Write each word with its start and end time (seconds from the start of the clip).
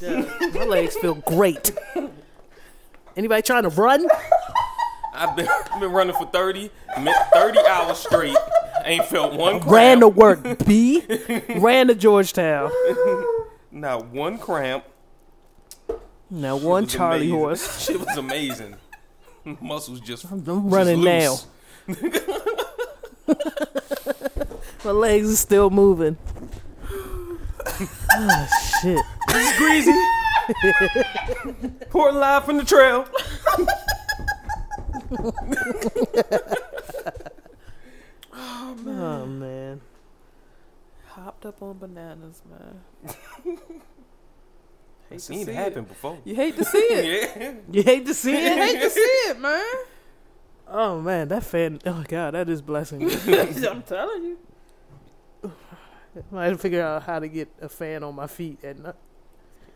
Yeah, 0.00 0.24
my 0.54 0.64
legs 0.64 0.96
feel 0.96 1.14
great. 1.14 1.72
Anybody 3.16 3.42
trying 3.42 3.64
to 3.64 3.68
run? 3.70 4.06
I've 5.12 5.36
been 5.36 5.48
I've 5.48 5.80
been 5.80 5.92
running 5.92 6.14
for 6.14 6.26
30, 6.26 6.70
30 6.96 7.58
hours 7.66 7.98
straight. 7.98 8.36
Ain't 8.84 9.04
felt 9.06 9.34
one 9.34 9.60
cramp. 9.60 9.72
Ran 9.72 10.00
to 10.00 10.08
work, 10.08 10.64
B. 10.64 11.02
Ran 11.56 11.88
to 11.88 11.94
Georgetown. 11.94 12.70
Not 13.70 14.06
one 14.06 14.38
cramp. 14.38 14.84
Now 16.30 16.56
one 16.56 16.86
Charlie 16.86 17.26
amazing. 17.26 17.38
horse. 17.38 17.80
Shit 17.84 17.98
was 18.00 18.16
amazing. 18.16 18.76
Muscles 19.60 20.00
just. 20.00 20.24
I'm 20.30 20.44
just 20.44 20.60
running 20.64 21.02
now. 21.02 21.36
loose. 21.86 21.98
My 24.84 24.92
legs 24.92 25.30
are 25.32 25.36
still 25.36 25.70
moving. 25.70 26.16
Oh 28.12 28.48
shit. 28.82 29.04
This 29.28 29.52
is 29.52 29.58
greasy. 29.58 29.94
Pour 31.90 32.10
live 32.12 32.44
from 32.44 32.56
the 32.56 32.64
trail. 32.64 33.06
Oh 38.82 39.26
man. 39.26 39.80
Hopped 41.06 41.46
up 41.46 41.62
on 41.62 41.78
bananas, 41.78 42.42
man. 42.48 42.80
I 43.06 43.54
Hate 45.10 45.20
seen 45.20 45.44
to 45.46 45.52
it 45.52 45.54
see 45.54 45.58
happen 45.58 45.84
before. 45.84 46.18
You 46.24 46.34
hate 46.34 46.56
to 46.56 46.64
see 46.64 46.78
it. 46.78 47.30
Yeah. 47.40 47.52
You 47.70 47.82
hate 47.82 48.06
to 48.06 48.14
see 48.14 48.34
it. 48.34 48.42
You 48.42 48.62
hate 48.62 48.80
to 48.80 48.90
see 48.90 49.00
it, 49.00 49.38
man. 49.40 49.64
Oh 50.68 51.00
man, 51.00 51.28
that 51.28 51.42
fan 51.44 51.80
oh 51.84 52.04
god, 52.08 52.34
that 52.34 52.48
is 52.48 52.62
blessing. 52.62 53.02
I'm 53.28 53.82
telling 53.82 54.22
you. 54.24 54.38
I 56.34 56.44
had 56.44 56.50
to 56.50 56.58
figure 56.58 56.82
out 56.82 57.02
how 57.04 57.18
to 57.18 57.28
get 57.28 57.48
a 57.60 57.68
fan 57.68 58.02
on 58.02 58.14
my 58.14 58.26
feet 58.26 58.62
at 58.64 58.78
night. 58.78 58.94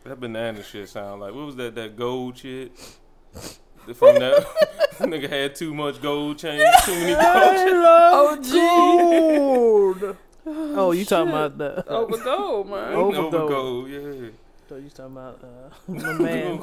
That 0.04 0.20
banana 0.20 0.62
shit 0.62 0.88
sound 0.88 1.20
like 1.22 1.34
what 1.34 1.46
was 1.46 1.56
that? 1.56 1.74
That 1.74 1.96
gold 1.96 2.36
shit. 2.38 2.72
From 3.94 4.18
that 4.18 4.46
nigga 4.98 5.28
had 5.28 5.54
too 5.54 5.74
much 5.74 6.00
gold 6.00 6.38
chain, 6.38 6.62
too 6.84 6.92
many 6.92 7.14
gold 8.12 8.36
chains. 8.36 8.52
Oh, 8.54 9.94
gold. 9.98 10.16
Oh, 10.46 10.92
you 10.92 11.04
talking 11.04 11.30
about 11.30 11.56
the 11.58 11.86
Over 11.88 12.18
gold, 12.18 12.68
man. 12.70 12.92
Over 12.94 13.16
Over 13.16 13.30
gold. 13.38 13.50
gold, 13.50 13.88
yeah. 13.90 14.28
So 14.68 14.76
you 14.76 14.88
talking 14.90 15.12
about 15.12 15.40
uh, 15.42 15.70
my 15.92 16.12
man 16.14 16.62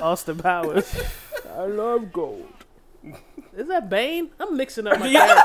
Austin 0.00 0.38
Powers? 0.38 0.94
I 1.56 1.64
love 1.66 2.12
gold. 2.12 2.46
Is 3.56 3.66
that 3.68 3.88
Bane? 3.90 4.30
I'm 4.38 4.56
mixing 4.56 4.86
up 4.86 4.98
my 4.98 5.10
character. 5.10 5.42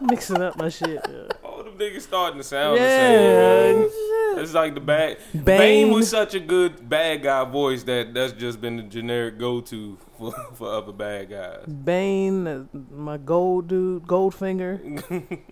mixing 0.00 0.42
up 0.42 0.56
my 0.56 0.68
shit. 0.68 1.00
Yeah. 1.08 1.28
All 1.82 1.88
them 1.88 1.96
niggas 1.98 2.02
starting 2.02 2.38
to 2.38 2.44
sound 2.44 2.76
Yeah. 2.78 2.86
the 2.86 3.72
same. 3.72 3.80
man. 4.36 4.42
It's 4.44 4.54
like 4.54 4.74
the 4.74 4.80
bad 4.80 5.18
Bane. 5.32 5.44
Bane. 5.44 5.92
was 5.92 6.08
such 6.08 6.34
a 6.34 6.40
good 6.40 6.88
bad 6.88 7.22
guy 7.22 7.44
voice 7.44 7.82
that 7.84 8.14
that's 8.14 8.32
just 8.32 8.60
been 8.60 8.76
the 8.76 8.82
generic 8.84 9.38
go 9.38 9.60
to 9.60 9.98
for, 10.18 10.32
for 10.54 10.68
other 10.72 10.92
bad 10.92 11.28
guys. 11.30 11.66
Bane, 11.66 12.46
uh, 12.46 12.64
my 12.90 13.18
gold 13.18 13.68
dude, 13.68 14.04
Goldfinger, 14.04 15.02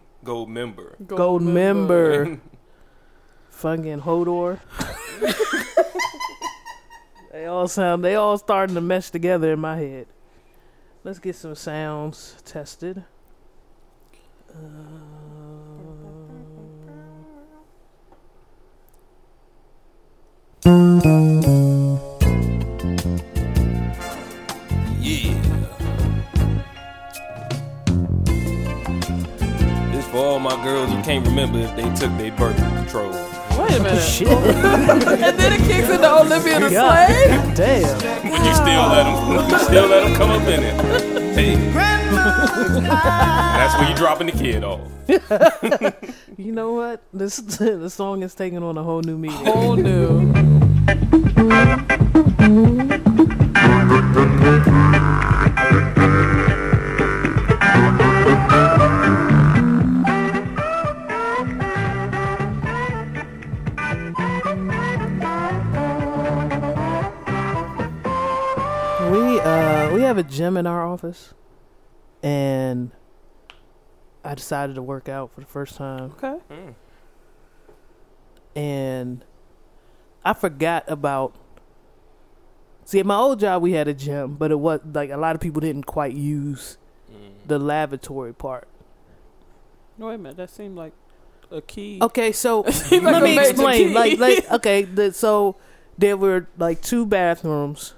Gold 0.24 0.48
member. 0.50 0.96
gold, 1.06 1.42
member, 1.42 2.38
fucking 3.50 4.00
Hodor. 4.00 4.60
they 7.32 7.46
all 7.46 7.68
sound. 7.68 8.04
They 8.04 8.14
all 8.14 8.36
starting 8.38 8.74
to 8.74 8.80
mesh 8.80 9.10
together 9.10 9.52
in 9.52 9.60
my 9.60 9.76
head. 9.76 10.06
Let's 11.04 11.18
get 11.18 11.36
some 11.36 11.54
sounds 11.54 12.36
tested. 12.44 13.04
Uh, 14.50 15.09
Yeah. 20.62 20.72
This 29.90 30.06
for 30.08 30.18
all 30.18 30.38
my 30.38 30.62
girls 30.62 30.90
who 30.90 31.02
can't 31.02 31.26
remember 31.26 31.60
if 31.60 31.74
they 31.76 31.84
took 31.94 32.14
their 32.18 32.32
birth 32.32 32.58
control. 32.58 33.10
Wait 33.62 33.72
a 33.78 33.82
minute. 33.82 34.00
shit. 34.02 34.28
and 34.28 35.38
then 35.38 35.52
it 35.52 35.66
kicks 35.66 35.88
into 35.88 36.10
Olivia 36.10 36.60
the 36.60 36.68
Slave. 36.68 37.28
God 37.28 37.56
damn. 37.56 38.30
But 38.30 38.44
you 38.44 38.54
still 38.54 38.86
let 38.88 39.04
them, 39.04 39.50
you 39.50 39.58
still 39.58 39.86
let 39.88 40.04
them 40.04 40.14
come 40.14 40.30
up 40.30 40.48
in 40.48 40.62
it. 40.62 41.34
Hey. 41.34 41.56
That's 42.90 43.74
where 43.78 43.88
you're 43.88 43.96
dropping 43.96 44.26
the 44.28 44.32
kid 44.32 44.64
off. 44.64 44.80
You 46.40 46.52
know 46.52 46.72
what? 46.72 47.02
This 47.12 47.36
the 47.58 47.90
song 47.90 48.22
is 48.22 48.34
taking 48.34 48.62
on 48.62 48.78
a 48.78 48.82
whole 48.82 49.02
new 49.02 49.18
meaning. 49.18 49.44
Whole 49.44 49.76
new. 49.76 50.32
Have 70.10 70.18
a 70.18 70.22
gym 70.28 70.56
in 70.56 70.66
our 70.66 70.86
office, 70.86 71.32
and 72.22 72.90
I 74.24 74.34
decided 74.34 74.74
to 74.76 74.82
work 74.82 75.08
out 75.08 75.32
for 75.32 75.40
the 75.40 75.46
first 75.46 75.76
time, 75.76 76.12
Okay. 76.22 76.36
Mm. 76.50 76.74
and 78.54 79.24
I 80.24 80.34
forgot 80.34 80.84
about. 80.88 81.34
See, 82.84 82.98
at 82.98 83.06
my 83.06 83.16
old 83.16 83.38
job, 83.40 83.62
we 83.62 83.72
had 83.72 83.86
a 83.88 83.94
gym, 83.94 84.34
but 84.34 84.50
it 84.50 84.58
was 84.58 84.80
like 84.92 85.10
a 85.10 85.16
lot 85.16 85.34
of 85.36 85.40
people 85.40 85.60
didn't 85.60 85.84
quite 85.86 86.12
use 86.14 86.76
Mm. 87.12 87.46
the 87.46 87.58
lavatory 87.58 88.32
part. 88.34 88.66
No, 89.96 90.06
wait 90.08 90.14
a 90.14 90.18
minute. 90.18 90.36
That 90.36 90.50
seemed 90.50 90.76
like 90.76 90.92
a 91.50 91.60
key. 91.60 91.98
Okay, 92.02 92.32
so 92.32 92.64
Seemed 92.70 93.04
like 93.04 93.14
let 93.14 93.22
me 93.22 93.38
explain. 93.38 93.92
Like, 93.94 94.18
like 94.18 94.50
okay, 94.52 94.82
the, 94.82 95.12
so 95.12 95.56
there 95.98 96.16
were 96.16 96.48
like 96.58 96.82
two 96.82 97.06
bathrooms. 97.06 97.94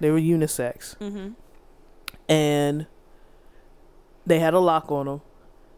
They 0.00 0.10
were 0.10 0.18
unisex. 0.20 0.96
Mm-hmm. 0.98 1.30
And 2.28 2.86
they 4.26 4.38
had 4.38 4.54
a 4.54 4.58
lock 4.58 4.90
on 4.90 5.06
them. 5.06 5.20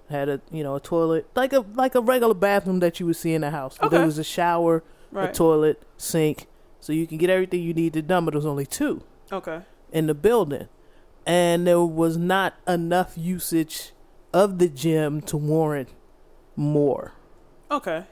Had 0.08 0.28
a 0.28 0.40
you 0.52 0.62
know 0.62 0.76
a 0.76 0.80
toilet 0.80 1.28
like 1.34 1.52
a 1.52 1.60
like 1.74 1.96
a 1.96 2.00
regular 2.00 2.34
bathroom 2.34 2.78
that 2.78 3.00
you 3.00 3.06
would 3.06 3.16
see 3.16 3.34
in 3.34 3.42
a 3.42 3.50
house. 3.50 3.76
But 3.80 3.90
there 3.90 4.04
was 4.06 4.18
a 4.18 4.24
shower, 4.24 4.84
a 5.14 5.32
toilet, 5.32 5.82
sink, 5.96 6.46
so 6.78 6.92
you 6.92 7.08
can 7.08 7.18
get 7.18 7.28
everything 7.28 7.62
you 7.62 7.74
needed 7.74 8.06
done. 8.06 8.24
But 8.24 8.30
there 8.32 8.38
was 8.38 8.46
only 8.46 8.66
two 8.66 9.02
okay. 9.32 9.62
in 9.90 10.06
the 10.06 10.14
building, 10.14 10.68
and 11.26 11.66
there 11.66 11.82
was 11.82 12.16
not 12.16 12.54
enough 12.68 13.14
usage 13.18 13.92
of 14.32 14.58
the 14.58 14.68
gym 14.68 15.22
to 15.22 15.36
warrant 15.36 15.88
more 16.54 17.12
Okay. 17.70 18.04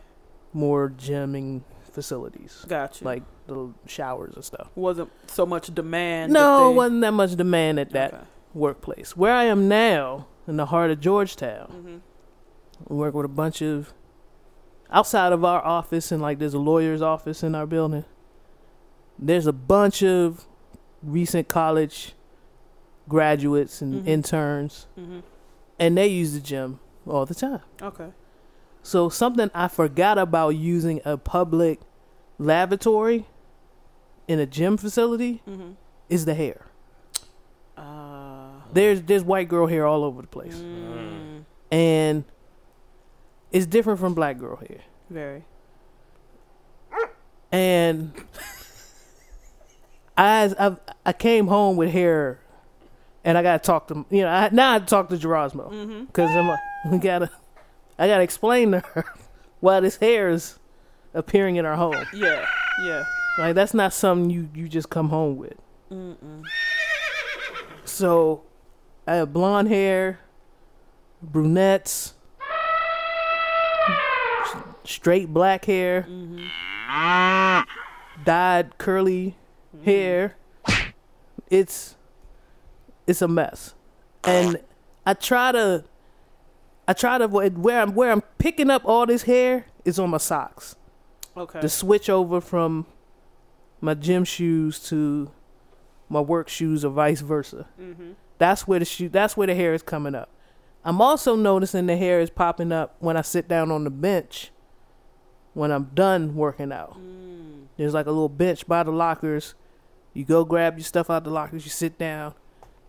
more 0.52 0.90
gymming 0.90 1.62
facilities 1.94 2.64
Gotcha. 2.68 3.04
like 3.04 3.22
the 3.46 3.70
showers 3.86 4.34
and 4.34 4.44
stuff. 4.44 4.68
wasn't 4.74 5.10
so 5.28 5.46
much 5.46 5.72
demand. 5.74 6.32
No, 6.32 6.66
it 6.66 6.70
they- 6.70 6.76
wasn't 6.76 7.00
that 7.02 7.12
much 7.12 7.36
demand 7.36 7.78
at 7.78 7.90
that 7.90 8.12
Okay. 8.14 8.22
workplace. 8.52 9.16
Where 9.16 9.32
I 9.34 9.44
am 9.44 9.68
now, 9.68 10.26
in 10.46 10.56
the 10.56 10.66
heart 10.66 10.90
of 10.90 11.00
Georgetown, 11.00 12.02
Mhm. 12.82 12.88
we 12.90 12.96
work 12.96 13.14
with 13.14 13.24
a 13.24 13.28
bunch 13.28 13.62
of 13.62 13.92
outside 14.90 15.32
of 15.32 15.44
our 15.44 15.64
office, 15.64 16.12
and 16.12 16.20
like 16.20 16.38
there's 16.38 16.54
a 16.54 16.58
lawyer's 16.58 17.00
office 17.02 17.42
in 17.42 17.54
our 17.54 17.66
building. 17.66 18.04
There's 19.18 19.46
a 19.46 19.52
bunch 19.52 20.02
of 20.02 20.44
recent 21.02 21.48
college 21.48 22.14
graduates 23.08 23.80
and 23.82 24.02
Mhm. 24.04 24.08
interns, 24.08 24.86
Mhm. 24.98 25.22
and 25.78 25.96
they 25.98 26.06
use 26.06 26.32
the 26.32 26.40
gym 26.40 26.80
all 27.06 27.26
the 27.26 27.34
time. 27.34 27.60
Okay. 27.82 28.12
So 28.84 29.08
something 29.08 29.50
I 29.54 29.68
forgot 29.68 30.18
about 30.18 30.50
using 30.50 31.00
a 31.06 31.16
public 31.16 31.80
lavatory 32.38 33.24
in 34.28 34.38
a 34.38 34.46
gym 34.46 34.76
facility 34.76 35.42
Mm-hmm. 35.48 35.70
is 36.10 36.26
the 36.26 36.34
hair. 36.34 36.66
Uh, 37.78 38.50
There's 38.72 39.02
there's 39.02 39.24
white 39.24 39.48
girl 39.48 39.66
hair 39.66 39.86
all 39.86 40.04
over 40.04 40.20
the 40.22 40.28
place. 40.28 40.54
mm, 40.54 41.44
and 41.72 42.24
it's 43.50 43.66
different 43.66 43.98
from 44.00 44.14
black 44.14 44.38
girl 44.38 44.56
hair. 44.56 44.82
very. 45.10 45.44
And 47.50 48.12
I, 50.16 50.52
I 50.58 50.76
I 51.06 51.12
came 51.12 51.46
home 51.46 51.76
with 51.76 51.90
hair, 51.90 52.40
and 53.24 53.38
I 53.38 53.42
gotta 53.42 53.60
talk 53.62 53.88
to 53.88 54.04
you 54.10 54.22
know 54.22 54.28
I, 54.28 54.48
now 54.52 54.74
I 54.74 54.78
talk 54.80 55.08
to 55.08 55.16
Gerasmo 55.16 55.70
Mm-hmm. 55.70 56.04
because 56.04 56.30
I'm 56.36 56.48
like, 56.48 56.60
we 56.90 56.98
gotta 56.98 57.30
I 57.98 58.08
gotta 58.08 58.22
explain 58.22 58.72
to 58.72 58.80
her 58.80 59.04
why 59.60 59.80
this 59.80 59.96
hair 59.96 60.30
is 60.30 60.58
appearing 61.12 61.56
in 61.56 61.64
our 61.64 61.76
home. 61.76 61.94
Yeah. 62.14 62.46
Yeah. 62.82 63.04
Like 63.38 63.54
that's 63.54 63.74
not 63.74 63.92
something 63.92 64.30
you 64.30 64.48
you 64.54 64.68
just 64.68 64.90
come 64.90 65.08
home 65.08 65.36
with. 65.36 65.54
Mm-mm. 65.90 66.44
So 67.84 68.42
I 69.06 69.16
have 69.16 69.32
blonde 69.32 69.68
hair, 69.68 70.20
brunettes, 71.22 72.14
straight 74.84 75.32
black 75.32 75.64
hair, 75.64 76.06
mm-hmm. 76.08 76.44
dyed 78.24 78.78
curly 78.78 79.36
mm-hmm. 79.74 79.84
hair. 79.84 80.36
It's 81.48 81.96
it's 83.06 83.22
a 83.22 83.28
mess, 83.28 83.74
and 84.24 84.60
I 85.04 85.14
try 85.14 85.52
to 85.52 85.84
I 86.86 86.92
try 86.92 87.18
to 87.18 87.26
where 87.28 87.80
I'm 87.80 87.94
where 87.94 88.10
I'm 88.10 88.20
picking 88.38 88.70
up 88.70 88.82
all 88.84 89.06
this 89.06 89.22
hair 89.22 89.66
is 89.84 89.98
on 89.98 90.10
my 90.10 90.18
socks. 90.18 90.76
Okay. 91.36 91.60
To 91.60 91.68
switch 91.68 92.08
over 92.10 92.40
from 92.40 92.86
my 93.80 93.94
gym 93.94 94.24
shoes 94.24 94.78
to 94.88 95.30
my 96.08 96.20
work 96.20 96.48
shoes 96.48 96.84
or 96.84 96.90
vice 96.90 97.20
versa. 97.20 97.66
mm-hmm. 97.80 98.12
That's 98.38 98.66
where 98.68 98.78
the 98.78 98.84
shoe. 98.84 99.08
That's 99.08 99.36
where 99.36 99.46
the 99.46 99.54
hair 99.54 99.74
is 99.74 99.82
coming 99.82 100.14
up. 100.14 100.28
I'm 100.84 101.00
also 101.00 101.34
noticing 101.34 101.86
the 101.86 101.96
hair 101.96 102.20
is 102.20 102.28
popping 102.30 102.70
up 102.72 102.96
when 102.98 103.16
I 103.16 103.22
sit 103.22 103.48
down 103.48 103.70
on 103.70 103.84
the 103.84 103.90
bench. 103.90 104.50
When 105.54 105.70
I'm 105.70 105.84
done 105.94 106.34
working 106.34 106.72
out, 106.72 106.98
Mm. 106.98 107.66
there's 107.76 107.94
like 107.94 108.06
a 108.06 108.10
little 108.10 108.28
bench 108.28 108.66
by 108.66 108.82
the 108.82 108.90
lockers. 108.90 109.54
You 110.12 110.24
go 110.24 110.44
grab 110.44 110.76
your 110.78 110.84
stuff 110.84 111.08
out 111.10 111.22
the 111.24 111.30
lockers. 111.30 111.64
You 111.64 111.70
sit 111.70 111.96
down, 111.96 112.34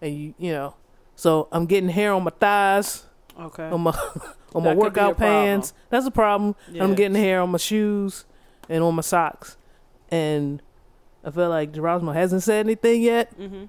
and 0.01 0.13
you 0.17 0.33
you 0.39 0.51
know. 0.51 0.73
So 1.15 1.47
I'm 1.51 1.67
getting 1.67 1.89
hair 1.89 2.11
on 2.11 2.23
my 2.23 2.31
thighs, 2.31 3.05
Okay. 3.39 3.63
on 3.69 3.81
my 3.81 3.91
on 4.55 4.63
my 4.63 4.69
That 4.69 4.69
could 4.75 4.77
workout 4.77 5.17
pants. 5.17 5.73
That's 5.89 6.05
a 6.05 6.11
problem. 6.11 6.55
Yeah. 6.71 6.83
I'm 6.83 6.95
getting 6.95 7.15
hair 7.15 7.41
on 7.41 7.49
my 7.51 7.57
shoes 7.57 8.25
and 8.69 8.83
on 8.83 8.95
my 8.95 9.01
socks, 9.01 9.57
and 10.09 10.61
I 11.23 11.31
feel 11.31 11.49
like 11.49 11.71
Gerasmo 11.73 12.13
hasn't 12.13 12.43
said 12.43 12.65
anything 12.65 13.01
yet. 13.01 13.37
Mm-hmm. 13.39 13.65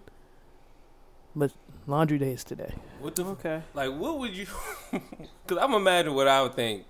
But 1.34 1.52
laundry 1.86 2.18
day 2.18 2.32
is 2.32 2.44
today. 2.44 2.74
What 3.00 3.14
the 3.16 3.24
Okay. 3.24 3.62
like? 3.74 3.90
What 3.92 4.18
would 4.18 4.36
you? 4.36 4.46
Because 5.46 5.62
I'm 5.62 5.74
imagine 5.74 6.12
what 6.14 6.26
I 6.26 6.42
would 6.42 6.54
think, 6.54 6.84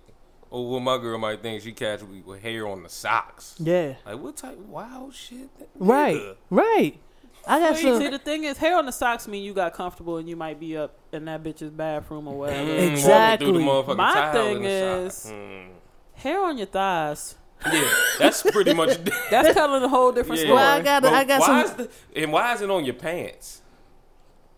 or 0.50 0.66
what 0.70 0.80
my 0.80 0.96
girl 0.98 1.18
might 1.18 1.42
think. 1.42 1.62
She 1.62 1.72
catch 1.72 2.02
me 2.02 2.22
with 2.24 2.42
hair 2.42 2.66
on 2.66 2.82
the 2.82 2.88
socks. 2.88 3.54
Yeah. 3.58 3.94
Like 4.06 4.18
what 4.18 4.36
type? 4.36 4.56
Wild 4.58 5.14
shit. 5.14 5.50
Right. 5.78 6.16
Nigga. 6.16 6.36
Right. 6.50 7.00
I 7.46 7.60
got 7.60 7.76
See, 7.76 7.82
some. 7.84 8.00
see, 8.00 8.08
the 8.08 8.18
thing 8.18 8.44
is, 8.44 8.58
hair 8.58 8.76
on 8.76 8.86
the 8.86 8.92
socks 8.92 9.28
mean 9.28 9.44
you 9.44 9.54
got 9.54 9.72
comfortable 9.72 10.16
and 10.16 10.28
you 10.28 10.34
might 10.36 10.58
be 10.58 10.76
up 10.76 10.98
in 11.12 11.24
that 11.26 11.42
bitch's 11.42 11.70
bathroom 11.70 12.26
or 12.26 12.36
whatever. 12.38 12.70
Mm, 12.70 12.90
Exactly. 12.90 13.52
the 13.52 13.94
My 13.94 14.32
thing 14.32 14.64
is- 14.64 15.26
Mm. 15.32 15.68
Hair 16.14 16.42
on 16.42 16.58
your 16.58 16.66
thighs. 16.66 17.36
yeah, 17.72 17.88
that's 18.18 18.42
pretty 18.42 18.74
much. 18.74 18.98
That's 19.30 19.54
telling 19.54 19.82
a 19.82 19.88
whole 19.88 20.12
different 20.12 20.40
Yeah. 20.40 20.46
story. 20.46 20.56
Well, 20.56 20.78
I 20.78 20.82
got- 20.82 21.04
I 21.04 21.24
got 21.24 21.40
why 21.40 21.46
some- 21.46 21.80
Is 21.80 21.88
the, 22.14 22.20
and 22.22 22.32
why 22.32 22.52
is 22.54 22.62
it 22.62 22.70
on 22.70 22.84
your 22.84 22.94
pants? 22.94 23.62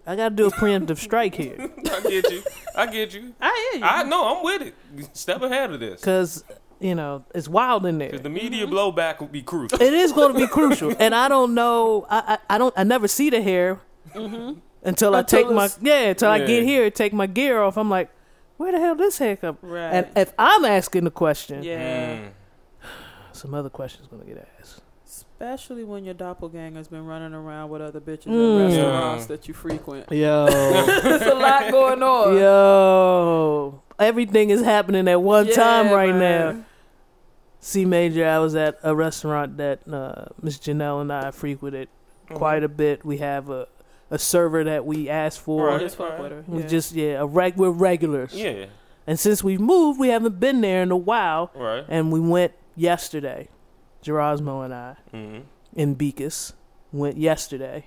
I 0.07 0.17
got 0.17 0.31
to 0.31 0.35
do 0.35 0.47
a 0.47 0.51
preemptive 0.51 0.97
strike 0.97 1.35
here 1.35 1.55
I 1.93 2.01
get 2.01 2.31
you. 2.33 2.43
I 2.75 2.87
get 2.87 3.13
you. 3.13 3.35
I 3.41 3.69
hear 3.73 3.81
you. 3.81 3.87
I 3.87 4.03
know. 4.05 4.37
I'm 4.39 4.43
with 4.45 4.63
it. 4.63 4.75
Step 5.17 5.43
ahead 5.43 5.71
of 5.71 5.81
this. 5.81 6.01
because 6.01 6.45
you 6.81 6.95
know 6.95 7.25
it's 7.35 7.49
wild 7.49 7.85
in 7.87 7.99
there. 7.99 8.09
Because 8.11 8.23
the 8.23 8.29
media 8.31 8.67
blowback 8.67 9.21
will 9.21 9.27
be 9.29 9.43
crucial. 9.43 9.81
It 9.83 9.93
is 9.93 10.13
going 10.13 10.33
to 10.33 10.39
be 10.39 10.47
crucial, 10.59 10.95
and 10.99 11.15
I 11.15 11.29
don't 11.29 11.55
know. 11.55 12.07
I 12.11 12.39
I, 12.49 12.55
I 12.55 12.59
don't. 12.59 12.75
I 12.77 12.85
never 12.85 13.09
see 13.09 13.31
the 13.31 13.43
hair 13.43 13.81
until 14.83 15.15
I 15.15 15.23
take 15.23 15.51
my 15.51 15.69
yeah. 15.81 16.11
Until 16.11 16.31
I 16.31 16.39
get 16.45 16.63
here, 16.65 16.91
take 16.91 17.13
my 17.13 17.27
gear 17.27 17.61
off. 17.63 17.77
I'm 17.77 17.91
like, 17.91 18.11
where 18.57 18.73
the 18.73 18.79
hell 18.81 18.95
this 18.95 19.19
hair 19.19 19.37
come? 19.37 19.59
right. 19.63 19.91
And 19.93 20.07
if 20.17 20.33
I'm 20.39 20.65
asking 20.65 21.05
the 21.05 21.11
question, 21.11 21.63
yeah. 21.63 22.17
Mm. 22.19 22.29
some 23.33 23.55
other 23.55 23.71
questions 23.71 24.07
gonna 24.11 24.25
get 24.25 24.49
asked. 24.61 24.81
Especially 25.07 25.85
when 25.85 26.05
your 26.05 26.15
doppelganger's 26.15 26.89
been 26.89 27.07
running 27.07 27.33
around 27.33 27.71
with 27.71 27.81
other 27.81 28.01
bitches 28.01 28.27
Mm. 28.27 28.57
in 28.61 28.67
restaurants 28.67 29.23
Yeah. 29.25 29.29
that 29.29 29.47
you 29.49 29.55
frequent. 29.55 30.11
Yo, 30.11 30.47
There's 31.03 31.23
a 31.23 31.35
lot 31.35 31.71
going 31.71 32.03
on. 32.03 32.37
yo, 32.37 33.83
everything 34.01 34.51
is 34.51 34.63
happening 34.63 35.07
at 35.09 35.23
one 35.23 35.47
Yeah, 35.47 35.55
time 35.55 35.91
right 35.93 36.15
man. 36.15 36.57
now. 36.59 36.65
C 37.61 37.85
major, 37.85 38.27
I 38.27 38.39
was 38.39 38.55
at 38.55 38.79
a 38.83 38.95
restaurant 38.95 39.57
that 39.57 39.81
uh, 39.91 40.27
Miss 40.41 40.59
Janelle 40.59 41.01
and 41.01 41.13
I 41.13 41.31
frequented 41.33 41.89
quite 42.33 42.63
a 42.63 42.69
bit. 42.69 43.05
We 43.05 43.19
have 43.19 43.51
a 43.51 43.69
a 44.11 44.19
server 44.19 44.65
that 44.65 44.87
we 44.87 45.09
asked 45.11 45.41
for. 45.41 45.67
Right. 45.67 45.81
Just 45.81 45.97
fuck 45.97 46.19
with 46.19 46.33
her. 46.33 46.45
We 46.47 46.63
Yeah. 46.63 46.67
just 46.69 46.93
yeah, 46.95 47.21
a 47.21 47.27
reg 47.27 47.57
we're 47.57 47.71
regulars. 47.71 48.33
Yeah. 48.33 48.67
And 49.07 49.19
since 49.21 49.43
we've 49.45 49.61
moved, 49.61 49.99
we 50.01 50.09
haven't 50.09 50.39
been 50.41 50.61
there 50.63 50.83
in 50.83 50.91
a 50.91 50.97
while. 50.97 51.51
Right. 51.55 51.85
And 51.89 52.11
we 52.13 52.21
went 52.21 52.53
yesterday. 52.77 53.49
Gerasmo 54.03 54.65
and 54.65 54.73
I 54.73 54.97
Mm-hmm. 55.13 55.41
in 55.75 55.95
Beacus 55.95 56.53
went 56.93 57.19
yesterday, 57.19 57.87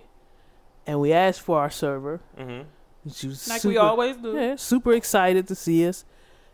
and 0.85 1.00
we 1.00 1.12
asked 1.13 1.41
for 1.41 1.57
our 1.59 1.69
server. 1.71 2.19
Mm-hmm. 2.38 3.09
She 3.12 3.27
was 3.27 3.47
like 3.47 3.62
super, 3.62 3.69
we 3.71 3.77
always 3.77 4.18
do. 4.18 4.35
yeah, 4.35 4.56
super 4.57 4.91
excited 4.94 5.47
to 5.47 5.56
see 5.56 5.88
us. 5.88 6.06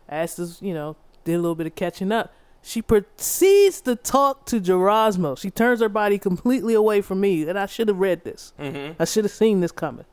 Asked 0.08 0.38
us, 0.38 0.62
you 0.62 0.72
know, 0.72 0.96
did 1.24 1.34
a 1.34 1.38
little 1.38 1.54
bit 1.56 1.66
of 1.66 1.74
catching 1.74 2.10
up. 2.12 2.32
She 2.62 2.82
proceeds 2.82 3.80
to 3.82 3.96
talk 3.96 4.44
to 4.46 4.60
Gerasmo. 4.60 5.38
She 5.38 5.50
turns 5.50 5.80
her 5.80 5.88
body 5.88 6.18
completely 6.18 6.74
away 6.74 7.00
from 7.00 7.20
me, 7.20 7.48
and 7.48 7.58
I 7.58 7.66
should 7.66 7.88
have 7.88 7.98
read 7.98 8.24
this. 8.24 8.52
Mm-hmm. 8.58 9.00
I 9.00 9.04
should 9.04 9.24
have 9.24 9.32
seen 9.32 9.60
this 9.60 9.72
coming. 9.72 10.04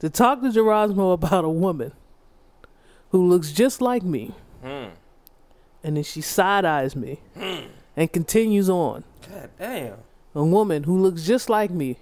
To 0.00 0.08
talk 0.08 0.40
to 0.42 0.48
Gerasmo 0.48 1.12
about 1.12 1.44
a 1.44 1.48
woman 1.50 1.92
who 3.10 3.26
looks 3.26 3.52
just 3.52 3.80
like 3.80 4.02
me, 4.02 4.34
Mm. 4.64 4.90
and 5.84 5.96
then 5.96 6.04
she 6.04 6.20
side 6.20 6.64
eyes 6.64 6.96
me 6.96 7.20
Hmm. 7.36 7.66
and 7.96 8.12
continues 8.12 8.68
on. 8.68 9.04
God 9.30 9.50
damn. 9.58 9.94
A 10.34 10.44
woman 10.44 10.84
who 10.84 10.98
looks 10.98 11.24
just 11.24 11.48
like 11.50 11.70
me, 11.70 11.98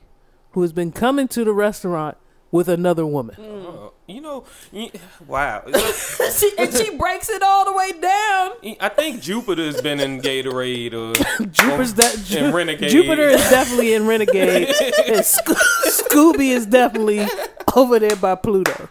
who 0.53 0.63
has 0.63 0.73
been 0.73 0.93
coming 0.93 1.29
to 1.29 1.45
the 1.45 1.53
restaurant 1.53 2.17
with 2.51 2.69
another 2.69 3.07
woman. 3.07 3.37
Uh, 3.39 3.89
you 4.07 4.21
know, 4.21 4.45
you, 4.73 4.91
wow. 5.27 5.65
she, 6.37 6.53
and 6.59 6.73
she 6.73 6.97
breaks 6.97 7.29
it 7.29 7.43
all 7.43 7.65
the 7.65 7.73
way 7.73 7.93
down. 7.93 8.53
I 8.81 8.89
think 8.89 9.21
Jupiter's 9.21 9.81
been 9.81 10.01
in 10.01 10.21
Gatorade 10.21 10.93
or 10.93 11.15
Jupiter's 11.47 11.95
that 11.95 12.15
and 12.15 12.25
Ju- 12.25 12.53
Renegade. 12.53 12.91
Jupiter 12.91 13.29
is 13.29 13.51
definitely 13.51 13.95
in 13.95 14.07
Renegade, 14.07 14.69
and 15.07 15.25
Sco- 15.25 15.55
Scooby 15.87 16.51
is 16.51 16.67
definitely 16.67 17.27
over 17.75 17.99
there 17.99 18.17
by 18.17 18.35
Pluto. 18.37 18.89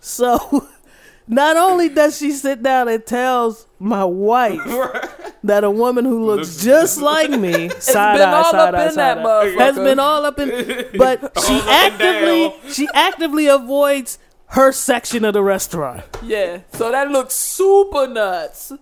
So, 0.00 0.68
not 1.30 1.56
only 1.56 1.88
does 1.88 2.18
she 2.18 2.32
sit 2.32 2.62
down 2.62 2.88
and 2.88 3.06
tells 3.06 3.66
my 3.78 4.04
wife 4.04 4.60
that 5.44 5.64
a 5.64 5.70
woman 5.70 6.04
who 6.04 6.24
looks 6.26 6.48
Looks- 6.48 6.64
just 6.64 7.00
like 7.00 7.30
me, 7.30 7.68
side 7.78 8.18
been 8.18 8.28
eye, 8.28 8.32
all 8.42 8.50
side 8.50 8.60
up 8.60 8.74
eye, 8.74 8.84
in 8.86 8.92
side 8.92 9.16
that 9.18 9.26
eye, 9.26 9.46
has 9.64 9.76
been 9.76 9.98
all 9.98 10.26
up 10.26 10.38
in, 10.38 10.48
but 10.98 11.32
she 11.46 11.54
All 11.54 11.60
up 11.60 11.66
and 11.68 11.94
actively 11.94 12.72
she 12.72 12.88
actively 12.92 13.46
avoids 13.46 14.18
her 14.48 14.72
section 14.72 15.24
of 15.24 15.32
the 15.32 15.42
restaurant. 15.42 16.02
Yeah. 16.22 16.62
So 16.72 16.90
that 16.90 17.08
looks 17.10 17.34
super 17.34 18.06
nuts. 18.08 18.72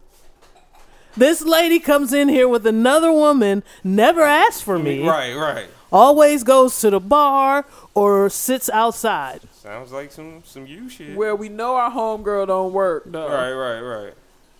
This 1.16 1.42
lady 1.42 1.80
comes 1.80 2.12
in 2.12 2.28
here 2.28 2.48
with 2.48 2.66
another 2.66 3.12
woman, 3.12 3.62
never 3.82 4.22
asks 4.22 4.60
for 4.62 4.78
me, 4.78 5.06
Right, 5.06 5.34
right. 5.34 5.66
always 5.92 6.44
goes 6.44 6.78
to 6.80 6.90
the 6.90 7.00
bar 7.00 7.66
or 7.98 8.30
sits 8.30 8.68
outside. 8.70 9.40
Sounds 9.52 9.92
like 9.92 10.12
some 10.12 10.42
some 10.44 10.66
you 10.66 10.88
shit. 10.88 11.16
Where 11.16 11.34
we 11.34 11.48
know 11.48 11.74
our 11.76 11.90
homegirl 11.90 12.46
don't 12.46 12.72
work 12.72 13.04
though. 13.06 13.28
Right, 13.28 13.52
right, 13.52 13.80
right. 13.80 14.14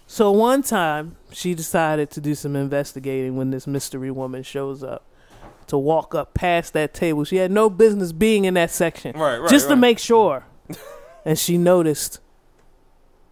So 0.07 0.31
one 0.31 0.63
time, 0.63 1.17
she 1.33 1.55
decided 1.55 2.11
to 2.13 2.21
do 2.21 2.35
some 2.35 2.57
investigating 2.57 3.37
when 3.37 3.51
this 3.51 3.67
mystery 3.67 4.11
woman 4.11 4.43
shows 4.43 4.83
up 4.83 5.05
to 5.67 5.77
walk 5.77 6.15
up 6.15 6.33
past 6.33 6.73
that 6.73 6.95
table. 6.95 7.25
She 7.25 7.37
had 7.37 7.51
no 7.51 7.69
business 7.69 8.13
being 8.13 8.47
in 8.47 8.55
that 8.55 8.71
section, 8.71 9.15
Right, 9.17 9.37
right. 9.37 9.51
just 9.51 9.69
to 9.69 9.77
make 9.77 9.99
sure. 9.99 10.45
and 11.27 11.39
she 11.39 11.59
noticed 11.59 12.21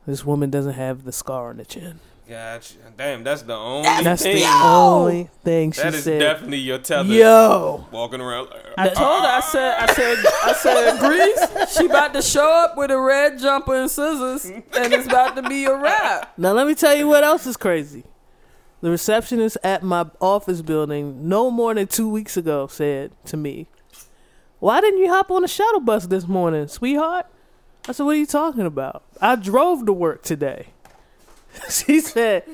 this 0.06 0.24
woman 0.24 0.50
doesn't 0.50 0.74
have 0.74 1.04
the 1.04 1.12
scar 1.12 1.48
on 1.48 1.56
the 1.56 1.64
chin. 1.64 1.98
Gotcha. 2.28 2.74
Damn, 2.96 3.22
that's 3.22 3.42
the 3.42 3.54
only 3.54 3.88
That's 4.02 4.22
thing. 4.22 4.36
the 4.42 4.60
only 4.64 5.30
thing 5.44 5.70
she 5.70 5.80
that 5.82 5.94
is 5.94 6.02
said. 6.02 6.18
definitely 6.18 6.58
your 6.58 6.78
tether. 6.78 7.08
Yo, 7.12 7.86
Walking 7.92 8.20
around. 8.20 8.48
Like, 8.48 8.64
I 8.78 8.88
told 8.88 9.22
her, 9.22 9.28
I 9.28 9.40
said, 9.40 9.76
I 9.78 9.86
said, 9.92 10.18
I 10.44 10.52
said, 10.52 10.98
Grease, 11.58 11.76
she 11.78 11.86
about 11.86 12.14
to 12.14 12.22
show 12.22 12.50
up 12.64 12.76
with 12.76 12.90
a 12.90 12.98
red 12.98 13.38
jumper 13.38 13.76
and 13.76 13.88
scissors, 13.90 14.44
and 14.46 14.64
it's 14.92 15.06
about 15.06 15.36
to 15.36 15.42
be 15.42 15.66
a 15.66 15.76
wrap. 15.76 16.36
Now 16.36 16.52
let 16.52 16.66
me 16.66 16.74
tell 16.74 16.96
you 16.96 17.06
what 17.06 17.22
else 17.22 17.46
is 17.46 17.56
crazy. 17.56 18.02
The 18.80 18.90
receptionist 18.90 19.56
at 19.62 19.84
my 19.84 20.06
office 20.20 20.62
building 20.62 21.28
no 21.28 21.50
more 21.50 21.74
than 21.74 21.86
two 21.86 22.08
weeks 22.08 22.36
ago 22.36 22.66
said 22.66 23.12
to 23.26 23.36
me, 23.36 23.68
Why 24.58 24.80
didn't 24.80 24.98
you 24.98 25.08
hop 25.10 25.30
on 25.30 25.42
the 25.42 25.48
shuttle 25.48 25.80
bus 25.80 26.06
this 26.08 26.26
morning, 26.26 26.66
sweetheart? 26.66 27.26
I 27.88 27.92
said, 27.92 28.02
What 28.04 28.16
are 28.16 28.18
you 28.18 28.26
talking 28.26 28.66
about? 28.66 29.04
I 29.20 29.36
drove 29.36 29.86
to 29.86 29.92
work 29.92 30.22
today. 30.24 30.68
she 31.70 32.00
said, 32.00 32.44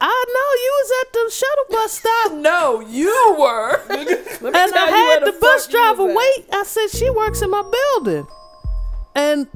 I 0.00 0.24
know 0.34 0.50
you 0.62 0.72
was 0.80 0.90
at 1.00 1.12
the 1.12 1.30
shuttle 1.30 1.64
bus 1.70 1.92
stop 1.92 2.32
No, 2.38 2.80
you 2.80 3.36
were. 3.38 3.80
And 4.40 4.74
I 4.74 4.86
had 4.86 5.22
where 5.22 5.32
the 5.32 5.38
bus 5.38 5.66
fuck 5.66 5.72
you 5.72 5.78
was 5.80 5.96
driver 5.96 6.06
wait. 6.14 6.46
I 6.52 6.62
said, 6.64 6.88
She 6.90 7.10
works 7.10 7.42
in 7.42 7.50
my 7.50 7.62
building. 7.62 8.26
And 9.14 9.46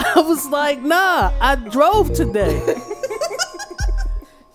I 0.00 0.20
was 0.20 0.46
like, 0.48 0.82
Nah, 0.82 1.32
I 1.40 1.56
drove 1.56 2.12
today. 2.12 2.60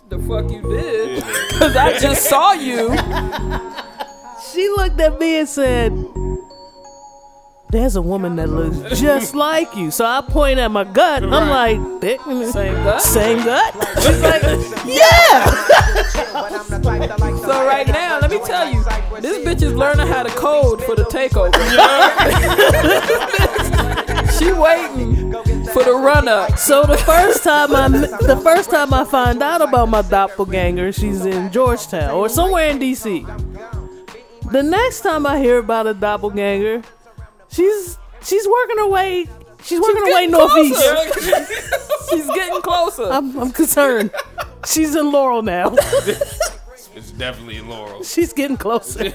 The 0.10 0.18
fuck 0.20 0.50
you 0.52 0.62
did? 0.64 1.24
Because 1.50 1.76
I 1.76 1.98
just 2.00 2.28
saw 2.28 2.54
you. 2.54 2.90
She 4.52 4.68
looked 4.70 5.00
at 5.00 5.20
me 5.20 5.40
and 5.40 5.48
said, 5.48 5.92
there's 7.72 7.96
a 7.96 8.02
woman 8.02 8.36
that 8.38 8.50
looks 8.50 9.00
just 9.00 9.36
like 9.36 9.76
you. 9.76 9.92
So 9.92 10.06
I 10.06 10.22
point 10.22 10.60
at 10.60 10.72
my 10.72 10.84
gut. 10.84 11.24
I'm 11.24 11.50
like, 11.50 12.02
"Dick, 12.02 12.20
Same 12.22 12.74
gut. 12.84 13.02
same 13.02 13.44
gut. 13.46 13.74
She's 14.02 14.22
like, 14.22 14.42
yeah. 14.86 15.46
So 17.40 17.66
right 17.66 17.88
now, 17.88 18.20
let 18.20 18.32
me 18.32 18.40
tell 18.44 18.72
you, 18.72 18.84
this 19.22 19.46
bitch 19.46 19.62
is 19.62 19.74
learning 19.76 20.08
how 20.08 20.24
to 20.24 20.30
code 20.32 20.84
for 20.84 20.96
the 20.96 21.04
takeover. 21.04 21.54
she 24.40 24.52
waiting 24.52 25.32
for 25.66 25.84
the 25.84 25.94
run 25.94 26.28
up. 26.28 26.58
So 26.58 26.84
the 26.84 26.98
first 26.98 27.44
time 27.44 27.76
I 27.76 27.88
the 27.90 28.40
first 28.44 28.72
time 28.72 28.94
I 28.94 29.06
find 29.06 29.42
out 29.44 29.62
about 29.62 29.90
my 29.90 30.02
doppelganger, 30.02 30.92
she's 30.92 31.24
in 31.26 31.52
Georgetown 31.52 32.12
or 32.12 32.30
somewhere 32.30 32.70
in 32.70 32.80
DC. 32.80 33.26
The 34.52 34.64
next 34.64 35.02
time 35.02 35.28
I 35.28 35.38
hear 35.38 35.60
about 35.60 35.86
a 35.86 35.94
doppelganger, 35.94 36.82
she's 37.52 37.98
she's 38.24 38.48
working 38.48 38.78
her 38.78 38.88
way. 38.88 39.28
She's 39.64 39.80
working 39.80 40.06
her 40.06 40.16
way 40.16 40.28
northeast. 40.28 40.82
She's 42.10 42.26
getting 42.28 42.62
closer. 42.62 43.04
I'm, 43.04 43.38
I'm 43.38 43.52
concerned. 43.52 44.10
She's 44.66 44.96
in 44.96 45.12
Laurel 45.12 45.42
now. 45.42 45.76
It's 46.96 47.12
definitely 47.12 47.58
in 47.58 47.70
Laurel. 47.70 48.04
She's 48.04 48.34
getting 48.34 48.58
closer. 48.58 49.14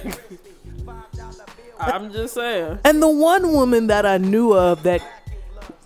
I'm 1.79 2.12
just 2.12 2.35
saying. 2.35 2.79
And 2.85 3.03
the 3.03 3.09
one 3.09 3.53
woman 3.53 3.88
that 3.88 4.07
I 4.07 4.19
knew 4.19 4.55
of 4.55 4.83
that 4.85 5.03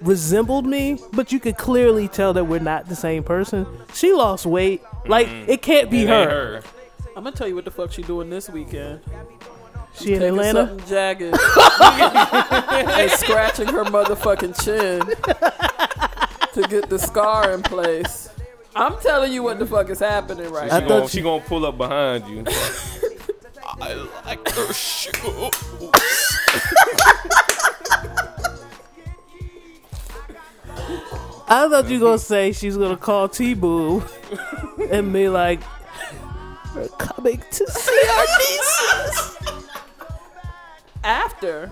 resembled 0.00 0.66
me, 0.66 0.98
but 1.12 1.32
you 1.32 1.40
could 1.40 1.56
clearly 1.56 2.08
tell 2.08 2.32
that 2.34 2.44
we're 2.44 2.60
not 2.60 2.88
the 2.88 2.96
same 2.96 3.24
person. 3.24 3.66
She 3.94 4.12
lost 4.12 4.46
weight. 4.46 4.82
Like 5.06 5.28
mm. 5.28 5.48
it 5.48 5.62
can't 5.62 5.90
be 5.90 6.02
It 6.02 6.10
ain't 6.10 6.10
her. 6.10 6.56
her. 6.56 6.62
I'm 7.16 7.24
gonna 7.24 7.34
tell 7.34 7.48
you 7.48 7.54
what 7.54 7.64
the 7.64 7.70
fuck 7.70 7.90
she 7.90 8.02
doing 8.02 8.30
this 8.30 8.48
weekend. 8.48 9.00
She 9.98 10.14
in 10.14 10.22
Atlanta. 10.22 10.66
something 10.68 10.86
jagged 10.88 11.22
and 11.82 13.10
scratching 13.12 13.66
her 13.68 13.84
motherfucking 13.84 14.62
chin 14.62 15.00
to 16.54 16.68
get 16.68 16.88
the 16.88 16.98
scar 16.98 17.52
in 17.52 17.62
place. 17.62 18.28
I'm 18.76 18.96
telling 19.00 19.32
you 19.32 19.42
what 19.42 19.58
the 19.58 19.66
fuck 19.66 19.90
is 19.90 19.98
happening 19.98 20.50
right 20.52 20.68
now. 20.68 20.76
I 20.76 20.80
She 20.80 20.82
now. 20.82 20.88
thought 20.88 20.98
gonna, 20.98 21.08
she 21.08 21.20
gonna 21.22 21.44
pull 21.44 21.66
up 21.66 21.76
behind 21.76 22.26
you. 22.28 22.44
I 23.80 23.94
like 24.24 24.48
her 24.50 24.72
shoes. 24.72 25.14
I 31.50 31.66
thought 31.70 31.88
you 31.88 31.98
gonna 31.98 32.18
say 32.18 32.52
she's 32.52 32.76
gonna 32.76 32.96
call 32.96 33.28
T 33.28 33.54
Boo 33.54 34.02
and 34.90 35.12
be 35.12 35.28
like, 35.28 35.60
"We're 36.74 36.88
coming 36.88 37.42
to 37.50 37.70
see 37.70 38.08
our 38.10 38.26
nieces." 38.38 39.37
After 41.04 41.70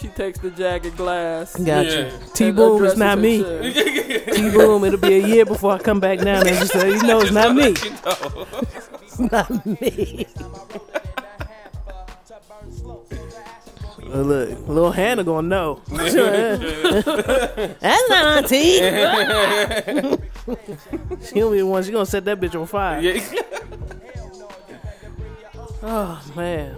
she 0.00 0.08
takes 0.08 0.38
the 0.38 0.50
jagged 0.50 0.96
glass. 0.96 1.54
Got 1.56 1.86
Yeah. 1.86 2.06
you. 2.06 2.10
T 2.34 2.50
Boom 2.50 2.84
is 2.84 2.96
not 2.96 3.18
me. 3.18 3.42
T 3.42 4.20
T 4.32 4.50
Boom, 4.50 4.84
it'll 4.84 4.98
be 4.98 5.14
a 5.14 5.26
year 5.26 5.44
before 5.44 5.72
I 5.72 5.78
come 5.78 6.00
back 6.00 6.18
down 6.18 6.44
there 6.44 6.52
and 6.54 6.58
just 6.60 6.72
say, 6.72 6.90
you 6.90 7.02
know, 7.02 7.20
it's 7.20 7.30
not 7.32 7.54
me. 7.54 7.74
It's 9.04 9.18
not 9.32 9.66
me. 9.66 10.26
Uh, 14.12 14.18
look, 14.20 14.68
little 14.68 14.92
Hannah 14.92 15.24
gonna 15.24 15.48
know. 15.48 15.80
That's 15.88 16.14
not 18.08 18.24
auntie. 18.44 18.74
she 18.74 18.80
gonna 21.40 21.50
be 21.50 21.58
the 21.58 21.66
one. 21.66 21.82
She 21.82 21.90
gonna 21.90 22.06
set 22.06 22.24
that 22.26 22.38
bitch 22.38 22.54
on 22.60 22.66
fire. 22.66 23.00
Yeah. 23.00 23.20
Oh 25.82 26.22
man. 26.36 26.76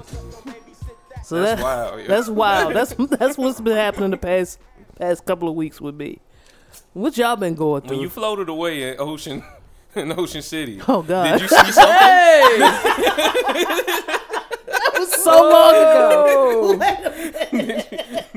So 1.26 1.42
That's 1.42 1.61
that- 1.61 1.64
wild. 1.64 1.99
Yeah. 1.99 2.06
That's 2.06 2.28
wild. 2.28 2.76
That's 2.76 2.95
that's 3.18 3.37
what's 3.37 3.61
been 3.61 3.76
happening 3.76 4.12
the 4.12 4.16
past 4.16 4.61
past 4.97 5.25
couple 5.25 5.49
of 5.49 5.56
weeks 5.56 5.80
with 5.80 5.97
me. 5.97 6.21
What 6.92 7.18
y'all 7.18 7.35
been 7.35 7.56
going 7.56 7.83
when 7.83 7.88
through? 7.88 8.02
you 8.02 8.09
floated 8.09 8.49
away 8.49 8.92
in 8.92 9.00
Ocean, 9.00 9.42
in 9.97 10.16
Ocean 10.16 10.40
City. 10.40 10.80
oh 10.87 11.02
God, 11.02 11.33
Did 11.33 11.40
you 11.42 11.49
see 11.49 11.73
something? 11.73 11.97
Hey! 11.97 12.59
That 14.66 14.92
was 14.99 15.12
so 15.23 15.30
long 15.50 15.75
ago. 15.75 16.76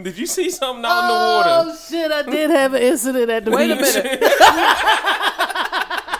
Did 0.01 0.17
you 0.17 0.25
see 0.25 0.49
something 0.49 0.83
out 0.85 1.01
in 1.01 1.07
the 1.07 1.13
oh, 1.13 1.37
water? 1.37 1.49
Oh 1.69 1.75
shit! 1.87 2.11
I 2.11 2.23
did 2.23 2.49
have 2.49 2.73
an 2.73 2.81
incident 2.81 3.29
at 3.29 3.45
the 3.45 3.51
Wait 3.51 3.69
a 3.69 3.75
minute. 3.75 4.23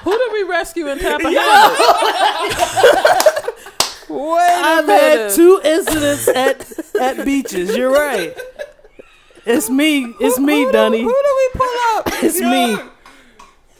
Who 0.04 0.12
did 0.12 0.32
we 0.34 0.44
rescue 0.44 0.88
in 0.88 1.00
Tappahannock? 1.00 3.49
Wait 4.10 4.18
a 4.18 4.62
I've 4.66 4.86
minute. 4.88 5.02
had 5.02 5.32
two 5.36 5.62
incidents 5.64 6.28
at 6.28 6.96
at 7.00 7.26
beaches. 7.26 7.76
You're 7.76 7.92
right. 7.92 8.36
It's 9.46 9.70
me. 9.70 10.06
It's 10.20 10.40
me, 10.40 10.64
who, 10.66 10.72
Dunny. 10.72 11.02
Who 11.02 11.10
do 11.10 11.38
we 11.38 11.60
pull 11.60 11.76
up? 11.98 12.10
It's 12.24 12.40
me. 12.40 12.76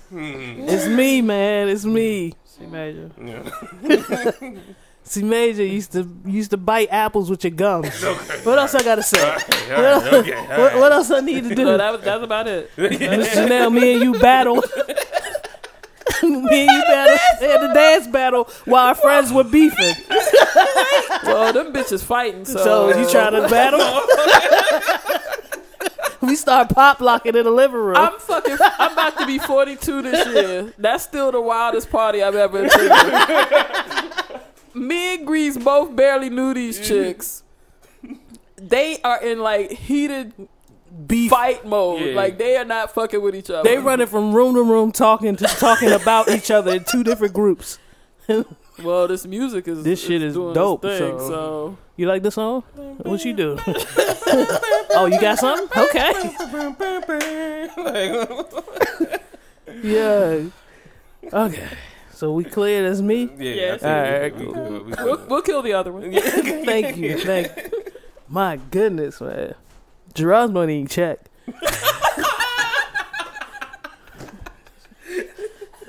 Hmm. 0.10 0.68
It's 0.68 0.88
me, 0.88 1.22
man. 1.22 1.70
It's 1.70 1.86
me. 1.86 2.34
See, 2.46 2.66
Major. 2.66 3.12
Yeah. 3.22 4.52
See, 5.04 5.24
Major 5.24 5.64
used 5.66 5.92
to 5.94 6.08
used 6.26 6.52
to 6.52 6.58
bite 6.58 6.90
apples 6.92 7.30
with 7.32 7.44
your 7.44 7.52
gums. 7.52 7.90
What 8.44 8.60
else 8.60 8.76
I 8.76 8.84
gotta 8.84 9.02
say? 9.04 9.20
Alright, 9.24 10.14
okay, 10.14 10.32
What, 10.42 10.52
alright. 10.60 10.78
what 10.78 10.92
else 10.92 11.10
I 11.12 11.20
need 11.22 11.44
to 11.50 11.56
do? 11.56 11.64
No, 11.66 11.78
that 11.78 11.92
was 11.92 12.02
that's 12.02 12.24
about 12.24 12.48
it. 12.48 12.70
Miss 12.78 13.34
Janelle, 13.36 13.74
me 13.74 13.94
and 13.94 14.04
you 14.04 14.20
battle. 14.20 14.64
me 16.24 16.68
and 16.68 16.72
you 16.72 16.82
battle. 16.84 17.18
Had 17.40 17.62
the 17.62 17.74
dance 17.74 18.08
battle 18.08 18.50
while 18.66 18.88
our 18.88 18.96
friends 18.96 19.32
were 19.32 19.44
beefing. 19.44 19.96
Well, 21.24 21.54
them 21.54 21.74
bitches 21.74 22.04
fighting. 22.04 22.46
So, 22.46 22.58
So 22.64 22.88
you 22.98 23.06
uh, 23.06 23.10
trying 23.12 23.34
to 23.34 23.48
battle? 23.50 24.02
we 26.28 26.36
start 26.36 26.70
pop 26.70 27.02
locking 27.02 27.36
in 27.36 27.44
the 27.44 27.52
living 27.52 27.78
room. 27.78 27.98
I'm 27.98 28.18
fucking. 28.20 28.58
I'm 28.62 28.94
about 28.94 29.18
to 29.20 29.26
be 29.28 29.38
42 29.38 30.02
this 30.02 30.28
year. 30.28 30.74
That's 30.78 31.04
still 31.04 31.32
the 31.32 31.42
wildest 31.42 31.90
party 31.90 32.24
I've 32.24 32.36
ever 32.36 32.66
attended. 32.66 34.42
Me 34.74 35.16
and 35.16 35.28
Grease 35.28 35.58
both 35.58 35.96
barely 35.96 36.30
knew 36.30 36.54
these 36.54 36.80
mm. 36.80 36.86
chicks. 36.86 37.44
They 38.56 39.02
are 39.02 39.22
in 39.22 39.40
like 39.40 39.72
heated 39.72 40.34
Beef. 41.08 41.30
fight 41.32 41.66
mode. 41.66 42.02
Yeah. 42.02 42.16
Like 42.16 42.38
they 42.38 42.58
are 42.58 42.66
not 42.66 42.94
fucking 42.94 43.22
with 43.22 43.36
each 43.36 43.50
other. 43.50 43.68
They 43.70 43.78
running 43.78 44.08
from 44.08 44.34
room 44.34 44.56
to 44.56 44.64
room, 44.64 44.92
talking 44.92 45.36
to 45.38 45.46
talking 45.46 45.92
about 45.92 46.30
each 46.30 46.52
other 46.52 46.74
in 46.74 46.84
two 46.84 47.04
different 47.04 47.34
groups. 47.34 47.80
Well, 48.82 49.10
this 49.10 49.26
music 49.26 49.68
is 49.68 49.84
This 49.84 50.02
shit 50.02 50.24
is 50.24 50.36
doing 50.36 50.54
dope, 50.54 50.84
thing, 50.84 50.98
so- 51.20 51.28
so 51.28 51.78
You 51.98 52.08
like 52.08 52.24
the 52.24 52.32
song? 52.32 52.62
What 53.00 53.26
you 53.26 53.34
do? 53.34 53.58
oh, 53.68 55.10
you 55.12 55.20
got 55.20 55.38
something? 55.38 55.68
Okay. 55.84 56.14
Like, 57.78 59.22
Yeah. 59.84 60.44
Okay. 61.34 61.68
So 62.14 62.32
we 62.32 62.44
clear. 62.46 62.86
as 62.86 63.02
me. 63.02 63.30
yeah, 63.38 63.54
Yes. 63.54 63.84
Alright, 63.84 64.36
we, 64.38 64.46
we, 64.46 64.54
cool. 64.54 64.64
good, 64.64 64.86
we 64.86 65.04
we'll, 65.04 65.26
we'll 65.28 65.42
kill 65.42 65.62
the 65.62 65.74
other 65.74 65.92
one. 65.92 66.12
Thank 66.14 66.98
you. 66.98 67.18
Thank 67.20 67.58
you. 67.58 67.72
My 68.30 68.58
goodness, 68.72 69.20
man. 69.22 69.56
Gerard's 70.14 70.54
money 70.54 70.80
ain't 70.80 70.92
check. 70.92 71.20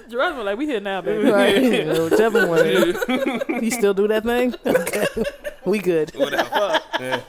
Gerard's 0.09 0.39
like, 0.39 0.59
we 0.59 0.67
here 0.67 0.81
now, 0.81 1.01
baby. 1.01 1.31
Right. 1.31 1.87
Whichever 1.87 2.47
one. 2.49 2.67
it 2.67 2.97
is. 2.97 3.63
You 3.63 3.71
still 3.71 3.95
do 3.95 4.09
that 4.09 4.25
thing? 4.25 4.55
Okay. 4.67 5.07
We 5.67 5.79
good. 5.79 6.11
Whatever. 6.15 6.81
Yeah. 6.99 7.21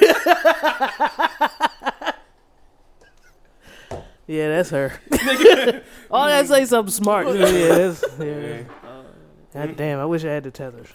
Yeah, 4.30 4.48
that's 4.48 4.70
her. 4.70 4.92
oh, 6.08 6.20
I 6.20 6.44
say 6.44 6.64
something 6.64 6.92
smart. 6.92 7.26
Yeah, 7.26 7.34
that's, 7.34 8.04
yeah. 8.16 8.24
Yeah. 8.24 8.62
Uh, 8.84 9.02
God 9.52 9.76
damn, 9.76 9.98
I 9.98 10.04
wish 10.04 10.24
I 10.24 10.28
had 10.28 10.44
the 10.44 10.52
tethers. 10.52 10.86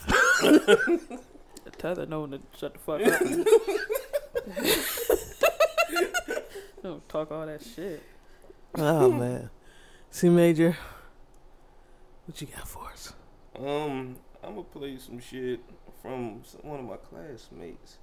Tether 1.86 2.08
knowing 2.08 2.32
to 2.32 2.40
shut 2.58 2.74
the 2.74 2.80
fuck 2.80 3.00
up. 3.06 3.22
Don't 6.82 7.08
talk 7.08 7.32
all 7.32 7.46
that 7.46 7.62
shit. 7.64 8.02
Oh 8.76 9.12
man. 9.12 9.52
See 10.10 10.30
Major. 10.30 10.76
What 12.26 12.42
you 12.42 12.48
got 12.48 12.68
for 12.68 12.88
us? 12.88 13.14
Um, 13.56 14.16
I'm 14.44 14.56
gonna 14.56 14.64
play 14.64 14.98
some 14.98 15.20
shit 15.20 15.60
from 16.02 16.42
some, 16.44 16.62
one 16.64 16.80
of 16.80 16.86
my 16.88 16.98
classmates. 16.98 18.00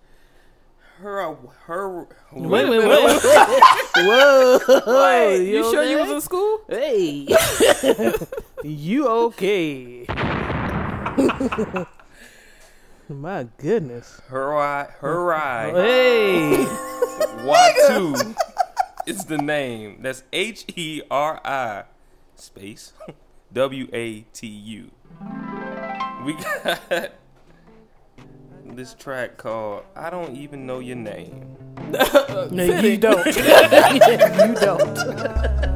Her, 0.99 1.35
her. 1.65 2.07
Wait, 2.31 2.69
wait, 2.69 2.69
wait. 2.69 2.89
wait. 2.89 3.21
Whoa. 3.97 4.61
Wait, 4.87 5.45
you, 5.45 5.69
sure 5.73 5.83
you 5.83 5.99
was 5.99 6.11
in 6.13 6.21
school? 6.21 6.61
Hey. 6.69 7.27
you 8.63 9.09
okay? 9.09 10.07
My 13.09 13.47
goodness. 13.59 14.21
Her 14.29 14.55
eye. 14.55 15.71
Hey. 15.73 16.67
Watu 17.45 18.37
is 19.07 19.25
the 19.25 19.39
name. 19.39 20.03
That's 20.03 20.23
H 20.33 20.65
E 20.77 21.03
R 21.11 21.41
I 21.45 21.85
space 22.37 22.93
W 23.53 23.89
A 23.93 24.21
T 24.33 24.47
U. 24.47 24.91
We 26.25 26.35
got 26.35 27.13
this 28.67 28.95
track 28.95 29.37
called 29.37 29.85
"I 29.97 30.11
Don't 30.11 30.37
Even 30.37 30.67
Know 30.67 30.79
Your 30.79 30.97
Name." 30.97 31.57
No, 31.91 32.65
you 32.81 32.97
don't. 32.97 33.27
you 33.27 34.55
don't. 34.55 35.72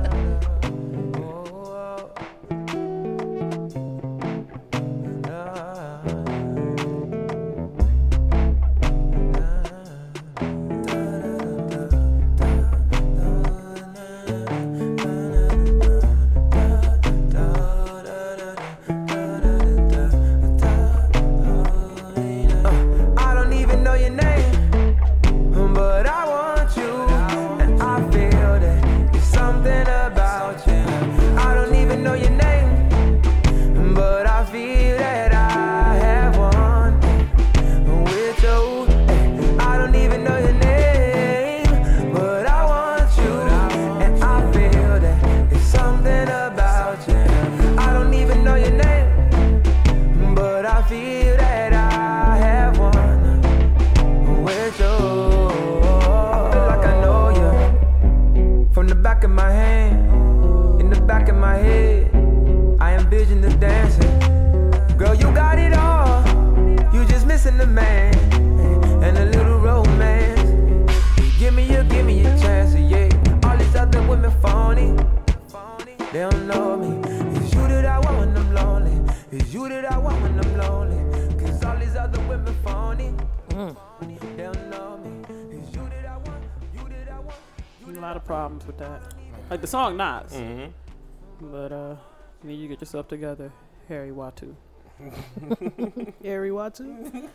You 92.96 93.02
need 93.02 93.08
to 93.08 93.16
get 93.16 93.26
yourself 93.44 93.48
together, 93.48 93.52
Harry 93.88 94.10
Watu. 94.10 94.54
Harry 96.22 96.50
Watu. 96.50 97.28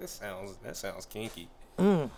That 0.00 0.08
sounds 0.08 0.56
that 0.62 0.76
sounds 0.76 1.06
kinky. 1.06 1.48
Mm. 1.78 2.10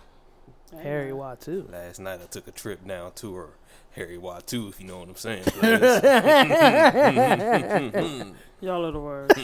Harry 0.81 1.11
Watu. 1.11 1.71
Last 1.71 1.99
night 1.99 2.19
I 2.21 2.25
took 2.25 2.47
a 2.47 2.51
trip 2.51 2.85
down 2.87 3.11
to 3.15 3.35
her 3.35 3.49
Harry 3.91 4.17
Watu, 4.17 4.69
if 4.69 4.79
you 4.79 4.87
know 4.87 4.99
what 4.99 5.09
I'm 5.09 5.15
saying. 5.15 5.43
Y'all 8.61 8.85
are 8.85 8.91
the 8.91 8.99
words. 8.99 9.35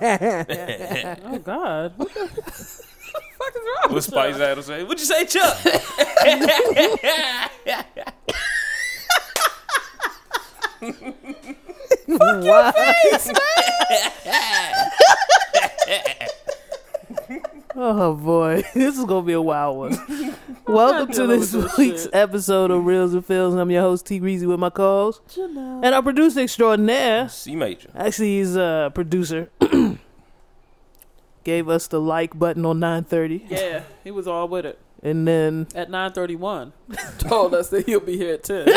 oh 0.00 1.38
God. 1.38 1.92
What 1.96 2.14
the 2.14 2.16
fuck 2.16 3.50
is 3.50 3.56
wrong 3.56 3.82
what 3.82 3.92
with 3.92 4.04
Spice 4.04 4.36
y'all? 4.36 4.44
Adams 4.44 4.66
say? 4.66 4.84
What'd 4.84 5.00
you 5.00 5.06
say, 5.06 5.26
Chuck? 5.26 5.58
Wow. 12.08 12.72
oh 17.74 18.14
boy, 18.14 18.62
this 18.74 18.98
is 18.98 19.04
gonna 19.04 19.22
be 19.26 19.32
a 19.32 19.40
wild 19.40 19.76
one. 19.78 20.34
Welcome 20.66 21.12
to 21.14 21.26
this 21.26 21.52
this 21.52 21.76
week's 21.78 22.02
shit. 22.04 22.14
episode 22.14 22.70
of 22.70 22.84
Reels 22.84 23.14
and 23.14 23.24
Fills. 23.24 23.54
I'm 23.54 23.70
your 23.70 23.82
host 23.82 24.06
T 24.06 24.18
Greasy 24.18 24.46
with 24.46 24.58
my 24.58 24.70
co-host 24.70 25.36
and 25.38 25.86
our 25.86 26.02
producer 26.02 26.40
extraordinaire. 26.40 27.28
C 27.28 27.54
major. 27.56 27.90
Actually, 27.94 28.38
he's 28.38 28.56
a 28.56 28.90
producer. 28.94 29.50
Gave 31.44 31.68
us 31.68 31.88
the 31.88 32.00
like 32.00 32.38
button 32.38 32.64
on 32.64 32.78
9:30, 32.78 33.50
Yeah, 33.50 33.82
he 34.04 34.10
was 34.12 34.28
all 34.28 34.46
with 34.48 34.64
it. 34.64 34.78
and 35.02 35.26
then 35.26 35.66
At 35.74 35.90
nine 35.90 36.12
thirty 36.12 36.36
one. 36.36 36.72
Told 37.18 37.52
us 37.54 37.68
that 37.70 37.86
he'll 37.86 38.00
be 38.00 38.16
here 38.16 38.34
at 38.34 38.44
ten. 38.44 38.68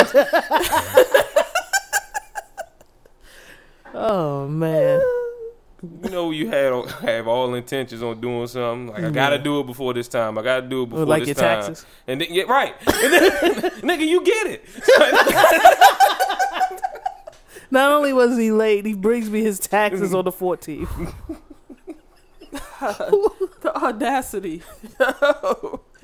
Oh 3.95 4.47
man, 4.47 5.01
You 6.03 6.09
know 6.09 6.31
you 6.31 6.47
had 6.47 6.73
have 7.01 7.27
all 7.27 7.53
intentions 7.53 8.01
on 8.01 8.19
doing 8.19 8.47
something. 8.47 8.87
Like 8.93 9.03
I 9.03 9.09
gotta 9.11 9.37
do 9.37 9.59
it 9.59 9.67
before 9.67 9.93
this 9.93 10.07
time. 10.07 10.37
I 10.37 10.41
gotta 10.41 10.67
do 10.67 10.83
it 10.83 10.89
before 10.89 11.05
like 11.05 11.21
this 11.21 11.29
your 11.29 11.35
time. 11.35 11.61
taxes. 11.63 11.85
And 12.07 12.21
then, 12.21 12.27
yeah, 12.31 12.43
right, 12.43 12.73
and 12.87 13.13
then, 13.13 13.31
nigga, 13.81 14.07
you 14.07 14.23
get 14.23 14.47
it. 14.47 14.65
Not 17.71 17.91
only 17.91 18.13
was 18.13 18.37
he 18.37 18.51
late, 18.51 18.85
he 18.85 18.93
brings 18.93 19.29
me 19.29 19.41
his 19.41 19.59
taxes 19.59 20.13
on 20.13 20.25
the 20.25 20.31
14th. 20.31 20.87
the 23.61 23.75
audacity. 23.75 24.61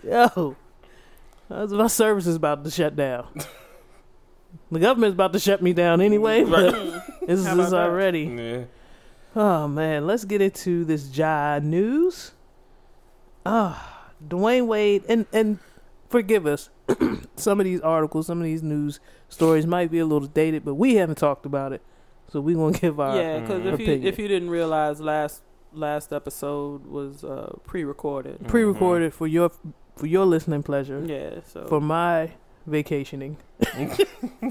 Yo, 0.04 0.56
that's 1.48 1.72
my 1.72 1.88
service 1.88 2.28
is 2.28 2.36
about 2.36 2.64
to 2.66 2.72
shut 2.72 2.96
down. 2.96 3.28
The 4.72 4.80
government's 4.80 5.14
about 5.14 5.34
to 5.34 5.40
shut 5.40 5.62
me 5.62 5.74
down 5.74 6.02
anyway, 6.02 6.44
but 6.44 6.72
this 7.28 7.40
is 7.40 7.46
that? 7.46 7.74
already. 7.74 8.24
Yeah. 8.24 8.64
Oh 9.36 9.68
man, 9.68 10.08
let's 10.08 10.26
get 10.26 10.42
into 10.42 10.86
this 10.86 11.08
Jai 11.08 11.60
news. 11.64 12.32
Ah, 13.46 14.12
Dwyane 14.26 14.68
Wade, 14.68 15.04
and 15.10 15.26
and 15.34 15.60
forgive 16.10 16.46
us, 16.46 16.70
some 17.36 17.60
of 17.60 17.64
these 17.66 17.82
articles, 17.82 18.28
some 18.28 18.40
of 18.40 18.44
these 18.44 18.62
news 18.64 19.00
stories 19.30 19.66
might 19.66 19.90
be 19.90 20.00
a 20.00 20.06
little 20.06 20.28
dated, 20.28 20.64
but 20.66 20.76
we 20.76 20.96
haven't 20.96 21.18
talked 21.18 21.46
about 21.46 21.74
it, 21.74 21.82
so 22.28 22.40
we're 22.42 22.56
gonna 22.56 22.78
give 22.78 23.00
our 23.00 23.16
yeah, 23.16 23.40
because 23.40 23.66
if 23.66 23.80
you 23.80 23.94
if 24.04 24.20
you 24.20 24.28
didn't 24.28 24.50
realize 24.50 25.00
last 25.02 25.44
last 25.74 26.12
episode 26.14 26.86
was 26.86 27.24
uh, 27.24 27.54
pre-recorded. 27.64 28.48
pre-recorded 28.48 29.14
for 29.14 29.28
your 29.28 29.52
for 29.96 30.08
your 30.08 30.26
listening 30.26 30.64
pleasure. 30.64 31.04
Yeah, 31.06 31.40
so 31.46 31.68
For 31.68 31.82
my 31.82 32.32
vacationing, 32.66 33.38
For 33.60 33.98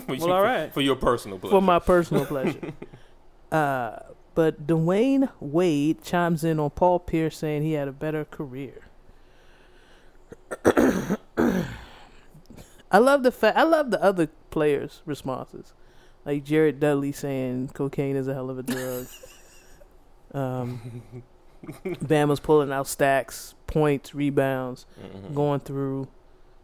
well, 0.08 0.32
all 0.32 0.42
right. 0.42 0.72
For 0.72 0.80
your 0.80 0.96
personal 0.96 1.38
pleasure. 1.38 1.52
for 1.56 1.62
my 1.62 1.78
personal 1.78 2.24
pleasure. 2.26 2.72
Uh, 3.52 3.98
but 4.36 4.64
Dwyane 4.68 5.28
Wade 5.40 6.04
chimes 6.04 6.44
in 6.44 6.60
on 6.60 6.70
Paul 6.70 7.00
Pierce 7.00 7.36
saying 7.36 7.64
he 7.64 7.72
had 7.72 7.88
a 7.88 7.92
better 7.92 8.24
career. 8.24 8.82
I 11.36 12.98
love 12.98 13.22
the 13.22 13.32
fact. 13.32 13.56
I 13.56 13.62
love 13.64 13.90
the 13.90 14.02
other 14.02 14.28
players' 14.50 15.02
responses, 15.04 15.72
like 16.24 16.44
Jared 16.44 16.80
Dudley 16.80 17.12
saying 17.12 17.70
cocaine 17.74 18.16
is 18.16 18.26
a 18.28 18.34
hell 18.34 18.50
of 18.50 18.58
a 18.58 18.62
drug. 18.62 19.06
um, 20.34 21.02
Bama's 21.84 22.40
pulling 22.40 22.72
out 22.72 22.86
stacks, 22.86 23.54
points, 23.66 24.14
rebounds, 24.14 24.86
Mhm. 25.00 25.34
going 25.34 25.60
through, 25.60 26.08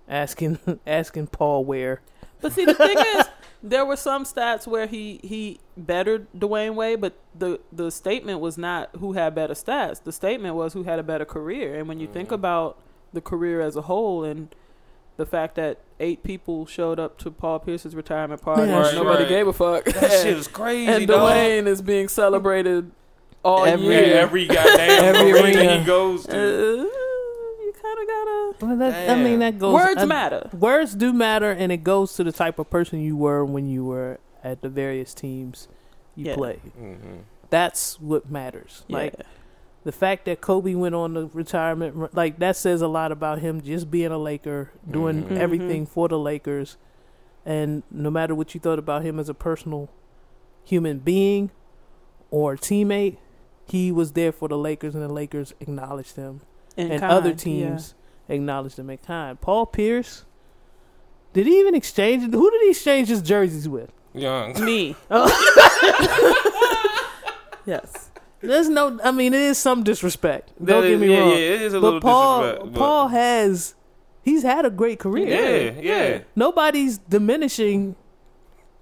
asking 0.08 0.58
asking 0.86 1.28
Paul 1.28 1.64
where. 1.64 2.00
But 2.40 2.52
see, 2.52 2.64
the 2.64 2.74
thing 2.74 2.96
is, 2.98 3.26
there 3.62 3.84
were 3.84 3.96
some 3.96 4.24
stats 4.24 4.66
where 4.66 4.86
he 4.86 5.20
he 5.22 5.58
bettered 5.76 6.26
Dwyane 6.36 6.74
Wade, 6.74 7.00
but 7.00 7.14
the 7.38 7.60
the 7.72 7.90
statement 7.90 8.40
was 8.40 8.58
not 8.58 8.90
who 8.98 9.12
had 9.14 9.34
better 9.34 9.54
stats. 9.54 10.02
The 10.02 10.12
statement 10.12 10.54
was 10.54 10.72
who 10.74 10.82
had 10.84 10.98
a 10.98 11.02
better 11.02 11.24
career. 11.24 11.74
And 11.78 11.88
when 11.88 11.98
you 12.00 12.06
think 12.06 12.28
Mhm. 12.28 12.34
about 12.34 12.78
the 13.12 13.20
career 13.20 13.60
as 13.62 13.76
a 13.76 13.82
whole 13.82 14.22
and 14.24 14.54
the 15.16 15.24
fact 15.24 15.54
that 15.54 15.78
eight 15.98 16.22
people 16.22 16.66
showed 16.66 17.00
up 17.00 17.16
to 17.16 17.30
Paul 17.30 17.58
Pierce's 17.60 17.94
retirement 17.94 18.42
party, 18.42 18.68
Yeah, 18.68 18.86
and 18.88 18.96
nobody 18.96 19.22
right. 19.22 19.28
gave 19.30 19.46
a 19.48 19.52
fuck, 19.54 19.84
That 19.86 20.10
shit 20.12 20.26
is 20.36 20.46
crazy, 20.46 20.92
and 20.92 21.06
dog. 21.06 21.32
Dwyane 21.32 21.66
is 21.66 21.80
being 21.80 22.08
celebrated 22.08 22.90
all 23.42 23.64
Every- 23.64 23.86
Yeah, 23.94 24.00
year. 24.00 24.16
every 24.18 24.46
goddamn 24.46 25.04
Every 25.14 25.32
arena 25.32 25.58
arena. 25.60 25.78
he 25.78 25.84
goes 25.86 26.28
Uh, 26.28 26.32
to. 26.32 26.36
you 26.38 26.90
kind 27.96 28.08
of 28.08 28.58
gotta. 28.60 28.66
Well, 28.66 28.76
that, 28.78 29.10
I 29.10 29.22
mean, 29.22 29.38
that 29.40 29.58
goes. 29.58 29.74
Words 29.74 30.02
I- 30.02 30.04
matter. 30.04 30.50
Words 30.52 30.94
do 30.94 31.12
matter, 31.12 31.50
and 31.50 31.72
it 31.72 31.84
goes 31.84 32.14
to 32.14 32.24
the 32.24 32.32
type 32.32 32.58
of 32.58 32.68
person 32.70 33.00
you 33.00 33.16
were 33.16 33.44
when 33.44 33.68
you 33.68 33.84
were 33.84 34.18
at 34.44 34.62
the 34.62 34.68
various 34.68 35.14
teams 35.14 35.68
you 36.14 36.26
Yeah. 36.26 36.34
played. 36.36 36.60
Mhm. 36.80 37.20
That's 37.50 38.00
what 38.00 38.30
matters. 38.30 38.84
Like 38.88 39.14
the 39.84 39.92
fact 39.92 40.24
that 40.24 40.40
Kobe 40.40 40.74
went 40.74 40.94
on 40.94 41.14
the 41.14 41.26
retirement, 41.26 42.14
like 42.14 42.38
that 42.40 42.56
says 42.56 42.82
a 42.82 42.88
lot 42.88 43.12
about 43.12 43.38
him 43.40 43.60
just 43.60 43.90
being 43.90 44.10
a 44.10 44.18
Laker, 44.18 44.70
doing 44.90 45.24
Mhm. 45.24 45.36
everything 45.36 45.86
for 45.86 46.08
the 46.08 46.18
Lakers, 46.18 46.76
and 47.44 47.82
no 47.90 48.10
matter 48.10 48.34
what 48.34 48.54
you 48.54 48.60
thought 48.60 48.78
about 48.78 49.02
him 49.02 49.18
as 49.20 49.28
a 49.28 49.34
personal 49.34 49.88
human 50.64 50.98
being 50.98 51.50
or 52.32 52.56
teammate, 52.56 53.16
he 53.68 53.92
was 53.92 54.12
there 54.12 54.32
for 54.32 54.48
the 54.48 54.58
Lakers, 54.58 54.94
and 54.94 55.04
the 55.04 55.12
Lakers 55.12 55.54
acknowledged 55.60 56.16
him, 56.16 56.40
In 56.76 56.90
and 56.92 57.00
kind, 57.00 57.12
other 57.12 57.30
yeah. 57.30 57.34
teams 57.36 57.94
acknowledged 58.28 58.78
him 58.78 58.90
in 58.90 58.98
kind. 58.98 59.40
Paul 59.40 59.66
Pierce, 59.66 60.24
did 61.32 61.46
he 61.46 61.58
even 61.60 61.74
exchange? 61.74 62.22
Who 62.32 62.50
did 62.50 62.60
he 62.62 62.70
exchange 62.70 63.08
his 63.08 63.22
jerseys 63.22 63.68
with? 63.68 63.90
Young. 64.14 64.52
Me. 64.64 64.94
yes. 67.66 68.10
There's 68.40 68.68
no. 68.68 68.98
I 69.02 69.10
mean, 69.10 69.34
it 69.34 69.40
is 69.40 69.58
some 69.58 69.82
disrespect. 69.82 70.52
Don't 70.58 70.66
That 70.66 70.82
get 70.82 70.90
is- 70.92 71.00
me 71.00 71.10
yeah, 71.12 71.20
wrong. 71.20 71.30
Yeah, 71.30 71.36
it 71.36 71.62
is 71.62 71.74
a 71.74 71.80
but 71.80 71.84
little 71.86 72.00
Paul, 72.00 72.40
disrespect. 72.42 72.72
but- 72.72 72.78
Paul 72.78 73.08
has. 73.08 73.74
He's 74.22 74.42
had 74.42 74.64
a 74.64 74.70
great 74.70 74.98
career. 74.98 75.28
Yeah, 75.28 75.80
yeah. 75.80 76.18
Nobody's 76.34 76.98
diminishing, 76.98 77.94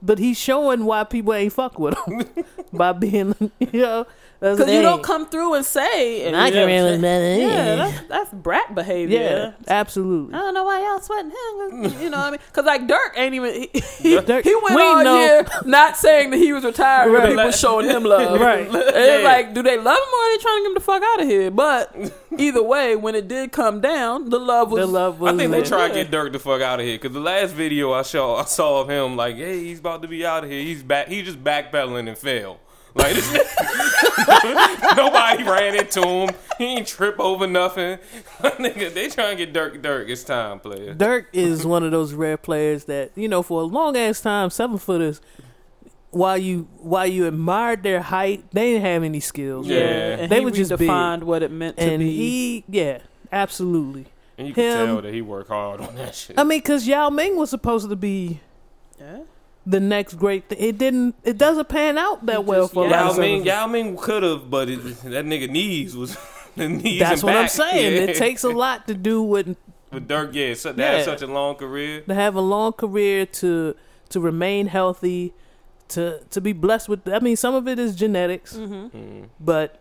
but 0.00 0.18
he's 0.18 0.38
showing 0.38 0.86
why 0.86 1.04
people 1.04 1.34
ain't 1.34 1.52
fuck 1.52 1.78
with 1.78 1.98
him 2.06 2.24
by 2.72 2.92
being, 2.92 3.34
you 3.60 3.80
know, 3.80 4.06
that's 4.06 4.08
Because 4.52 4.70
you 4.72 4.82
don't 4.82 5.02
come 5.02 5.26
through 5.26 5.54
and 5.54 5.64
say. 5.64 6.26
I 6.34 6.50
can 6.50 6.66
really 6.66 6.98
better. 7.00 7.40
Yeah, 7.40 7.76
that's, 7.76 8.08
that's 8.08 8.30
brat 8.32 8.74
behavior. 8.74 9.18
yeah, 9.18 9.52
absolutely. 9.74 10.34
I 10.34 10.38
don't 10.38 10.54
know 10.54 10.64
why 10.64 10.80
y'all 10.82 11.00
sweating 11.00 11.30
him. 11.30 12.02
You 12.02 12.10
know 12.10 12.18
what 12.18 12.26
I 12.26 12.30
mean? 12.32 12.40
Because 12.48 12.64
like 12.66 12.86
Dirk 12.86 13.14
ain't 13.16 13.34
even 13.34 13.52
he, 13.54 13.70
he, 13.98 14.20
Dirk- 14.20 14.44
he 14.44 14.54
went 14.54 14.76
we 14.76 14.82
all 14.82 15.02
know- 15.04 15.18
year 15.18 15.46
not 15.64 15.96
saying 15.96 16.30
that 16.30 16.36
he 16.36 16.52
was 16.52 16.64
retired, 16.64 17.10
but 17.10 17.18
Right. 17.18 17.28
people 17.36 17.50
showing 17.52 17.88
him 17.88 18.04
love. 18.04 18.40
Right. 18.44 18.66
And 18.66 18.76
it's 18.76 19.24
like, 19.24 19.54
do 19.54 19.62
they 19.62 19.76
love 19.76 19.96
him 19.96 20.14
or 20.14 20.24
are 20.24 20.36
they 20.36 20.42
trying 20.42 20.56
to 20.58 20.62
get 20.62 20.66
him 20.68 20.74
the 20.74 20.80
fuck 20.80 21.02
out 21.02 21.20
of 21.22 21.26
here? 21.28 21.50
But 21.50 22.12
either 22.38 22.62
way, 22.62 22.96
when 22.96 23.14
it 23.14 23.28
did 23.28 23.52
come 23.52 23.80
down, 23.80 24.28
the 24.30 24.38
love 24.38 24.70
was. 24.70 24.80
The 24.80 24.86
love 24.86 25.20
was. 25.20 25.32
I 25.32 25.36
think 25.36 25.50
they 25.50 25.60
there. 25.60 25.66
try 25.68 25.88
to 25.88 25.94
get 25.94 26.10
Dirk 26.10 26.32
the 26.32 26.38
fuck 26.38 26.60
out 26.60 26.80
of 26.80 26.86
here 26.86 26.96
because 26.98 27.12
the 27.14 27.20
last 27.20 27.52
video 27.54 27.92
I 27.92 28.02
saw, 28.02 28.36
I 28.36 28.44
saw 28.44 28.80
of 28.82 28.88
him 28.90 29.16
like, 29.16 29.36
hey, 29.36 29.64
he's 29.64 29.78
about 29.80 30.02
to 30.02 30.08
be 30.08 30.24
out 30.26 30.44
of 30.44 30.50
here. 30.50 30.62
He's 30.62 30.82
back. 30.82 31.08
He 31.08 31.22
just 31.22 31.42
backpedaling 31.42 32.08
and 32.08 32.18
fell. 32.18 32.60
Like 32.94 33.14
this, 33.14 33.32
nobody 34.96 35.42
ran 35.42 35.76
into 35.76 36.00
him. 36.06 36.30
He 36.58 36.64
ain't 36.64 36.86
trip 36.86 37.18
over 37.18 37.46
nothing. 37.46 37.98
Nigga, 38.40 38.92
they 38.94 39.08
trying 39.08 39.36
to 39.36 39.44
get 39.44 39.52
Dirk. 39.52 39.82
Dirk, 39.82 40.08
it's 40.08 40.22
time, 40.24 40.60
player. 40.60 40.94
Dirk 40.94 41.28
is 41.32 41.66
one 41.66 41.82
of 41.82 41.90
those 41.90 42.14
rare 42.14 42.36
players 42.36 42.84
that 42.84 43.10
you 43.16 43.28
know 43.28 43.42
for 43.42 43.60
a 43.62 43.64
long 43.64 43.96
ass 43.96 44.20
time, 44.20 44.50
seven 44.50 44.78
footers. 44.78 45.20
While 46.10 46.38
you 46.38 46.68
while 46.78 47.08
you 47.08 47.26
admired 47.26 47.82
their 47.82 48.00
height, 48.00 48.44
they 48.52 48.72
didn't 48.74 48.84
have 48.86 49.02
any 49.02 49.18
skills. 49.18 49.66
Yeah. 49.66 49.80
and 50.18 50.30
They 50.30 50.38
he 50.38 50.44
were 50.44 50.52
just 50.52 50.70
big. 50.70 50.78
defined 50.78 51.24
what 51.24 51.42
it 51.42 51.50
meant 51.50 51.76
to 51.78 51.82
and 51.82 51.98
be. 51.98 52.16
he, 52.16 52.64
yeah, 52.68 52.98
absolutely. 53.32 54.06
And 54.38 54.46
you 54.46 54.54
can 54.54 54.62
Him- 54.64 54.86
tell 54.86 55.02
that 55.02 55.12
he 55.12 55.22
worked 55.22 55.48
hard 55.48 55.80
on 55.80 55.96
that 55.96 56.14
shit. 56.14 56.38
I 56.38 56.44
mean, 56.44 56.60
because 56.60 56.86
Yao 56.86 57.10
Ming 57.10 57.36
was 57.36 57.50
supposed 57.50 57.88
to 57.88 57.96
be 57.96 58.38
yeah. 59.00 59.22
The 59.66 59.80
next 59.80 60.14
great 60.14 60.48
thing. 60.48 60.58
It 60.60 60.78
didn't. 60.78 61.14
It 61.24 61.38
doesn't 61.38 61.68
pan 61.68 61.96
out 61.98 62.24
that 62.26 62.38
He 62.38 62.42
well 62.44 62.68
for 62.68 62.86
a 62.86 62.90
yeah. 62.90 62.96
lot 63.02 63.04
Yao 63.06 63.10
of 63.12 63.18
Ming, 63.18 63.44
seven 63.44 63.46
Yao 63.46 63.66
Ming 63.66 63.96
could 63.96 64.22
have, 64.22 64.50
but 64.50 64.68
it, 64.68 64.78
that 65.02 65.24
nigga 65.24 65.48
knees 65.50 65.96
was 65.96 66.16
the 66.56 66.68
knees. 66.68 67.00
That's 67.00 67.22
and 67.22 67.32
what 67.32 67.36
I'm 67.36 67.48
saying. 67.48 67.92
Yeah. 67.94 68.00
It 68.10 68.16
takes 68.16 68.44
a 68.44 68.50
lot 68.50 68.86
to 68.88 68.94
do 68.94 69.22
with 69.22 69.56
With 69.92 70.06
Dirk, 70.08 70.34
yeah, 70.34 70.54
so, 70.54 70.72
to 70.72 70.78
Yeah. 70.80 70.96
have 70.96 71.04
such 71.04 71.22
a 71.22 71.26
long 71.26 71.54
career. 71.56 72.02
to 72.02 72.14
have 72.14 72.34
a 72.34 72.40
long 72.40 72.72
career 72.72 73.26
to 73.26 73.74
to 74.10 74.20
remain 74.20 74.66
healthy, 74.66 75.32
to 75.88 76.20
to 76.30 76.40
be 76.40 76.52
blessed 76.52 76.88
with. 76.88 77.08
I 77.08 77.18
mean, 77.20 77.36
some 77.36 77.54
of 77.54 77.66
it 77.68 77.78
is 77.78 77.94
genetics, 77.96 78.54
hmm 78.56 78.86
Mm. 78.88 79.28
but 79.40 79.80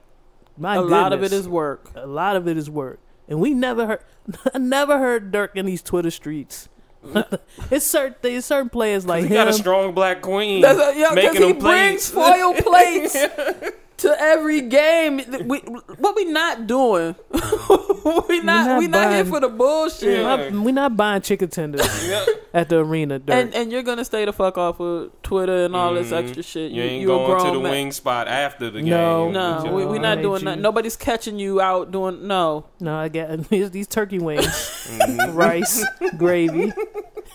my 0.58 0.76
A 0.76 0.82
lot 0.82 1.12
of 1.14 1.24
it 1.24 1.34
is 1.34 1.48
work. 1.48 1.90
a 1.96 2.06
lot 2.08 2.36
of 2.36 2.48
it 2.48 2.58
is 2.58 2.70
work, 2.70 3.00
and 3.28 3.40
we 3.42 3.54
never 3.54 3.86
heard. 3.88 4.04
I 4.54 4.58
never 4.60 4.98
heard 5.00 5.32
Dirk 5.32 5.56
in 5.56 5.66
these 5.66 5.82
Twitter 5.82 6.12
streets. 6.12 6.70
it's 7.72 7.86
certain 7.86 8.16
there's 8.22 8.46
certain 8.46 8.70
players 8.70 9.06
like 9.06 9.24
he 9.24 9.30
got 9.30 9.48
a 9.48 9.54
strong 9.54 9.94
black 9.94 10.22
queen 10.22 10.62
That's 10.62 10.80
a, 10.80 10.98
yeah, 11.00 11.14
because 11.14 11.34
making 11.34 11.48
he 11.48 11.52
them 11.54 11.62
brings 11.62 12.10
plates. 12.12 12.40
foil 12.40 12.54
plates 12.54 13.14
to 13.98 14.16
every 14.22 14.62
game. 14.62 15.22
We, 15.46 15.60
what 15.60 16.16
we 16.16 16.26
not 16.26 16.68
doing? 16.68 17.16
we 17.32 18.40
not 18.42 18.68
not 18.68 18.80
we 18.80 18.88
not 18.88 19.14
here 19.14 19.26
for 19.26 19.40
the 19.40 19.50
bullshit. 19.50 20.20
Yeah. 20.20 20.50
We're 20.62 20.74
not 20.74 20.98
buying 20.98 21.22
chicken 21.22 21.50
tenders 21.50 22.08
Yeah. 22.08 22.26
At 22.54 22.70
the 22.70 22.78
arena, 22.78 23.18
Dirk. 23.20 23.36
And 23.36 23.54
and 23.56 23.72
you're 23.72 23.82
gonna 23.84 24.06
stay 24.06 24.26
the 24.26 24.32
fuck 24.34 24.58
off 24.60 24.80
of 24.80 25.10
Twitter 25.24 25.66
and 25.66 25.76
all 25.76 25.94
this 25.96 26.12
Mhm. 26.12 26.24
extra 26.24 26.44
shit. 26.44 26.72
You 26.72 26.84
ain't 26.84 27.02
you 27.02 27.12
a 27.12 27.16
going 27.18 27.46
to 27.46 27.52
the 27.52 27.60
man. 27.60 27.72
wing 27.72 27.92
spot 27.92 28.28
after 28.28 28.70
the 28.70 28.80
game. 28.82 28.90
No. 28.90 29.32
No, 29.32 29.72
we, 29.74 29.84
are 29.84 29.88
we 29.88 29.98
not 30.00 30.22
doing 30.22 30.44
that. 30.46 30.60
Nobody's 30.60 30.96
catching 30.96 31.40
you 31.40 31.60
out 31.60 31.92
doing 31.92 32.28
no. 32.28 32.66
no, 32.80 32.96
I 32.96 33.08
get 33.08 33.50
these, 33.50 33.72
these 33.72 33.88
turkey 33.88 34.20
wings, 34.20 34.46
Mhm. 34.46 35.34
rice, 35.36 35.84
gravy, 36.18 36.72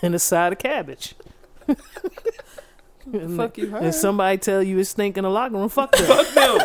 and 0.01 0.15
a 0.15 0.19
side 0.19 0.53
of 0.53 0.59
cabbage. 0.59 1.15
and, 3.11 3.35
Fuck 3.37 3.57
you, 3.57 3.75
and 3.75 3.93
somebody 3.93 4.37
tell 4.37 4.63
you 4.63 4.79
it's 4.79 4.91
stinking 4.91 5.25
a 5.25 5.29
locker 5.29 5.55
room. 5.55 5.67
Fuck 5.69 5.91
them. 5.97 6.05
Fuck 6.05 6.27
them. 6.29 6.59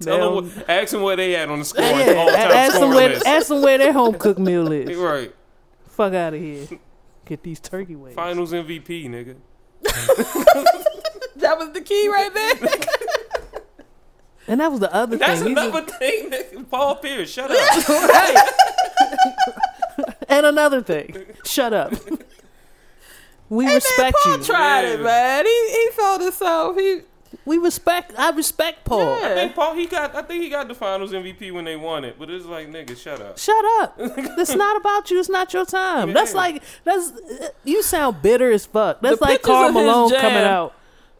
Tell 0.00 0.34
them 0.34 0.44
what, 0.48 0.68
ask 0.68 0.90
them 0.90 1.02
where 1.02 1.14
they 1.16 1.36
at 1.36 1.48
on 1.48 1.60
the 1.60 1.64
score. 1.64 1.84
Yeah, 1.84 2.14
all-time 2.18 2.36
ask 2.50 2.78
them 2.78 2.90
where 2.90 3.18
ask 3.24 3.46
them 3.48 3.62
where 3.62 3.78
their 3.78 3.92
home 3.92 4.14
cooked 4.14 4.40
meal 4.40 4.70
is. 4.72 4.96
Right. 4.96 5.32
Fuck 5.92 6.12
out 6.14 6.34
of 6.34 6.40
here. 6.40 6.66
Get 7.24 7.42
these 7.42 7.60
turkey 7.60 7.94
wings. 7.96 8.14
Finals 8.16 8.52
MVP, 8.52 9.08
nigga. 9.08 9.36
That 11.36 11.58
was 11.58 11.70
the 11.72 11.80
key 11.80 12.06
right 12.08 12.32
there. 12.32 12.70
And 14.46 14.60
that 14.60 14.70
was 14.70 14.78
the 14.80 14.94
other 14.94 15.16
That's 15.16 15.40
thing. 15.40 15.48
He's 15.50 15.58
a- 15.58 15.68
another 15.68 15.86
thing. 15.92 16.30
Nigga. 16.30 16.70
Paul 16.70 16.96
Pierce, 16.96 17.32
shut 17.32 17.50
up. 17.50 17.88
right. 17.88 18.48
and 20.28 20.46
another 20.46 20.82
thing. 20.82 21.16
Shut 21.44 21.72
up. 21.72 21.92
We 23.48 23.66
respect 23.72 24.16
Paul 24.22 24.38
you. 24.38 24.44
tried 24.44 24.82
Yeah. 24.82 24.94
it, 24.94 25.00
man. 25.02 25.44
He 25.46 25.68
he 25.72 25.88
felt 25.94 26.22
himself. 26.22 26.74
He 26.76 27.00
We 27.44 27.58
respect. 27.58 28.12
I 28.18 28.30
respect 28.30 28.84
Paul. 28.84 29.18
Yeah. 29.20 29.26
I 29.28 29.34
think 29.34 29.54
Paul, 29.54 29.74
he 29.74 29.86
got. 29.86 30.14
I 30.14 30.22
think 30.22 30.42
he 30.42 30.48
got 30.48 30.68
the 30.68 30.74
Finals 30.74 31.12
MVP 31.12 31.52
when 31.52 31.64
they 31.64 31.76
won 31.76 32.04
it. 32.04 32.16
But 32.18 32.30
it's 32.30 32.44
like, 32.46 32.68
nigga, 32.68 32.96
shut 32.96 33.20
up. 33.20 33.38
Shut 33.38 33.64
up. 33.80 33.94
It's 33.98 34.54
not 34.54 34.76
about 34.76 35.10
you. 35.10 35.18
It's 35.18 35.28
not 35.28 35.52
your 35.52 35.64
time. 35.64 36.12
That's 36.12 36.34
like 36.34 36.62
that's. 36.84 37.12
You 37.64 37.82
sound 37.82 38.22
bitter 38.22 38.50
as 38.52 38.66
fuck. 38.66 39.00
That's 39.00 39.18
The 39.18 39.24
like 39.24 39.32
pictures 39.34 39.46
Carl 39.46 39.68
of 39.70 39.74
his 39.74 39.84
Malone 39.84 40.10
jam- 40.10 40.20
coming 40.20 40.44
out. 40.44 40.74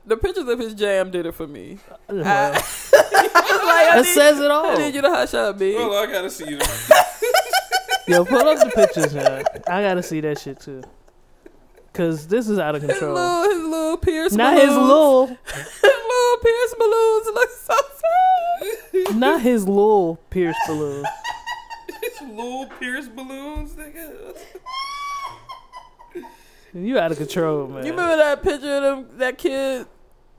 the 0.06 0.16
pictures 0.16 0.48
of 0.48 0.58
his 0.58 0.74
jam 0.74 1.10
did 1.10 1.26
it 1.26 1.32
for 1.32 1.46
me. 1.46 1.78
Uh, 1.90 1.98
well, 2.08 2.24
I- 2.26 2.52
Like, 2.52 3.88
I 3.88 3.96
that 3.96 4.02
need- 4.04 4.14
says 4.14 4.38
it 4.40 4.50
I 4.50 4.54
all. 4.54 4.76
need 4.78 4.94
you 4.94 5.02
to 5.02 5.08
hush 5.10 5.34
up, 5.34 5.58
B. 5.58 5.74
Well, 5.76 5.94
I 5.94 6.06
gotta 6.06 6.30
see 6.30 6.54
them. 6.56 6.68
Yo, 8.08 8.24
pull 8.24 8.38
up 8.48 8.58
the 8.58 8.70
pictures, 8.74 9.14
man. 9.14 9.44
I 9.68 9.82
gotta 9.82 10.02
see 10.02 10.20
that 10.20 10.38
shit 10.40 10.60
too. 10.60 10.82
Cause 11.92 12.26
this 12.26 12.48
is 12.48 12.58
out 12.58 12.74
of 12.74 12.80
his 12.82 12.90
control. 12.92 13.14
little, 13.14 13.42
his 13.54 13.62
little 13.68 13.96
Pierce 13.98 14.32
Not 14.32 14.54
balloons. 14.54 14.68
his 14.70 14.78
little, 14.78 15.26
his 15.26 15.82
little 15.82 16.38
Pierce 16.42 16.74
balloons 16.78 17.26
look 17.34 17.50
so 17.50 17.74
sad. 19.04 19.16
not 19.18 19.40
his 19.42 19.68
little 19.68 20.16
Pierce 20.30 20.56
balloon. 20.66 21.04
It's 22.04 22.20
little 22.22 22.66
Pierce 22.80 23.08
balloons, 23.08 23.74
nigga. 23.74 24.36
You 26.74 26.98
out 26.98 27.12
of 27.12 27.18
control, 27.18 27.68
man. 27.68 27.84
You 27.84 27.90
remember 27.90 28.16
that 28.16 28.42
picture 28.42 28.76
of 28.76 28.82
them, 28.82 29.18
that 29.18 29.36
kid 29.36 29.86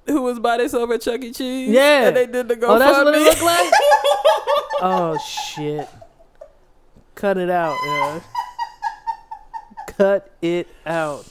who 0.08 0.22
was 0.24 0.40
by 0.40 0.58
themselves 0.58 0.92
at 0.92 1.02
Chuck 1.02 1.22
E. 1.24 1.32
Cheese? 1.32 1.70
Yeah. 1.70 2.08
And 2.08 2.16
they 2.18 2.26
did 2.26 2.48
the 2.48 2.56
GoFundMe. 2.56 2.70
Oh, 2.70 2.80
that's 2.80 2.98
what 2.98 3.14
it 3.16 3.22
looked 3.22 3.44
like. 3.44 3.74
oh 4.82 5.18
shit! 5.24 5.88
Cut 7.14 7.38
it 7.38 7.52
out, 7.52 7.78
yeah. 7.86 8.20
Cut 9.88 10.36
it 10.42 10.68
out. 10.88 11.26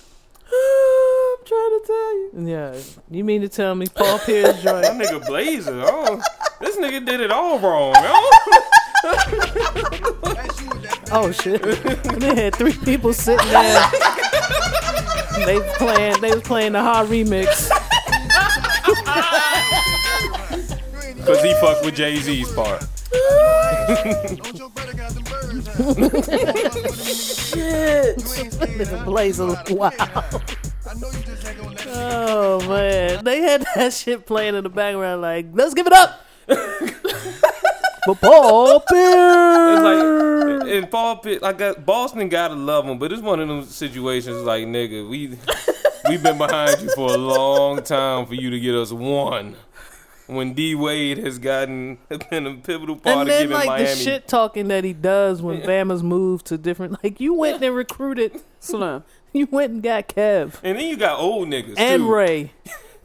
I'm 0.55 1.45
trying 1.47 1.71
to 1.71 1.83
tell 1.87 2.15
you. 2.15 2.31
Yeah, 2.49 2.77
you 3.11 3.25
mean 3.25 3.41
to 3.41 3.49
tell 3.49 3.75
me 3.75 3.87
Paul 3.95 4.19
Pierce 4.27 4.63
That 4.63 4.85
joint? 4.85 5.01
nigga 5.03 5.27
Blazer. 5.27 5.83
Oh, 5.87 6.21
this 6.61 6.77
nigga 6.77 7.05
did 7.05 7.21
it 7.21 7.31
all 7.31 7.59
wrong. 7.59 7.95
Oh 11.15 11.31
shit! 11.31 11.61
they 12.21 12.35
had 12.35 12.55
three 12.55 12.73
people 12.73 13.13
sitting 13.13 13.47
there. 13.49 13.91
they 15.45 15.59
was 15.59 15.77
playing. 15.77 16.19
They 16.23 16.33
was 16.33 16.43
playing 16.43 16.73
the 16.73 16.81
hot 16.81 17.05
remix. 17.07 17.69
Cause 21.27 21.43
he 21.43 21.53
fucked 21.61 21.85
with 21.85 21.97
Jay 21.97 22.17
Z's 22.17 22.51
part. 22.53 22.87
Nigga 28.73 29.05
Blazer, 29.05 29.47
wow. 29.71 30.41
Oh 31.95 32.69
man, 32.69 33.25
they 33.25 33.43
had 33.43 33.65
that 33.75 33.93
shit 33.93 34.27
playing 34.27 34.55
in 34.55 34.65
the 34.65 34.71
background. 34.71 35.23
Like, 35.23 35.47
let's 35.53 35.75
give 35.75 35.87
it 35.87 35.93
up. 35.93 36.27
but 36.47 38.21
Paul 38.21 38.81
Pierce. 38.89 39.79
It's 39.79 39.83
like, 39.83 40.73
and 40.73 40.91
Paul 40.91 41.17
Pitt, 41.17 41.43
like 41.43 41.61
uh, 41.61 41.75
Boston 41.75 42.29
gotta 42.29 42.55
love 42.55 42.87
him, 42.87 42.99
but 42.99 43.13
it's 43.13 43.23
one 43.23 43.41
of 43.41 43.49
them 43.49 43.65
situations 43.65 44.43
like, 44.43 44.67
nigga, 44.67 45.09
we 45.09 45.39
we've 46.09 46.23
been 46.23 46.39
behind 46.39 46.81
you 46.81 46.91
for 46.95 47.13
a 47.15 47.19
long 47.19 47.83
time 47.83 48.27
for 48.27 48.35
you 48.35 48.51
to 48.51 48.61
get 48.61 48.75
us 48.75 48.93
one. 48.93 49.57
When 50.27 50.55
D 50.55 50.75
Wade 50.75 51.19
has 51.19 51.39
gotten 51.39 51.99
been 52.31 52.47
a 52.47 52.55
pivotal 52.55 52.97
part 52.97 53.13
and 53.13 53.21
of 53.23 53.27
then 53.29 53.43
giving 53.43 53.57
like 53.57 53.67
Miami. 53.67 53.85
the 53.85 53.97
shit 53.97 54.29
talking 54.29 54.69
that 54.69 54.85
he 54.85 54.93
does 54.93 55.43
when 55.43 55.61
Bama's 55.63 56.03
moved 56.03 56.47
to 56.47 56.59
different. 56.59 57.03
Like 57.03 57.21
you 57.21 57.35
went 57.35 57.63
and 57.63 57.75
recruited. 57.75 58.41
Slim. 58.61 59.03
You 59.33 59.49
went 59.51 59.73
and 59.73 59.83
got 59.83 60.09
Kev 60.09 60.59
And 60.63 60.79
then 60.79 60.87
you 60.89 60.97
got 60.97 61.19
old 61.19 61.49
niggas 61.49 61.75
and 61.79 62.03
too. 62.03 62.13
Ray. 62.15 62.53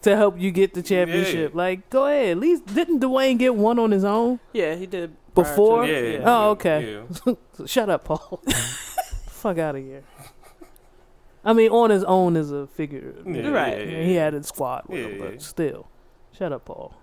to 0.04 0.16
help 0.16 0.40
you 0.40 0.52
get 0.52 0.74
the 0.74 0.84
championship. 0.84 1.56
Like, 1.56 1.90
go 1.90 2.06
ahead. 2.06 2.30
At 2.32 2.38
least 2.38 2.66
didn't 2.68 3.00
Dwyane 3.00 3.40
get 3.40 3.56
one 3.56 3.80
on 3.80 3.92
his 3.92 4.04
own? 4.04 4.40
Yeah, 4.54 4.76
he 4.76 4.86
did 4.86 5.16
Before? 5.34 5.86
that. 5.88 5.92
Yeah. 6.14 6.22
Oh, 6.24 6.50
okay. 6.52 7.02
Yeah. 7.26 7.34
Shut 7.66 7.90
up, 7.90 8.04
Paul. 8.06 8.42
Fuck 9.28 9.58
out 9.58 9.76
of 9.76 9.84
here. 9.84 10.04
I 11.44 11.54
mean, 11.54 11.72
on 11.72 11.90
his 11.90 12.04
own 12.04 12.36
is 12.36 12.52
a 12.52 12.68
figure. 12.68 13.16
Yeah, 13.26 13.48
Right. 13.50 13.78
yeah, 13.80 13.84
yeah, 13.98 14.04
he 14.04 14.14
had 14.16 14.34
a 14.34 14.44
squad 14.44 14.84
with 14.88 15.00
Yeah, 15.00 15.06
him, 15.08 15.20
yeah. 15.24 15.30
but 15.32 15.42
still. 15.42 15.88
Shut 16.38 16.52
up, 16.52 16.66
Paul. 16.66 16.94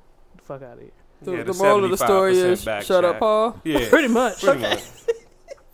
Fuck 0.44 0.62
out 0.62 0.74
of 0.74 0.80
here. 0.80 0.90
The, 1.22 1.30
He 1.30 1.36
had 1.38 1.46
the 1.46 1.54
moral 1.54 1.84
of 1.84 1.90
the 1.90 1.96
story 1.96 2.36
is 2.36 2.64
back 2.64 2.82
shut 2.84 3.04
up. 3.04 3.18
Paul. 3.18 3.60
Yeah. 3.64 3.88
Pretty 3.88 4.08
much. 4.08 4.42
Pretty 4.42 4.60
much. 4.68 4.80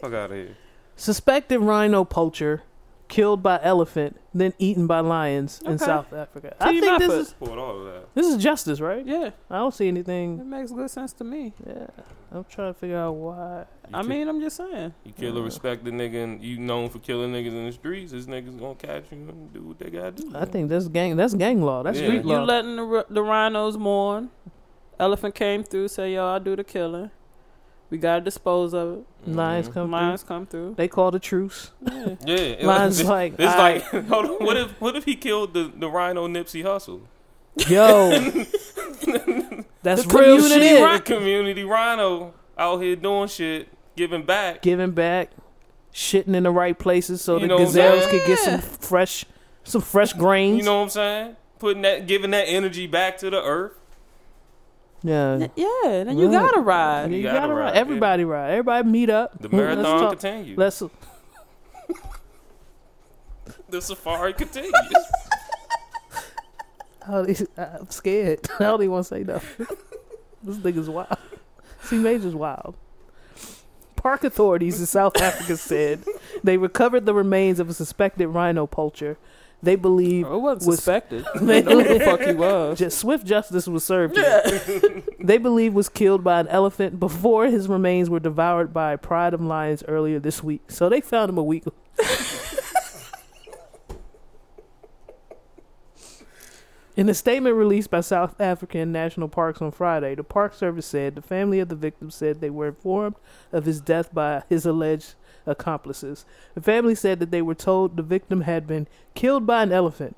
Fuck 0.00 0.12
out 0.14 0.30
of 0.30 0.37
here. 0.37 0.56
Suspected 0.96 1.59
rhino 1.61 2.04
poacher 2.04 2.62
killed 3.09 3.42
by 3.42 3.59
elephant, 3.62 4.20
then 4.33 4.54
eaten 4.61 4.87
by 4.87 5.00
lions 5.00 5.61
in 5.66 5.78
South 5.78 6.12
Africa. 6.12 6.54
Tell 6.61 6.68
I 6.68 6.78
think 6.80 6.98
this 7.00 7.28
is 7.30 7.35
all 7.40 7.78
of 7.80 7.85
that. 7.87 8.14
this 8.14 8.26
is 8.28 8.37
justice, 8.37 8.80
right? 8.80 9.04
Yeah, 9.04 9.30
I 9.50 9.56
don't 9.59 9.74
see 9.74 9.88
anything. 9.88 10.38
it 10.38 10.46
makes 10.46 10.70
good 10.70 10.88
sense 10.90 11.12
to 11.14 11.24
me. 11.24 11.52
Yeah, 11.66 11.87
I'm 12.30 12.44
trying 12.44 12.72
to 12.72 12.78
figure 12.78 12.98
out 12.98 13.12
why. 13.16 13.64
You 13.88 13.94
I 13.94 14.00
kill- 14.02 14.09
mean, 14.11 14.28
I'm 14.28 14.40
just 14.40 14.56
saying. 14.59 14.94
you 15.02 15.12
kill 15.12 15.37
a 15.38 15.42
respected 15.42 15.92
nigga 15.92 16.22
and 16.22 16.40
you 16.44 16.59
known 16.59 16.88
for 16.90 17.00
killing 17.00 17.33
niggas 17.33 17.48
in 17.48 17.66
the 17.66 17.72
streets. 17.72 18.12
This 18.12 18.26
niggas 18.26 18.56
gonna 18.61 18.76
catch 18.76 19.11
you 19.11 19.18
and 19.18 19.52
do 19.52 19.62
what 19.64 19.80
they 19.80 19.90
gotta 19.90 20.12
do. 20.12 20.30
I 20.37 20.44
think 20.44 20.68
that's 20.68 20.87
gang. 20.87 21.16
That's 21.16 21.35
gang 21.35 21.62
law. 21.62 21.83
That's 21.83 21.98
Yeah. 21.98 22.06
street 22.06 22.24
You 22.24 22.35
law. 22.37 22.44
letting 22.44 22.76
the, 22.76 23.06
the 23.11 23.22
rhinos 23.22 23.76
mourn. 23.76 24.30
Elephant 25.01 25.35
came 25.35 25.65
through, 25.65 25.89
say, 25.89 26.15
yo, 26.15 26.27
I'll 26.27 26.39
do 26.41 26.55
the 26.55 26.63
killing. 26.65 27.11
We 27.89 27.99
gotta 27.99 28.21
dispose 28.21 28.73
of 28.75 28.99
it. 28.99 29.05
Lions 29.29 29.69
Mhm. 29.69 29.73
come 29.75 29.91
Lions 29.91 30.23
come 30.23 30.47
through. 30.47 30.67
through. 30.69 30.75
They 30.77 30.87
call 30.89 31.11
the 31.11 31.19
truce. 31.19 31.73
Yeah. 31.83 32.15
Yeah. 32.27 32.37
it- 32.37 32.63
Lions 32.65 33.01
it's, 33.01 33.09
like, 33.09 33.33
it's 33.39 33.53
I- 33.53 33.59
like 33.59 33.83
hold 34.09 34.27
on. 34.27 34.47
What 34.47 34.57
if 34.57 34.71
what 34.81 34.95
if 34.97 35.05
he 35.07 35.17
killed 35.17 35.55
the, 35.55 35.73
the 35.77 35.89
rhino 35.91 36.29
Nipsey 36.29 36.63
Hussle? 36.63 37.01
Yo, 37.69 38.11
that's 39.83 40.05
The 40.05 40.19
real 40.19 40.37
community 40.37 40.69
shit. 40.69 40.85
ri- 40.85 40.97
The 40.99 41.03
community 41.03 41.65
rhino 41.65 42.35
out 42.57 42.81
here 42.83 42.95
doing 42.97 43.29
shit, 43.29 43.69
giving 43.97 44.23
back. 44.25 44.63
Giving 44.63 44.93
back, 44.93 45.31
shitting 45.93 46.35
in 46.37 46.45
the 46.45 46.51
right 46.53 46.79
places 46.79 47.23
so 47.23 47.35
You 47.35 47.41
the 47.41 47.47
know 47.49 47.55
what 47.57 47.61
I'm 47.63 47.67
gazelles 47.75 48.05
saying? 48.05 48.19
could 48.21 48.27
get 48.27 48.39
some 48.39 48.61
fresh, 48.61 49.25
some 49.65 49.81
fresh 49.81 50.13
grains. 50.13 50.59
You 50.59 50.65
know 50.65 50.77
what 50.77 50.83
I'm 50.85 50.91
saying? 50.91 51.37
Putting 51.59 51.83
that, 51.83 52.07
giving 52.07 52.31
that 52.31 52.45
energy 52.45 52.87
back 52.87 53.19
to 53.19 53.31
the 53.31 53.43
earth. 53.43 53.73
Yeah. 55.03 55.47
Yeah, 55.57 56.05
then 56.05 56.19
you 56.19 56.27
Right. 56.29 56.33
gotta 56.33 56.61
ride. 56.61 57.11
You, 57.11 57.17
You 57.19 57.23
gotta, 57.25 57.39
gotta 57.41 57.55
ride. 57.55 57.65
ride, 57.65 57.77
Everybody 57.77 58.25
ride. 58.25 58.51
Everybody 58.51 58.89
meet 58.89 59.11
up. 59.11 59.33
The 59.41 59.49
Let's 59.49 59.53
marathon 59.55 60.01
talk. 60.01 60.11
continues. 60.21 60.59
Let's. 60.59 60.83
the 63.69 63.81
safari 63.81 64.33
continues. 64.35 64.73
I'm 67.07 67.91
scared. 67.91 68.41
I 68.59 68.65
don't 68.65 68.81
even 68.83 68.91
want 68.93 69.07
to 69.07 69.15
say 69.15 69.25
nothing. 69.25 69.67
this 70.43 70.57
nigga's 70.59 70.89
wild. 70.89 71.17
See, 71.83 71.97
Major's 71.99 72.35
wild. 72.35 72.75
Park 73.97 74.25
authorities 74.25 74.81
in 74.81 74.87
South 74.87 75.17
Africa 75.21 75.57
said 75.57 76.03
they 76.43 76.57
recovered 76.57 77.05
the 77.07 77.13
remains 77.15 77.61
of 77.61 77.69
a 77.69 77.75
suspected 77.75 78.29
rhino 78.29 78.67
poacher. 78.67 79.19
They 79.62 79.77
believe 79.77 80.27
Oh, 80.27 80.37
it 80.37 80.38
wasn't 80.40 80.68
Was- 80.68 80.77
suspected. 80.79 81.27
they 81.40 81.62
know 81.62 81.77
what 81.77 81.88
the 81.88 82.01
fuck 82.01 82.20
he 82.23 82.33
was. 82.33 82.79
just 82.79 82.99
swift 82.99 83.27
justice 83.27 83.66
was 83.66 83.85
served. 83.85 84.16
here. 84.16 85.03
they 85.20 85.37
believe 85.37 85.75
was 85.75 85.88
killed 85.90 86.25
by 86.25 86.40
an 86.40 86.49
elephant 86.49 86.99
before 86.99 87.46
his 87.46 87.68
remains 87.68 88.09
were 88.09 88.20
devoured 88.20 88.73
by 88.73 88.92
a 88.92 88.99
pride 88.99 89.35
of 89.35 89.42
lions 89.42 89.85
earlier 89.87 90.18
this 90.18 90.42
week. 90.42 90.70
So 90.70 90.88
they 90.88 91.01
found 91.03 91.29
him 91.29 91.37
a 91.38 91.42
week. 91.42 91.64
In 96.96 97.09
a 97.09 97.14
statement 97.14 97.57
released 97.57 97.90
by 97.90 98.01
South 98.01 98.38
African 98.40 98.92
National 98.92 99.29
Parks 99.29 99.62
on 99.62 99.70
Friday, 99.70 100.14
the 100.14 100.25
Park 100.25 100.53
Service 100.55 100.85
said 100.87 101.14
the 101.14 101.23
family 101.23 101.61
of 101.61 101.68
the 101.68 101.77
victim 101.77 102.11
said 102.11 102.40
they 102.40 102.51
were 102.51 102.66
informed 102.68 103.14
of 103.53 103.64
his 103.64 103.81
death 103.81 104.12
by 104.12 104.42
his 104.49 104.66
alleged 104.66 105.14
accomplices. 105.46 106.24
The 106.55 106.61
family 106.61 106.94
said 106.94 107.20
that 107.20 107.31
they 107.31 107.42
were 107.42 107.55
told 107.55 107.96
the 107.96 108.03
victim 108.03 108.42
had 108.42 108.66
been 108.66 108.88
killed 109.14 109.46
by 109.46 109.62
an 109.62 109.72
elephant 109.72 110.16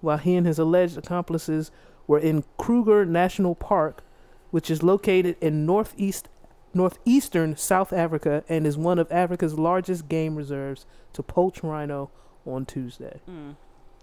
while 0.00 0.18
he 0.18 0.36
and 0.36 0.46
his 0.46 0.58
alleged 0.58 0.98
accomplices 0.98 1.70
were 2.06 2.18
in 2.18 2.44
Kruger 2.58 3.04
National 3.04 3.54
Park, 3.54 4.02
which 4.50 4.70
is 4.70 4.82
located 4.82 5.36
in 5.40 5.66
northeast 5.66 6.28
northeastern 6.74 7.56
South 7.56 7.92
Africa 7.92 8.42
and 8.48 8.66
is 8.66 8.76
one 8.76 8.98
of 8.98 9.10
Africa's 9.12 9.54
largest 9.54 10.08
game 10.08 10.34
reserves 10.34 10.86
to 11.12 11.22
poach 11.22 11.62
rhino 11.62 12.10
on 12.44 12.66
Tuesday. 12.66 13.20
Mm. 13.30 13.54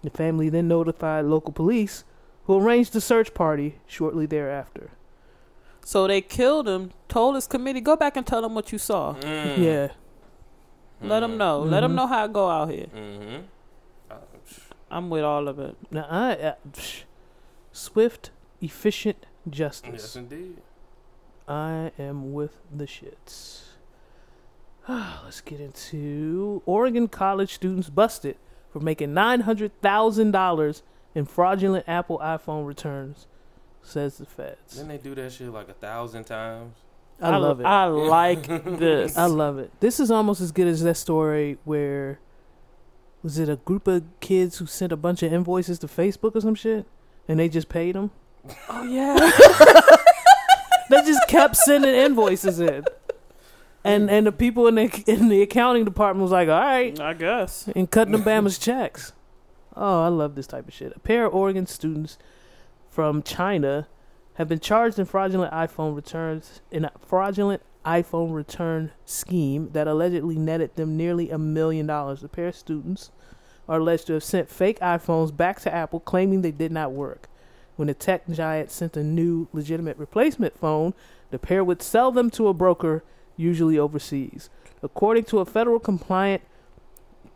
The 0.03 0.09
family 0.09 0.49
then 0.49 0.69
notified 0.69 1.25
local 1.25 1.51
police, 1.51 2.05
who 2.45 2.57
arranged 2.57 2.95
a 2.95 3.01
search 3.01 3.33
party 3.33 3.75
shortly 3.85 4.25
thereafter. 4.25 4.91
So 5.83 6.07
they 6.07 6.21
killed 6.21 6.67
him. 6.67 6.91
Told 7.07 7.35
his 7.35 7.47
committee, 7.47 7.81
go 7.81 7.95
back 7.95 8.15
and 8.15 8.25
tell 8.25 8.41
them 8.41 8.55
what 8.55 8.71
you 8.71 8.77
saw. 8.77 9.15
Mm. 9.15 9.57
Yeah, 9.57 9.87
Let 11.01 11.21
them 11.21 11.37
know. 11.37 11.61
Let 11.61 11.81
them 11.81 11.95
know 11.95 12.07
how 12.07 12.23
I 12.23 12.27
go 12.27 12.49
out 12.49 12.69
here. 12.69 12.87
Mm-hmm. 12.95 13.41
I'm 14.89 15.09
with 15.09 15.23
all 15.23 15.47
of 15.47 15.57
it. 15.59 15.75
now 15.89 16.05
I 16.09 16.33
uh, 16.33 16.55
psh, 16.73 17.03
swift, 17.71 18.29
efficient 18.59 19.25
justice. 19.49 19.89
yes, 19.93 20.01
justice. 20.01 20.15
indeed. 20.17 20.57
I 21.47 21.91
am 21.97 22.33
with 22.33 22.57
the 22.75 22.85
shits. 22.85 23.61
Let's 24.89 25.39
get 25.41 25.61
into 25.61 26.61
Oregon 26.65 27.07
college 27.07 27.53
students 27.53 27.89
busted 27.89 28.35
for 28.69 28.79
making 28.81 29.13
nine 29.13 29.41
hundred 29.41 29.71
thousand 29.81 30.31
dollars 30.31 30.83
in 31.15 31.25
fraudulent 31.25 31.85
Apple 31.87 32.19
iPhone 32.19 32.65
returns, 32.67 33.27
says 33.81 34.17
the 34.17 34.25
feds. 34.25 34.75
Didn't 34.75 34.89
they 34.89 34.97
do 34.97 35.15
that 35.15 35.31
shit 35.31 35.49
like 35.49 35.69
a 35.69 35.73
thousand 35.73 36.25
times? 36.25 36.75
I 37.21 37.37
love 37.37 37.59
it. 37.59 37.65
I 37.65 37.85
like 37.85 38.47
this. 38.65 39.17
I 39.17 39.25
love 39.25 39.59
it. 39.59 39.71
This 39.79 39.99
is 39.99 40.09
almost 40.11 40.41
as 40.41 40.51
good 40.51 40.67
as 40.67 40.81
that 40.83 40.97
story 40.97 41.57
where 41.65 42.19
was 43.23 43.37
it 43.37 43.47
a 43.49 43.57
group 43.57 43.87
of 43.87 44.03
kids 44.19 44.57
who 44.57 44.65
sent 44.65 44.91
a 44.91 44.97
bunch 44.97 45.21
of 45.21 45.31
invoices 45.31 45.77
to 45.79 45.87
Facebook 45.87 46.35
or 46.35 46.41
some 46.41 46.55
shit, 46.55 46.85
and 47.27 47.39
they 47.39 47.47
just 47.49 47.69
paid 47.69 47.93
them. 47.95 48.11
oh 48.69 48.83
yeah. 48.83 49.31
They 50.89 51.01
just 51.03 51.25
kept 51.29 51.55
sending 51.55 51.95
invoices 51.95 52.59
in, 52.59 52.83
and 53.81 54.09
and 54.11 54.27
the 54.27 54.31
people 54.33 54.67
in 54.67 54.75
the 54.75 55.03
in 55.07 55.29
the 55.29 55.41
accounting 55.41 55.85
department 55.85 56.21
was 56.23 56.31
like, 56.33 56.49
"All 56.49 56.59
right," 56.59 56.99
I 56.99 57.13
guess. 57.13 57.69
and 57.73 57.89
cutting 57.89 58.11
them 58.11 58.23
Bama's 58.23 58.57
checks. 58.57 59.13
Oh, 59.73 60.03
I 60.03 60.09
love 60.09 60.35
this 60.35 60.47
type 60.47 60.67
of 60.67 60.73
shit. 60.73 60.91
A 60.93 60.99
pair 60.99 61.25
of 61.27 61.33
Oregon 61.33 61.65
students 61.65 62.17
from 62.89 63.23
China 63.23 63.87
have 64.41 64.49
been 64.49 64.59
charged 64.59 64.97
in 64.97 65.05
fraudulent 65.05 65.53
iPhone 65.53 65.95
returns 65.95 66.61
in 66.71 66.85
a 66.85 66.91
fraudulent 67.05 67.61
iPhone 67.85 68.33
return 68.33 68.91
scheme 69.05 69.69
that 69.73 69.87
allegedly 69.87 70.35
netted 70.35 70.75
them 70.75 70.97
nearly 70.97 71.29
a 71.29 71.37
million 71.37 71.85
dollars. 71.87 72.21
The 72.21 72.27
pair 72.27 72.47
of 72.47 72.55
students 72.55 73.11
are 73.69 73.79
alleged 73.79 74.07
to 74.07 74.13
have 74.13 74.23
sent 74.23 74.49
fake 74.49 74.79
iPhones 74.79 75.35
back 75.35 75.59
to 75.61 75.73
Apple 75.73 75.99
claiming 75.99 76.41
they 76.41 76.51
did 76.51 76.71
not 76.71 76.91
work. 76.91 77.27
When 77.75 77.87
the 77.87 77.93
tech 77.93 78.27
giant 78.29 78.71
sent 78.71 78.97
a 78.97 79.03
new 79.03 79.47
legitimate 79.53 79.97
replacement 79.97 80.57
phone, 80.57 80.93
the 81.29 81.39
pair 81.39 81.63
would 81.63 81.81
sell 81.81 82.11
them 82.11 82.29
to 82.31 82.47
a 82.47 82.53
broker, 82.53 83.03
usually 83.37 83.77
overseas. 83.77 84.49
According 84.83 85.25
to 85.25 85.39
a 85.39 85.45
federal 85.45 85.79
compliant 85.79 86.41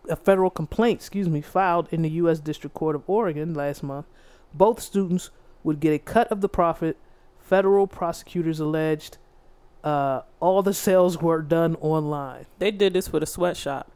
a 0.10 0.16
federal 0.16 0.50
complaint, 0.50 1.00
excuse 1.00 1.28
me, 1.30 1.42
filed 1.42 1.88
in 1.92 2.02
the 2.02 2.10
U.S. 2.12 2.40
District 2.40 2.76
Court 2.76 2.96
of 2.96 3.04
Oregon 3.08 3.54
last 3.54 3.84
month, 3.84 4.06
both 4.54 4.80
students 4.80 5.32
would 5.66 5.82
get 5.82 5.94
a 5.94 6.00
cut 6.00 6.32
of 6.32 6.40
the 6.40 6.48
profit. 6.50 6.96
Federal 7.40 7.86
prosecutors 7.88 8.60
alleged 8.62 9.18
uh, 9.84 10.22
all 10.40 10.64
the 10.64 10.74
sales 10.74 11.22
were 11.22 11.42
done 11.44 11.76
online. 11.82 12.46
They 12.58 12.72
did 12.72 12.94
this 12.94 13.12
with 13.14 13.22
a 13.22 13.28
sweatshop. 13.28 13.92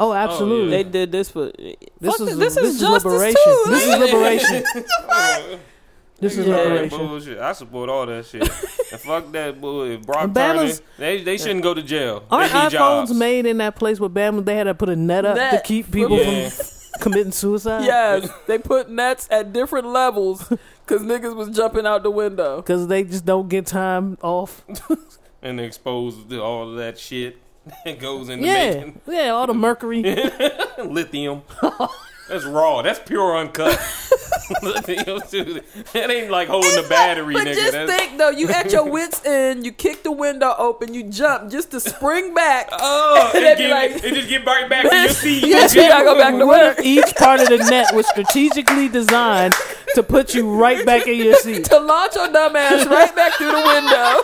Oh, 0.00 0.12
absolutely. 0.12 0.70
They 0.70 0.82
did 0.84 1.12
this 1.12 1.32
with. 1.34 1.54
This 2.00 2.18
is 2.20 2.36
this, 2.38 2.54
this 2.54 2.56
is 2.56 2.82
is 2.82 3.04
liberation. 3.04 3.36
too. 3.44 3.64
This 3.68 3.86
is 3.86 3.98
liberation. 3.98 4.64
This 6.20 6.36
is 6.36 6.46
Yeah. 6.48 6.56
liberation. 6.56 6.98
bullshit. 6.98 7.38
I 7.38 7.52
support 7.52 7.88
all 7.88 8.04
that 8.06 8.26
shit. 8.26 8.42
and 8.92 9.00
fuck 9.00 9.30
that 9.30 9.60
bull. 9.60 9.84
If 9.84 10.04
Brock 10.04 10.30
Bama's- 10.30 10.80
Turner, 10.80 10.88
they 10.98 11.22
they 11.22 11.38
shouldn't 11.38 11.62
go 11.62 11.74
to 11.74 11.82
jail. 11.82 12.24
Aren't 12.28 12.50
they 12.52 12.58
need 12.58 12.64
iPhones 12.72 12.72
jobs. 12.72 13.14
made 13.14 13.46
in 13.46 13.58
that 13.58 13.76
place 13.76 14.00
with 14.00 14.12
Bama? 14.12 14.44
They 14.44 14.56
had 14.56 14.64
to 14.64 14.74
put 14.74 14.88
a 14.88 14.96
net 14.96 15.24
up 15.24 15.36
to 15.36 15.60
keep 15.64 15.92
people 15.92 16.18
Yeah. 16.18 16.48
from 16.50 17.00
committing 17.00 17.30
suicide. 17.30 17.84
Yes, 17.84 18.28
they 18.48 18.58
put 18.58 18.90
nets 18.90 19.28
at 19.30 19.52
different 19.52 19.86
levels 19.86 20.52
because 20.88 21.02
niggas 21.02 21.36
was 21.36 21.50
jumping 21.50 21.86
out 21.86 22.02
the 22.02 22.10
window. 22.10 22.56
because 22.56 22.86
they 22.88 23.04
just 23.04 23.24
don't 23.26 23.48
get 23.48 23.66
time 23.66 24.16
off. 24.22 24.64
and 25.42 25.60
expose 25.60 26.24
to 26.24 26.42
all 26.42 26.70
of 26.70 26.76
that 26.78 26.98
shit 26.98 27.36
that 27.84 27.98
goes 28.00 28.28
into 28.30 28.46
Yeah, 28.46 28.70
making 28.74 29.00
yeah, 29.06 29.28
all 29.28 29.46
the 29.46 29.54
mercury. 29.54 30.02
lithium. 30.84 31.42
That's 32.28 32.44
raw. 32.44 32.82
That's 32.82 32.98
pure 33.00 33.36
uncut. 33.36 33.78
Lithium. 34.62 35.20
That 35.92 36.10
ain't 36.10 36.30
like 36.30 36.48
holding 36.48 36.74
the 36.74 36.86
battery, 36.88 37.34
But 37.34 37.46
nigga. 37.46 37.54
just 37.54 37.72
That's, 37.72 37.90
think 37.92 38.18
though, 38.18 38.30
you 38.30 38.48
at 38.50 38.70
your 38.72 38.84
wits 38.90 39.24
end, 39.24 39.64
you 39.64 39.72
kick 39.72 40.02
the 40.02 40.12
window 40.12 40.54
open, 40.58 40.92
you 40.94 41.04
jump 41.04 41.50
just 41.50 41.70
to 41.72 41.80
spring 41.80 42.34
back. 42.34 42.68
oh, 42.72 43.30
They'd 43.34 43.42
it, 43.52 43.58
be 43.58 43.64
get, 43.64 43.70
like- 43.70 44.04
it 44.04 44.14
just 44.14 44.28
get 44.28 44.44
right 44.46 44.68
back 44.68 44.88
to 44.88 44.96
your 44.96 45.08
seat. 45.22 45.46
Yeah, 45.46 45.62
You 45.62 45.68
shit, 45.68 45.90
I 45.90 46.02
go 46.02 46.18
back 46.18 46.34
to 46.38 46.46
What 46.46 46.76
work. 46.78 46.84
each 46.84 47.14
part 47.16 47.40
of 47.40 47.48
the 47.48 47.58
net 47.70 47.94
was 47.94 48.06
strategically 48.08 48.88
designed 48.88 49.54
to 49.94 50.02
put 50.02 50.34
you 50.34 50.50
right 50.54 50.84
back 50.84 51.06
in 51.06 51.16
your 51.16 51.34
seat? 51.36 51.64
to 51.66 51.78
launch 51.78 52.14
your 52.16 52.28
dumb 52.32 52.54
ass 52.56 52.86
right 52.86 53.14
back 53.14 53.34
through 53.34 53.50
the 53.52 53.64
window. 53.66 54.22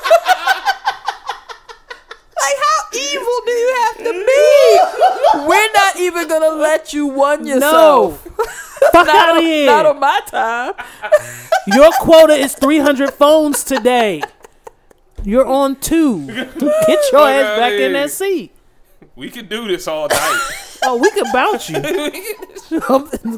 Like, 2.44 2.57
how 2.66 2.98
evil 2.98 3.40
do 3.46 3.52
you 3.52 3.74
have 3.83 3.96
to 3.98 4.12
be? 4.26 5.46
We're 5.48 5.72
not 5.72 5.96
even 5.98 6.28
gonna 6.28 6.57
let 6.57 6.92
you 6.92 7.07
one 7.07 7.44
No. 7.44 7.54
yourself. 7.54 8.22
Fuck 8.92 9.07
not, 9.07 9.16
out 9.30 9.37
of 9.38 9.42
here. 9.42 9.66
not 9.66 9.87
on 9.87 9.98
my 10.00 10.20
time. 10.26 10.74
Your 11.66 11.90
quota 12.00 12.35
is 12.35 12.54
300 12.54 13.12
phones 13.14 13.64
today. 13.64 14.20
You're 15.22 15.46
on 15.46 15.76
two. 15.76 16.26
Get 16.26 16.37
your 16.61 16.74
Fuck 16.74 17.28
ass 17.30 17.44
outta 17.46 17.61
back 17.61 17.72
in 17.72 17.78
here. 17.78 17.92
that 17.94 18.11
seat. 18.11 18.52
We 19.16 19.30
could 19.30 19.48
do 19.48 19.66
this 19.68 19.88
all 19.88 20.09
night. 20.09 20.40
Oh, 20.83 20.96
we 20.98 21.11
could 21.12 21.26
bounce 21.33 21.70
you. 21.70 21.80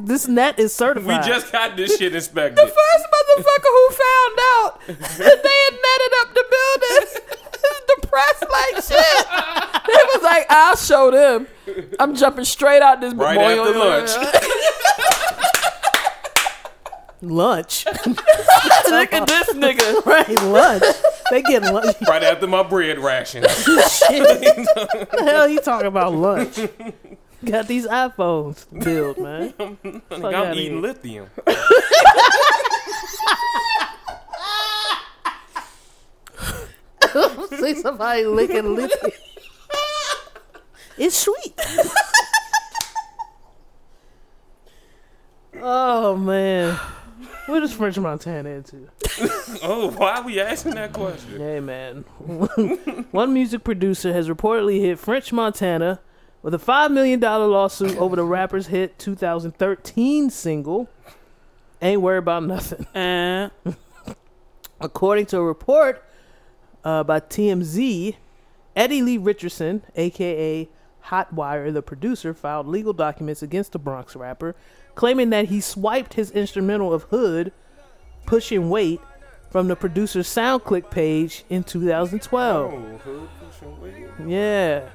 this 0.03 0.27
net 0.27 0.59
is 0.59 0.75
certified. 0.75 1.07
we 1.07 1.15
certified. 1.15 1.27
just 1.43 1.53
got 1.53 1.77
this 1.77 1.97
shit 1.97 2.13
inspected. 2.15 2.57
The 2.57 2.67
First 2.67 3.07
motherfucker 3.15 3.71
who 3.71 3.89
found 3.95 4.39
out 4.51 4.81
that 4.89 5.43
they 5.45 5.59
had 5.65 5.75
netted 5.87 6.13
up 6.21 6.35
the 6.35 6.45
building 6.51 7.03
is 7.03 7.21
depressed 8.01 8.45
like 8.51 8.85
shit. 8.85 9.27
They 9.87 10.03
was 10.15 10.23
like, 10.23 10.47
I'll 10.51 10.77
show 10.77 11.11
them. 11.11 11.47
I'm 11.99 12.15
jumping 12.15 12.45
straight 12.45 12.83
out 12.83 13.01
this 13.01 13.15
Right 13.15 13.37
boy 13.37 13.61
after 13.61 13.79
lunch. 13.79 14.11
lunch. 17.23 17.87
Look 18.07 19.13
at 19.13 19.27
this 19.27 19.53
nigga. 19.55 20.05
right, 20.07 20.43
lunch. 20.43 20.85
They 21.31 21.43
get 21.43 21.63
lunch. 21.63 21.97
right 22.09 22.23
after 22.23 22.47
my 22.47 22.63
bread 22.63 22.99
ration. 22.99 23.43
Shit. 23.43 24.23
what 24.23 25.11
the 25.11 25.25
hell 25.25 25.49
you 25.49 25.61
talking 25.61 25.89
about 25.89 26.15
lunch? 26.15 26.59
Got 27.45 27.69
these 27.69 27.87
iPhones 27.87 28.69
to 28.69 28.85
build, 28.85 29.19
man. 29.19 29.53
Fuck 29.53 30.25
I'm 30.25 30.35
outta 30.35 30.53
eating 30.55 30.73
here. 30.73 30.81
lithium. 30.81 31.31
See 37.59 37.75
somebody 37.75 38.25
licking 38.25 38.75
lithium. 38.75 39.13
It's 40.99 41.17
sweet. 41.17 41.55
oh 45.61 46.17
man. 46.17 46.79
What 47.47 47.63
is 47.63 47.73
French 47.73 47.99
Montana 47.99 48.49
into? 48.51 48.89
Oh, 49.63 49.93
why 49.97 50.17
are 50.17 50.23
we 50.25 50.41
asking 50.41 50.75
that 50.75 50.93
question? 50.93 51.39
Hey 51.39 51.61
man. 51.61 52.03
One 53.13 53.33
music 53.35 53.63
producer 53.63 54.13
has 54.13 54.29
reportedly 54.29 54.81
hit 54.81 54.99
French 54.99 55.33
Montana 55.33 56.01
with 56.43 56.55
a 56.55 56.59
$5 56.59 56.91
million 56.93 57.21
lawsuit 57.21 57.97
over 57.99 58.17
the 58.17 58.25
rapper's 58.25 58.69
hit 58.69 58.99
2013 58.99 60.31
single, 60.31 60.89
Ain't 61.83 62.01
Worried 62.01 62.19
About 62.19 62.45
Nothing. 62.45 62.87
And 62.95 63.51
According 64.81 65.27
to 65.27 65.39
a 65.39 65.43
report 65.43 66.05
uh, 66.87 67.03
by 67.03 67.19
TMZ, 67.19 68.15
Eddie 68.77 69.03
Lee 69.03 69.19
Richardson, 69.19 69.83
aka 69.97 70.69
Hotwire, 71.07 71.73
the 71.73 71.83
producer, 71.83 72.33
filed 72.33 72.69
legal 72.69 72.93
documents 72.93 73.43
against 73.43 73.73
the 73.73 73.79
Bronx 73.81 74.15
rapper, 74.15 74.55
claiming 74.95 75.31
that 75.31 75.47
he 75.47 75.61
swiped 75.61 76.15
his 76.15 76.31
instrumental 76.31 76.95
of 76.95 77.03
Hood, 77.05 77.53
Pushing 78.25 78.71
Weight, 78.71 79.01
from 79.51 79.67
the 79.67 79.75
producer's 79.75 80.29
SoundClick 80.29 80.89
page 80.91 81.45
in 81.51 81.65
2012. 81.65 82.73
Oh, 82.73 82.79
hood 82.99 83.29
pushing 83.41 83.81
weight. 83.81 84.07
Yeah. 84.25 84.89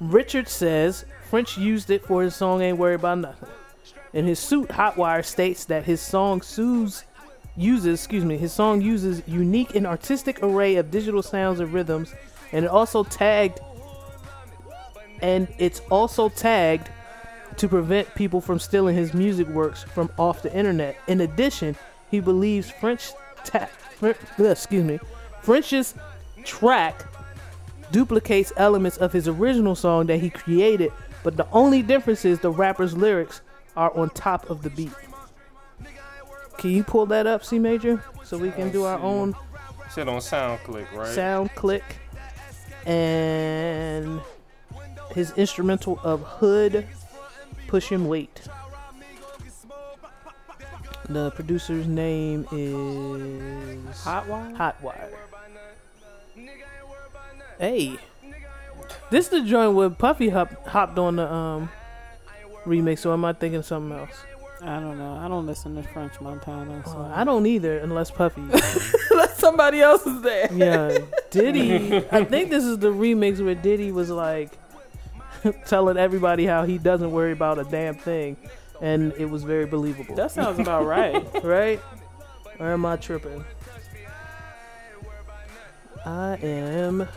Richard 0.00 0.48
says 0.48 1.04
French 1.28 1.58
used 1.58 1.90
it 1.90 2.06
for 2.06 2.22
his 2.22 2.34
song 2.34 2.62
Ain't 2.62 2.78
Worried 2.78 2.94
About 2.94 3.18
Nothing. 3.18 3.50
In 4.14 4.24
his 4.26 4.38
suit, 4.38 4.70
Hotwire 4.70 5.24
states 5.24 5.66
that 5.66 5.84
his 5.84 6.00
song 6.00 6.40
sues 6.40 7.04
uses, 7.58 8.00
excuse 8.00 8.24
me, 8.24 8.36
his 8.36 8.52
song 8.52 8.80
uses 8.80 9.22
unique 9.26 9.74
and 9.74 9.86
artistic 9.86 10.42
array 10.42 10.76
of 10.76 10.90
digital 10.90 11.22
sounds 11.22 11.60
and 11.60 11.72
rhythms, 11.72 12.14
and 12.52 12.64
it 12.64 12.70
also 12.70 13.04
tagged 13.04 13.60
and 15.20 15.48
it's 15.58 15.80
also 15.90 16.28
tagged 16.28 16.90
to 17.56 17.68
prevent 17.68 18.14
people 18.14 18.40
from 18.40 18.58
stealing 18.58 18.94
his 18.94 19.12
music 19.14 19.48
works 19.48 19.82
from 19.82 20.10
off 20.16 20.42
the 20.42 20.54
internet. 20.54 20.96
In 21.08 21.20
addition, 21.22 21.76
he 22.10 22.20
believes 22.20 22.70
French 22.70 23.10
ta- 23.44 23.68
Fr- 23.96 24.12
uh, 24.38 24.44
excuse 24.44 24.84
me, 24.84 25.00
French's 25.42 25.94
track 26.44 27.04
duplicates 27.90 28.52
elements 28.56 28.96
of 28.98 29.12
his 29.12 29.26
original 29.26 29.74
song 29.74 30.06
that 30.06 30.18
he 30.18 30.30
created, 30.30 30.92
but 31.24 31.36
the 31.36 31.48
only 31.50 31.82
difference 31.82 32.24
is 32.24 32.38
the 32.38 32.50
rapper's 32.50 32.96
lyrics 32.96 33.40
are 33.76 33.96
on 33.96 34.10
top 34.10 34.48
of 34.50 34.62
the 34.62 34.70
beat. 34.70 34.92
Can 36.58 36.70
you 36.70 36.82
pull 36.82 37.06
that 37.06 37.26
up, 37.26 37.44
C 37.44 37.58
Major, 37.58 38.02
so 38.24 38.36
we 38.36 38.50
can 38.50 38.70
do 38.70 38.84
our 38.84 38.98
own 38.98 39.34
Said 39.90 40.08
on 40.08 40.18
SoundClick, 40.20 40.92
right? 40.92 41.14
sound 41.14 41.54
click 41.54 41.84
and 42.84 44.20
his 45.12 45.32
instrumental 45.32 46.00
of 46.02 46.20
Hood 46.20 46.86
Pushing 47.68 48.08
Weight. 48.08 48.42
The 51.08 51.30
producer's 51.30 51.86
name 51.86 52.46
is 52.52 53.96
Hotwire? 53.98 54.56
Hotwire. 54.56 55.10
Hey, 57.58 57.98
this 59.10 59.26
is 59.26 59.30
the 59.30 59.42
joint 59.42 59.74
where 59.74 59.90
Puffy 59.90 60.28
hop, 60.28 60.66
hopped 60.66 60.98
on 60.98 61.16
the 61.16 61.32
um 61.32 61.70
remix, 62.64 63.06
or 63.06 63.12
am 63.14 63.24
I 63.24 63.32
thinking 63.32 63.62
something 63.62 63.98
else? 63.98 64.24
I 64.60 64.80
don't 64.80 64.98
know. 64.98 65.14
I 65.14 65.28
don't 65.28 65.46
listen 65.46 65.76
to 65.76 65.82
French 65.82 66.20
Montana. 66.20 66.82
So. 66.84 66.98
Uh, 66.98 67.12
I 67.14 67.24
don't 67.24 67.46
either, 67.46 67.78
unless 67.78 68.10
Puffy. 68.10 68.40
Unless 69.10 69.38
somebody 69.38 69.80
else 69.80 70.06
is 70.06 70.20
there. 70.22 70.52
yeah, 70.52 70.98
Diddy. 71.30 71.96
I 72.12 72.24
think 72.24 72.50
this 72.50 72.64
is 72.64 72.78
the 72.78 72.88
remix 72.88 73.42
where 73.42 73.54
Diddy 73.54 73.92
was 73.92 74.10
like 74.10 74.50
telling 75.66 75.96
everybody 75.96 76.44
how 76.44 76.64
he 76.64 76.78
doesn't 76.78 77.10
worry 77.10 77.32
about 77.32 77.58
a 77.58 77.64
damn 77.64 77.94
thing, 77.94 78.36
and 78.80 79.12
it 79.14 79.26
was 79.26 79.44
very 79.44 79.66
believable. 79.66 80.14
That 80.16 80.32
sounds 80.32 80.58
about 80.58 80.86
right. 80.86 81.24
right? 81.44 81.80
Or 82.58 82.72
am 82.72 82.84
I 82.84 82.96
tripping? 82.96 83.44
I 86.04 86.36
am 86.42 87.08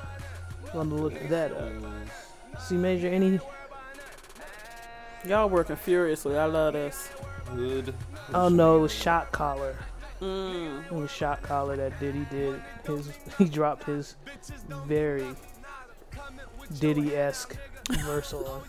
going 0.74 0.90
to 0.90 0.96
look 0.96 1.16
at 1.16 1.30
that 1.30 1.52
up. 1.54 1.72
C 2.60 2.76
major, 2.76 3.08
any? 3.08 3.40
Y'all 5.26 5.50
working 5.50 5.76
furiously. 5.76 6.38
I 6.38 6.46
love 6.46 6.74
this. 6.74 7.10
Hood. 7.52 7.94
Oh 8.34 8.50
no, 8.50 8.78
it 8.78 8.82
was 8.82 8.94
Shot 8.94 9.32
Caller. 9.32 9.78
Mm. 10.22 10.86
It 10.86 10.92
was 10.92 11.12
Shot 11.12 11.42
Caller 11.42 11.76
that 11.76 12.00
Diddy 12.00 12.26
did. 12.30 12.62
His 12.86 13.12
he 13.38 13.46
dropped 13.46 13.84
his 13.84 14.16
very 14.86 15.28
Diddy 16.80 17.16
esque 17.16 17.58
verse 18.06 18.34
on. 18.34 18.62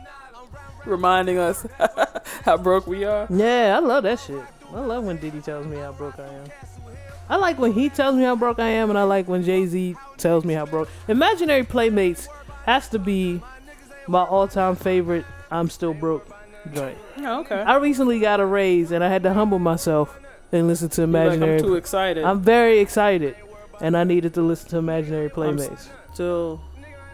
Reminding 0.86 1.38
us 1.38 1.66
how 2.44 2.56
broke 2.56 2.86
we 2.86 3.04
are. 3.04 3.26
Yeah, 3.28 3.76
I 3.76 3.80
love 3.80 4.04
that 4.04 4.20
shit. 4.20 4.42
I 4.72 4.80
love 4.80 5.04
when 5.04 5.16
Diddy 5.16 5.40
tells 5.40 5.66
me 5.66 5.76
how 5.76 5.92
broke 5.92 6.18
I 6.18 6.26
am. 6.26 6.44
I 7.28 7.36
like 7.36 7.58
when 7.58 7.72
he 7.72 7.88
tells 7.88 8.14
me 8.14 8.22
how 8.22 8.36
broke 8.36 8.60
I 8.60 8.68
am, 8.68 8.88
and 8.88 8.98
I 8.98 9.02
like 9.02 9.26
when 9.26 9.42
Jay 9.42 9.66
Z 9.66 9.96
tells 10.16 10.44
me 10.44 10.54
how 10.54 10.64
broke. 10.64 10.88
Imaginary 11.08 11.64
Playmates 11.64 12.28
has 12.64 12.88
to 12.90 13.00
be 13.00 13.42
my 14.06 14.22
all 14.22 14.46
time 14.46 14.76
favorite. 14.76 15.24
I'm 15.50 15.68
still 15.68 15.94
broke 15.94 16.35
joint. 16.74 16.98
Oh, 17.18 17.40
okay. 17.40 17.56
I 17.60 17.76
recently 17.76 18.20
got 18.20 18.40
a 18.40 18.46
raise, 18.46 18.90
and 18.92 19.02
I 19.04 19.08
had 19.08 19.22
to 19.24 19.32
humble 19.34 19.58
myself 19.58 20.18
and 20.52 20.66
listen 20.68 20.88
to 20.90 21.02
You're 21.02 21.06
like, 21.08 21.24
Imaginary. 21.36 21.58
I'm 21.58 21.64
too 21.64 21.74
excited. 21.76 22.24
I'm 22.24 22.40
very 22.40 22.78
excited, 22.78 23.36
and 23.80 23.96
I 23.96 24.04
needed 24.04 24.34
to 24.34 24.42
listen 24.42 24.68
to 24.70 24.78
Imaginary 24.78 25.28
Playmates. 25.28 25.88
still 26.14 26.60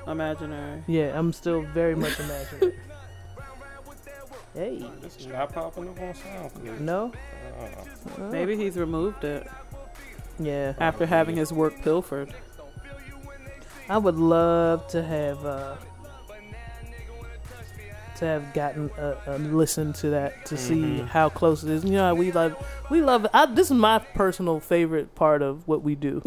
imaginary. 0.07 0.83
Yeah, 0.87 1.19
I'm 1.19 1.33
still 1.33 1.63
very 1.63 1.95
much 1.95 2.19
imaginary. 2.21 2.75
hey, 4.55 4.85
This 5.01 5.17
is 5.17 5.27
not 5.29 5.53
popping 5.53 5.89
up 5.89 6.01
on 6.01 6.13
SoundClick. 6.15 6.81
no? 6.81 7.13
Uh, 8.19 8.23
Maybe 8.31 8.57
he's 8.57 8.77
removed 8.77 9.25
it 9.25 9.47
Yeah. 10.39 10.75
after 10.79 11.07
having 11.07 11.37
his 11.37 11.53
work 11.53 11.81
pilfered. 11.83 12.35
I 13.89 13.99
would 13.99 14.17
love 14.17 14.87
to 14.89 15.03
have 15.03 15.45
uh, 15.45 15.75
to 18.23 18.29
have 18.29 18.53
gotten 18.55 18.91
a, 18.99 19.17
a 19.27 19.39
listen 19.39 19.93
to 19.95 20.11
that 20.11 20.47
to 20.47 20.57
see 20.57 20.75
Mhm. 20.77 21.09
how 21.09 21.29
close 21.29 21.63
it 21.65 21.71
is. 21.71 21.85
You 21.85 21.93
know, 21.93 22.15
we 22.15 22.33
love 22.33 22.55
we 22.91 23.03
love. 23.03 23.27
I, 23.35 23.47
this 23.47 23.67
is 23.71 23.77
my 23.77 23.99
personal 23.99 24.61
favorite 24.61 25.15
part 25.15 25.43
of 25.43 25.67
what 25.69 25.83
we 25.83 25.95
do. 25.95 26.23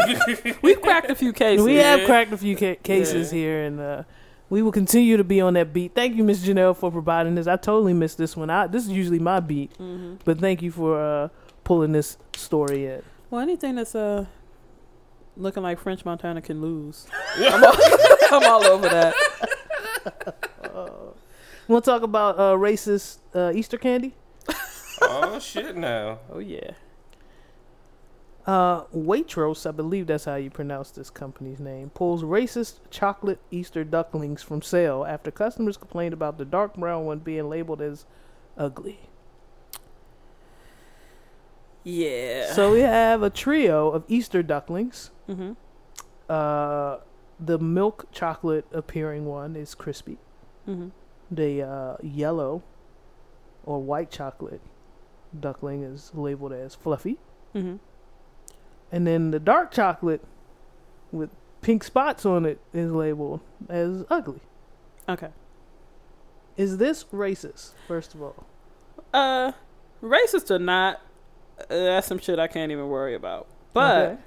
We've 0.62 0.80
cracked 0.80 1.10
a 1.10 1.14
few 1.14 1.32
cases. 1.32 1.64
we 1.64 1.76
have 1.76 2.06
cracked 2.06 2.32
a 2.32 2.36
few 2.38 2.56
ca- 2.56 2.76
cases 2.82 3.32
Yeah. 3.32 3.38
here, 3.38 3.62
and 3.64 3.80
uh, 3.80 4.02
We 4.50 4.62
will 4.62 4.72
continue 4.72 5.16
to 5.16 5.24
be 5.24 5.40
on 5.40 5.54
that 5.54 5.72
beat. 5.72 5.94
Thank 5.94 6.14
you, 6.16 6.24
Miss 6.24 6.44
Janelle, 6.46 6.76
for 6.76 6.90
providing 6.90 7.34
this. 7.34 7.46
I 7.46 7.56
totally 7.56 7.94
missed 7.94 8.18
this 8.18 8.36
one. 8.36 8.50
I, 8.50 8.66
this 8.66 8.84
is 8.84 8.90
usually 8.90 9.18
my 9.18 9.40
beat, 9.40 9.72
Mm-hmm. 9.78 10.16
but 10.24 10.38
thank 10.38 10.62
you 10.62 10.70
for 10.70 11.00
uh, 11.02 11.28
pulling 11.64 11.92
this 11.92 12.18
story 12.36 12.86
in. 12.86 13.02
Well, 13.30 13.40
anything 13.40 13.74
that's 13.76 13.94
uh 13.94 14.26
looking 15.38 15.62
like 15.62 15.78
French 15.80 16.04
Montana 16.04 16.42
can 16.42 16.60
lose. 16.60 17.06
I'm, 17.36 17.64
all, 17.64 17.74
I'm 18.30 18.50
all 18.50 18.64
over 18.66 18.88
that. 18.88 19.14
Want 21.72 21.86
to 21.86 21.90
talk 21.90 22.02
about 22.02 22.38
uh, 22.38 22.52
racist 22.52 23.20
uh, 23.34 23.50
Easter 23.54 23.78
candy? 23.78 24.14
oh 25.00 25.38
shit! 25.38 25.74
Now 25.74 26.18
Oh 26.30 26.38
yeah. 26.38 26.72
Uh, 28.44 28.82
Waitrose, 28.94 29.66
I 29.66 29.70
believe 29.70 30.08
that's 30.08 30.26
how 30.26 30.34
you 30.34 30.50
pronounce 30.50 30.90
this 30.90 31.08
company's 31.08 31.60
name, 31.60 31.88
pulls 31.88 32.24
racist 32.24 32.80
chocolate 32.90 33.38
Easter 33.50 33.84
ducklings 33.84 34.42
from 34.42 34.60
sale 34.60 35.06
after 35.08 35.30
customers 35.30 35.78
complained 35.78 36.12
about 36.12 36.36
the 36.36 36.44
dark 36.44 36.74
brown 36.74 37.06
one 37.06 37.20
being 37.20 37.48
labeled 37.48 37.80
as 37.80 38.04
ugly. 38.58 39.08
Yeah. 41.84 42.52
So 42.52 42.72
we 42.72 42.80
have 42.80 43.22
a 43.22 43.30
trio 43.30 43.90
of 43.90 44.04
Easter 44.08 44.42
ducklings. 44.42 45.10
mm-hmm. 45.26 45.52
Uh, 46.28 46.98
the 47.40 47.58
milk 47.58 48.08
chocolate 48.12 48.66
appearing 48.72 49.24
one 49.24 49.56
is 49.56 49.74
crispy. 49.74 50.18
Mm-hmm. 50.68 50.88
The 51.32 51.62
uh, 51.62 51.96
yellow 52.02 52.62
or 53.64 53.80
white 53.80 54.10
chocolate 54.10 54.60
duckling 55.38 55.82
is 55.82 56.10
labeled 56.14 56.52
as 56.52 56.74
fluffy. 56.74 57.18
Mm-hmm. 57.54 57.76
And 58.90 59.06
then 59.06 59.30
the 59.30 59.40
dark 59.40 59.72
chocolate 59.72 60.22
with 61.10 61.30
pink 61.62 61.84
spots 61.84 62.26
on 62.26 62.44
it 62.44 62.60
is 62.74 62.92
labeled 62.92 63.40
as 63.68 64.04
ugly. 64.10 64.40
Okay. 65.08 65.28
Is 66.56 66.76
this 66.76 67.04
racist, 67.04 67.70
first 67.88 68.14
of 68.14 68.22
all? 68.22 68.44
Uh, 69.14 69.52
racist 70.02 70.50
or 70.50 70.58
not, 70.58 71.00
uh, 71.58 71.64
that's 71.68 72.06
some 72.06 72.18
shit 72.18 72.38
I 72.38 72.46
can't 72.46 72.70
even 72.70 72.88
worry 72.88 73.14
about. 73.14 73.46
But 73.72 73.96
Okay. 74.02 74.20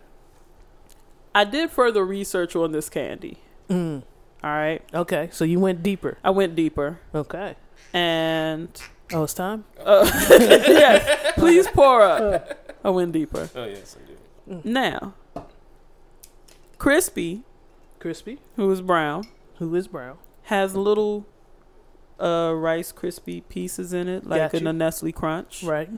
I 1.36 1.44
did 1.44 1.70
further 1.70 2.04
research 2.04 2.56
on 2.56 2.72
this 2.72 2.90
candy. 2.90 3.38
Mm. 3.70 4.04
All 4.46 4.52
right. 4.52 4.82
Okay, 4.94 5.30
so 5.32 5.44
you 5.44 5.60
went 5.60 5.82
deeper. 5.82 6.18
I 6.24 6.30
went 6.30 6.56
deeper 6.56 7.00
Okay. 7.16 7.56
and 7.94 8.70
Oh, 9.12 9.24
it's 9.24 9.34
time? 9.34 9.66
uh, 9.84 10.08
yes, 10.30 11.34
please 11.34 11.68
pour 11.68 12.02
up. 12.02 12.78
I 12.84 12.90
went 12.92 13.12
deeper. 13.12 13.50
oh 13.56 13.66
yes, 13.66 13.98
I 14.00 14.08
do. 14.08 14.62
Now, 14.64 15.16
Crispy, 16.78 17.42
Crispy, 18.00 18.40
who 18.56 18.70
is 18.72 18.82
brown, 18.82 19.24
who 19.58 19.74
is 19.76 19.88
brown. 19.88 20.18
has 20.44 20.76
little 20.76 21.26
uh 22.20 22.54
rice 22.56 22.92
crispy 22.92 23.42
pieces 23.42 23.94
in 23.94 24.08
it, 24.08 24.26
like 24.28 24.52
Got 24.52 24.62
in 24.62 24.68
a 24.68 24.74
Nestle 24.74 25.12
Crunch. 25.12 25.64
Right. 25.64 25.90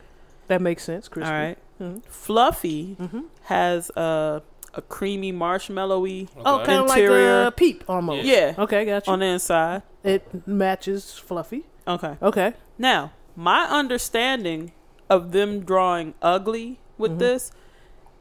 That 0.48 0.62
makes 0.62 0.84
sense, 0.84 1.08
Crispy. 1.10 1.30
All 1.34 1.38
right. 1.40 1.58
Mhm. 1.82 2.04
Fluffy 2.06 2.96
Mm-hmm. 3.00 3.22
has 3.44 3.90
a 3.98 4.42
a 4.78 4.82
creamy 4.82 5.34
marshmallowy 5.34 6.30
Oh, 6.46 6.56
Okay. 6.58 6.66
kind 6.66 6.80
of 6.84 6.88
like 6.88 7.02
a 7.04 7.52
peep 7.56 7.84
almost. 7.90 8.26
Yeah. 8.26 8.54
Okay, 8.58 8.86
got 8.86 9.08
you. 9.08 9.14
on 9.14 9.20
the 9.20 9.26
inside. 9.26 9.82
it 10.04 10.48
matches 10.48 11.18
Fluffy. 11.18 11.66
Okay. 11.88 12.16
Okay. 12.22 12.54
Now, 12.78 13.12
my 13.36 13.64
understanding 13.66 14.72
of 15.10 15.32
them 15.32 15.62
drawing 15.66 16.14
ugly 16.22 16.80
with 16.98 17.14
Mhm. 17.14 17.20
this 17.20 17.52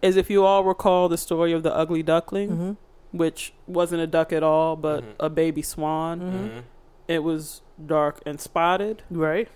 is 0.03 0.17
if 0.17 0.29
you 0.31 0.45
all 0.45 0.65
recall 0.65 1.09
the 1.09 1.17
story 1.19 1.53
of 1.53 1.63
the 1.63 1.75
ugly 1.75 2.03
duckling, 2.03 2.49
Mm-hmm. 2.51 2.73
which 3.17 3.53
wasn't 3.67 4.01
a 4.03 4.07
duck 4.07 4.33
at 4.33 4.43
all, 4.43 4.77
but 4.77 5.03
Mhm. 5.05 5.15
a 5.21 5.29
baby 5.31 5.63
swan. 5.63 6.21
Mhm. 6.21 6.33
Mhm. 6.59 6.63
It 7.09 7.23
was 7.23 7.61
dark 7.85 8.21
and 8.27 8.41
spotted. 8.41 9.03
Right. 9.11 9.49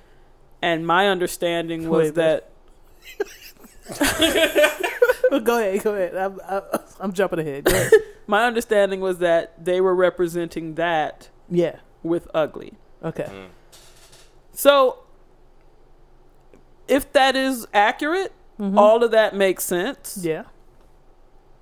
And 0.63 0.87
my 0.87 1.09
understanding 1.09 1.89
was 1.89 2.13
Wait, 2.13 2.17
wait. 2.17 2.45
that 3.89 4.81
go 5.45 5.59
ahead. 5.59 5.83
Go 5.83 5.95
ahead. 5.95 6.17
I'm, 6.17 6.41
I'm, 6.49 6.63
I'm 7.01 7.13
jumping 7.13 7.39
ahead. 7.39 7.65
Go 7.65 7.73
ahead. 7.75 7.93
my 8.27 8.45
understanding 8.45 9.01
was 9.01 9.19
that 9.19 9.65
they 9.65 9.81
were 9.81 9.95
representing 9.95 10.75
that 10.75 11.29
yeah. 11.49 11.77
with 12.03 12.29
ugly. 12.35 12.75
Okay. 13.03 13.29
Mm. 13.31 13.49
So 14.53 14.99
if 16.89 17.13
that 17.13 17.37
is 17.37 17.67
accurate, 17.73 18.33
Mhm. 18.59 18.77
all 18.77 19.03
of 19.03 19.11
that 19.13 19.35
makes 19.35 19.65
sense. 19.65 20.19
Yeah. 20.21 20.43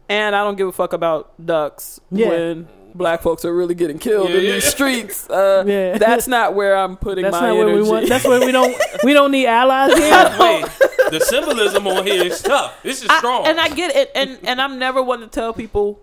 And 0.08 0.34
I 0.34 0.42
don't 0.42 0.56
give 0.56 0.66
a 0.68 0.72
fuck 0.72 0.92
about 0.92 1.32
ducks 1.44 2.00
Yeah. 2.10 2.28
when 2.28 2.68
black 2.94 3.22
folks 3.22 3.44
are 3.44 3.54
really 3.54 3.74
getting 3.74 3.98
killed 3.98 4.30
Yeah, 4.30 4.36
in 4.38 4.44
yeah. 4.44 4.52
these 4.52 4.64
streets. 4.64 5.28
Uh, 5.30 5.64
Yeah. 5.66 5.98
That's 5.98 6.26
not 6.28 6.54
where 6.54 6.76
I'm 6.76 6.96
putting 6.96 7.22
That's 7.24 7.32
my 7.32 7.48
not 7.48 7.56
energy. 7.56 7.72
where 7.74 7.82
we 7.82 7.88
want. 7.88 8.08
That's 8.08 8.24
where 8.26 8.40
we 8.44 8.52
don't. 8.52 8.76
We 9.04 9.12
don't 9.12 9.30
need 9.30 9.46
allies 9.46 9.96
here. 9.96 10.36
Wait, 10.40 10.64
the 11.10 11.20
symbolism 11.20 11.86
on 11.86 12.06
here 12.06 12.24
is 12.24 12.42
tough. 12.42 12.82
This 12.82 13.02
is 13.02 13.08
I- 13.10 13.18
strong. 13.18 13.46
and 13.46 13.60
I 13.60 13.68
get 13.68 13.94
it, 13.94 14.10
and 14.14 14.38
and 14.44 14.60
I'm 14.60 14.78
never 14.78 15.02
one 15.02 15.20
to 15.20 15.26
tell 15.28 15.52
people 15.52 16.00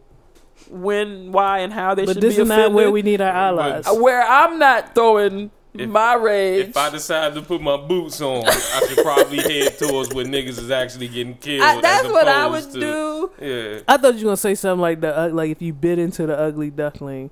when, 0.69 1.31
why, 1.31 1.59
and 1.59 1.71
how 1.73 1.93
they 1.95 2.05
But 2.05 2.13
should 2.15 2.23
this 2.23 2.35
be 2.37 2.41
is 2.41 2.47
offended. 2.49 2.71
not 2.71 2.75
where 2.75 2.89
we 2.91 3.01
need 3.03 3.21
our 3.21 3.29
allies. 3.29 3.85
Where 3.91 4.23
I'm 4.23 4.57
not 4.57 4.95
throwing 4.95 5.51
If- 5.79 5.89
my 5.89 6.15
rage. 6.15 6.69
if 6.69 6.77
I 6.77 6.89
decide 6.89 7.33
to 7.35 7.41
put 7.41 7.61
my 7.61 7.77
boots 7.77 8.21
on, 8.21 8.45
I 8.47 8.81
should 8.87 9.03
probably 9.03 9.37
head 9.39 9.77
towards 9.77 10.13
where 10.13 10.25
niggas 10.25 10.57
is 10.59 10.71
actually 10.71 11.07
getting 11.09 11.35
killed. 11.35 11.61
I- 11.63 11.81
that's 11.81 12.07
what 12.07 12.27
I 12.27 12.47
would 12.47 12.71
to- 12.73 12.79
do. 12.79 13.31
Yeah. 13.41 13.79
I 13.87 13.97
thought 13.97 14.15
you 14.15 14.21
were 14.25 14.29
gonna 14.29 14.37
say 14.37 14.55
something 14.55 14.81
like 14.81 15.01
the 15.01 15.17
uh, 15.17 15.29
like 15.29 15.51
if 15.51 15.61
you 15.61 15.73
bit 15.73 15.99
into 15.99 16.25
the 16.25 16.37
ugly 16.37 16.69
duckling, 16.69 17.31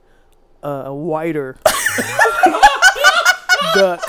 uh, 0.64 0.84
a 0.88 0.94
whiter 0.94 1.58
duck, 3.76 4.02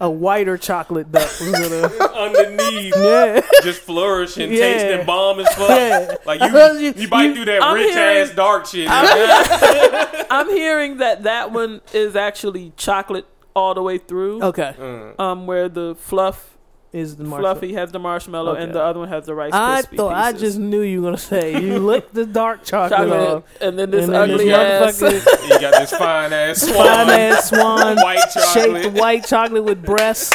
a 0.00 0.10
whiter 0.10 0.58
chocolate 0.58 1.10
duck 1.12 1.22
was 1.40 1.52
gonna 1.52 2.14
Underneath, 2.14 2.94
yeah 2.96 3.40
just 3.62 3.80
flourishing, 3.82 4.52
Yeah. 4.52 4.58
tasting 4.58 5.06
bomb 5.06 5.40
as 5.40 5.48
fuck. 5.54 5.68
yeah. 5.70 6.16
Like 6.26 6.40
you, 6.40 6.78
you, 6.86 6.94
you- 6.96 7.08
bite 7.08 7.24
you- 7.26 7.34
through 7.36 7.44
that 7.46 7.62
I'm 7.62 7.74
rich 7.74 7.92
hearing- 7.94 8.18
ass 8.28 8.30
dark 8.34 8.66
shit. 8.66 8.88
I'm 10.30 10.48
hearing 10.50 10.98
that 10.98 11.22
that 11.24 11.52
one 11.52 11.80
is 11.92 12.16
actually 12.16 12.72
chocolate 12.76 13.26
all 13.54 13.74
the 13.74 13.82
way 13.82 13.98
through. 13.98 14.42
Okay. 14.42 14.74
Um, 15.18 15.46
where 15.46 15.68
the 15.68 15.94
fluff 15.94 16.53
is 16.94 17.16
the 17.16 17.24
marshmallow. 17.24 17.54
fluffy 17.54 17.74
has 17.74 17.90
the 17.92 17.98
marshmallow 17.98 18.52
Okay. 18.52 18.62
and 18.62 18.72
the 18.74 18.80
other 18.82 19.00
one 19.00 19.08
has 19.08 19.26
the 19.26 19.34
rice 19.34 19.50
I 19.52 19.74
crispy 19.80 19.96
thought 19.96 20.14
I 20.14 20.32
just 20.32 20.58
knew 20.58 20.80
you 20.82 21.02
were 21.02 21.08
gonna 21.08 21.18
say 21.18 21.60
you 21.60 21.78
licked 21.86 22.14
the 22.14 22.24
dark 22.24 22.64
chocolate, 22.64 22.98
chocolate 22.98 23.28
off, 23.28 23.42
and 23.60 23.76
then 23.78 23.90
this 23.90 24.04
and 24.04 24.14
then 24.14 24.30
ugly 24.30 24.44
this 24.46 25.02
ass. 25.02 25.42
You 25.50 25.60
got 25.60 25.72
this 25.80 25.90
fine 25.90 26.32
ass 26.32 26.62
swan, 26.62 26.76
fine 26.86 27.10
ass 27.10 27.48
swan, 27.50 27.96
white 27.96 28.24
chocolate. 28.32 28.82
shaped 28.84 28.96
white 28.96 29.24
chocolate 29.26 29.64
with 29.64 29.84
breasts. 29.84 30.32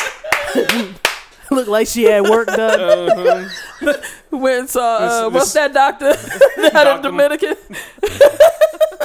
Looked 1.52 1.68
like 1.70 1.88
she 1.88 2.04
had 2.04 2.24
work 2.24 2.46
done. 2.48 3.10
Uh-huh. 3.10 3.94
Went 4.30 4.60
and 4.60 4.70
saw 4.70 4.98
uh, 4.98 5.30
This- 5.30 5.34
what's 5.34 5.54
this- 5.54 5.54
that 5.54 5.74
doctor? 5.74 6.14
that 6.62 6.74
Dr. 6.74 7.02
Dominican. 7.02 7.56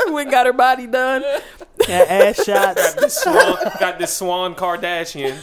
Went 0.09 0.27
and 0.27 0.31
got 0.31 0.45
her 0.47 0.53
body 0.53 0.87
done. 0.87 1.23
Got 1.87 2.09
ass 2.09 2.45
shots. 2.45 2.95
got 2.95 3.01
this 3.01 3.17
swan, 3.17 3.57
got 3.81 3.99
this 3.99 4.13
swan 4.15 4.55
Kardashian. 4.55 5.37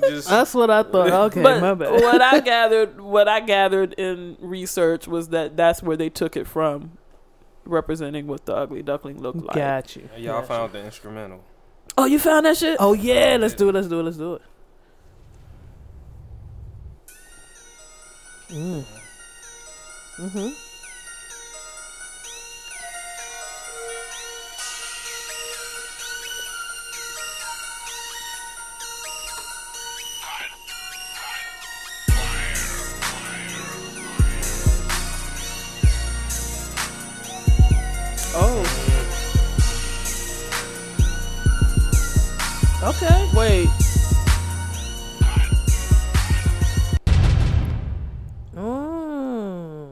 Just 0.00 0.28
That's 0.28 0.54
what 0.54 0.70
I 0.70 0.82
thought. 0.82 1.10
Okay, 1.12 1.42
but 1.42 1.60
my 1.60 1.74
bad. 1.74 2.00
what 2.00 2.20
I 2.22 2.40
gathered, 2.40 3.00
what 3.00 3.28
I 3.28 3.40
gathered 3.40 3.92
in 3.94 4.36
research 4.40 5.06
was 5.06 5.28
that 5.28 5.56
that's 5.56 5.82
where 5.82 5.96
they 5.96 6.08
took 6.08 6.36
it 6.36 6.46
from, 6.46 6.98
representing 7.64 8.26
what 8.26 8.46
the 8.46 8.54
ugly 8.56 8.82
duckling 8.82 9.20
looked 9.20 9.42
like. 9.44 9.56
Got 9.56 9.96
you. 9.96 10.08
y'all 10.16 10.40
Got 10.40 10.48
found 10.48 10.72
the 10.72 10.84
instrumental. 10.84 11.44
Oh, 11.98 12.06
you 12.06 12.18
found 12.18 12.46
that 12.46 12.56
shit? 12.56 12.76
Oh 12.80 12.94
yeah, 12.94 13.36
let's 13.38 13.54
do 13.54 13.68
it. 13.68 13.74
Let's 13.74 13.88
do 13.88 14.00
it. 14.00 14.02
Let's 14.04 14.16
do 14.16 14.34
it. 14.34 14.42
Mm. 18.48 18.84
Mm-hmm. 20.18 20.48
Okay. 42.82 43.28
wait. 43.34 43.68
Mm. 48.56 49.88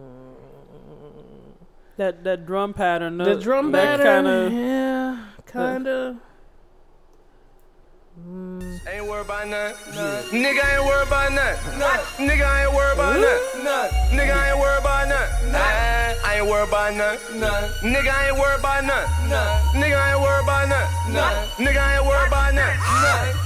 That 1.97 2.25
that 2.25 2.47
drum 2.47 2.73
pattern. 2.75 3.19
The 3.19 3.37
drum 3.37 3.73
pattern, 3.73 4.25
kinda- 4.51 4.51
yeah, 4.61 5.17
kind 5.47 5.87
of. 5.87 6.17
Ain't 8.31 9.07
worried 9.07 9.27
about 9.27 9.49
nothing. 9.49 9.75
Nigga 10.31 10.63
ain't 10.63 10.85
worried 10.87 11.09
about 11.09 11.33
nothing. 11.33 11.81
Nigga 12.29 12.47
ain't 12.63 12.73
worried 12.73 12.95
about 12.95 13.19
nothing. 13.19 13.67
Nigga 14.15 14.35
ain't 14.47 14.59
worried 14.61 14.79
about 14.79 15.09
nothing. 15.09 15.51
Nah, 15.51 15.59
I 15.59 16.39
ain't 16.39 16.47
worried 16.47 16.69
about 16.69 16.95
nothing. 16.95 17.41
Nigga 17.83 18.15
ain't 18.29 18.39
worried 18.39 18.61
about 18.61 18.85
nothing. 18.85 19.11
Nigga 19.75 19.99
ain't 19.99 20.21
worried 20.23 20.45
about 20.45 20.69
nothing. 20.69 21.67
Nigga 21.67 21.83
ain't 21.97 22.07
worried 22.07 22.29
about 22.29 22.55
nothing. 22.55 22.81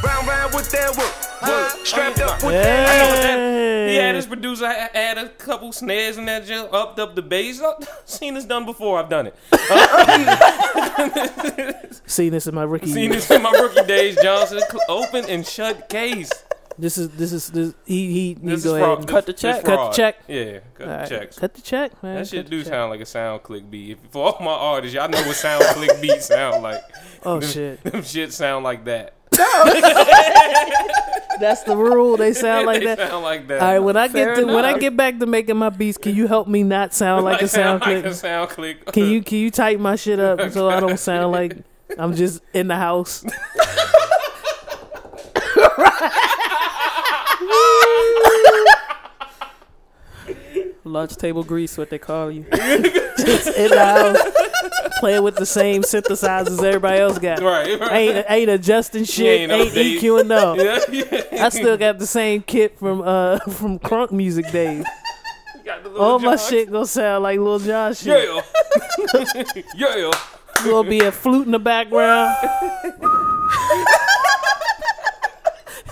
Round 0.04 0.28
round 0.28 0.52
with 0.54 0.70
that 0.72 0.92
whoop. 0.96 1.33
Whoop. 1.46 1.86
Strapped 1.86 2.20
up 2.20 2.42
with 2.42 2.52
that. 2.52 2.88
I 2.88 2.98
know 2.98 3.08
what 3.08 3.22
that. 3.22 3.88
He 3.88 3.96
had 3.96 4.14
his 4.14 4.26
producer 4.26 4.64
add 4.64 5.18
a 5.18 5.28
couple 5.28 5.72
snares 5.72 6.16
in 6.16 6.24
that 6.26 6.46
jump, 6.46 6.72
upped 6.72 6.98
up 6.98 7.14
the 7.14 7.22
bass. 7.22 7.60
I've 7.60 7.74
oh, 7.80 7.86
seen 8.04 8.34
this 8.34 8.44
done 8.44 8.64
before. 8.64 8.98
I've 8.98 9.08
done 9.08 9.28
it. 9.28 9.36
Uh, 9.52 11.72
seen 12.06 12.32
this 12.32 12.46
in 12.46 12.54
my 12.54 12.62
rookie. 12.62 12.92
Seen 12.92 13.10
this 13.10 13.30
in 13.30 13.42
my 13.42 13.50
rookie 13.50 13.86
days. 13.86 14.16
Johnson 14.22 14.60
open 14.88 15.24
and 15.26 15.46
shut 15.46 15.88
case. 15.88 16.30
This 16.76 16.98
is 16.98 17.10
this 17.10 17.32
is 17.32 17.50
this. 17.50 17.72
He 17.84 18.12
he. 18.12 18.34
This 18.34 18.42
he 18.42 18.52
is 18.52 18.64
go 18.64 18.78
fraud. 18.78 18.98
ahead. 18.98 19.08
Cut 19.08 19.26
the 19.26 19.32
check. 19.32 19.64
Cut 19.64 19.90
the 19.90 19.96
check. 19.96 20.18
Yeah, 20.26 20.58
cut 20.74 20.80
All 20.80 20.86
the 20.86 20.86
right, 20.86 21.08
checks. 21.08 21.38
Cut 21.38 21.54
the 21.54 21.62
check, 21.62 22.02
man. 22.02 22.16
That 22.16 22.26
shit 22.26 22.50
do 22.50 22.62
check. 22.62 22.72
sound 22.72 22.90
like 22.90 23.00
a 23.00 23.06
sound 23.06 23.44
click 23.44 23.70
beat. 23.70 23.92
If, 23.92 23.98
for 24.10 24.32
all 24.32 24.44
my 24.44 24.50
artists, 24.50 24.94
y'all 24.94 25.08
know 25.08 25.22
what 25.22 25.36
sound 25.36 25.64
click 25.66 26.00
beats 26.00 26.26
sound 26.26 26.62
like. 26.62 26.82
Oh 27.22 27.38
them, 27.38 27.48
shit. 27.48 27.82
Them 27.84 28.02
shit 28.02 28.32
sound 28.32 28.64
like 28.64 28.84
that. 28.86 29.14
That's 31.40 31.62
the 31.64 31.76
rule. 31.76 32.16
They 32.16 32.32
sound 32.34 32.66
like 32.66 32.80
they 32.80 32.86
that. 32.86 33.08
sound 33.10 33.24
like 33.24 33.48
that. 33.48 33.60
All 33.60 33.72
right, 33.72 33.78
when 33.78 33.96
I 33.96 34.08
Fair 34.08 34.34
get 34.34 34.40
to 34.40 34.46
when 34.46 34.64
I 34.64 34.78
get 34.78 34.96
back 34.96 35.18
to 35.18 35.26
making 35.26 35.56
my 35.56 35.68
beats, 35.70 35.98
can 35.98 36.14
you 36.14 36.26
help 36.26 36.48
me 36.48 36.62
not 36.62 36.94
sound 36.94 37.24
like, 37.24 37.42
a 37.42 37.48
sound 37.48 37.80
like 37.82 38.02
clip? 38.02 38.04
a 38.06 38.14
sound 38.14 38.50
click. 38.50 38.84
Can 38.92 39.04
you 39.04 39.22
can 39.22 39.38
you 39.38 39.50
tighten 39.50 39.82
my 39.82 39.96
shit 39.96 40.20
up 40.20 40.50
so 40.52 40.68
I 40.68 40.80
don't 40.80 40.98
sound 40.98 41.32
like 41.32 41.56
I'm 41.98 42.14
just 42.14 42.42
in 42.52 42.68
the 42.68 42.76
house? 42.76 43.24
Lunch 50.84 51.16
table 51.16 51.42
grease, 51.44 51.78
what 51.78 51.88
they 51.88 51.98
call 51.98 52.30
you. 52.30 52.44
Just 52.52 53.48
in 53.56 53.70
the 53.70 53.84
house, 53.84 54.18
playing 55.00 55.22
with 55.22 55.36
the 55.36 55.46
same 55.46 55.82
synthesizers 55.82 56.62
everybody 56.62 56.98
else 57.00 57.18
got. 57.18 57.40
Right, 57.40 57.80
right. 57.80 57.92
Ain't 57.92 58.26
ain't 58.28 58.50
adjusting 58.50 59.04
shit. 59.04 59.50
ain't 59.50 59.52
Ain't, 59.52 59.72
update. 59.72 59.98
EQing 59.98 60.26
no. 60.26 60.54
Yeah, 60.56 60.80
yeah. 61.32 61.44
I 61.46 61.48
still 61.48 61.78
got 61.78 61.98
the 61.98 62.06
same 62.06 62.42
kit 62.42 62.78
from 62.78 63.00
uh 63.00 63.38
from 63.50 63.78
crunk 63.78 64.12
music 64.12 64.50
days. 64.52 64.84
Got 65.64 65.84
the 65.84 65.88
little 65.88 66.04
All 66.04 66.18
my 66.18 66.36
shit 66.36 66.70
gonna 66.70 66.86
sound 66.86 67.22
like 67.22 67.38
Lil 67.38 67.60
Jon 67.60 67.94
shit. 67.94 68.28
Yeah. 69.74 69.96
yeah. 69.96 70.10
Gonna 70.64 70.88
be 70.88 71.00
a 71.00 71.10
flute 71.10 71.46
in 71.46 71.52
the 71.52 71.58
background. 71.58 72.36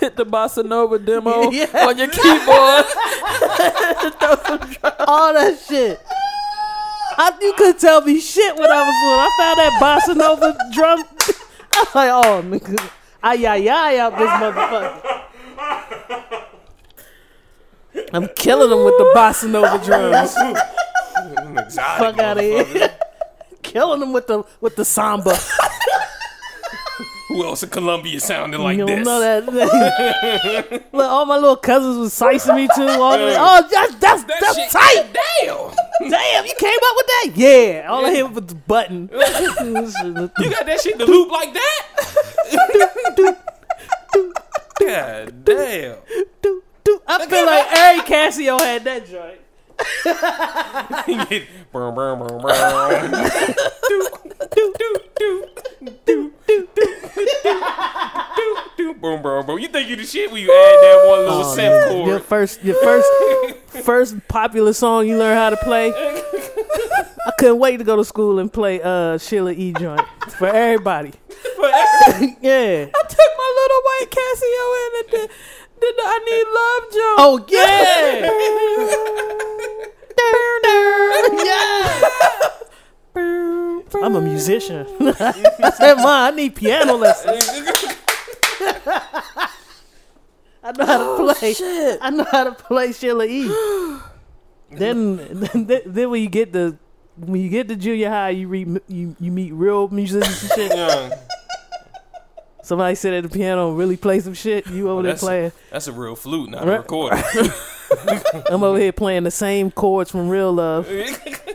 Hit 0.03 0.17
the 0.17 0.27
bossa 0.27 0.65
nova 0.67 0.99
demo 0.99 1.49
Yeah. 1.53 1.87
on 1.87 1.97
your 1.97 2.09
keyboard. 2.09 2.85
all 5.07 5.33
that 5.33 5.57
shit. 5.69 6.01
I, 7.17 7.33
you 7.41 7.53
couldn't 7.53 7.79
tell 7.79 8.01
me 8.01 8.19
shit 8.19 8.57
when 8.57 8.69
I 8.69 8.83
was 8.83 8.97
little. 9.05 9.21
I 9.21 9.31
found 9.39 9.59
that 9.61 9.73
bossa 9.81 10.17
nova 10.17 10.57
drum. 10.75 11.05
I 11.73 11.79
was 11.85 11.95
like, 11.95 12.11
oh, 12.11 12.43
nigga, 12.43 12.91
ay 13.23 13.47
ay 13.47 13.69
ay 13.69 13.99
out 14.01 14.19
this 14.19 14.29
motherfucker. 14.43 14.91
I'm 18.13 18.27
killing 18.35 18.71
them 18.71 18.85
with 18.85 18.99
the 18.99 19.13
bossa 19.15 19.49
nova 19.49 19.79
drums. 19.85 20.35
Fuck 21.77 22.19
out 22.19 22.39
of 22.39 22.45
here. 22.45 22.91
killing 23.63 24.01
them 24.01 24.13
with 24.13 24.27
the 24.27 24.43
with 24.61 24.75
the 24.75 24.85
samba. 24.85 25.39
Who 27.33 27.45
else 27.45 27.63
in 27.63 27.71
Colombia 27.71 28.21
sounded 28.21 28.59
like 28.59 28.77
you 28.77 28.87
don't 28.87 28.99
this? 28.99 29.07
know 29.07 29.21
that. 29.21 30.85
Look, 30.93 31.11
all 31.11 31.25
my 31.25 31.37
little 31.37 31.57
cousins 31.57 31.97
was 31.97 32.13
sicing 32.13 32.55
me 32.57 32.69
too. 32.75 32.83
All 32.83 33.17
the, 33.17 33.35
oh, 33.39 33.69
that's 33.71 33.95
that's, 33.97 34.25
That 34.25 34.39
that's 34.41 34.57
shit, 34.57 34.71
tight. 34.71 35.17
Damn. 35.41 36.11
Damn, 36.11 36.45
you 36.47 36.55
came 36.59 36.79
up 36.85 36.97
with 36.97 37.07
that? 37.07 37.31
Yeah. 37.35 37.87
All 37.89 38.05
I 38.05 38.11
hit 38.13 38.31
was 38.31 38.45
the 38.47 38.55
button. 38.55 39.09
You 40.43 40.51
got 40.51 40.67
that 40.67 40.81
shit 40.83 40.99
to 40.99 41.07
loop 41.07 41.31
like 41.31 41.55
that? 41.55 41.87
God 44.79 45.45
damn. 45.45 45.97
I 47.07 47.27
feel 47.27 47.47
like 47.47 47.67
every 47.71 48.03
Casio 48.03 48.59
had 48.61 48.85
that 48.85 49.07
joint 49.09 49.39
do 54.51 54.75
do 54.79 54.97
do 55.17 55.47
do 55.81 55.91
do 56.05 56.33
do 56.47 56.69
do 56.77 56.87
do 57.45 58.57
do 58.77 58.95
boom 58.95 59.23
boom 59.23 59.47
boom. 59.47 59.59
You 59.59 59.69
think 59.69 59.89
you 59.89 59.97
the 59.97 60.05
shit 60.05 60.31
when 60.31 60.43
you 60.43 60.51
add 60.51 60.83
that 60.83 61.05
one 61.09 61.19
little 61.21 61.43
oh, 61.43 61.57
synth 61.57 61.89
chord. 61.89 62.09
Your 62.09 62.21
first 62.21 62.63
your 62.65 62.77
first 62.83 63.09
first 63.85 64.29
popular 64.29 64.73
song 64.73 65.07
you 65.07 65.19
learn 65.19 65.37
how 65.37 65.51
to 65.51 65.57
play. 65.59 65.93
I 65.95 67.31
couldn't 67.39 67.59
wait 67.59 67.77
to 67.79 67.85
go 67.85 67.97
to 67.97 68.05
school 68.05 68.39
and 68.39 68.53
play 68.53 68.81
uh 68.83 69.19
Sheila 69.19 69.53
E. 69.53 69.73
joint 69.73 70.03
for 70.39 70.49
everybody. 70.49 71.13
For 71.57 71.71
everybody. 71.73 72.37
yeah. 72.43 72.87
I 72.95 73.03
took 73.09 73.33
my 73.39 73.51
little 73.59 73.83
white 73.87 74.11
Casio 74.11 74.77
in 74.79 74.93
and 74.99 75.09
did 75.11 75.31
the, 75.81 75.87
the 75.97 76.05
I 76.05 76.19
need 76.27 76.47
love 76.59 76.83
joint. 76.93 77.19
Oh 77.19 77.45
yeah. 77.49 78.29
yeah. 81.45 82.62
I'm 83.15 84.17
a 84.17 84.21
musician. 84.21 84.87
I 85.01 85.73
said, 85.77 85.97
"Ma, 85.97 86.27
I 86.27 86.31
need 86.31 86.55
piano 86.55 86.95
lessons. 86.95 87.45
I 90.65 90.71
know 90.73 90.87
how 90.87 90.99
to 90.99 91.05
oh, 91.05 91.35
play. 91.39 91.55
Shit. 91.55 91.99
I 92.01 92.11
know 92.11 92.27
how 92.31 92.45
to 92.45 92.53
play 92.53 92.93
Sheila 92.93 93.27
E." 93.27 93.49
then, 94.71 95.17
then, 95.31 95.83
then 95.85 96.11
when 96.11 96.23
you 96.23 96.29
get 96.29 96.53
the 96.53 96.79
when 97.17 97.41
you 97.41 97.49
get 97.49 97.69
to 97.69 97.77
junior 97.77 98.09
high, 98.09 98.31
you 98.31 98.49
read 98.49 98.81
you 98.89 99.17
you 99.21 99.31
meet 99.31 99.53
real 99.53 99.89
musicians 99.89 100.43
and 100.43 100.53
shit. 100.53 100.73
Yeah, 100.75 101.19
Somebody 102.63 102.95
sit 102.95 103.13
at 103.13 103.25
the 103.25 103.29
piano 103.29 103.71
and 103.71 103.79
really 103.79 103.97
play 103.97 104.21
some 104.21 104.35
shit. 104.35 104.69
You 104.69 104.89
oh, 104.89 104.93
over 104.93 105.03
there 105.03 105.13
that's, 105.13 105.23
playing. 105.23 105.53
that's 105.71 105.89
a 105.89 105.93
real 105.93 106.15
flute, 106.15 106.51
not 106.51 106.67
a 106.67 106.71
recorder. 106.71 107.17
I'm 108.51 108.63
over 108.63 108.79
here 108.79 108.93
playing 108.93 109.25
the 109.25 109.31
same 109.31 109.71
chords 109.71 110.11
from 110.11 110.29
Real 110.29 110.53
Love 110.53 110.89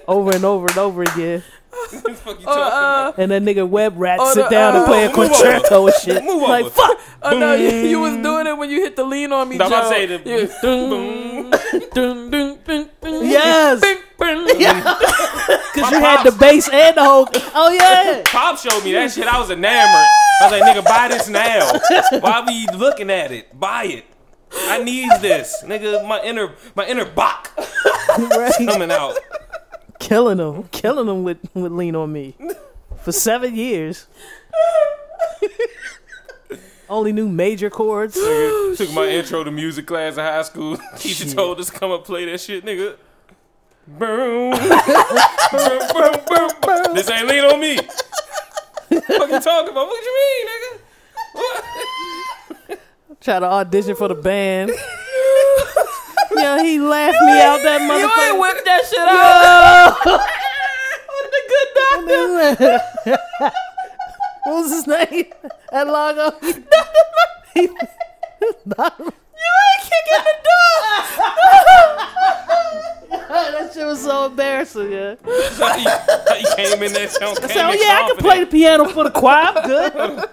over 0.07 0.31
and 0.35 0.43
over 0.45 0.67
and 0.67 0.77
over 0.77 1.03
again. 1.03 1.43
What 1.69 2.03
the 2.03 2.13
fuck 2.15 2.39
you 2.41 2.47
Uh, 2.47 3.11
talking 3.11 3.23
And 3.23 3.31
that 3.31 3.41
nigga 3.43 3.67
Web 3.69 3.93
Rat 3.97 4.19
Oh, 4.21 4.33
sit 4.33 4.45
the, 4.45 4.49
down 4.49 4.75
and 4.75 4.83
uh, 4.83 4.87
play 4.87 5.03
a 5.05 5.07
move 5.07 5.15
concerto 5.29 5.85
and 5.87 5.95
shit. 5.95 6.23
Move 6.23 6.41
like 6.41 6.65
fuck. 6.71 6.99
oh 7.21 7.37
no, 7.37 7.53
you, 7.53 7.69
you 7.69 7.99
was 7.99 8.13
doing 8.23 8.47
it 8.47 8.57
when 8.57 8.69
you 8.71 8.81
hit 8.81 8.95
the 8.95 9.03
lean 9.03 9.31
on 9.31 9.47
me 9.49 9.55
I'm 9.55 9.61
about 9.67 9.83
to 9.83 9.89
say 9.89 10.05
the- 10.07 10.17
dun, 11.93 13.23
Yes. 13.23 13.81
bing, 13.81 13.97
bing. 14.19 14.47
Because 14.57 15.91
you 15.91 15.99
had 15.99 16.23
the 16.23 16.31
bass 16.39 16.67
and 16.69 16.97
the 16.97 17.03
whole. 17.03 17.27
Oh 17.53 17.69
yeah. 17.69 18.21
Pop 18.25 18.57
showed 18.57 18.83
me 18.83 18.93
that 18.93 19.11
shit. 19.11 19.27
I 19.27 19.39
was 19.39 19.51
enamored. 19.51 20.07
I 20.39 20.49
was 20.49 20.51
like, 20.59 20.63
nigga, 20.75 20.83
buy 20.85 21.07
this 21.09 21.27
now. 21.29 21.79
Why 22.19 22.41
be 22.45 22.67
looking 22.75 23.09
at 23.11 23.31
it? 23.31 23.57
Buy 23.57 23.83
it. 23.85 24.05
I 24.51 24.83
need 24.83 25.09
this, 25.21 25.63
nigga. 25.63 26.07
My 26.07 26.21
inner, 26.23 26.53
my 26.75 26.85
inner 26.87 27.05
Bach 27.05 27.51
right. 28.17 28.53
coming 28.65 28.91
out. 28.91 29.17
Killing 29.99 30.37
them, 30.37 30.63
killing 30.71 31.07
them 31.07 31.23
with 31.23 31.39
with 31.53 31.71
Lean 31.71 31.95
on 31.95 32.11
Me 32.11 32.35
for 33.01 33.11
seven 33.11 33.55
years. 33.55 34.07
Only 36.89 37.11
knew 37.11 37.27
major 37.27 37.69
chords. 37.69 38.15
Nigga, 38.15 38.21
oh, 38.23 38.75
took 38.77 38.93
my 38.93 39.07
intro 39.07 39.43
to 39.43 39.51
music 39.51 39.85
class 39.87 40.13
in 40.13 40.19
high 40.19 40.41
school. 40.43 40.77
Teacher 40.97 41.25
Shit. 41.25 41.35
told 41.35 41.59
us 41.59 41.69
to 41.69 41.73
come 41.77 41.91
up 41.91 42.05
play 42.05 42.25
that 42.25 42.39
shit, 42.39 42.63
nigga. 42.63 42.95
Boom. 43.87 44.51
boom, 44.51 44.59
boom, 45.93 46.19
boom, 46.27 46.49
boom. 46.61 46.95
This 46.95 47.09
ain't 47.09 47.27
lean 47.27 47.43
on 47.43 47.59
me. 47.59 47.75
what 47.75 49.29
you 49.31 49.39
talking 49.39 49.71
about? 49.71 49.87
What 49.87 50.03
you 50.03 50.15
mean, 50.15 50.47
nigga? 50.47 50.79
What? 51.33 51.63
Try 53.21 53.39
to 53.39 53.45
audition 53.45 53.95
for 53.95 54.07
the 54.07 54.15
band. 54.15 54.69
yeah, 56.35 56.61
he 56.63 56.79
laughed 56.79 57.21
me 57.21 57.41
out 57.41 57.61
that 57.63 57.81
motherfucker. 57.81 57.99
You 57.99 58.23
ain't 58.23 58.39
whipped 58.39 58.65
that 58.65 58.85
shit 58.85 58.99
out. 58.99 60.03
the 61.31 61.41
good 61.49 61.69
doctor. 62.55 63.19
what 64.43 64.53
was 64.63 64.71
his 64.71 64.87
name? 64.87 65.25
At 65.71 65.87
Lago. 65.87 66.31
He- 67.53 67.67
Kicking 69.87 70.23
the 70.23 70.35
door. 70.43 71.46
That 73.59 73.73
shit 73.73 73.85
was 73.85 74.01
so 74.03 74.25
embarrassing. 74.27 74.91
Yeah. 74.91 75.15
How 75.57 75.75
you, 75.77 75.89
how 75.89 76.35
you 76.35 76.47
came 76.55 76.83
in 76.83 76.93
there 76.93 77.07
sound 77.09 77.39
I 77.41 77.47
said, 77.47 77.65
oh 77.69 77.73
yeah, 77.73 78.01
I 78.03 78.07
can 78.11 78.17
play 78.17 78.39
the 78.41 78.45
piano 78.47 78.85
for 78.89 79.03
the 79.03 79.11
choir. 79.11 79.53
I'm 79.55 79.65
good. 79.65 80.23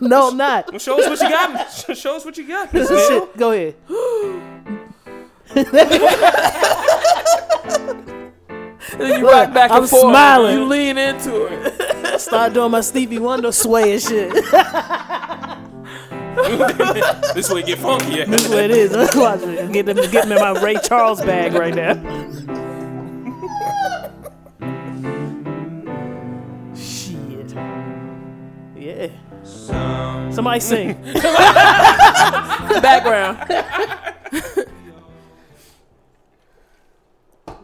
no, 0.00 0.28
I'm 0.30 0.36
not. 0.36 0.70
Well, 0.70 0.78
show 0.78 0.98
us 1.00 1.08
what 1.08 1.20
you 1.20 1.28
got. 1.28 1.70
Show 1.96 2.16
us 2.16 2.24
what 2.24 2.36
you 2.38 2.46
got. 2.48 2.72
Miss 2.72 2.88
This 2.88 3.10
Neil. 3.10 3.26
shit, 3.26 3.36
go 3.36 3.50
ahead. 3.52 3.74
And 8.98 9.08
you 9.18 9.28
rock 9.30 9.52
back 9.52 9.70
and 9.70 9.82
I'm 9.82 9.86
forth. 9.86 10.10
smiling. 10.12 10.56
You 10.58 10.64
lean 10.64 10.96
into 10.96 11.46
it. 11.46 12.16
Start 12.20 12.54
doing 12.54 12.70
my 12.70 12.80
Stevie 12.80 13.18
Wonder 13.18 13.52
sway 13.52 13.92
and 13.94 14.02
shit. 14.02 14.32
this 17.34 17.50
way 17.50 17.62
get 17.62 17.78
funky. 17.78 18.24
This 18.24 18.44
is 18.44 18.50
it 18.52 18.70
is. 18.70 18.92
Let's 18.92 19.16
Watch 19.16 19.42
it. 19.42 19.72
Get 19.72 19.86
them, 19.86 19.96
get 19.96 20.28
them 20.28 20.32
in 20.32 20.38
my 20.38 20.60
Ray 20.62 20.76
Charles 20.82 21.20
bag 21.20 21.54
right 21.54 21.74
now. 21.74 21.94
Shit. 26.74 27.52
Yeah. 28.76 29.10
Somebody 30.30 30.60
sing. 30.60 30.94
Background. 32.82 33.38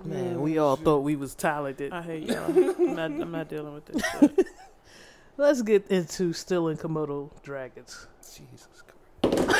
Man, 0.05 0.41
we 0.41 0.59
all 0.59 0.76
thought 0.76 1.01
we 1.01 1.16
was 1.16 1.35
talented. 1.35 1.93
I 1.93 2.03
hate 2.03 2.28
y'all. 2.28 2.45
I'm 2.47 2.95
not, 2.95 3.11
I'm 3.11 3.30
not 3.30 3.49
dealing 3.49 3.74
with 3.74 3.87
this. 3.87 4.03
Shit. 4.20 4.47
Let's 5.37 5.62
get 5.62 5.89
into 5.89 6.33
still 6.33 6.68
in 6.68 6.76
Komodo 6.76 7.30
dragons. 7.43 8.07
Jesus 8.35 8.68
Christ. 9.22 9.52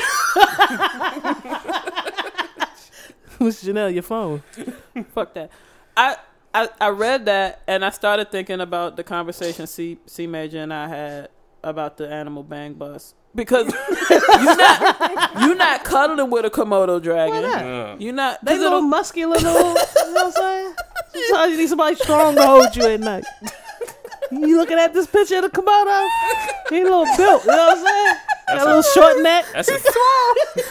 Miss 3.41 3.65
Janelle, 3.65 3.93
your 3.93 4.03
phone. 4.03 4.43
Fuck 5.15 5.35
that. 5.35 5.51
I, 5.97 6.17
I 6.55 6.69
I 6.81 6.89
read 6.91 7.25
that 7.27 7.63
and 7.67 7.85
I 7.85 7.91
started 7.91 8.31
thinking 8.31 8.61
about 8.61 8.97
the 8.97 9.03
conversation 9.05 9.67
C 9.67 9.99
C 10.07 10.27
Major 10.27 10.59
and 10.59 10.73
I 10.73 10.87
had 10.89 11.29
about 11.65 11.97
the 11.97 12.09
animal 12.09 12.43
bang 12.43 12.75
bus 12.75 13.15
because 13.35 13.67
you're 14.11 14.57
not 14.57 15.41
you're 15.41 15.55
not 15.57 15.85
cuddling 15.85 16.31
with 16.31 16.45
a 16.45 16.51
Komodo 16.51 17.03
dragon. 17.03 17.43
Why 17.43 17.49
not? 17.51 17.65
Yeah. 17.65 17.97
You 17.99 18.13
not 18.13 18.45
They 18.45 18.53
'cause 18.53 18.61
little 18.61 18.81
muscular 18.83 19.37
little, 19.39 19.53
you 19.53 19.75
know 19.75 19.75
what 19.75 20.27
I'm 20.27 20.33
saying? 20.33 20.75
Sometimes 21.29 21.53
you 21.53 21.59
need 21.59 21.69
somebody 21.69 21.97
strong 21.97 22.35
to 22.37 22.47
hold 22.47 22.77
you 22.77 22.85
at 22.85 23.01
night. 23.01 23.25
You 24.33 24.57
looking 24.57 24.79
at 24.79 24.95
this 24.95 25.07
picture 25.07 25.37
of 25.37 25.43
the 25.43 25.51
Komodo? 25.51 26.09
He 26.71 26.81
a 26.81 26.85
little 26.85 27.05
built, 27.17 27.45
you 27.45 27.51
know 27.51 27.57
what 27.67 27.79
I'm 27.79 27.85
saying? 27.85 28.17
Got 28.49 28.63
a 28.63 28.65
little 28.65 28.83
short 28.83 29.23
neck. 29.23 29.45
That's 29.53 29.69
a 29.69 29.79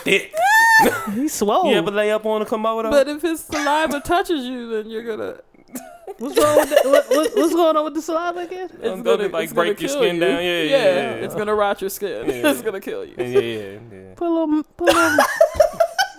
thick. 0.04 0.34
He's 1.14 1.34
swole. 1.34 1.70
You 1.70 1.78
ever 1.78 1.92
lay 1.92 2.12
up 2.12 2.26
on 2.26 2.42
a 2.42 2.46
Komodo? 2.46 2.90
But 2.90 3.08
if 3.08 3.22
his 3.22 3.42
saliva 3.42 4.00
touches 4.00 4.46
you, 4.46 4.70
then 4.70 4.90
you're 4.90 5.04
gonna. 5.04 5.38
what's, 6.18 6.38
wrong 6.38 6.58
with 6.58 6.70
the, 6.70 6.90
what, 6.90 7.10
what, 7.10 7.32
what's 7.36 7.54
going 7.54 7.78
on 7.78 7.84
with 7.86 7.94
the 7.94 8.02
saliva 8.02 8.40
again? 8.40 8.70
It's 8.72 8.82
Don't- 8.82 9.04
gonna, 9.04 9.18
don't 9.18 9.32
like, 9.32 9.44
it's 9.46 9.54
gonna 9.54 9.68
break 9.68 9.80
your 9.82 9.90
kill 9.90 9.98
skin 10.00 10.16
you. 10.16 10.22
down? 10.22 10.32
Yeah, 10.32 10.62
yeah, 10.64 10.64
yeah. 10.64 11.12
It's 11.26 11.36
gonna 11.36 11.54
rot 11.56 11.82
your 11.82 11.90
skin. 11.92 12.26
Yeah. 12.30 12.34
it's 12.52 12.62
gonna 12.62 12.80
kill 12.82 13.06
you. 13.06 13.14
yeah, 13.18 13.26
yeah, 13.26 13.80
yeah. 13.92 14.14
Put 14.16 14.28
a 14.28 14.34
little, 14.34 14.64
put 14.64 14.90
a 14.90 14.94
little, 14.94 15.18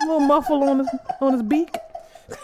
little 0.01 0.19
muffle 0.21 0.63
on 0.63 0.79
his 0.79 0.87
on 1.19 1.33
his 1.33 1.43
beak. 1.43 1.75
a 2.29 2.35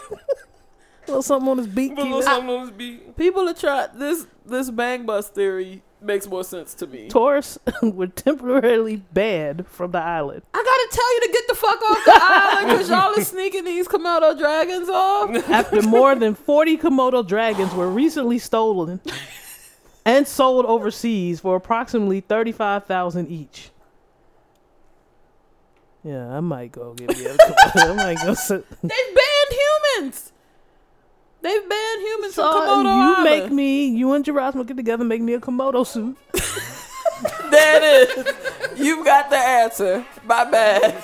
little 1.06 1.22
something 1.22 1.48
on 1.48 1.58
his 1.58 1.66
beak. 1.66 1.94
Put 1.96 2.00
a 2.00 2.04
little 2.04 2.20
it- 2.20 2.24
something 2.24 2.50
on 2.50 2.60
his 2.60 2.70
beak. 2.70 3.16
People 3.16 3.48
are 3.48 3.54
trying 3.54 3.88
this 3.94 4.26
this 4.50 4.70
bang 4.70 5.06
bus 5.06 5.28
theory 5.28 5.82
makes 6.02 6.26
more 6.26 6.44
sense 6.44 6.74
to 6.74 6.86
me. 6.86 7.08
Tourists 7.08 7.58
were 7.82 8.06
temporarily 8.06 8.96
banned 9.12 9.66
from 9.66 9.92
the 9.92 9.98
island. 9.98 10.42
I 10.54 10.58
gotta 10.58 10.96
tell 10.96 11.14
you 11.14 11.20
to 11.20 11.32
get 11.32 11.48
the 11.48 11.54
fuck 11.54 11.82
off 11.82 12.04
the 12.04 12.12
island 12.14 12.68
because 12.68 12.88
y'all 12.90 13.18
are 13.18 13.24
sneaking 13.24 13.64
these 13.64 13.88
Komodo 13.88 14.38
dragons 14.38 14.88
off. 14.88 15.30
after 15.50 15.82
more 15.82 16.14
than 16.14 16.34
40 16.34 16.78
Komodo 16.78 17.26
dragons 17.26 17.74
were 17.74 17.90
recently 17.90 18.38
stolen 18.38 19.00
and 20.04 20.26
sold 20.26 20.66
overseas 20.66 21.40
for 21.40 21.56
approximately 21.56 22.20
35,000 22.20 23.28
each. 23.28 23.70
Yeah, 26.02 26.34
I 26.34 26.40
might 26.40 26.72
go 26.72 26.94
get 26.94 27.10
me 27.10 27.26
a 27.26 27.34
Komodo. 27.36 27.90
I 27.90 27.94
might 27.94 28.18
go 28.24 28.34
sit. 28.34 28.68
They've 28.82 28.90
banned 28.90 29.60
humans. 30.00 30.32
They've 31.42 31.68
banned 31.68 32.00
humans 32.02 32.34
So 32.34 32.42
from 32.52 32.62
Komodo 32.68 32.84
you 32.84 33.14
Island. 33.16 33.24
make 33.24 33.50
me, 33.52 33.86
you 33.88 34.12
and 34.12 34.24
Gerasmo 34.24 34.66
get 34.66 34.76
together, 34.76 35.02
and 35.02 35.08
make 35.08 35.22
me 35.22 35.34
a 35.34 35.40
Komodo 35.40 35.86
suit. 35.86 36.16
There 37.50 37.82
it 37.82 38.16
is. 38.16 38.78
You've 38.78 39.04
got 39.04 39.28
the 39.28 39.36
answer. 39.36 40.06
My 40.24 40.44
bad. 40.50 41.02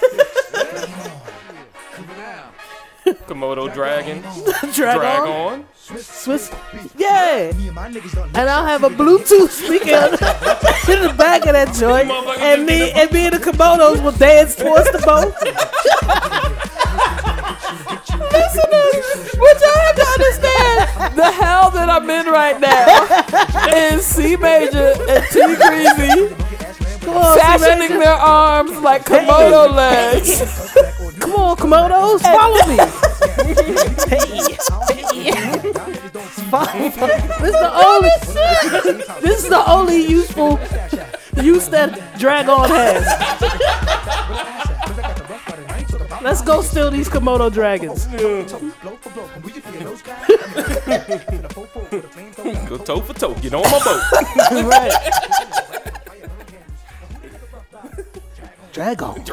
Komodo 3.27 3.73
dragon. 3.73 4.21
dragon. 4.73 4.73
Drag 4.73 5.21
on. 5.21 5.29
on. 5.29 5.67
Swiss. 5.85 6.51
Yeah. 6.97 7.53
And 8.35 8.49
I'll 8.49 8.65
have 8.65 8.83
a 8.85 8.89
Bluetooth 8.89 9.51
speaker 9.51 10.09
in 10.93 11.03
the 11.07 11.15
back 11.19 11.45
of 11.47 11.53
that 11.53 11.75
joint. 11.79 12.11
And 12.41 12.65
me, 12.65 12.93
and 12.93 13.13
me 13.13 13.27
and 13.27 13.35
the 13.35 13.39
Komodos 13.39 14.03
will 14.03 14.13
dance 14.13 14.55
towards 14.57 14.91
the 14.93 14.99
boat. 15.05 15.35
Listeners, 18.21 19.35
what 19.37 19.61
y'all 19.61 19.81
have 19.87 19.97
to 19.97 20.07
understand, 20.17 21.17
the 21.17 21.31
hell 21.31 21.71
that 21.71 21.89
I'm 21.91 22.09
in 22.11 22.27
right 22.27 22.61
now 22.61 22.87
is 23.69 24.05
C 24.05 24.37
Major 24.37 24.95
and 25.09 25.25
T 25.33 25.41
Greasy 25.57 26.35
Come 27.07 27.39
fashioning 27.39 27.99
their 28.01 28.15
arms 28.15 28.77
like 28.79 29.05
Komodo 29.05 29.73
legs. 29.73 30.41
Come 31.21 31.35
on, 31.35 31.57
Komodos, 31.57 32.21
follow 32.21 32.67
me. 32.67 32.77
this 37.41 37.55
is 37.55 37.61
the 37.61 37.71
only. 37.75 38.11
this 39.21 39.45
is 39.45 39.49
the 39.49 39.63
only 39.69 40.05
useful 40.05 40.59
use 41.43 41.69
that 41.69 42.19
Dragon 42.19 42.65
has. 42.69 43.05
Let's 46.23 46.43
go 46.43 46.63
steal 46.63 46.91
these 46.91 47.09
Komodo 47.09 47.51
dragons. 47.53 48.07
Go 52.69 52.77
toe 52.79 53.01
for 53.01 53.15
toe. 53.15 53.35
Get 53.35 53.55
on 53.55 53.63
my 53.63 53.79
boat. 53.85 54.03
right. 54.65 54.93
Dragon. 58.73 59.25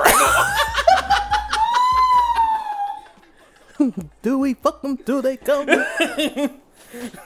do 4.21 4.37
we 4.39 4.53
fuck 4.53 4.81
them? 4.81 4.95
Do 4.97 5.21
they 5.21 5.37
come? 5.37 5.67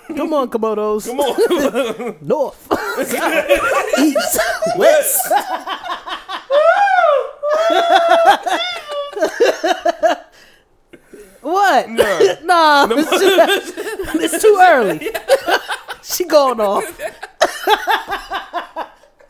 Come 0.08 0.34
on, 0.34 0.50
Komodos. 0.50 1.08
Come 1.08 1.20
on. 1.20 2.16
North, 2.22 2.68
east, 4.00 4.40
west. 4.78 5.32
What? 11.86 12.44
Nah. 12.44 12.86
Nah, 12.86 12.96
it's, 12.98 13.10
too, 13.10 14.20
it's 14.20 14.42
too 14.42 14.58
early. 14.62 15.10
she 16.04 16.26
going 16.26 16.60
off. 16.60 16.84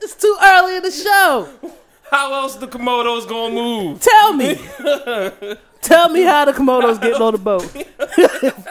it's 0.01 0.15
too 0.15 0.37
early 0.43 0.77
in 0.77 0.83
the 0.83 0.91
show. 0.91 1.49
How 2.09 2.33
else 2.33 2.55
the 2.55 2.67
Komodos 2.67 3.27
gonna 3.27 3.53
move? 3.53 4.01
Tell 4.01 4.33
me. 4.33 4.55
Tell 5.81 6.09
me 6.09 6.23
how 6.23 6.45
the 6.45 6.53
Komodos 6.53 7.01
getting 7.01 7.21
on 7.21 7.33
the 7.33 7.39
boat. 7.39 7.69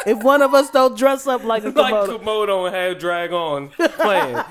if 0.06 0.22
one 0.22 0.42
of 0.42 0.54
us 0.54 0.70
don't 0.70 0.96
dress 0.96 1.26
up 1.26 1.44
like 1.44 1.64
a 1.64 1.70
Like 1.70 1.94
Komodo, 1.94 2.18
Komodo 2.18 2.66
and 2.66 2.74
have 2.76 2.98
drag 2.98 3.32
on 3.32 3.68
playing. 3.70 4.42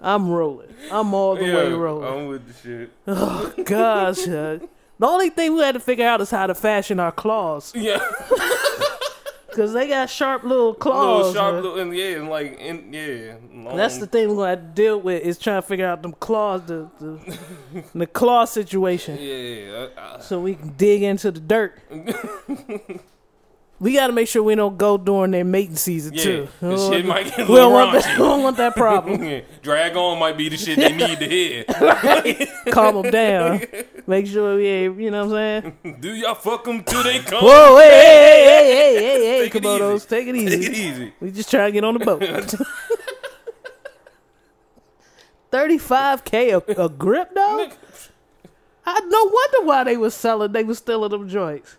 I'm 0.00 0.28
rolling. 0.28 0.74
I'm 0.90 1.12
all 1.12 1.34
the 1.36 1.44
way 1.44 1.72
rolling. 1.72 2.08
I'm 2.08 2.26
with 2.28 2.46
the 2.46 2.54
shit. 2.62 2.92
Oh 3.06 3.52
gosh, 3.64 4.24
the 4.98 5.06
only 5.06 5.30
thing 5.30 5.54
we 5.54 5.60
had 5.60 5.72
to 5.74 5.80
figure 5.80 6.06
out 6.06 6.20
is 6.20 6.30
how 6.30 6.46
to 6.46 6.54
fashion 6.54 6.98
our 7.00 7.12
claws, 7.12 7.72
Yeah, 7.74 7.98
cause 9.54 9.72
they 9.72 9.88
got 9.88 10.08
sharp 10.10 10.44
little 10.44 10.74
claws. 10.74 11.28
little 11.28 11.34
sharp, 11.34 11.54
little, 11.56 11.78
and 11.80 11.96
yeah, 11.96 12.16
and 12.16 12.28
like, 12.28 12.58
in, 12.60 12.92
yeah. 12.92 13.34
Long. 13.64 13.76
That's 13.76 13.98
the 13.98 14.06
thing 14.06 14.28
we're 14.36 14.54
gonna 14.54 14.56
to 14.56 14.62
deal 14.74 15.00
with 15.00 15.22
is 15.22 15.38
trying 15.38 15.60
to 15.62 15.66
figure 15.66 15.86
out 15.86 16.02
them 16.02 16.12
claws, 16.20 16.62
the 16.66 16.88
the, 17.00 17.38
the 17.94 18.06
claw 18.06 18.44
situation, 18.44 19.18
Yeah, 19.20 19.88
uh, 19.96 20.00
uh, 20.00 20.18
so 20.20 20.40
we 20.40 20.54
can 20.54 20.70
dig 20.76 21.02
into 21.02 21.30
the 21.30 21.40
dirt. 21.40 21.78
we 23.80 23.92
got 23.92 24.08
to 24.08 24.12
make 24.12 24.26
sure 24.26 24.42
we 24.42 24.54
don't 24.54 24.76
go 24.76 24.98
during 24.98 25.30
their 25.30 25.44
mating 25.44 25.76
season 25.76 26.14
yeah. 26.14 26.22
too. 26.22 26.48
The 26.60 26.72
oh, 26.72 26.90
shit 26.90 27.06
might 27.06 27.26
get 27.26 27.40
a 27.40 27.42
we 27.52 27.56
don't 27.56 27.72
want 27.72 27.92
that. 27.92 28.18
We 28.18 28.24
don't 28.24 28.42
want 28.42 28.56
that 28.56 28.74
problem. 28.74 29.22
Yeah, 29.28 29.40
Drag 29.62 29.96
on 29.96 30.18
might 30.18 30.36
be 30.36 30.48
the 30.48 30.56
shit 30.56 30.78
they 30.78 30.92
need 30.92 31.18
to 31.18 31.28
hear. 31.28 31.64
Calm 32.72 33.02
them 33.02 33.10
down. 33.12 33.62
Make 34.06 34.26
sure 34.26 34.56
we, 34.56 34.66
ain't- 34.66 35.00
you 35.00 35.10
know 35.10 35.26
what 35.26 35.38
I'm 35.38 35.74
saying. 35.82 35.98
Do 36.00 36.14
y'all 36.14 36.34
fuck 36.34 36.64
them 36.64 36.82
till 36.82 37.02
they 37.02 37.18
come? 37.18 37.44
Whoa, 37.44 37.78
hey, 37.78 37.90
hey, 37.90 38.44
hey, 38.44 38.44
hey, 38.44 38.74
hey, 38.74 39.02
hey, 39.02 39.26
hey, 39.26 39.44
Take 39.44 39.54
it 39.56 39.62
Komodos, 39.62 39.96
easy. 39.96 40.06
take 40.08 40.28
it 40.28 40.36
easy. 40.36 41.12
We 41.20 41.30
just 41.30 41.50
trying 41.50 41.68
to 41.68 41.72
get 41.72 41.84
on 41.84 41.98
the 41.98 42.04
boat. 42.04 42.22
Thirty-five 45.50 46.24
k 46.24 46.50
a, 46.50 46.58
a 46.58 46.88
grip 46.88 47.34
though. 47.34 47.70
I 48.84 49.00
no 49.00 49.24
wonder 49.24 49.66
why 49.66 49.84
they 49.84 49.96
was 49.96 50.14
selling. 50.14 50.52
They 50.52 50.64
was 50.64 50.78
stealing 50.78 51.10
them 51.10 51.28
joints. 51.28 51.76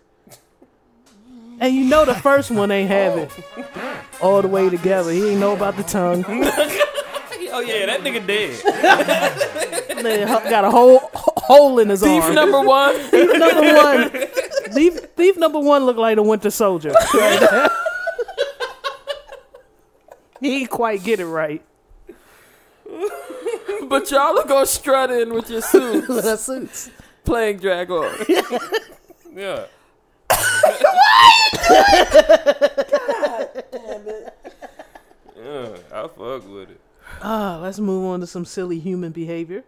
And 1.60 1.74
you 1.74 1.84
know 1.84 2.04
the 2.06 2.14
first 2.14 2.50
one 2.50 2.70
ain't 2.70 2.88
have 2.90 3.18
it 3.18 3.30
all 4.20 4.40
the 4.42 4.48
way 4.48 4.70
together. 4.70 5.10
He 5.12 5.28
ain't 5.30 5.40
know 5.40 5.54
about 5.54 5.76
the 5.76 5.82
tongue. 5.84 6.24
Oh 7.52 7.58
yeah, 7.58 7.84
that 7.86 8.00
nigga 8.02 8.24
dead. 8.24 9.96
They 10.04 10.24
got 10.24 10.64
a 10.64 10.70
whole 10.70 11.00
hole 11.14 11.80
in 11.80 11.88
his 11.88 12.00
Thief 12.00 12.22
arm. 12.22 12.34
number 12.36 12.60
one. 12.62 12.94
Thief 13.10 13.30
number 13.36 13.74
one. 13.74 14.10
Thief, 14.72 14.94
thief 15.16 15.36
number 15.36 15.58
one 15.58 15.84
looked 15.84 15.98
like 15.98 16.16
a 16.16 16.22
Winter 16.22 16.48
Soldier. 16.50 16.94
he 20.40 20.60
ain't 20.60 20.70
quite 20.70 21.02
get 21.02 21.18
it 21.20 21.26
right. 21.26 21.62
but 23.88 24.08
y'all 24.12 24.38
are 24.38 24.46
gonna 24.46 24.64
strut 24.64 25.10
in 25.10 25.34
with 25.34 25.50
your 25.50 25.60
suits 25.60 26.08
With 26.08 26.24
our 26.26 26.36
suits. 26.36 26.88
playing 27.24 27.58
drag 27.58 27.90
on. 27.90 28.14
Yeah. 29.34 29.66
Yeah, 35.36 35.76
I 35.92 36.02
fuck 36.02 36.48
with 36.48 36.70
it. 36.70 36.80
Ah, 37.22 37.58
let's 37.60 37.78
move 37.78 38.04
on 38.04 38.20
to 38.20 38.26
some 38.26 38.44
silly 38.44 38.78
human 38.78 39.10
behavior. 39.10 39.64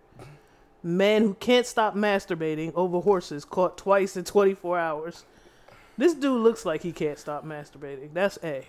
Man 0.82 1.22
who 1.22 1.34
can't 1.34 1.66
stop 1.66 1.94
masturbating 1.94 2.72
over 2.74 3.00
horses 3.00 3.44
caught 3.44 3.78
twice 3.78 4.16
in 4.16 4.24
24 4.24 4.78
hours. 4.78 5.24
This 5.96 6.14
dude 6.14 6.42
looks 6.42 6.64
like 6.64 6.82
he 6.82 6.92
can't 6.92 7.18
stop 7.18 7.44
masturbating. 7.44 8.12
That's 8.12 8.38
A. 8.42 8.66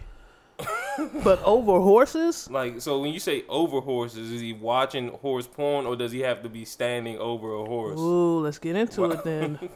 but 1.23 1.41
over 1.43 1.79
horses? 1.79 2.49
Like, 2.49 2.81
so 2.81 2.99
when 2.99 3.11
you 3.11 3.19
say 3.19 3.43
over 3.49 3.79
horses, 3.79 4.31
is 4.31 4.41
he 4.41 4.53
watching 4.53 5.09
horse 5.09 5.47
porn 5.47 5.85
or 5.85 5.95
does 5.95 6.11
he 6.11 6.19
have 6.21 6.43
to 6.43 6.49
be 6.49 6.65
standing 6.65 7.17
over 7.17 7.53
a 7.53 7.65
horse? 7.65 7.99
Ooh, 7.99 8.39
let's 8.39 8.59
get 8.59 8.75
into 8.75 9.05
it 9.05 9.23
then. 9.23 9.59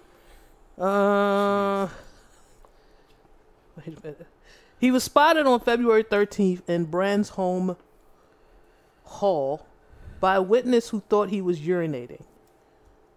Uh, 0.77 1.89
wait 3.77 3.97
a 3.97 4.01
minute. 4.03 4.27
He 4.79 4.91
was 4.91 5.03
spotted 5.03 5.47
on 5.47 5.59
February 5.59 6.03
13th 6.03 6.67
in 6.67 6.85
Bransholm 6.85 7.77
Hall 9.03 9.65
by 10.19 10.35
a 10.35 10.41
witness 10.41 10.89
who 10.89 11.01
thought 11.01 11.29
he 11.29 11.41
was 11.41 11.59
urinating. 11.59 12.23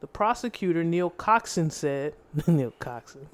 The 0.01 0.07
prosecutor, 0.07 0.83
Neil 0.83 1.11
Coxon, 1.11 1.71
said, 1.71 2.15
Neil 2.47 2.73
Coxon. 2.79 3.29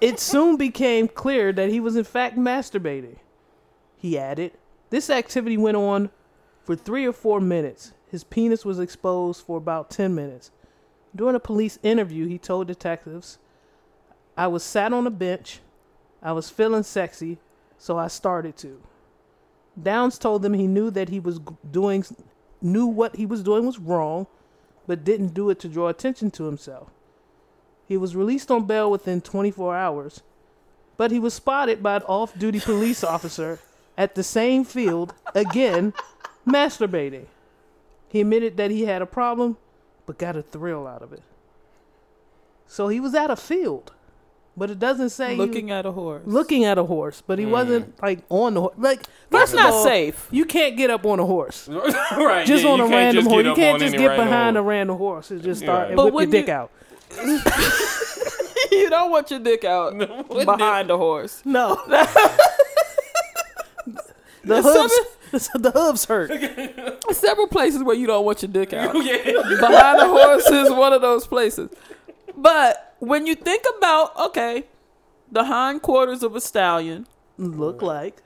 it 0.00 0.18
soon 0.18 0.56
became 0.56 1.08
clear 1.08 1.52
that 1.52 1.68
he 1.68 1.80
was 1.80 1.96
in 1.96 2.04
fact 2.04 2.36
masturbating. 2.36 3.16
He 3.98 4.18
added, 4.18 4.52
This 4.90 5.10
activity 5.10 5.58
went 5.58 5.76
on 5.76 6.10
for 6.64 6.74
three 6.74 7.04
or 7.04 7.12
four 7.12 7.40
minutes. 7.40 7.92
His 8.10 8.24
penis 8.24 8.64
was 8.64 8.78
exposed 8.78 9.44
for 9.44 9.58
about 9.58 9.90
10 9.90 10.14
minutes. 10.14 10.50
During 11.14 11.34
a 11.34 11.40
police 11.40 11.78
interview, 11.82 12.26
he 12.26 12.38
told 12.38 12.66
detectives, 12.66 13.38
I 14.36 14.46
was 14.46 14.62
sat 14.62 14.92
on 14.92 15.06
a 15.06 15.10
bench. 15.10 15.60
I 16.22 16.32
was 16.32 16.48
feeling 16.50 16.82
sexy, 16.82 17.38
so 17.78 17.98
I 17.98 18.08
started 18.08 18.56
to. 18.58 18.80
Downs 19.80 20.18
told 20.18 20.42
them 20.42 20.54
he 20.54 20.66
knew 20.66 20.90
that 20.90 21.08
he 21.08 21.18
was 21.18 21.40
doing, 21.70 22.04
knew 22.60 22.86
what 22.86 23.16
he 23.16 23.26
was 23.26 23.42
doing 23.42 23.66
was 23.66 23.78
wrong, 23.78 24.26
but 24.86 25.04
didn't 25.04 25.34
do 25.34 25.50
it 25.50 25.58
to 25.60 25.68
draw 25.68 25.88
attention 25.88 26.30
to 26.32 26.44
himself. 26.44 26.90
He 27.86 27.96
was 27.96 28.16
released 28.16 28.50
on 28.50 28.66
bail 28.66 28.90
within 28.90 29.20
24 29.20 29.76
hours, 29.76 30.22
but 30.96 31.10
he 31.10 31.18
was 31.18 31.34
spotted 31.34 31.82
by 31.82 31.96
an 31.96 32.02
off 32.02 32.38
duty 32.38 32.60
police 32.60 33.02
officer 33.14 33.58
at 33.96 34.14
the 34.14 34.22
same 34.22 34.64
field, 34.64 35.14
again, 35.34 35.92
masturbating. 36.46 37.26
He 38.08 38.20
admitted 38.20 38.56
that 38.56 38.70
he 38.70 38.84
had 38.84 39.02
a 39.02 39.06
problem, 39.06 39.56
but 40.06 40.18
got 40.18 40.36
a 40.36 40.42
thrill 40.42 40.86
out 40.86 41.02
of 41.02 41.12
it. 41.12 41.22
So 42.66 42.88
he 42.88 43.00
was 43.00 43.14
at 43.14 43.30
a 43.30 43.36
field, 43.36 43.92
but 44.56 44.70
it 44.70 44.78
doesn't 44.78 45.10
say 45.10 45.32
he- 45.32 45.36
Looking 45.38 45.70
at 45.70 45.86
a 45.86 45.92
horse. 45.92 46.22
looking 46.26 46.64
at 46.64 46.76
a 46.78 46.84
horse, 46.84 47.22
but 47.26 47.38
he 47.38 47.44
mm. 47.44 47.50
wasn't 47.50 48.00
like 48.02 48.20
on 48.28 48.54
the 48.54 48.60
horse. 48.62 48.74
Like 48.76 49.02
That's 49.30 49.52
not 49.52 49.72
all, 49.72 49.84
safe. 49.84 50.28
You 50.30 50.44
can't 50.44 50.76
get 50.76 50.90
up 50.90 51.06
on 51.06 51.18
a 51.20 51.26
horse. 51.26 51.68
right. 51.68 52.46
Just 52.46 52.64
yeah, 52.64 52.70
on 52.70 52.80
a 52.80 52.86
random 52.86 53.24
horse. 53.26 53.44
You 53.46 53.54
can't 53.54 53.78
just 53.80 53.96
get 53.96 54.16
behind 54.16 54.56
horse. 54.56 54.62
a 54.62 54.66
random 54.66 54.96
horse 54.98 55.30
and 55.30 55.42
just 55.42 55.62
start 55.62 55.78
Right. 55.80 55.86
and 55.88 55.96
But 55.96 56.12
whip 56.12 56.12
your 56.12 56.14
when 56.14 56.30
dick 56.30 56.46
you- 56.48 56.52
out. 56.52 56.70
you 58.72 58.90
don't 58.90 59.10
want 59.10 59.30
your 59.30 59.40
dick 59.40 59.64
out 59.64 59.96
behind 60.28 60.90
a 60.90 60.96
horse. 60.96 61.42
No. 61.44 61.80
the 61.86 62.04
There's 64.44 64.64
hooves, 64.64 65.48
the 65.54 65.70
hooves 65.70 66.04
hurt. 66.04 66.30
Several 67.14 67.46
places 67.48 67.82
where 67.82 67.96
you 67.96 68.06
don't 68.06 68.24
want 68.24 68.42
your 68.42 68.50
dick 68.50 68.72
out. 68.72 68.94
yeah. 69.04 69.22
behind 69.60 70.00
a 70.00 70.08
horse 70.08 70.46
is 70.46 70.70
one 70.70 70.92
of 70.92 71.00
those 71.02 71.26
places. 71.26 71.70
But 72.36 72.91
when 73.02 73.26
you 73.26 73.34
think 73.34 73.64
about 73.78 74.16
okay, 74.28 74.64
the 75.30 75.44
hindquarters 75.44 76.22
of 76.22 76.36
a 76.36 76.40
stallion, 76.40 77.06
Look 77.38 77.82
like. 77.82 78.22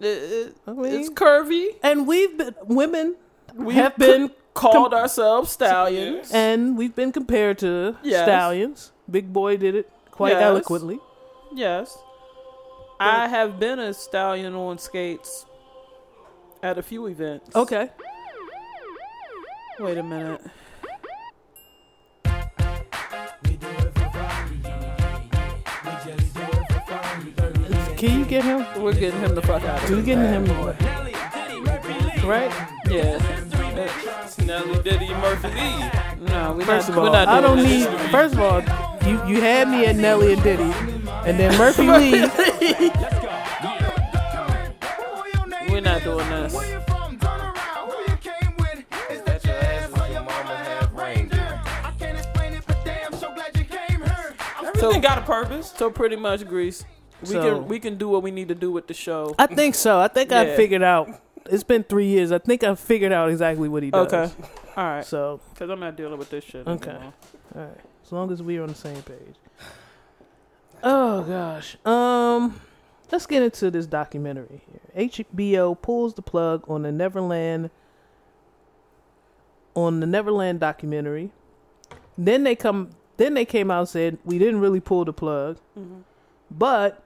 it, 0.00 0.06
it- 0.06 0.56
I 0.66 0.72
mean- 0.72 0.92
it's 1.00 1.08
curvy. 1.10 1.76
And 1.82 2.06
we've 2.06 2.36
been 2.36 2.54
women 2.66 3.16
We 3.54 3.74
have 3.74 3.96
been 3.96 4.30
called 4.52 4.92
ourselves 4.94 5.52
stallions. 5.52 6.30
and 6.32 6.76
we've 6.76 6.94
been 6.94 7.12
compared 7.12 7.58
to 7.58 7.96
Yes. 8.02 8.24
stallions. 8.26 8.92
Big 9.10 9.32
boy 9.32 9.56
did 9.56 9.74
it 9.74 9.90
quite 10.10 10.32
Yes. 10.32 10.42
eloquently. 10.42 10.98
Yes, 11.54 11.96
I 13.00 13.28
have 13.28 13.58
been 13.58 13.78
a 13.78 13.92
stallion 13.94 14.54
on 14.54 14.78
skates 14.78 15.46
at 16.62 16.78
a 16.78 16.82
few 16.82 17.06
events. 17.06 17.54
Okay. 17.54 17.90
Wait 19.80 19.98
a 19.98 20.02
minute. 20.02 20.40
Can 28.04 28.18
you 28.18 28.26
get 28.26 28.44
him? 28.44 28.66
We're 28.82 28.92
getting 28.92 29.18
him 29.20 29.34
the 29.34 29.40
fuck 29.40 29.62
out 29.64 29.82
of 29.82 29.88
Do 29.88 29.94
here. 29.94 29.96
we 29.96 30.02
getting 30.02 30.26
him 30.26 30.44
the 30.44 30.54
Right? 32.26 32.52
Yeah. 32.86 33.16
Nelly 34.44 34.82
Diddy 34.82 35.08
Murphy 35.14 35.48
Lee. 35.48 35.90
No, 36.28 36.52
we're 36.52 36.66
First 36.66 36.90
not. 36.90 36.90
of 36.90 36.98
all, 36.98 37.04
we're 37.04 37.12
not 37.12 37.28
I 37.28 37.40
don't 37.40 37.56
this. 37.56 37.88
need. 37.88 38.10
First 38.10 38.34
of 38.34 38.40
all, 38.40 38.60
you 39.08 39.24
you 39.26 39.40
had 39.40 39.70
me 39.70 39.86
at 39.86 39.96
Nelly 39.96 40.34
and 40.34 40.42
Diddy, 40.42 40.70
and 41.24 41.40
then 41.40 41.56
Murphy 41.56 41.82
Lee. 41.88 42.20
We're 45.70 45.80
not 45.80 46.02
doing 46.02 46.28
this. 46.28 46.52
That's 49.24 49.44
your 49.46 49.54
ass 49.54 49.88
is 49.88 49.96
your 50.12 50.22
mama 50.22 50.56
have 50.56 50.92
ranger. 50.92 51.60
Everything 54.62 55.00
got 55.00 55.16
a 55.16 55.22
purpose. 55.22 55.72
So 55.74 55.88
pretty 55.90 56.16
much, 56.16 56.46
Grease. 56.46 56.84
We 57.24 57.30
So- 57.34 57.42
can 57.60 57.68
we 57.68 57.78
can 57.80 57.96
do 57.98 58.08
what 58.08 58.22
we 58.22 58.30
need 58.30 58.48
to 58.48 58.54
do 58.54 58.70
with 58.72 58.86
the 58.86 58.94
show. 58.94 59.34
I 59.38 59.46
think 59.46 59.74
so. 59.74 59.98
I 60.00 60.08
think 60.08 60.32
I 60.32 60.56
figured 60.56 60.82
out. 60.82 61.08
It's 61.46 61.62
been 61.64 61.82
three 61.84 62.06
years. 62.06 62.32
I 62.32 62.38
think 62.38 62.64
I 62.64 62.74
figured 62.74 63.12
out 63.12 63.28
exactly 63.30 63.68
what 63.68 63.82
he 63.82 63.90
does. 63.90 64.06
Okay. 64.12 64.32
All 64.76 64.84
right. 64.84 65.04
So, 65.04 65.40
Because 65.52 65.68
I'm 65.68 65.78
not 65.80 65.94
dealing 65.94 66.18
with 66.18 66.30
this 66.30 66.42
shit. 66.44 66.66
Okay. 66.66 66.90
anymore. 66.90 67.12
all 67.54 67.62
right. 67.62 67.80
As 68.02 68.12
long 68.12 68.32
as 68.32 68.42
we're 68.42 68.62
on 68.62 68.68
the 68.68 68.74
same 68.74 69.02
page. 69.02 69.36
Oh 70.82 71.22
gosh. 71.22 71.76
Um, 71.86 72.60
let's 73.12 73.26
get 73.26 73.42
into 73.42 73.70
this 73.70 73.86
documentary 73.86 74.62
here. 74.70 75.08
HBO 75.10 75.74
pulls 75.80 76.14
the 76.14 76.22
plug 76.22 76.64
on 76.68 76.82
the 76.82 76.92
Neverland. 76.92 77.70
On 79.74 80.00
the 80.00 80.06
Neverland 80.06 80.60
documentary. 80.60 81.30
Then 82.16 82.44
they 82.44 82.54
come. 82.56 82.90
Then 83.16 83.34
they 83.34 83.44
came 83.44 83.70
out 83.70 83.80
and 83.80 83.88
said 83.88 84.18
we 84.24 84.38
didn't 84.38 84.60
really 84.60 84.80
pull 84.80 85.04
the 85.04 85.12
plug, 85.12 85.58
Mm-hmm. 85.78 86.00
but 86.50 87.02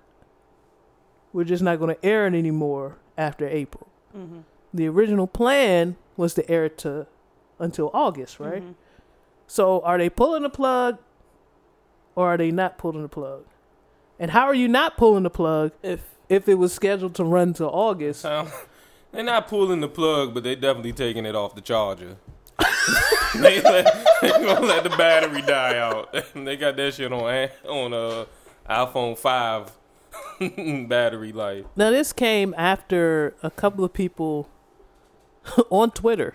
we're 1.39 1.45
just 1.45 1.62
not 1.62 1.78
going 1.78 1.95
to 1.95 2.05
air 2.05 2.26
it 2.26 2.34
anymore 2.34 2.97
after 3.16 3.49
April. 3.49 3.86
Mm-hmm. 4.16 4.41
The 4.74 4.89
original 4.89 5.28
plan 5.28 5.95
was 6.16 6.34
to 6.34 6.51
air 6.51 6.64
it 6.64 6.76
to 6.78 7.07
until 7.61 7.93
August, 7.95 8.41
right? 8.41 8.61
Mm-hmm. 8.61 8.72
So 9.47 9.80
are 9.82 9.97
they 9.99 10.11
pulling 10.11 10.43
the 10.43 10.51
plug 10.51 10.99
or 12.16 12.26
are 12.34 12.36
they 12.36 12.51
not 12.51 12.76
pulling 12.76 13.03
the 13.03 13.09
plug? 13.09 13.45
And 14.18 14.32
how 14.32 14.47
are 14.47 14.55
you 14.55 14.66
not 14.66 14.97
pulling 14.97 15.22
the 15.22 15.30
plug 15.30 15.70
If 15.80 16.01
if 16.28 16.49
it 16.49 16.57
was 16.57 16.72
scheduled 16.72 17.14
to 17.14 17.24
run 17.24 17.53
till 17.53 17.70
August? 17.70 18.22
So, 18.22 18.51
they're 19.12 19.22
not 19.22 19.47
pulling 19.47 19.78
the 19.78 19.89
plug, 19.89 20.34
but 20.34 20.43
they're 20.43 20.57
definitely 20.57 20.93
taking 20.93 21.24
it 21.24 21.36
off 21.36 21.55
the 21.55 21.61
charger. 21.61 22.16
they, 23.36 23.62
let, 23.62 24.07
they 24.20 24.28
gonna 24.30 24.66
let 24.66 24.82
the 24.82 24.91
battery 24.91 25.43
die 25.43 25.78
out. 25.78 26.12
they 26.34 26.57
got 26.57 26.76
that 26.76 26.95
shit 26.95 27.12
on 27.12 27.32
a- 27.32 27.68
on 27.68 27.95
uh 27.95 28.24
iPhone 28.68 29.16
five 29.16 29.70
battery 30.89 31.33
life. 31.33 31.64
Now 31.77 31.91
this 31.91 32.12
came 32.12 32.55
after 32.57 33.35
a 33.43 33.51
couple 33.51 33.85
of 33.85 33.93
people 33.93 34.49
on 35.71 35.91
Twitter. 35.91 36.35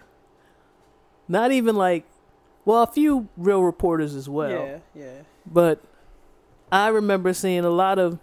Not 1.28 1.52
even 1.52 1.76
like 1.76 2.06
well, 2.66 2.84
a 2.84 2.88
few 2.88 3.28
real 3.36 3.62
reporters 3.64 4.16
as 4.16 4.30
well. 4.30 4.50
yeah, 4.50 4.78
yeah. 4.96 5.14
But 5.46 5.84
I 6.72 6.88
remember 6.88 7.34
seeing 7.34 7.66
a 7.66 7.70
lot 7.70 8.00
of 8.00 8.20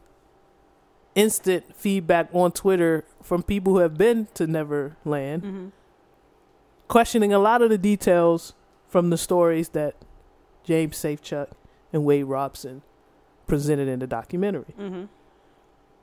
instant 1.14 1.76
feedback 1.76 2.28
on 2.32 2.52
Twitter 2.52 3.04
from 3.22 3.42
people 3.42 3.74
who 3.74 3.78
have 3.80 3.98
been 3.98 4.28
to 4.34 4.46
Neverland, 4.46 5.42
Mm-hmm. 5.42 5.68
questioning 6.88 7.32
a 7.32 7.38
lot 7.38 7.62
of 7.62 7.68
the 7.70 7.76
details 7.78 8.54
from 8.88 9.10
the 9.10 9.18
stories 9.18 9.70
that 9.70 9.94
James 10.64 10.96
Safechuck 10.96 11.48
and 11.92 12.04
Wade 12.04 12.24
Robson 12.24 12.82
presented 13.46 13.88
in 13.88 13.98
the 13.98 14.06
documentary. 14.06 14.74
Mm-hmm. 14.78 15.04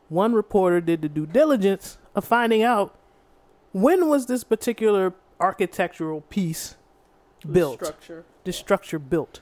One 0.10 0.34
reporter 0.34 0.80
did 0.82 1.02
the 1.02 1.10
due 1.10 1.26
diligence 1.26 1.98
of 2.16 2.24
finding 2.26 2.64
out 2.64 2.96
when 3.74 4.08
was 4.08 4.26
this 4.28 4.44
particular 4.44 5.14
architectural 5.40 6.22
piece 6.22 6.76
built 7.52 7.76
Structure. 7.84 8.26
this 8.44 8.58
structure 8.58 8.98
built 9.00 9.42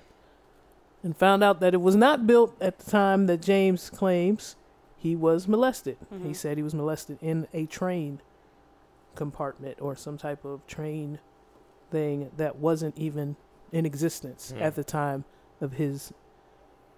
and 1.04 1.16
found 1.16 1.44
out 1.44 1.60
that 1.62 1.74
it 1.74 1.82
was 1.82 1.96
not 1.96 2.26
built 2.28 2.56
at 2.60 2.80
the 2.80 2.90
time 2.92 3.28
that 3.28 3.42
James 3.42 3.90
claims 3.90 4.56
he 4.98 5.16
was 5.16 5.48
molested. 5.48 5.98
He 6.10 6.30
Mhm. 6.30 6.36
said 6.36 6.58
he 6.58 6.64
was 6.64 6.74
molested 6.74 7.20
in 7.22 7.48
a 7.54 7.66
train 7.68 8.20
compartment 9.14 9.80
or 9.82 9.96
some 9.96 10.18
type 10.18 10.44
of 10.44 10.66
train 10.68 11.20
thing 11.92 12.32
that 12.36 12.58
wasn't 12.58 12.98
even 12.98 13.36
in 13.72 13.86
existence 13.86 14.52
Hmm. 14.52 14.62
at 14.64 14.76
the 14.76 14.84
time 14.84 15.24
of 15.62 15.74
his 15.74 16.12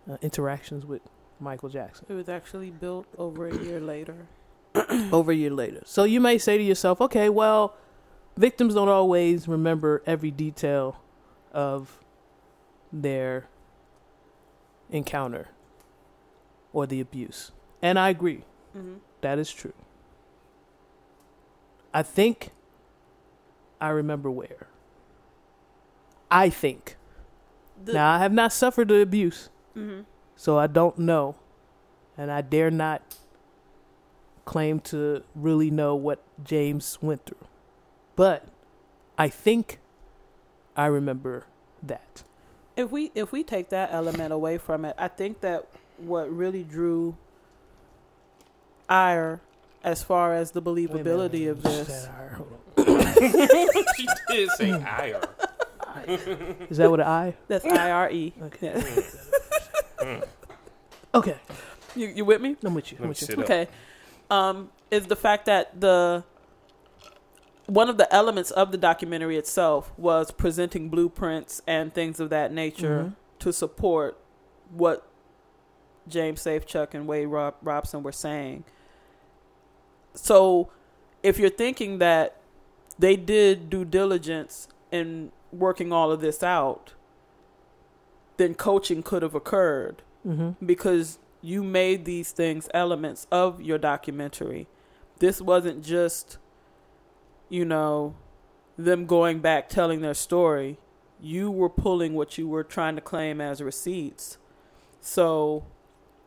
uh, 0.09 0.15
interactions 0.21 0.85
with 0.85 1.01
Michael 1.39 1.69
Jackson. 1.69 2.05
It 2.09 2.13
was 2.13 2.29
actually 2.29 2.71
built 2.71 3.07
over 3.17 3.47
a 3.47 3.57
year 3.57 3.79
later. 3.79 4.15
over 5.11 5.31
a 5.31 5.35
year 5.35 5.51
later. 5.51 5.81
So 5.85 6.03
you 6.03 6.19
may 6.19 6.37
say 6.37 6.57
to 6.57 6.63
yourself, 6.63 7.01
okay, 7.01 7.29
well, 7.29 7.75
victims 8.35 8.75
don't 8.75 8.89
always 8.89 9.47
remember 9.47 10.03
every 10.05 10.31
detail 10.31 11.01
of 11.51 12.03
their 12.91 13.47
encounter 14.89 15.49
or 16.73 16.85
the 16.85 17.01
abuse. 17.01 17.51
And 17.81 17.97
I 17.97 18.09
agree. 18.09 18.43
Mm-hmm. 18.75 18.95
That 19.21 19.39
is 19.39 19.51
true. 19.51 19.73
I 21.93 22.03
think 22.03 22.51
I 23.81 23.89
remember 23.89 24.29
where. 24.29 24.67
I 26.29 26.49
think. 26.49 26.97
now, 27.85 28.11
I 28.13 28.19
have 28.19 28.33
not 28.33 28.51
suffered 28.51 28.89
the 28.89 28.99
abuse, 28.99 29.49
hmm 29.73 30.01
so 30.37 30.57
I 30.57 30.67
don't 30.67 30.97
know. 30.99 31.35
And 32.17 32.31
I 32.31 32.41
dare 32.41 32.71
not 32.71 33.17
claim 34.45 34.79
to 34.79 35.23
really 35.35 35.69
know 35.69 35.93
what 35.95 36.23
James 36.43 36.97
went 37.01 37.25
through. 37.25 37.45
But 38.15 38.47
I 39.17 39.27
think 39.27 39.79
I 40.75 40.85
remember 40.85 41.45
that. 41.83 42.23
If 42.75 42.91
we 42.91 43.11
if 43.13 43.31
we 43.31 43.43
take 43.43 43.69
that 43.69 43.89
element 43.91 44.31
away 44.31 44.57
from 44.57 44.85
it, 44.85 44.95
I 44.97 45.07
think 45.07 45.41
that 45.41 45.67
what 45.97 46.31
really 46.31 46.63
drew 46.63 47.17
ire 48.87 49.41
as 49.83 50.03
far 50.03 50.33
as 50.33 50.51
the 50.51 50.61
believability 50.61 51.49
of 51.49 51.63
this. 51.63 52.07
she 53.97 54.07
did 54.29 54.49
say 54.51 54.71
ire. 54.71 55.21
Is 56.69 56.77
that 56.77 56.89
what 56.89 56.99
an 56.99 57.07
I? 57.07 57.33
That's 57.47 57.65
I 57.65 57.91
R 57.91 58.11
E. 58.11 58.33
Okay. 58.43 59.03
Yeah. 60.07 60.21
Okay. 61.15 61.37
You 61.95 62.07
you 62.07 62.25
with 62.25 62.41
me? 62.41 62.55
I'm 62.63 62.73
with 62.75 62.91
you. 62.91 62.97
I'm 63.01 63.07
with 63.07 63.27
you. 63.29 63.35
Okay. 63.43 63.67
Um, 64.29 64.69
is 64.91 65.07
the 65.07 65.15
fact 65.15 65.45
that 65.45 65.79
the 65.79 66.23
one 67.65 67.89
of 67.89 67.97
the 67.97 68.13
elements 68.13 68.51
of 68.51 68.71
the 68.71 68.77
documentary 68.77 69.35
itself 69.37 69.91
was 69.97 70.29
presenting 70.31 70.89
blueprints 70.89 71.61
and 71.65 71.93
things 71.93 72.19
of 72.19 72.29
that 72.29 72.51
nature 72.53 73.05
Mhm. 73.05 73.15
to 73.39 73.51
support 73.53 74.17
what 74.69 75.07
James 76.07 76.43
Safechuck 76.43 76.93
and 76.93 77.07
Wade 77.07 77.27
Rob- 77.27 77.55
Robson 77.63 78.03
were 78.03 78.11
saying. 78.11 78.63
So, 80.13 80.69
if 81.23 81.39
you're 81.39 81.49
thinking 81.49 81.97
that 81.99 82.35
they 82.99 83.15
did 83.15 83.69
due 83.69 83.85
diligence 83.85 84.67
in 84.91 85.31
working 85.51 85.91
all 85.91 86.11
of 86.11 86.21
this 86.21 86.43
out, 86.43 86.93
then 88.37 88.53
coaching 88.55 89.03
could 89.03 89.21
have 89.23 89.35
occurred 89.35 90.01
Mm-hmm. 90.25 90.65
because 90.65 91.19
you 91.41 91.63
made 91.63 92.03
these 92.03 92.31
things 92.31 92.67
elements 92.73 93.27
of 93.31 93.61
your 93.61 93.77
documentary. 93.77 94.67
This 95.19 95.39
wasn't 95.41 95.85
just, 95.85 96.37
you 97.47 97.63
know, 97.63 98.15
them 98.77 99.05
going 99.05 99.39
back 99.39 99.69
telling 99.69 100.01
their 100.01 100.15
story. 100.15 100.79
You 101.21 101.49
were 101.49 101.69
pulling 101.69 102.13
what 102.13 102.37
you 102.37 102.47
were 102.47 102.63
trying 102.65 102.95
to 102.95 103.01
claim 103.01 103.39
as 103.39 103.61
receipts. 103.61 104.37
So, 104.99 105.63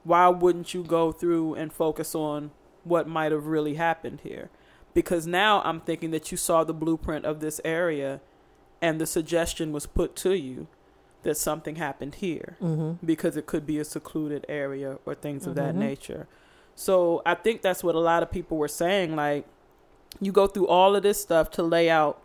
why 0.05 0.29
wouldn't 0.29 0.73
you 0.73 0.83
go 0.83 1.13
through 1.13 1.55
and 1.55 1.71
focus 1.71 2.15
on 2.15 2.53
what 2.85 3.07
might 3.07 3.33
have 3.33 3.47
really 3.47 3.75
happened 3.75 4.21
here? 4.23 4.49
Because 4.95 5.27
now 5.27 5.61
I'm 5.63 5.81
thinking 5.81 6.11
that 6.13 6.33
you 6.33 6.39
saw 6.39 6.65
the 6.65 6.73
blueprint 6.73 7.27
of 7.27 7.41
this 7.41 7.61
area 7.67 8.21
and 8.81 8.99
the 8.99 9.07
suggestion 9.07 9.73
was 9.73 9.85
put 9.87 10.17
to 10.17 10.33
you 10.33 10.69
that 11.23 11.37
something 11.37 11.77
happened 11.77 12.17
here 12.17 12.57
Mm-hmm. 12.61 13.05
because 13.07 13.37
it 13.37 13.47
could 13.47 13.67
be 13.67 13.79
a 13.79 13.85
secluded 13.85 14.45
area 14.49 14.99
or 15.05 15.15
things 15.15 15.47
of 15.47 15.55
that 15.57 15.75
Mhm. 15.75 15.79
nature. 15.79 16.27
So 16.75 17.21
I 17.27 17.35
think 17.35 17.61
that's 17.63 17.85
what 17.85 17.95
a 17.95 17.99
lot 18.01 18.23
of 18.23 18.31
people 18.31 18.57
were 18.57 18.69
saying. 18.69 19.15
Like, 19.17 19.45
you 20.21 20.33
go 20.33 20.47
through 20.47 20.67
all 20.69 20.97
of 20.97 21.03
this 21.03 21.21
stuff 21.21 21.51
to 21.53 21.63
lay 21.63 21.91
out 21.91 22.21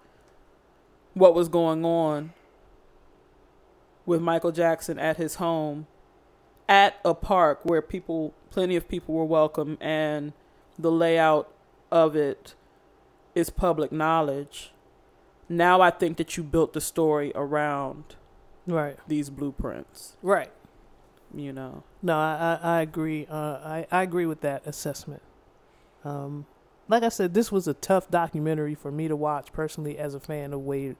what 1.13 1.33
was 1.35 1.49
going 1.49 1.83
on 1.85 2.33
with 4.05 4.21
Michael 4.21 4.51
Jackson 4.51 4.99
at 4.99 5.17
his 5.17 5.35
home 5.35 5.87
at 6.69 6.95
a 7.03 7.13
park 7.13 7.59
where 7.63 7.81
people, 7.81 8.33
plenty 8.49 8.75
of 8.75 8.87
people 8.87 9.13
were 9.15 9.25
welcome, 9.25 9.77
and 9.81 10.33
the 10.79 10.91
layout 10.91 11.51
of 11.91 12.15
it 12.15 12.55
is 13.33 13.49
public 13.49 13.91
knowledge. 13.91 14.71
Now 15.49 15.81
I 15.81 15.89
think 15.91 16.17
that 16.17 16.37
you 16.37 16.43
built 16.43 16.73
the 16.73 16.81
story 16.81 17.31
around 17.35 18.15
Right. 18.68 18.97
these 19.07 19.30
blueprints, 19.30 20.18
Right. 20.22 20.51
you 21.34 21.53
know. 21.53 21.84
No, 22.01 22.16
I 22.18 22.59
I, 22.63 22.78
I 22.78 22.82
agree. 22.82 23.28
Uh, 23.30 23.36
I 23.36 23.88
I 23.91 24.03
agree 24.03 24.26
with 24.26 24.41
that 24.41 24.66
assessment. 24.66 25.22
Um, 26.03 26.45
like 26.88 27.03
I 27.03 27.09
said, 27.09 27.34
this 27.34 27.51
was 27.51 27.68
a 27.68 27.74
tough 27.74 28.09
documentary 28.11 28.76
for 28.76 28.91
me 28.91 29.07
to 29.07 29.16
watch 29.16 29.51
personally 29.51 29.97
as 29.97 30.13
a 30.13 30.20
fan 30.20 30.53
of 30.53 30.61
Wade 30.61 30.95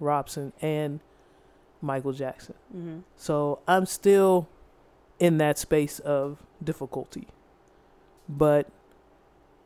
Robson 0.00 0.52
and 0.60 1.00
Michael 1.80 2.12
Jackson. 2.12 2.54
Mm-hmm. 2.74 2.98
So 3.16 3.60
I'm 3.68 3.86
still 3.86 4.48
in 5.20 5.38
that 5.38 5.58
space 5.58 5.98
of 6.00 6.42
difficulty. 6.62 7.28
But 8.28 8.66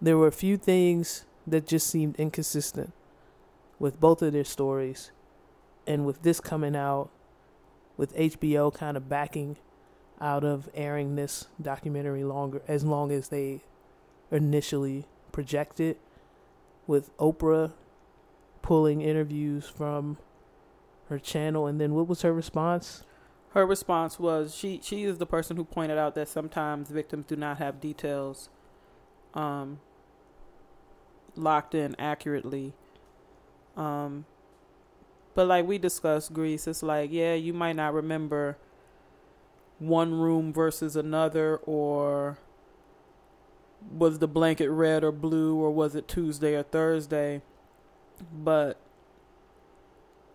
there 0.01 0.17
were 0.19 0.27
a 0.27 0.33
few 0.33 0.57
things 0.59 1.25
that 1.47 1.67
just 1.67 1.87
seemed 1.89 2.17
inconsistent 2.17 2.93
with 3.79 3.99
both 3.99 4.21
of 4.23 4.33
their 4.35 4.45
stories. 4.45 5.11
And 5.87 6.05
with 6.07 6.23
this 6.23 6.39
coming 6.41 6.77
out, 6.77 7.11
with 8.03 8.17
HBO 8.17 8.75
kind 8.75 8.97
of 8.97 9.09
backing 9.09 9.57
out 10.21 10.43
of 10.43 10.69
airing 10.75 11.15
this 11.15 11.47
documentary 11.61 12.25
longer 12.25 12.61
as 12.67 12.83
long 12.83 13.13
as 13.13 13.29
they 13.29 13.61
initially 14.33 15.07
projected, 15.31 15.97
with 16.89 17.17
Oprah 17.19 17.71
pulling 18.61 19.03
interviews 19.03 19.69
from 19.69 20.19
her 21.11 21.19
channel 21.21 21.69
and 21.69 21.81
then 21.81 21.95
what 21.95 22.09
was 22.09 22.23
her 22.23 22.33
response? 22.33 23.05
Her 23.51 23.65
response 23.65 24.19
was 24.19 24.53
she 24.53 24.81
she 24.83 25.05
is 25.05 25.19
the 25.19 25.27
person 25.27 25.57
who 25.57 25.65
pointed 25.65 25.97
out 25.97 26.17
that 26.17 26.27
sometimes 26.27 26.91
victims 26.91 27.27
do 27.29 27.37
not 27.37 27.59
have 27.59 27.81
details 27.81 28.49
um 29.33 29.79
locked 31.37 31.73
in 31.73 31.95
accurately. 32.01 32.73
Um 33.77 34.25
but 35.35 35.47
like 35.47 35.67
we 35.67 35.79
discussed 35.79 36.33
Grease, 36.33 36.67
it's 36.67 36.83
like, 36.83 37.11
yeah, 37.13 37.35
you 37.35 37.53
might 37.53 37.77
not 37.77 37.95
remember 37.95 38.59
one 39.79 40.15
room 40.15 40.53
versus 40.53 40.95
another 40.97 41.57
or 41.57 42.39
was 43.91 44.19
the 44.19 44.29
blanket 44.29 44.71
red 44.71 45.03
or 45.03 45.11
blue 45.11 45.57
or 45.57 45.71
was 45.71 45.95
it 45.95 46.07
Tuesday 46.07 46.55
or 46.55 46.63
Thursday? 46.63 47.43
But 48.33 48.79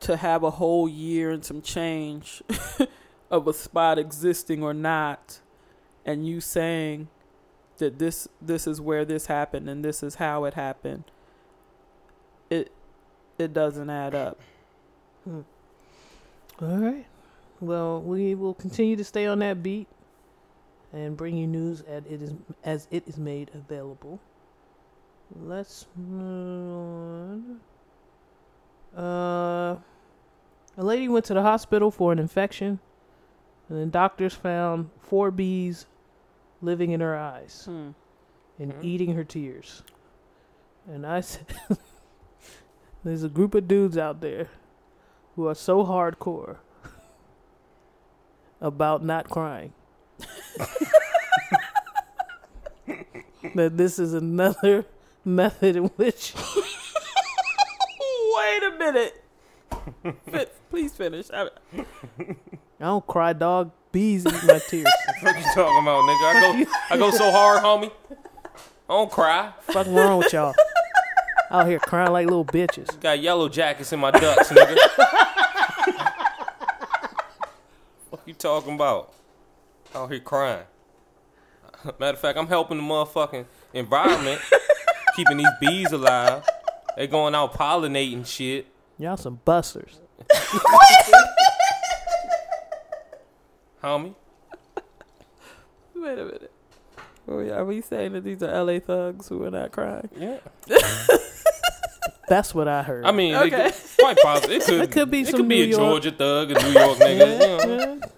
to 0.02 0.18
have 0.18 0.44
a 0.44 0.52
whole 0.52 0.88
year 0.88 1.32
and 1.32 1.44
some 1.44 1.62
change 1.62 2.42
of 3.32 3.48
a 3.48 3.54
spot 3.54 3.98
existing 3.98 4.64
or 4.64 4.74
not 4.74 5.40
and 6.06 6.26
you 6.28 6.40
saying 6.40 7.08
that 7.78 8.00
this 8.00 8.28
this 8.42 8.68
is 8.68 8.80
where 8.80 9.06
this 9.06 9.26
happened 9.26 9.70
and 9.70 9.84
this 9.84 10.02
is 10.02 10.16
how 10.16 10.46
it 10.46 10.54
happened 10.54 11.04
it 12.50 12.72
it 13.38 13.54
doesn't 13.54 13.90
add 13.90 14.16
up 14.16 14.40
All 15.28 16.78
right. 16.78 17.06
Well, 17.60 18.02
we 18.02 18.36
will 18.36 18.54
continue 18.54 18.96
to 18.96 19.04
stay 19.04 19.26
on 19.26 19.40
that 19.40 19.62
beat 19.64 19.88
and 20.94 21.18
bring 21.18 21.38
you 21.38 21.48
news 21.48 21.82
as 21.82 22.04
it 22.06 22.22
is 22.22 22.34
as 22.64 22.88
it 22.92 23.04
is 23.08 23.18
made 23.18 23.52
available. 23.54 24.20
Let's 25.36 25.86
move 25.96 27.60
on. 28.96 29.04
Uh, 29.04 29.76
a 30.78 30.84
lady 30.84 31.10
went 31.10 31.26
to 31.26 31.34
the 31.34 31.42
hospital 31.42 31.92
for 31.92 32.12
an 32.12 32.20
infection, 32.20 32.80
and 33.70 33.78
then 33.78 33.90
doctors 33.90 34.34
found 34.34 34.90
four 35.02 35.30
bees 35.32 35.86
living 36.62 36.92
in 36.92 37.02
her 37.02 37.16
eyes 37.16 37.66
hmm. 37.66 37.90
and 38.58 38.74
Mhm. 38.74 38.84
eating 38.84 39.14
her 39.14 39.24
tears. 39.24 39.84
And 40.88 41.06
I 41.06 41.22
said, 41.22 41.46
there's 43.04 43.24
a 43.24 43.30
group 43.30 43.54
of 43.54 43.68
dudes 43.68 43.98
out 43.98 44.22
there 44.22 44.50
who 45.38 45.48
are 45.48 45.56
so 45.56 45.86
hardcore 45.86 46.58
about 48.62 49.02
not 49.06 49.30
crying 49.30 49.72
that 53.56 53.78
this 53.78 53.98
is 54.00 54.14
another 54.14 54.86
method 55.26 55.76
in 55.78 55.86
which 55.96 56.34
wait 58.36 58.64
a 58.64 58.76
minute 58.78 59.24
Fi- 60.32 60.48
please 60.70 60.92
finish 60.94 61.28
I, 61.32 61.50
I 61.78 61.86
don't 62.80 63.06
cry, 63.08 63.34
dog. 63.34 63.72
Bees 63.92 64.26
eat 64.26 64.44
my 64.46 64.60
tears. 64.60 64.86
What 65.22 65.36
you 65.36 65.44
talking 65.56 65.82
about, 65.82 66.04
nigga? 66.04 66.26
I 66.26 66.34
go, 66.42 66.72
I 66.92 66.98
go 66.98 67.10
so 67.10 67.32
hard, 67.32 67.64
homie. 67.64 67.92
I 68.12 68.16
don't 68.94 69.12
cry. 69.12 69.52
What's 69.66 69.90
wrong 69.90 70.20
with 70.20 70.32
y'all? 70.32 70.54
Out 71.50 71.68
here 71.68 71.80
crying 71.80 72.12
like 72.12 72.28
little 72.28 72.44
bitches. 72.46 73.00
Got 73.00 73.22
yellow 73.22 73.48
jackets 73.48 73.94
in 73.94 74.00
my 74.00 74.12
ducks, 74.12 74.50
nigga. 74.50 74.76
what 78.10 78.22
you 78.26 78.34
talking 78.34 78.76
about? 78.76 79.14
Out 79.96 80.12
here 80.12 80.20
crying. 80.20 80.66
Matter 82.00 82.14
of 82.14 82.20
fact, 82.20 82.38
I'm 82.38 82.48
helping 82.48 82.78
the 82.78 82.84
motherfucking 82.84 83.46
environment, 83.74 84.42
keeping 85.16 85.38
these 85.38 85.48
bees 85.62 85.92
alive. 85.94 86.44
They 86.98 87.08
going 87.08 87.34
out 87.34 87.54
pollinating 87.54 88.26
shit. 88.26 88.68
Y'all 88.98 89.16
some 89.16 89.40
busters. 89.46 90.00
Homie. 93.82 94.16
Wait 95.96 96.20
a 96.20 96.26
minute. 96.26 96.52
Are 97.28 97.38
we, 97.38 97.52
are 97.52 97.66
we 97.66 97.82
saying 97.82 98.14
that 98.14 98.24
these 98.24 98.42
are 98.42 98.64
LA 98.64 98.80
thugs 98.80 99.28
who 99.30 99.44
are 99.44 99.52
not 99.52 99.72
crying? 99.72 100.10
Yeah. 100.18 100.40
That's 102.28 102.54
what 102.54 102.68
I 102.68 102.84
heard. 102.84 103.06
I 103.06 103.12
mean, 103.12 103.36
Okay. 103.36 103.68
it 103.68 103.74
could, 103.74 103.98
quite 104.00 104.18
possible. 104.18 104.54
It 104.54 104.64
could, 104.66 104.82
It 104.82 104.92
could 104.92 105.10
be 105.12 105.22
it 105.22 105.28
some 105.28 105.40
could 105.42 105.50
be 105.50 105.56
New 105.60 105.64
a 105.64 105.68
York- 105.68 106.04
Georgia 106.04 106.12
thug, 106.12 106.52
a 106.52 106.54
New 106.62 106.70
York 106.72 106.98
nigga. 106.98 107.62
you 107.62 107.78
know. 107.78 108.02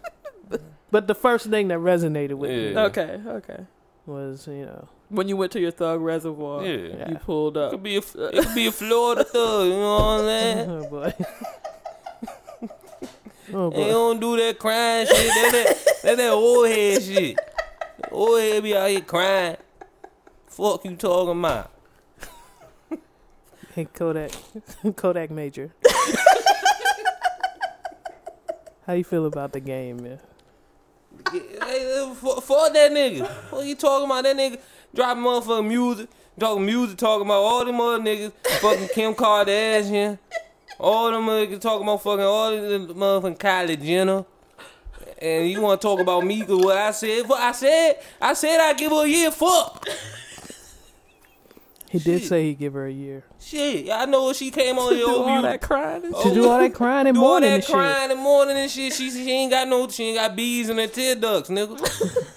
But 0.92 1.06
the 1.08 1.14
first 1.14 1.46
thing 1.52 1.68
that 1.68 1.78
resonated 1.78 2.34
with 2.34 2.50
me 2.50 2.76
Okay, 2.76 3.22
okay. 3.28 3.60
was, 4.08 4.48
you 4.48 4.66
know, 4.66 4.88
When 5.10 5.28
you 5.28 5.38
went 5.38 5.52
to 5.52 5.60
your 5.60 5.70
thug 5.70 6.02
reservoir, 6.02 6.66
Yeah. 6.66 6.78
Yeah. 6.98 7.10
you 7.10 7.16
pulled 7.18 7.58
It 7.58 7.64
up. 7.64 7.72
could 7.72 7.84
be 7.84 7.98
a, 7.98 8.00
it 8.00 8.44
could 8.46 8.56
be 8.56 8.66
a 8.66 8.72
Florida 8.72 9.24
thug, 9.24 9.68
you 9.68 9.74
know 9.74 9.94
what 9.94 10.02
I'm 10.02 10.26
saying? 10.26 10.70
oh 10.72 10.90
boy. 10.90 11.14
oh 13.54 13.70
They 13.70 13.76
boy. 13.84 13.88
don't 13.90 14.20
do 14.20 14.38
that 14.38 14.58
crying 14.60 15.06
shit. 15.06 15.16
That 15.16 15.50
that, 15.52 16.02
that, 16.04 16.18
that 16.18 16.30
old 16.32 16.68
head 16.68 17.04
shit. 17.04 17.38
Old 18.12 18.40
head 18.40 18.64
be 18.64 18.76
out 18.76 18.90
here 18.90 19.02
crying. 19.02 19.58
Fuck 20.48 20.86
you 20.86 20.96
talking 20.96 21.40
about? 21.40 21.72
Hey 23.80 23.86
Kodak, 23.86 24.32
Kodak 24.98 25.32
Major. 25.32 25.74
How 28.86 28.92
you 28.92 29.06
feel 29.06 29.26
about 29.26 29.54
the 29.54 29.62
game, 29.62 30.04
man? 30.04 30.20
Hey, 31.32 32.02
uh, 32.02 32.14
fuck, 32.14 32.44
fuck 32.44 32.74
that 32.74 32.92
nigga. 32.92 33.26
What 33.50 33.66
you 33.66 33.76
talking 33.76 34.06
about? 34.06 34.26
That 34.26 34.36
nigga 34.36 34.60
dropping 34.94 35.24
motherfucking 35.24 35.66
music, 35.66 36.10
talking 36.38 36.66
music, 36.66 36.98
talking 36.98 37.26
about 37.26 37.40
all 37.40 37.64
them 37.64 37.80
other 37.80 38.04
niggas, 38.04 38.34
fucking 38.60 38.90
Kim 38.90 39.14
Kardashian, 39.14 40.20
all 40.78 41.12
them 41.12 41.28
niggas 41.28 41.62
talking 41.62 41.84
about 41.84 42.04
fucking 42.04 42.26
all 42.26 42.52
the 42.52 42.94
motherfucking 42.94 43.38
Kylie 43.38 43.82
Jenner. 43.82 44.26
And 45.22 45.50
you 45.50 45.62
want 45.62 45.80
to 45.80 45.88
talk 45.88 46.02
about 46.02 46.26
me? 46.26 46.42
Cause 46.42 46.62
what 46.62 46.76
I 46.76 46.92
said? 46.92 47.30
What 47.30 47.40
I 47.40 47.54
said? 47.54 48.02
I 48.20 48.34
said 48.34 48.60
I 48.60 48.74
give 48.74 48.92
her 48.92 49.06
a 49.06 49.08
year. 49.08 49.32
Fuck. 49.32 49.88
He 51.90 51.98
did 52.00 52.20
Shit. 52.22 52.30
say 52.30 52.44
he'd 52.46 52.60
give 52.60 52.74
her 52.74 52.86
a 52.86 52.92
year. 52.92 53.24
Shit, 53.40 53.90
I 53.92 54.06
know 54.06 54.32
she 54.32 54.52
came 54.52 54.78
on 54.78 54.94
here 54.94 55.06
do 55.06 55.16
over 55.16 55.30
all 55.30 55.42
that 55.42 55.60
crying 55.62 56.06
and 56.06 56.14
Oh, 56.16 56.24
To 56.30 56.34
do 56.34 56.48
all 56.48 56.60
that 56.60 56.74
crying 56.74 57.08
and 57.08 57.16
do 57.16 57.22
all 57.22 57.30
mourning 57.32 57.50
that 57.50 57.56
and 57.56 57.64
shit. 57.64 57.74
crying 57.76 58.12
and 58.12 58.20
mourning 58.20 58.58
and 58.58 58.70
shit. 58.72 58.94
She, 58.94 59.10
she 59.10 59.30
ain't 59.32 59.52
got 59.52 59.68
no, 59.68 59.88
she 59.90 60.04
ain't 60.10 60.18
got 60.20 60.36
bees 60.36 60.70
in 60.70 60.78
her 60.78 60.88
tear 60.88 61.16
ducts, 61.16 61.50
nigga. 61.50 61.78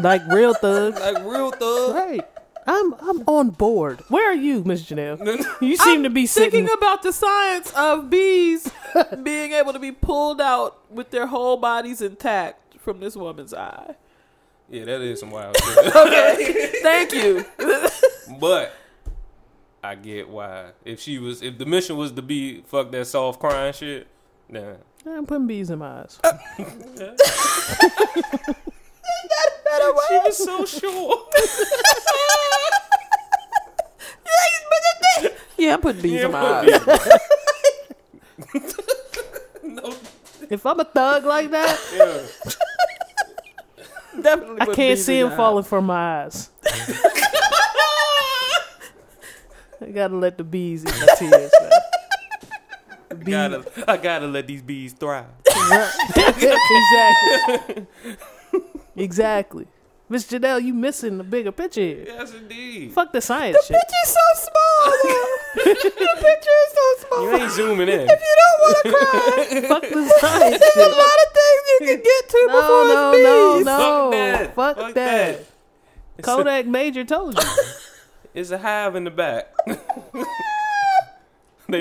Like 0.00 0.22
real 0.28 0.54
thugs. 0.54 1.00
like 1.00 1.18
real 1.24 1.50
thug. 1.50 1.94
Right. 1.96 2.28
I'm 2.68 2.94
I'm 3.00 3.22
on 3.26 3.50
board. 3.50 4.00
Where 4.08 4.30
are 4.30 4.34
you, 4.34 4.62
Miss 4.62 4.82
Janelle? 4.84 5.18
You 5.60 5.76
seem 5.76 6.04
to 6.04 6.10
be 6.10 6.26
thinking 6.28 6.66
sitting. 6.66 6.78
about 6.78 7.02
the 7.02 7.12
science 7.12 7.72
of 7.74 8.08
bees 8.10 8.70
being 9.24 9.52
able 9.52 9.72
to 9.72 9.78
be 9.80 9.90
pulled 9.90 10.40
out 10.40 10.78
with 10.90 11.10
their 11.10 11.26
whole 11.26 11.56
bodies 11.56 12.00
intact 12.00 12.76
from 12.78 13.00
this 13.00 13.16
woman's 13.16 13.52
eye. 13.54 13.96
Yeah, 14.70 14.84
that 14.84 15.00
is 15.00 15.18
some 15.18 15.30
wild 15.30 15.56
shit. 15.56 15.96
Okay, 15.96 16.72
thank 16.82 17.12
you. 17.12 17.44
but 18.38 18.72
I 19.82 19.94
get 19.94 20.28
why. 20.28 20.70
If 20.84 21.00
she 21.00 21.18
was, 21.18 21.42
if 21.42 21.56
the 21.58 21.64
mission 21.66 21.96
was 21.96 22.12
to 22.12 22.22
be 22.22 22.62
fuck 22.66 22.90
that 22.90 23.06
soft 23.06 23.40
crying 23.40 23.72
shit, 23.72 24.06
then 24.50 24.76
I'm 25.06 25.24
putting 25.26 25.46
bees 25.46 25.70
in 25.70 25.78
my 25.78 26.00
eyes. 26.02 26.18
she 30.08 30.18
was 30.24 30.36
so 30.36 30.64
sure. 30.64 31.26
Yeah, 35.60 35.74
I'm 35.74 35.80
putting 35.80 36.02
bees 36.02 36.12
Yeah, 36.12 36.26
in 36.26 36.30
my 36.32 36.40
put 36.40 36.88
eyes. 36.88 37.08
bees. 38.52 38.74
no, 39.64 39.92
If 40.48 40.64
I'm 40.64 40.78
a 40.78 40.84
thug 40.84 41.24
like 41.24 41.50
that, 41.50 41.76
yeah. 41.96 42.20
Definitely. 44.22 44.60
I 44.60 44.64
put 44.66 44.76
can't 44.76 44.96
bees 44.96 45.04
see 45.04 45.18
in 45.18 45.24
him 45.24 45.28
your 45.30 45.36
falling 45.36 45.64
from 45.64 45.86
my 45.86 46.22
eyes. 46.26 46.50
I 49.80 49.86
gotta 49.86 50.16
let 50.16 50.36
the 50.38 50.44
bees 50.44 50.84
eat 50.84 50.94
my 51.00 51.06
tears, 51.18 51.50
man. 51.60 51.70
The 53.08 53.14
Gotta, 53.30 53.90
I 53.90 53.96
gotta 53.96 54.26
let 54.26 54.46
these 54.46 54.62
bees 54.62 54.92
thrive. 54.92 55.26
exactly. 56.16 57.86
exactly. 58.96 59.66
Miss 60.10 60.24
Janelle, 60.26 60.62
you 60.62 60.72
missing 60.72 61.18
the 61.18 61.24
bigger 61.24 61.52
picture 61.52 61.80
here. 61.82 62.04
Yes, 62.06 62.32
indeed. 62.32 62.92
Fuck 62.92 63.12
the 63.12 63.20
science 63.20 63.56
the 63.68 63.74
shit. 63.74 63.76
Picture's 63.76 64.14
so 64.14 64.50
small. 64.50 64.92
though. 65.02 65.74
the 65.74 66.16
picture 66.16 66.58
is 66.64 66.72
so 66.72 67.06
small. 67.06 67.22
You 67.24 67.36
ain't 67.36 67.50
zooming 67.52 67.88
in. 67.88 68.00
If 68.08 68.20
you 68.20 68.36
don't 68.40 68.60
want 68.60 68.76
to 68.76 68.90
cry, 68.90 69.68
Fuck 69.68 69.82
the 69.82 70.08
science 70.20 70.58
there's 70.74 70.86
a 70.86 70.90
lot 70.90 71.18
of 71.26 71.32
things 71.34 71.62
you 71.70 71.78
can 71.86 71.96
get 72.02 72.28
to 72.30 72.44
No, 72.46 72.52
before 72.54 72.84
no, 72.84 73.12
it's 73.12 73.24
no, 73.24 73.56
bees. 73.58 73.66
no. 73.66 73.76
Fuck 73.78 74.10
that. 74.12 74.54
Fuck, 74.54 74.76
Fuck 74.78 74.94
that. 74.94 75.38
that. 76.16 76.22
Kodak 76.22 76.66
Major 76.66 77.04
told 77.04 77.34
you. 77.36 77.42
A, 78.38 78.40
it's 78.40 78.50
a 78.50 78.58
hive 78.58 78.96
in 78.96 79.04
the 79.04 79.10
back. 79.10 79.52
They've 79.66 79.78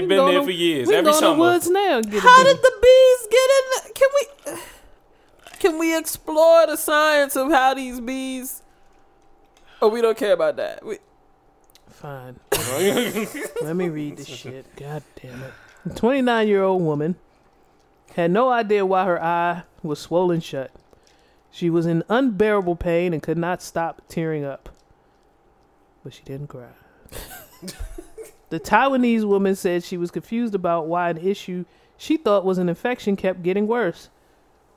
We 0.02 0.08
been 0.08 0.26
there 0.26 0.40
to- 0.40 0.44
for 0.44 0.52
years. 0.52 0.88
We 0.90 0.96
Every 0.96 1.12
go 1.12 1.18
to 1.18 1.26
summer. 1.26 1.40
woods 1.40 1.70
now. 1.70 2.02
Get 2.02 2.22
How 2.22 2.44
did 2.44 2.58
the 2.58 2.72
bees 2.82 3.28
get 3.32 3.50
in? 3.58 3.64
The, 3.72 3.94
can 3.94 4.10
we? 4.16 4.24
Can 5.60 5.80
we 5.80 5.98
explore 5.98 6.68
the 6.68 6.76
science 6.76 7.36
of 7.36 7.50
how 7.52 7.74
these 7.74 8.00
bees? 8.00 8.62
Oh, 9.82 9.88
we 9.88 10.02
don't 10.02 10.18
care 10.18 10.34
about 10.34 10.56
that. 10.58 10.86
We, 10.86 10.98
Fine. 11.90 12.40
Let 13.64 13.76
me 13.76 13.90
read 13.90 14.18
this 14.18 14.28
shit. 14.28 14.66
God 14.76 15.02
damn 15.22 15.42
it. 15.42 15.54
A 15.86 15.90
29 15.96 16.48
year 16.48 16.64
old 16.64 16.82
woman 16.84 17.16
had 18.16 18.30
no 18.32 18.50
idea 18.52 18.86
why 18.86 19.06
her 19.06 19.22
eye 19.24 19.64
was 19.82 20.00
swollen 20.00 20.42
shut. 20.42 20.70
She 21.50 21.70
was 21.72 21.86
in 21.86 22.04
unbearable 22.10 22.76
pain 22.76 23.14
and 23.14 23.24
could 23.24 23.38
not 23.38 23.62
stop 23.64 24.02
tearing 24.10 24.44
up. 24.44 24.70
But 26.08 26.14
she 26.14 26.24
didn't 26.24 26.48
cry. 26.48 26.70
the 28.50 28.62
Taiwanese 28.62 29.26
woman 29.26 29.58
said 29.58 29.84
she 29.84 29.98
was 29.98 30.10
confused 30.10 30.56
about 30.56 30.88
why 30.88 31.10
an 31.10 31.18
issue 31.18 31.66
she 31.98 32.16
thought 32.16 32.46
was 32.46 32.58
an 32.58 32.70
infection 32.70 33.18
kept 33.18 33.44
getting 33.44 33.68
worse. 33.68 34.10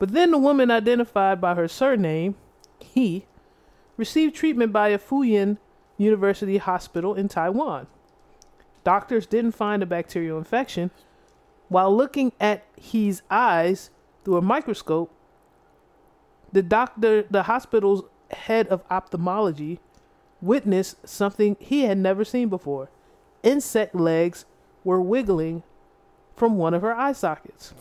But 0.01 0.11
then 0.11 0.33
the 0.33 0.39
woman 0.39 0.73
identified 0.73 1.41
by 1.41 1.55
her 1.55 1.69
surname, 1.69 2.35
he, 2.81 3.27
received 3.97 4.35
treatment 4.35 4.73
by 4.73 4.89
a 4.89 4.99
Fooyin 4.99 5.59
University 5.99 6.57
Hospital 6.57 7.15
in 7.15 7.29
Taiwan. 7.29 7.87
Doctors 8.83 9.25
didn't 9.25 9.53
find 9.53 9.85
a 9.85 9.87
bacterial 9.87 10.37
infection. 10.37 10.91
While 11.69 11.97
looking 11.97 12.33
at 12.41 12.65
his 12.75 13.23
eyes 13.31 13.91
through 14.25 14.39
a 14.39 14.43
microscope, 14.43 15.15
the 16.53 16.65
doctor, 16.65 17.23
the 17.31 17.45
hospital's 17.45 18.03
head 18.33 18.67
of 18.67 18.83
ophthalmology, 18.91 19.79
witnessed 20.41 21.09
something 21.09 21.57
he 21.61 21.83
had 21.85 21.99
never 21.99 22.25
seen 22.25 22.49
before. 22.49 22.89
Insect 23.43 23.95
legs 23.95 24.45
were 24.85 25.01
wiggling 25.01 25.63
from 26.37 26.57
one 26.57 26.75
of 26.75 26.83
her 26.83 26.95
eye 26.95 27.13
sockets. 27.13 27.75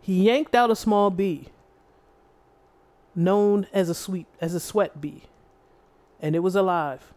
He 0.00 0.24
yanked 0.24 0.54
out 0.54 0.70
a 0.70 0.76
small 0.76 1.10
bee, 1.10 1.48
known 3.14 3.66
as 3.72 3.88
a 3.88 3.94
sweet 3.94 4.26
as 4.40 4.54
a 4.54 4.60
sweat 4.60 5.00
bee, 5.00 5.24
and 6.20 6.36
it 6.36 6.40
was 6.40 6.54
alive. 6.54 7.12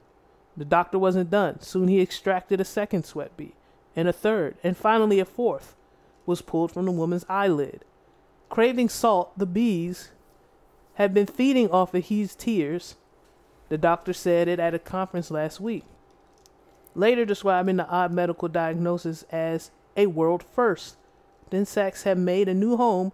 The 0.57 0.65
doctor 0.65 0.99
wasn't 0.99 1.29
done. 1.29 1.61
Soon 1.61 1.87
he 1.87 2.01
extracted 2.01 2.59
a 2.59 2.65
second 2.65 3.05
sweat 3.05 3.37
bee, 3.37 3.53
and 3.95 4.07
a 4.07 4.13
third, 4.13 4.57
and 4.63 4.75
finally 4.75 5.19
a 5.19 5.25
fourth 5.25 5.75
was 6.25 6.41
pulled 6.41 6.71
from 6.71 6.85
the 6.85 6.91
woman's 6.91 7.25
eyelid. 7.29 7.85
Craving 8.49 8.89
salt, 8.89 9.37
the 9.37 9.45
bees 9.45 10.11
had 10.95 11.13
been 11.13 11.27
feeding 11.27 11.69
off 11.71 11.93
of 11.93 12.05
his 12.05 12.35
tears. 12.35 12.95
The 13.69 13.77
doctor 13.77 14.13
said 14.13 14.47
it 14.47 14.59
at 14.59 14.73
a 14.73 14.79
conference 14.79 15.31
last 15.31 15.59
week. 15.59 15.85
Later 16.95 17.23
describing 17.23 17.77
the 17.77 17.87
odd 17.87 18.11
medical 18.11 18.47
diagnosis 18.47 19.23
as 19.31 19.71
a 19.95 20.07
world 20.07 20.43
first. 20.43 20.97
Then 21.49 21.61
insects 21.61 22.03
have 22.03 22.17
made 22.17 22.47
a 22.47 22.53
new 22.53 22.77
home 22.77 23.11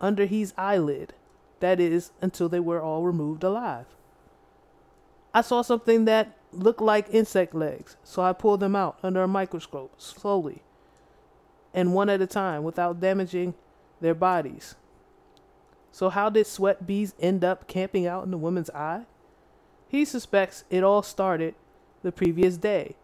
under 0.00 0.26
his 0.26 0.52
eyelid. 0.56 1.14
That 1.60 1.80
is, 1.80 2.12
until 2.20 2.48
they 2.48 2.60
were 2.60 2.82
all 2.82 3.04
removed 3.04 3.42
alive. 3.42 3.86
I 5.32 5.40
saw 5.40 5.62
something 5.62 6.04
that 6.04 6.36
looked 6.52 6.80
like 6.80 7.08
insect 7.10 7.54
legs, 7.54 7.96
so 8.04 8.22
I 8.22 8.32
pulled 8.32 8.60
them 8.60 8.76
out 8.76 8.98
under 9.02 9.22
a 9.22 9.28
microscope, 9.28 10.00
slowly, 10.00 10.62
and 11.72 11.94
one 11.94 12.08
at 12.08 12.20
a 12.20 12.26
time, 12.26 12.62
without 12.62 13.00
damaging 13.00 13.54
their 14.00 14.14
bodies. 14.14 14.76
So, 15.90 16.10
how 16.10 16.28
did 16.28 16.46
sweat 16.46 16.86
bees 16.86 17.14
end 17.18 17.44
up 17.44 17.66
camping 17.66 18.06
out 18.06 18.24
in 18.24 18.30
the 18.30 18.38
woman's 18.38 18.70
eye? 18.70 19.06
He 19.88 20.04
suspects 20.04 20.64
it 20.70 20.82
all 20.82 21.02
started 21.02 21.54
the 22.02 22.12
previous 22.12 22.56
day 22.56 22.96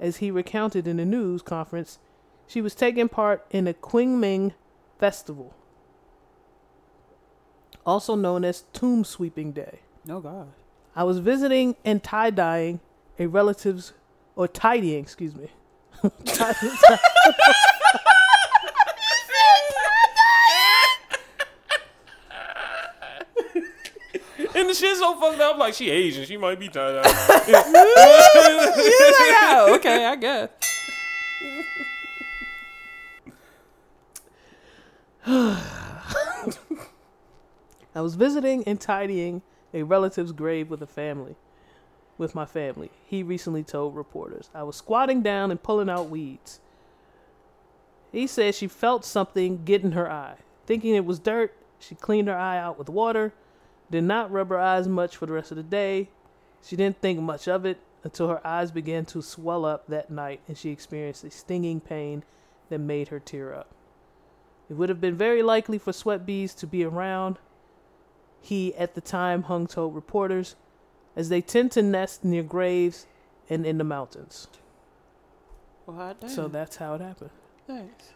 as 0.00 0.18
he 0.18 0.30
recounted 0.30 0.86
in 0.86 1.00
a 1.00 1.04
news 1.04 1.42
conference, 1.42 1.98
she 2.46 2.60
was 2.60 2.74
taking 2.74 3.08
part 3.08 3.44
in 3.50 3.66
a 3.66 3.74
Qingming 3.74 4.54
festival, 4.98 5.54
also 7.84 8.14
known 8.14 8.44
as 8.44 8.64
Tomb 8.72 9.04
Sweeping 9.04 9.52
Day. 9.52 9.80
Oh 10.08 10.20
God. 10.20 10.48
I 10.94 11.04
was 11.04 11.18
visiting 11.18 11.76
and 11.84 12.02
tie 12.02 12.30
dyeing 12.30 12.80
a 13.18 13.26
relative's, 13.26 13.92
or 14.36 14.48
tidying, 14.48 15.02
excuse 15.02 15.34
me. 15.34 15.48
And 24.58 24.68
the 24.68 24.74
shit's 24.74 24.98
so 24.98 25.14
fucked 25.20 25.40
up. 25.40 25.56
Like 25.56 25.74
she 25.74 25.88
Asian, 25.88 26.24
she 26.24 26.36
might 26.36 26.58
be 26.58 26.68
tied 26.68 26.96
up. 26.96 27.06
oh, 29.46 29.74
okay, 29.76 30.04
I 30.04 30.16
guess. 30.16 30.48
I 37.94 38.00
was 38.00 38.16
visiting 38.16 38.64
and 38.64 38.80
tidying 38.80 39.42
a 39.72 39.84
relative's 39.84 40.32
grave 40.32 40.70
with 40.70 40.82
a 40.82 40.88
family, 40.88 41.36
with 42.16 42.34
my 42.34 42.44
family. 42.44 42.90
He 43.06 43.22
recently 43.22 43.62
told 43.62 43.94
reporters. 43.94 44.50
I 44.52 44.64
was 44.64 44.74
squatting 44.74 45.22
down 45.22 45.52
and 45.52 45.62
pulling 45.62 45.88
out 45.88 46.10
weeds. 46.10 46.58
He 48.10 48.26
said 48.26 48.56
she 48.56 48.66
felt 48.66 49.04
something 49.04 49.64
get 49.64 49.84
in 49.84 49.92
her 49.92 50.10
eye. 50.10 50.38
Thinking 50.66 50.96
it 50.96 51.04
was 51.04 51.20
dirt, 51.20 51.54
she 51.78 51.94
cleaned 51.94 52.26
her 52.26 52.36
eye 52.36 52.58
out 52.58 52.76
with 52.76 52.88
water, 52.88 53.32
did 53.90 54.04
not 54.04 54.30
rub 54.30 54.50
her 54.50 54.58
eyes 54.58 54.86
much 54.86 55.16
for 55.16 55.26
the 55.26 55.32
rest 55.32 55.50
of 55.50 55.56
the 55.56 55.62
day. 55.62 56.08
She 56.62 56.76
didn't 56.76 57.00
think 57.00 57.20
much 57.20 57.48
of 57.48 57.64
it 57.64 57.78
until 58.04 58.28
her 58.28 58.46
eyes 58.46 58.70
began 58.70 59.04
to 59.06 59.22
swell 59.22 59.64
up 59.64 59.86
that 59.88 60.10
night 60.10 60.40
and 60.46 60.56
she 60.56 60.70
experienced 60.70 61.24
a 61.24 61.30
stinging 61.30 61.80
pain 61.80 62.24
that 62.68 62.78
made 62.78 63.08
her 63.08 63.20
tear 63.20 63.54
up. 63.54 63.68
It 64.68 64.74
would 64.74 64.88
have 64.88 65.00
been 65.00 65.16
very 65.16 65.42
likely 65.42 65.78
for 65.78 65.92
sweat 65.92 66.26
bees 66.26 66.54
to 66.56 66.66
be 66.66 66.84
around, 66.84 67.38
he 68.40 68.74
at 68.76 68.94
the 68.94 69.00
time 69.00 69.44
hung 69.44 69.66
told 69.66 69.94
reporters, 69.94 70.56
as 71.16 71.28
they 71.28 71.40
tend 71.40 71.72
to 71.72 71.82
nest 71.82 72.24
near 72.24 72.42
graves 72.42 73.06
and 73.48 73.66
in 73.66 73.78
the 73.78 73.84
mountains. 73.84 74.48
Well. 75.86 76.16
So 76.26 76.48
that's 76.48 76.76
how 76.76 76.94
it 76.94 77.00
happened. 77.00 77.30
Thanks. 77.66 78.12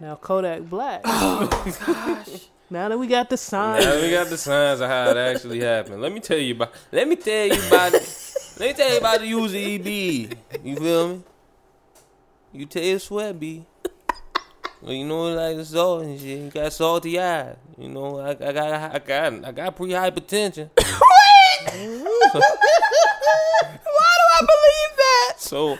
Now 0.00 0.16
Kodak 0.16 0.62
Black. 0.68 1.02
now 2.70 2.88
that 2.88 2.98
we 2.98 3.06
got 3.06 3.30
the 3.30 3.36
signs, 3.36 3.84
Now 3.84 4.00
we 4.00 4.10
got 4.10 4.28
the 4.28 4.36
signs 4.36 4.80
of 4.80 4.88
how 4.88 5.10
it 5.10 5.16
actually 5.16 5.60
happened. 5.60 6.02
Let 6.02 6.12
me 6.12 6.20
tell 6.20 6.38
you 6.38 6.54
about. 6.54 6.74
Let 6.90 7.06
me 7.06 7.16
tell 7.16 7.46
you 7.46 7.66
about. 7.68 7.92
let 8.58 8.60
me 8.60 8.72
tell 8.72 8.90
you 8.90 8.98
about 8.98 9.20
the 9.20 9.26
user 9.26 9.56
EB. 9.56 9.86
You 10.64 10.76
feel 10.76 11.08
me? 11.08 11.22
You 12.52 12.66
tell 12.66 12.82
your 12.82 12.98
sweat 12.98 13.38
B. 13.38 13.64
Well, 14.82 14.92
you 14.92 15.06
know, 15.06 15.34
like 15.34 15.56
the 15.56 15.64
salt 15.64 16.04
and 16.04 16.18
shit. 16.18 16.38
You 16.40 16.50
got 16.50 16.72
salty 16.72 17.18
eyes. 17.18 17.56
You 17.78 17.88
know, 17.88 18.18
I, 18.18 18.30
I 18.30 18.34
got, 18.34 18.94
I 18.94 18.98
got, 18.98 19.44
I 19.44 19.52
got 19.52 19.76
pre 19.76 19.90
hypertension. 19.90 20.70
Why 20.76 22.40
do 24.20 24.24
I 24.34 24.40
believe 24.40 24.96
that. 24.96 25.34
So, 25.38 25.78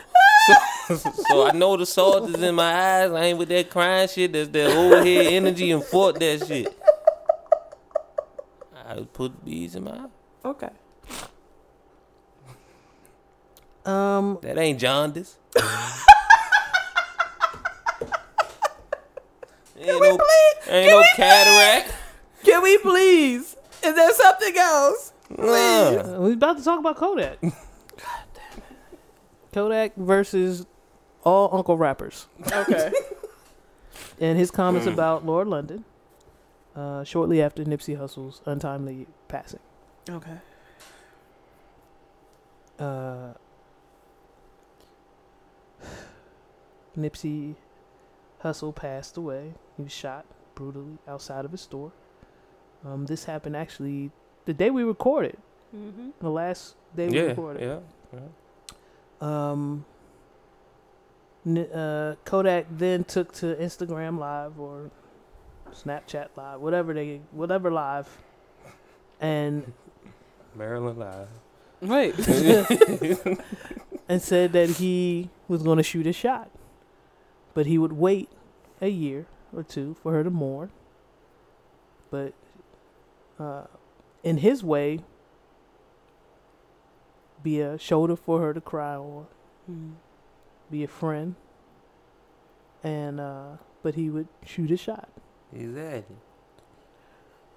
so, 0.87 0.95
so 1.27 1.47
I 1.47 1.51
know 1.51 1.77
the 1.77 1.85
salt 1.85 2.29
is 2.29 2.41
in 2.41 2.55
my 2.55 2.73
eyes. 2.73 3.11
I 3.11 3.23
ain't 3.25 3.37
with 3.37 3.49
that 3.49 3.69
crying 3.69 4.07
shit. 4.07 4.33
That's 4.33 4.49
that 4.49 4.71
overhead 4.75 5.27
energy 5.27 5.71
and 5.71 5.83
fought 5.83 6.19
that 6.19 6.45
shit. 6.47 6.67
I 8.87 9.01
put 9.11 9.43
bees 9.43 9.75
in 9.75 9.83
my 9.83 9.91
eye. 9.91 10.05
Okay. 10.45 10.69
um, 13.85 14.39
That 14.41 14.57
ain't 14.57 14.79
jaundice. 14.79 15.37
Can 19.79 19.89
ain't 19.89 20.01
no, 20.01 20.17
ain't 20.67 20.91
no 20.91 21.03
cataract. 21.15 21.93
Can 22.43 22.63
we 22.63 22.77
please? 22.79 23.55
Is 23.83 23.95
there 23.95 24.13
something 24.13 24.57
else? 24.57 25.13
Nah. 25.29 26.19
we 26.19 26.33
about 26.33 26.57
to 26.57 26.63
talk 26.63 26.79
about 26.79 26.95
Kodak. 26.95 27.37
Kodak 29.53 29.95
versus 29.95 30.65
all 31.23 31.49
Uncle 31.55 31.77
rappers, 31.77 32.27
Okay. 32.51 32.91
and 34.19 34.37
his 34.37 34.51
comments 34.51 34.87
about 34.87 35.25
Lauren 35.25 35.49
London, 35.49 35.83
uh, 36.75 37.03
shortly 37.03 37.41
after 37.41 37.63
Nipsey 37.63 37.97
Hussle's 37.97 38.41
untimely 38.45 39.07
passing. 39.27 39.59
okay. 40.09 40.37
uh, 42.79 43.33
Nipsey 46.97 47.55
Hussle 48.43 48.73
passed 48.75 49.17
away. 49.17 49.53
He 49.75 49.83
was 49.83 49.91
shot 49.91 50.25
brutally 50.55 50.97
outside 51.07 51.45
of 51.45 51.51
his 51.51 51.61
store. 51.61 51.91
Um, 52.85 53.05
this 53.05 53.25
happened 53.25 53.55
actually 53.55 54.11
the 54.45 54.53
day 54.53 54.69
we 54.69 54.83
recorded, 54.83 55.37
Mm-hmm. 55.75 56.09
the 56.21 56.29
last 56.29 56.75
day 56.95 57.09
we 57.09 57.15
Yeah, 57.17 57.21
recorded. 57.23 57.81
yeah. 58.13 58.19
Um, 59.19 59.83
N- 59.83 59.85
uh, 61.55 62.15
Kodak 62.25 62.65
then 62.71 63.03
took 63.03 63.31
to 63.33 63.55
Instagram 63.55 64.19
Live 64.19 64.59
or 64.59 64.91
Snapchat 65.71 66.29
Live, 66.35 66.59
whatever 66.59 66.93
they, 66.93 67.21
whatever 67.31 67.71
live, 67.71 68.09
and 69.19 69.71
Maryland 70.55 70.97
Live. 70.97 71.27
Wait. 71.79 72.15
and 74.09 74.21
said 74.21 74.51
that 74.53 74.69
he 74.71 75.29
was 75.47 75.63
going 75.63 75.77
to 75.77 75.83
shoot 75.83 76.07
a 76.07 76.13
shot, 76.13 76.49
but 77.53 77.65
he 77.65 77.77
would 77.77 77.93
wait 77.93 78.29
a 78.81 78.89
year 78.89 79.27
or 79.55 79.63
two 79.63 79.95
for 80.01 80.11
her 80.13 80.23
to 80.23 80.29
mourn. 80.29 80.71
But 82.09 82.33
uh, 83.39 83.65
in 84.23 84.37
his 84.37 84.63
way, 84.63 84.99
be 87.43 87.61
a 87.61 87.77
shoulder 87.77 88.15
for 88.15 88.41
her 88.41 88.53
to 88.53 88.61
cry 88.61 88.95
on, 88.95 89.27
Mm. 89.69 89.95
Be 90.71 90.83
a 90.83 90.87
friend, 90.87 91.35
and 92.83 93.19
uh, 93.19 93.57
but 93.83 93.95
he 93.95 94.09
would 94.09 94.27
shoot 94.45 94.71
a 94.71 94.77
shot. 94.77 95.09
Exactly. 95.53 96.15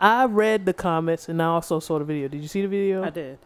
I 0.00 0.24
read 0.24 0.64
the 0.64 0.72
comments 0.72 1.28
and 1.28 1.42
I 1.42 1.46
also 1.46 1.78
saw 1.78 1.98
the 1.98 2.04
video. 2.04 2.28
Did 2.28 2.40
you 2.40 2.48
see 2.48 2.62
the 2.62 2.68
video? 2.68 3.04
I 3.04 3.10
did. 3.10 3.38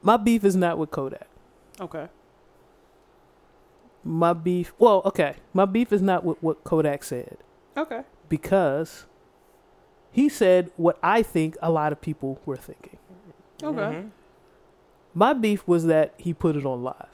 My 0.00 0.16
beef 0.16 0.44
is 0.44 0.56
not 0.56 0.78
with 0.78 0.90
Kodak. 0.90 1.28
Okay. 1.80 2.08
My 4.04 4.32
beef, 4.32 4.72
well, 4.78 5.02
okay, 5.04 5.36
my 5.52 5.64
beef 5.64 5.92
is 5.92 6.00
not 6.02 6.24
with 6.24 6.42
what 6.42 6.64
Kodak 6.64 7.04
said. 7.04 7.36
Okay. 7.76 8.02
because 8.28 9.04
he 10.10 10.28
said 10.28 10.70
what 10.76 10.98
I 11.02 11.22
think 11.22 11.56
a 11.62 11.70
lot 11.70 11.92
of 11.92 12.00
people 12.00 12.40
were 12.46 12.56
thinking. 12.56 12.98
Okay. 13.62 13.78
Mm-hmm. 13.78 14.08
My 15.14 15.32
beef 15.32 15.66
was 15.66 15.84
that 15.86 16.14
he 16.16 16.32
put 16.34 16.56
it 16.56 16.64
on 16.64 16.82
live. 16.82 17.08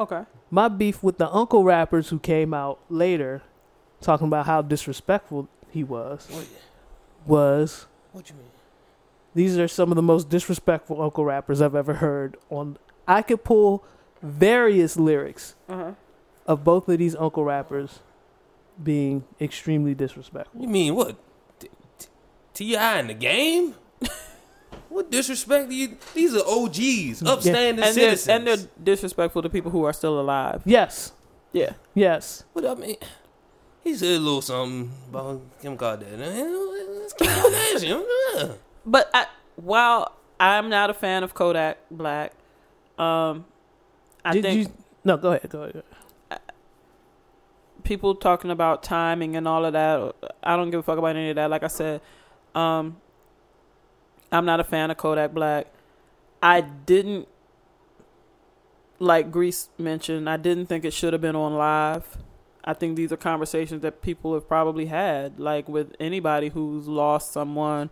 Okay. 0.00 0.22
My 0.50 0.68
beef 0.68 1.02
with 1.02 1.18
the 1.18 1.28
uncle 1.30 1.64
rappers 1.64 2.08
who 2.10 2.18
came 2.18 2.52
out 2.54 2.78
later 2.88 3.42
talking 4.00 4.26
about 4.26 4.46
how 4.46 4.62
disrespectful 4.62 5.48
he 5.70 5.82
was 5.82 6.28
What, 6.30 6.46
was 7.26 7.86
what 8.12 8.28
you 8.30 8.36
mean? 8.36 8.44
these 9.34 9.58
are 9.58 9.66
some 9.68 9.90
of 9.90 9.96
the 9.96 10.02
most 10.02 10.28
disrespectful 10.28 11.00
uncle 11.02 11.24
rappers 11.24 11.60
I've 11.62 11.74
ever 11.74 11.94
heard 11.94 12.36
on 12.50 12.76
I 13.08 13.22
could 13.22 13.42
pull 13.42 13.82
various 14.22 14.96
lyrics 14.96 15.54
Uh 15.68 15.76
huh. 15.76 15.92
of 16.46 16.62
both 16.62 16.88
of 16.88 16.98
these 16.98 17.16
uncle 17.16 17.44
rappers 17.44 18.00
being 18.82 19.24
extremely 19.40 19.94
disrespectful. 19.94 20.60
You 20.60 20.68
mean 20.68 20.94
what? 20.94 21.16
T- 21.58 21.68
T- 21.98 22.08
T.I. 22.52 22.98
in 23.00 23.06
the 23.08 23.14
game? 23.14 23.74
what 24.88 25.10
disrespect 25.10 25.68
do 25.70 25.74
you? 25.74 25.96
These 26.14 26.34
are 26.34 26.42
OGs, 26.46 27.22
upstanding 27.22 27.84
And 27.84 27.96
they're, 27.96 28.16
citizens. 28.16 28.28
and 28.28 28.46
they're 28.46 28.68
disrespectful 28.82 29.42
to 29.42 29.48
people 29.48 29.70
who 29.70 29.84
are 29.84 29.92
still 29.92 30.18
alive. 30.20 30.62
Yes. 30.64 31.12
Yeah. 31.52 31.72
Yes. 31.94 32.44
What 32.52 32.66
I 32.66 32.74
mean? 32.74 32.96
He 33.82 33.94
said 33.94 34.16
a 34.16 34.18
little 34.18 34.42
something 34.42 34.90
about 35.08 35.40
Kim 35.62 35.76
Kardashian. 35.76 36.18
Let's 37.00 37.12
Kim 37.12 37.28
Kardashian. 37.28 38.04
yeah. 38.34 38.52
But 38.84 39.10
I, 39.14 39.26
while 39.56 40.12
I'm 40.40 40.68
not 40.68 40.90
a 40.90 40.94
fan 40.94 41.22
of 41.22 41.34
Kodak 41.34 41.78
Black, 41.90 42.32
um, 42.98 43.44
I 44.24 44.32
Did 44.32 44.42
think 44.42 44.60
you 44.68 44.72
No, 45.04 45.16
go 45.16 45.32
ahead. 45.32 45.48
Go 45.48 45.62
ahead. 45.62 45.82
people 47.84 48.14
talking 48.16 48.50
about 48.50 48.82
timing 48.82 49.36
and 49.36 49.46
all 49.46 49.64
of 49.64 49.72
that. 49.72 50.14
I 50.42 50.56
don't 50.56 50.70
give 50.70 50.80
a 50.80 50.82
fuck 50.82 50.98
about 50.98 51.14
any 51.16 51.30
of 51.30 51.36
that. 51.36 51.50
Like 51.50 51.62
I 51.62 51.68
said, 51.68 52.00
um, 52.54 52.96
I'm 54.36 54.44
not 54.44 54.60
a 54.60 54.64
fan 54.64 54.90
of 54.90 54.96
Kodak 54.96 55.32
Black. 55.32 55.66
I 56.42 56.60
didn't 56.60 57.28
like 58.98 59.30
Grease 59.30 59.68
mentioned. 59.78 60.28
I 60.28 60.36
didn't 60.36 60.66
think 60.66 60.84
it 60.84 60.92
should 60.92 61.12
have 61.12 61.22
been 61.22 61.36
on 61.36 61.54
live. 61.54 62.18
I 62.64 62.74
think 62.74 62.96
these 62.96 63.12
are 63.12 63.16
conversations 63.16 63.82
that 63.82 64.02
people 64.02 64.34
have 64.34 64.48
probably 64.48 64.86
had, 64.86 65.38
like 65.38 65.68
with 65.68 65.94
anybody 66.00 66.48
who's 66.48 66.88
lost 66.88 67.32
someone. 67.32 67.90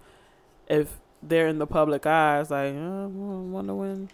If 0.68 0.98
they're 1.22 1.46
in 1.46 1.58
the 1.58 1.66
public 1.66 2.06
eyes, 2.06 2.50
like, 2.50 2.74
uh, 2.74 3.04
I 3.04 3.06
wonder 3.06 3.74
when 3.74 4.08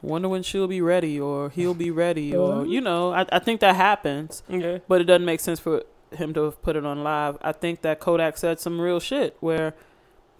Wonder 0.00 0.28
when 0.28 0.42
she'll 0.42 0.68
be 0.68 0.80
ready 0.80 1.18
or 1.18 1.50
he'll 1.50 1.74
be 1.74 1.90
ready 1.90 2.34
or 2.34 2.58
mm-hmm. 2.58 2.70
you 2.70 2.80
know, 2.80 3.12
I, 3.12 3.26
I 3.32 3.38
think 3.40 3.60
that 3.60 3.74
happens. 3.74 4.42
Okay. 4.48 4.80
But 4.86 5.00
it 5.00 5.04
doesn't 5.04 5.24
make 5.24 5.40
sense 5.40 5.58
for 5.58 5.82
him 6.12 6.32
to 6.34 6.44
have 6.44 6.62
put 6.62 6.76
it 6.76 6.86
on 6.86 7.02
live. 7.02 7.36
I 7.42 7.52
think 7.52 7.82
that 7.82 7.98
Kodak 7.98 8.38
said 8.38 8.60
some 8.60 8.80
real 8.80 9.00
shit 9.00 9.36
where 9.40 9.74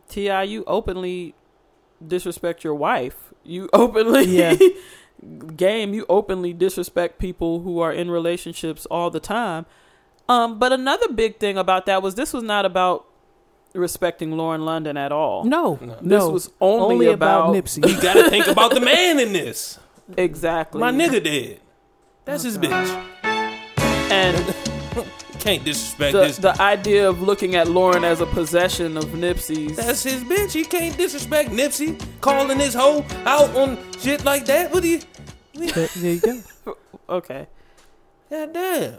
Ti, 0.09 0.45
you 0.45 0.65
openly 0.67 1.35
disrespect 2.07 2.65
your 2.65 2.75
wife. 2.75 3.33
You 3.45 3.69
openly 3.73 4.25
Yeah. 4.25 4.57
game. 5.57 5.95
You 5.95 6.07
openly 6.09 6.53
disrespect 6.53 7.19
people 7.19 7.61
who 7.61 7.81
are 7.81 7.93
in 7.93 8.11
relationships 8.11 8.87
all 8.87 9.11
the 9.11 9.21
time. 9.21 9.67
Um, 10.29 10.59
but 10.59 10.73
another 10.73 11.09
big 11.09 11.39
thing 11.39 11.57
about 11.59 11.87
that 11.87 12.03
was 12.03 12.15
this 12.15 12.33
was 12.33 12.43
not 12.45 12.65
about 12.65 13.07
respecting 13.75 14.33
Lauren 14.37 14.65
London 14.65 14.97
at 14.97 15.11
all. 15.13 15.45
No, 15.45 15.79
No. 15.81 15.97
no. 16.01 16.19
This 16.19 16.25
was 16.33 16.51
only, 16.61 16.95
only 16.95 17.07
about, 17.09 17.51
about, 17.51 17.55
Nipsey. 17.65 17.89
You 17.89 18.01
gotta 18.01 18.31
think 18.31 18.47
about 18.47 18.73
the 18.73 18.81
man 18.81 19.19
in 19.19 19.33
this. 19.33 19.79
exactly 20.17 20.81
My 20.81 20.91
nigga 20.93 21.23
dead. 21.23 21.61
That's 22.25 22.43
his 22.45 22.59
bitch. 22.59 23.07
and 24.11 24.37
Can't 25.49 25.65
disrespect 25.65 26.13
the 26.13 26.21
this. 26.21 26.37
the 26.39 26.61
idea 26.61 27.09
of 27.09 27.23
looking 27.23 27.55
at 27.55 27.69
Lauren 27.69 28.05
as 28.05 28.21
a 28.21 28.27
possession 28.27 28.97
of 28.97 29.05
Nipsey's. 29.07 29.77
That's 29.77 30.03
his 30.03 30.23
bitch. 30.25 30.53
He 30.53 30.65
can't 30.65 30.97
disrespect 30.97 31.51
Nipsey, 31.51 31.99
calling 32.21 32.59
his 32.59 32.75
hoe 32.75 33.05
out 33.25 33.55
on 33.57 33.79
shit 33.99 34.25
like 34.25 34.45
that. 34.47 34.73
What 34.73 34.83
do 34.83 34.89
you? 34.89 35.01
there, 35.55 35.89
there 35.97 36.13
you 36.13 36.21
go. 36.21 36.77
okay. 37.09 37.47
God 38.31 38.53
damn. 38.53 38.95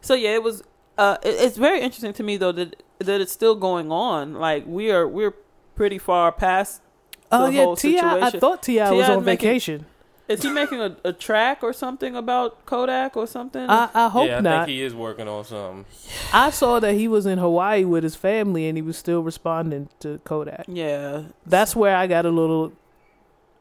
So 0.00 0.14
yeah, 0.14 0.34
it 0.34 0.42
was. 0.42 0.62
Uh, 0.96 1.16
it- 1.22 1.36
it's 1.40 1.56
very 1.56 1.80
interesting 1.80 2.12
to 2.14 2.22
me 2.22 2.36
though 2.36 2.52
that 2.52 2.82
that 2.98 3.20
it's 3.20 3.32
still 3.32 3.54
going 3.54 3.92
on. 3.92 4.34
Like 4.34 4.64
we 4.66 4.90
are 4.90 5.06
we're 5.06 5.34
pretty 5.76 5.98
far 5.98 6.32
past. 6.32 6.82
Oh 7.30 7.46
the 7.46 7.52
yeah, 7.52 7.62
whole 7.64 7.76
Ti. 7.76 8.00
I 8.00 8.30
thought 8.30 8.62
Ti 8.62 8.80
was 8.80 9.06
T.I. 9.06 9.14
on 9.14 9.24
making- 9.24 9.24
vacation. 9.48 9.86
Is 10.28 10.42
he 10.42 10.50
making 10.50 10.80
a, 10.80 10.96
a 11.04 11.12
track 11.12 11.62
or 11.62 11.72
something 11.72 12.14
about 12.14 12.66
Kodak 12.66 13.16
or 13.16 13.26
something? 13.26 13.68
I, 13.68 13.88
I 13.94 14.08
hope 14.08 14.28
yeah, 14.28 14.38
I 14.38 14.40
not. 14.40 14.66
think 14.66 14.76
he 14.76 14.82
is 14.82 14.94
working 14.94 15.26
on 15.26 15.44
something. 15.44 15.84
I 16.32 16.50
saw 16.50 16.78
that 16.80 16.94
he 16.94 17.08
was 17.08 17.24
in 17.26 17.38
Hawaii 17.38 17.84
with 17.84 18.02
his 18.04 18.14
family 18.14 18.68
and 18.68 18.76
he 18.76 18.82
was 18.82 18.96
still 18.98 19.22
responding 19.22 19.88
to 20.00 20.18
Kodak. 20.24 20.66
yeah, 20.68 21.22
That's 21.46 21.74
where 21.74 21.96
I 21.96 22.06
got 22.06 22.26
a 22.26 22.30
little 22.30 22.72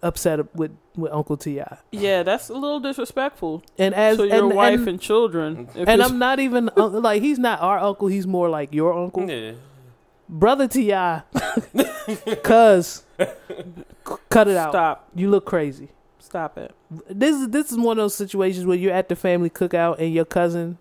upset 0.03 0.53
with 0.55 0.77
with 0.95 1.11
Uncle 1.11 1.37
Ti. 1.37 1.61
yeah, 1.91 2.23
that's 2.23 2.49
a 2.49 2.53
little 2.53 2.79
disrespectful 2.79 3.63
And 3.77 3.93
as 3.95 4.17
to 4.17 4.27
your 4.27 4.45
and, 4.47 4.53
wife 4.55 4.79
and, 4.79 4.87
and, 4.89 5.01
children. 5.01 5.67
If 5.75 5.87
and 5.87 5.89
it's- 6.01 6.09
I'm 6.09 6.17
not 6.19 6.39
even 6.39 6.69
un- 6.75 7.01
like 7.01 7.21
he's 7.21 7.37
not 7.39 7.61
our 7.61 7.77
uncle. 7.79 8.07
He's 8.07 8.25
more 8.27 8.49
like 8.49 8.73
your 8.73 8.93
uncle, 8.93 9.29
Yeah. 9.29 9.53
brother 10.27 10.67
Ti. 10.67 10.91
Cuz 12.43 13.03
cut 14.29 14.47
it 14.47 14.57
out. 14.57 14.71
stop, 14.71 15.07
You 15.15 15.29
look 15.29 15.45
crazy. 15.45 15.89
Stop 16.27 16.57
it. 16.57 16.75
This 17.09 17.37
is 17.37 17.47
this 17.51 17.71
is 17.71 17.77
one 17.77 17.97
of 17.97 18.03
those 18.03 18.13
situations 18.13 18.65
where 18.65 18.75
you're 18.75 18.91
at 18.91 19.07
the 19.07 19.15
family 19.15 19.49
cookout 19.49 19.97
and 19.97 20.13
your 20.13 20.25
cousin 20.25 20.77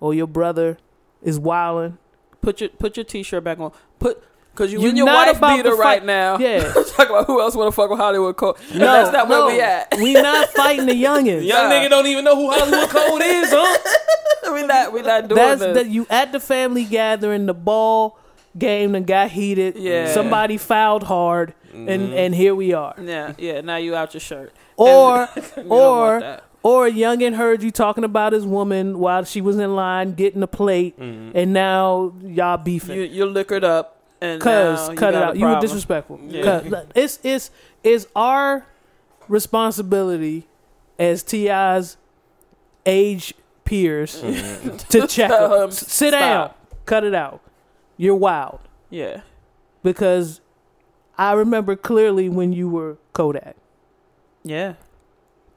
or 0.00 0.12
your 0.14 0.26
brother 0.26 0.78
is 1.22 1.38
wilding. 1.38 1.96
Put 2.40 2.60
your 2.60 2.70
put 2.70 2.96
your 2.96 3.04
t-shirt 3.04 3.44
back 3.44 3.60
on. 3.60 3.70
Put 4.00 4.20
because 4.52 4.72
you 4.72 4.80
You 4.80 4.88
in 4.88 4.96
your 4.96 5.06
not 5.06 5.28
wife 5.28 5.36
about 5.36 5.56
beater 5.58 5.70
to 5.70 5.76
right 5.76 6.00
fight- 6.00 6.04
now. 6.06 6.38
Yeah. 6.38 6.72
Talk 6.96 7.08
about 7.08 7.28
who 7.28 7.40
else 7.40 7.54
want 7.54 7.68
to 7.68 7.72
fuck 7.72 7.88
with 7.88 8.00
Hollywood 8.00 8.36
Cole. 8.36 8.58
No, 8.74 8.78
that's 8.80 9.12
not 9.12 9.28
no. 9.28 9.46
where 9.46 9.54
we 9.54 9.60
at. 9.60 9.94
We 9.96 10.14
not 10.14 10.48
fighting 10.48 10.86
the 10.86 11.00
youngins. 11.00 11.46
Young 11.46 11.68
Nah. 11.68 11.74
nigga 11.76 11.88
don't 11.88 12.06
even 12.08 12.24
know 12.24 12.34
who 12.34 12.50
Hollywood 12.50 12.90
Cole 12.90 13.20
is, 13.20 13.48
huh? 13.52 14.52
we 14.52 14.66
not 14.66 14.92
we 14.92 15.02
not 15.02 15.28
doing 15.28 15.36
That's 15.36 15.60
this. 15.60 15.74
that 15.76 15.86
you 15.86 16.04
at 16.10 16.32
the 16.32 16.40
family 16.40 16.84
gathering, 16.84 17.46
the 17.46 17.54
ball 17.54 18.18
game 18.58 18.90
that 18.90 19.06
got 19.06 19.30
heated. 19.30 19.76
Yeah. 19.76 20.12
Somebody 20.12 20.56
fouled 20.56 21.04
hard 21.04 21.54
and 21.72 21.88
mm-hmm. 21.88 22.12
and 22.14 22.34
here 22.34 22.54
we 22.54 22.72
are. 22.72 22.94
yeah, 23.00 23.34
yeah. 23.38 23.60
Now 23.60 23.76
you 23.76 23.94
out 23.94 24.14
your 24.14 24.20
shirt. 24.20 24.52
Or 24.88 25.28
or 25.68 26.40
or 26.62 26.88
youngin 26.88 27.34
heard 27.34 27.62
you 27.62 27.70
talking 27.70 28.04
about 28.04 28.32
his 28.32 28.44
woman 28.46 28.98
while 28.98 29.24
she 29.24 29.40
was 29.40 29.58
in 29.58 29.74
line 29.76 30.14
getting 30.14 30.42
a 30.42 30.46
plate 30.46 30.96
and 30.98 31.52
now 31.52 32.12
y'all 32.22 32.56
beefing. 32.56 32.96
you 32.96 33.02
you're 33.04 33.26
liquored 33.26 33.64
up 33.64 33.96
and 34.20 34.40
you 34.90 34.96
cut 34.96 35.14
it 35.14 35.22
out. 35.22 35.36
You 35.36 35.46
were 35.46 35.60
disrespectful. 35.60 36.20
Yeah. 36.28 36.60
'Cause 36.60 36.84
it's 36.94 37.18
it's 37.22 37.50
it's 37.82 38.06
our 38.14 38.66
responsibility 39.28 40.46
as 40.98 41.22
TI's 41.22 41.96
age 42.86 43.34
peers 43.64 44.20
to 44.90 45.06
check 45.06 45.30
him. 45.30 45.70
Sit 45.70 46.10
down. 46.12 46.50
Cut 46.86 47.04
it 47.04 47.14
out. 47.14 47.40
You're 47.96 48.16
wild. 48.16 48.60
Yeah, 48.90 49.20
Because 49.84 50.40
I 51.16 51.32
remember 51.32 51.76
clearly 51.76 52.28
when 52.28 52.52
you 52.52 52.68
were 52.68 52.96
Kodak. 53.12 53.54
Yeah. 54.44 54.74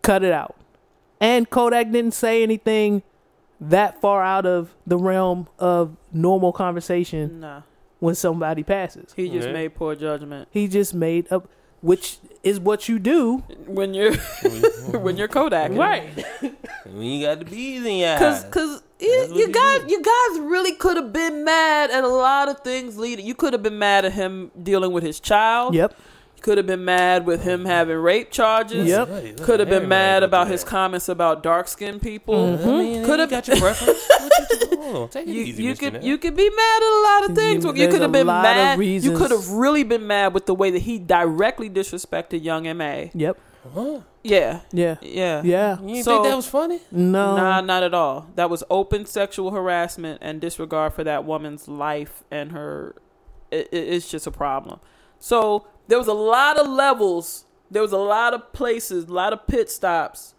Cut 0.01 0.23
it 0.23 0.31
out. 0.33 0.55
And 1.21 1.49
Kodak 1.49 1.91
didn't 1.91 2.13
say 2.13 2.43
anything 2.43 3.03
that 3.61 4.01
far 4.01 4.21
out 4.23 4.45
of 4.45 4.73
the 4.85 4.97
realm 4.97 5.47
of 5.57 5.95
normal 6.11 6.51
conversation 6.51 7.39
Nah, 7.39 7.61
when 7.99 8.13
somebody 8.15 8.63
passes. 8.63 9.13
he 9.15 9.29
just 9.29 9.47
Yeah. 9.47 9.53
made 9.53 9.75
poor 9.75 9.95
judgment. 9.95 10.49
He 10.51 10.67
just 10.67 10.93
made 10.93 11.31
up, 11.31 11.47
which 11.81 12.17
is 12.43 12.59
what 12.59 12.89
you 12.89 12.99
do. 12.99 13.37
When 13.65 13.93
you're 13.93 14.13
when 14.99 15.15
you're 15.15 15.29
Kodak, 15.29 15.71
right? 15.71 16.09
When 16.85 17.01
you 17.01 17.25
got 17.25 17.39
the 17.39 17.45
bees 17.45 17.85
in 17.85 17.95
your 17.95 18.17
Cause, 18.17 18.43
eyes. 18.43 18.51
cause 18.51 18.83
you, 18.99 19.25
what 19.29 19.37
you 19.39 19.47
guys, 19.51 19.79
did. 19.81 19.91
you 19.91 20.01
guys 20.03 20.39
really 20.41 20.73
could 20.73 20.97
have 20.97 21.13
been 21.13 21.45
mad 21.45 21.89
at 21.91 22.03
a 22.03 22.07
lot 22.09 22.49
of 22.49 22.59
things. 22.59 22.97
Leading, 22.97 23.25
you 23.25 23.33
could 23.33 23.53
have 23.53 23.63
been 23.63 23.79
mad 23.79 24.03
at 24.03 24.11
him 24.11 24.51
dealing 24.61 24.91
with 24.91 25.01
his 25.03 25.19
child. 25.21 25.73
Yep. 25.73 25.95
Could 26.43 26.57
have 26.59 26.67
been 26.67 26.85
mad 26.85 27.25
with 27.25 27.41
him 27.43 27.65
having 27.65 27.97
rape 27.97 28.29
charges. 28.29 28.87
Yep. 28.87 29.37
Could 29.37 29.59
have 29.59 29.69
been 29.69 29.87
mad 29.87 30.21
about 30.23 30.47
his 30.47 30.63
comments 30.63 31.09
about 31.09 31.41
dark 31.41 31.67
skinned 31.67 32.01
people. 32.01 32.35
Mm-hmm. 32.35 32.69
I 32.69 32.71
mean, 32.77 33.05
Could 33.05 33.19
have 33.19 33.29
got 33.31 33.47
your 33.47 33.57
preference. 33.57 34.09
You, 34.73 34.77
hold 34.91 34.95
on, 35.03 35.09
take 35.09 35.27
it 35.27 35.31
You, 35.31 35.43
easy, 35.43 35.63
you 35.63 35.75
could 35.75 35.93
Nell. 35.93 36.03
you 36.03 36.17
could 36.17 36.35
be 36.35 36.49
mad 36.49 36.81
at 36.83 36.83
a 36.83 37.01
lot 37.01 37.29
of 37.29 37.35
things. 37.35 37.63
You- 37.63 37.73
You, 37.73 37.87
could 37.89 38.01
have 38.01 38.11
been 38.11 38.27
mad. 38.27 38.79
You 38.83 39.15
could 39.17 39.31
have 39.31 39.49
really 39.49 39.83
been 39.83 40.05
mad 40.05 40.33
with 40.33 40.45
the 40.45 40.53
way 40.53 40.69
that 40.71 40.81
he 40.81 40.99
directly 40.99 41.69
disrespected 41.69 42.43
Young 42.43 42.67
M.A. 42.67 43.09
Yep. 43.15 43.39
Huh? 43.73 44.01
Yeah, 44.23 44.59
Yeah. 44.73 44.97
yeah, 45.01 45.41
Yeah. 45.43 45.79
You 45.81 45.87
didn't 45.87 46.03
So- 46.03 46.11
think 46.23 46.25
that 46.31 46.35
was 46.35 46.47
funny? 46.47 46.81
No. 46.91 47.37
Nah, 47.37 47.61
not 47.61 47.83
at 47.83 47.93
all. 47.93 48.27
That 48.35 48.49
was 48.49 48.63
open 48.69 49.05
sexual 49.05 49.51
harassment 49.51 50.19
and 50.21 50.41
disregard 50.41 50.93
for 50.93 51.03
that 51.05 51.23
woman's 51.23 51.67
life 51.69 52.23
and 52.29 52.51
her. 52.51 52.95
It, 53.51 53.69
it- 53.71 53.87
it's 53.93 54.09
just 54.11 54.27
a 54.27 54.31
problem. 54.31 54.79
So 55.19 55.65
there 55.87 55.97
was 55.97 56.07
a 56.07 56.13
lot 56.13 56.57
of 56.59 56.67
levels. 56.67 57.45
There 57.71 57.81
was 57.81 57.91
a 57.91 57.97
lot 57.97 58.33
of 58.33 58.53
places, 58.53 59.05
a 59.05 59.13
lot 59.13 59.33
of 59.33 59.47
pit 59.47 59.69
stops 59.69 60.33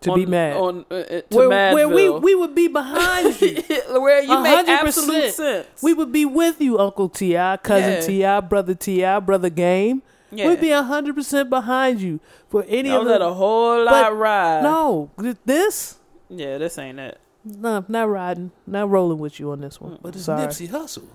to 0.00 0.10
on, 0.12 0.18
be 0.18 0.26
mad. 0.26 0.56
on 0.56 0.84
uh, 0.90 0.94
uh, 0.94 1.04
to 1.20 1.24
where, 1.30 1.74
where 1.74 1.88
we 1.88 2.10
we 2.10 2.34
would 2.34 2.54
be 2.54 2.68
behind 2.68 3.40
you. 3.40 3.62
where 4.00 4.22
you 4.22 4.32
A 4.32 4.42
make 4.42 4.68
absolute 4.68 5.32
sense. 5.32 5.66
we 5.82 5.94
would 5.94 6.12
be 6.12 6.24
with 6.24 6.60
you, 6.60 6.78
Uncle 6.78 7.08
Ti, 7.08 7.34
cousin 7.62 8.02
Ti, 8.02 8.40
brother 8.48 8.74
Ti, 8.74 9.20
brother 9.20 9.50
Game. 9.50 10.02
yeah. 10.30 10.48
We'd 10.48 10.60
be 10.60 10.70
hundred 10.70 11.14
percent 11.14 11.50
behind 11.50 12.00
you 12.00 12.20
for 12.48 12.64
any 12.68 12.90
I 12.90 12.96
of 12.96 13.04
was 13.04 13.12
at 13.12 13.22
a 13.22 13.32
whole 13.32 13.84
lot 13.84 13.90
but 14.10 14.16
ride. 14.16 14.62
no, 14.62 15.10
this. 15.44 15.98
Yeah, 16.28 16.58
this 16.58 16.76
ain't 16.78 16.98
it. 16.98 17.20
No, 17.44 17.84
not 17.86 18.08
riding, 18.08 18.50
not 18.66 18.90
rolling 18.90 19.18
with 19.18 19.38
you 19.38 19.52
on 19.52 19.60
this 19.60 19.80
one. 19.80 19.98
But 20.02 20.16
it's 20.16 20.24
Sorry. 20.24 20.46
Nipsey 20.46 20.68
Hussle. 20.68 21.06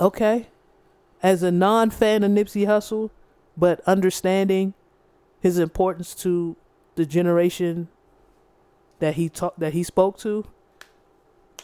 Okay, 0.00 0.48
as 1.22 1.42
a 1.42 1.50
non-fan 1.50 2.22
of 2.22 2.30
Nipsey 2.30 2.66
Hussle, 2.66 3.10
but 3.56 3.80
understanding 3.86 4.74
his 5.40 5.58
importance 5.58 6.14
to 6.16 6.56
the 6.94 7.06
generation 7.06 7.88
that 8.98 9.14
he 9.14 9.28
talked 9.28 9.58
that 9.60 9.72
he 9.72 9.82
spoke 9.82 10.18
to, 10.18 10.46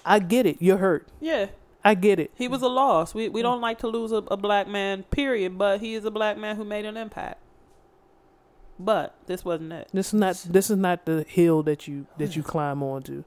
I 0.05 0.19
get 0.19 0.47
it. 0.47 0.57
You're 0.61 0.79
hurt. 0.79 1.09
Yeah, 1.21 1.47
I 1.85 1.95
get 1.95 2.19
it. 2.19 2.31
he 2.37 2.49
was 2.49 2.63
a 2.63 2.69
loss. 2.69 3.15
We 3.15 3.29
we 3.29 3.43
don't 3.43 3.61
like 3.61 3.79
to 3.81 3.89
lose 3.89 4.13
a, 4.13 4.17
a 4.17 4.37
black 4.37 4.69
man, 4.69 5.05
period. 5.05 5.59
But 5.59 5.81
he 5.81 5.95
is 5.95 6.05
a 6.05 6.11
black 6.11 6.37
man 6.37 6.57
who 6.57 6.65
made 6.65 6.85
an 6.85 6.97
impact. 6.97 7.41
But 8.79 9.17
this 9.27 9.45
wasn't 9.45 9.73
it. 9.73 9.89
This 9.93 10.09
is 10.09 10.15
not 10.15 10.37
this 10.49 10.71
is 10.71 10.77
not 10.77 11.05
the 11.05 11.25
hill 11.29 11.63
that 11.65 11.89
you 11.89 12.07
that 12.19 12.37
you 12.37 12.43
climb 12.43 12.83
onto, 12.83 13.25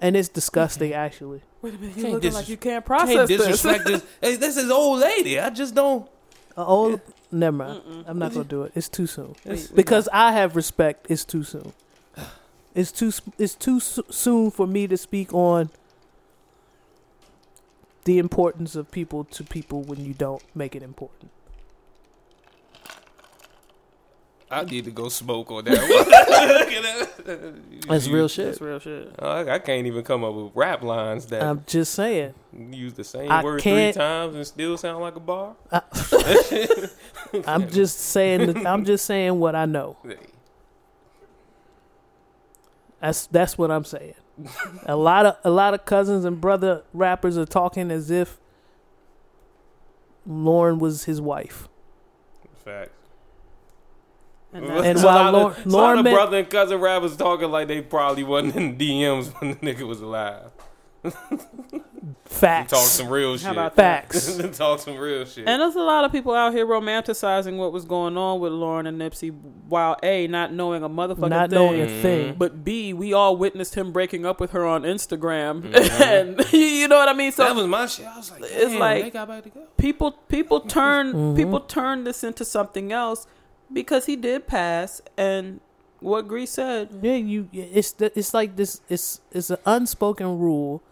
and 0.00 0.16
it's 0.16 0.28
disgusting 0.28 0.92
actually. 0.92 1.40
Wait 1.62 1.74
a 1.74 1.78
minute, 1.78 1.94
Can't 1.96 2.06
looking 2.12 2.20
dis- 2.30 2.34
like 2.34 2.48
you 2.48 2.56
can't 2.56 2.84
process 2.84 3.14
Can't 3.14 3.28
process 3.28 3.38
this. 3.38 3.46
disrespect 3.60 3.84
this. 3.86 4.04
Hey, 4.20 4.36
this 4.36 4.56
is 4.56 4.70
old 4.70 5.00
lady. 5.00 5.40
I 5.40 5.50
just 5.50 5.74
don't. 5.74 6.08
Uh, 6.56 6.64
oh, 6.66 7.00
never 7.32 7.56
mind. 7.56 8.04
I'm 8.06 8.18
not 8.18 8.32
gonna 8.32 8.44
do 8.44 8.62
it. 8.62 8.72
It's 8.74 8.88
too 8.88 9.06
soon. 9.06 9.34
We- 9.44 9.52
we 9.54 9.60
Because 9.74 10.08
I 10.12 10.32
have 10.32 10.54
respect. 10.56 11.06
It's 11.10 11.24
too 11.24 11.42
soon. 11.44 11.72
It's 12.74 12.92
too 12.92 13.10
it's 13.38 13.56
too 13.56 13.80
soon 13.80 14.50
for 14.52 14.66
me 14.66 14.86
to 14.86 14.96
speak 14.96 15.34
on 15.34 15.70
the 18.04 18.18
importance 18.18 18.76
of 18.76 18.90
people 18.90 19.24
to 19.24 19.42
people 19.42 19.82
when 19.82 20.04
you 20.04 20.14
don't 20.14 20.42
make 20.54 20.76
it 20.76 20.82
important. 20.82 21.30
I 24.50 24.64
need 24.70 24.84
to 24.86 24.90
go 24.90 25.08
smoke 25.08 25.50
on 25.50 25.64
that 25.64 25.78
one. 27.26 27.78
That's 27.88 28.08
real 28.08 28.28
shit. 28.28 28.46
That's 28.46 28.60
real 28.60 28.78
shit. 28.78 29.14
Oh, 29.18 29.28
I, 29.28 29.54
I 29.54 29.58
can't 29.58 29.86
even 29.86 30.02
come 30.04 30.24
up 30.24 30.34
with 30.34 30.52
rap 30.54 30.82
lines 30.82 31.26
that 31.26 31.42
I'm 31.42 31.64
just 31.66 31.92
saying. 31.94 32.34
use 32.52 32.94
the 32.94 33.04
same 33.04 33.30
I 33.30 33.42
word 33.44 33.60
can't- 33.60 33.94
three 33.94 34.00
times 34.00 34.34
and 34.34 34.46
still 34.46 34.76
sound 34.78 35.02
like 35.02 35.16
a 35.16 35.20
bar. 35.20 35.54
I'm 37.46 37.68
just 37.70 37.98
saying. 37.98 38.66
I'm 38.66 38.84
just 38.84 39.04
saying 39.04 39.38
what 39.38 39.54
I 39.54 39.66
know. 39.66 39.96
That's 43.00 43.26
that's 43.26 43.56
what 43.58 43.70
I'm 43.70 43.84
saying. 43.84 44.14
a 44.86 44.96
lot 44.96 45.26
of 45.26 45.36
a 45.44 45.50
lot 45.50 45.74
of 45.74 45.84
cousins 45.84 46.24
and 46.24 46.40
brother 46.40 46.82
rappers 46.92 47.36
are 47.36 47.44
talking 47.46 47.90
as 47.90 48.10
if 48.10 48.38
Lauren 50.26 50.78
was 50.78 51.04
his 51.04 51.20
wife. 51.20 51.68
Fact. 52.64 52.90
And 54.52 54.64
And 54.64 54.72
that's 54.76 54.86
And 54.86 54.98
a 54.98 55.02
while 55.02 55.14
lot 55.32 55.32
Lauren- 55.34 55.56
of, 55.58 55.66
a 55.66 55.68
lot 55.76 55.98
of 55.98 56.04
brother 56.04 56.38
and 56.38 56.48
cousin 56.50 56.80
rappers 56.80 57.16
talking 57.16 57.50
like 57.50 57.68
they 57.68 57.82
probably 57.82 58.24
wasn't 58.24 58.56
in 58.56 58.76
DMs 58.78 59.32
when 59.40 59.50
the 59.50 59.56
nigga 59.56 59.86
was 59.86 60.00
alive. 60.00 60.50
Facts. 62.24 62.70
Talk 62.72 62.86
some 62.86 63.08
real 63.08 63.36
shit. 63.36 63.46
How 63.46 63.52
about 63.52 63.76
that? 63.76 64.12
Facts. 64.12 64.36
Talk 64.58 64.80
some 64.80 64.96
real 64.96 65.24
shit. 65.24 65.48
And 65.48 65.60
there's 65.62 65.74
a 65.76 65.80
lot 65.82 66.04
of 66.04 66.12
people 66.12 66.34
out 66.34 66.52
here 66.52 66.66
romanticizing 66.66 67.56
what 67.56 67.72
was 67.72 67.84
going 67.84 68.16
on 68.16 68.38
with 68.40 68.52
Lauren 68.52 68.86
and 68.86 69.00
Nipsey, 69.00 69.30
while 69.68 69.96
a 70.02 70.26
not 70.28 70.52
knowing 70.52 70.82
a 70.82 70.88
motherfucking 70.88 71.30
Not 71.30 71.50
thing, 71.50 71.58
knowing 71.58 71.80
a 71.80 71.86
Mm-hmm. 71.86 72.02
thing. 72.02 72.34
but 72.36 72.64
b 72.64 72.92
we 72.92 73.12
all 73.12 73.36
witnessed 73.36 73.74
him 73.74 73.92
breaking 73.92 74.26
up 74.26 74.40
with 74.40 74.50
her 74.52 74.64
on 74.66 74.82
Instagram, 74.82 75.62
Mm-hmm. 75.72 76.02
and 76.02 76.52
you 76.52 76.86
know 76.88 76.96
what 76.96 77.08
I 77.08 77.14
mean. 77.14 77.32
So 77.32 77.44
that 77.44 77.54
was 77.54 77.66
my 77.66 77.86
shit. 77.86 78.06
I 78.06 78.16
was 78.16 78.30
like, 78.30 78.42
It's 78.44 78.74
like- 78.74 79.04
they 79.04 79.10
got 79.10 79.28
back 79.28 79.42
together. 79.44 79.66
people 79.78 80.12
people 80.12 80.60
turn 80.60 81.12
Mhm. 81.12 81.36
people 81.36 81.60
turn 81.60 82.04
this 82.04 82.22
into 82.22 82.44
something 82.44 82.92
else 82.92 83.26
because 83.72 84.06
he 84.06 84.16
did 84.16 84.46
pass, 84.46 85.00
and 85.16 85.60
what 86.00 86.28
Grease 86.28 86.50
said. 86.52 87.00
Yeah, 87.02 87.14
you. 87.14 87.48
It's 87.52 87.92
the, 87.92 88.16
it's 88.18 88.32
like 88.34 88.56
this. 88.56 88.80
It's 88.88 89.20
it's 89.30 89.50
an 89.50 89.58
unspoken 89.66 90.38
rule, 90.38 90.82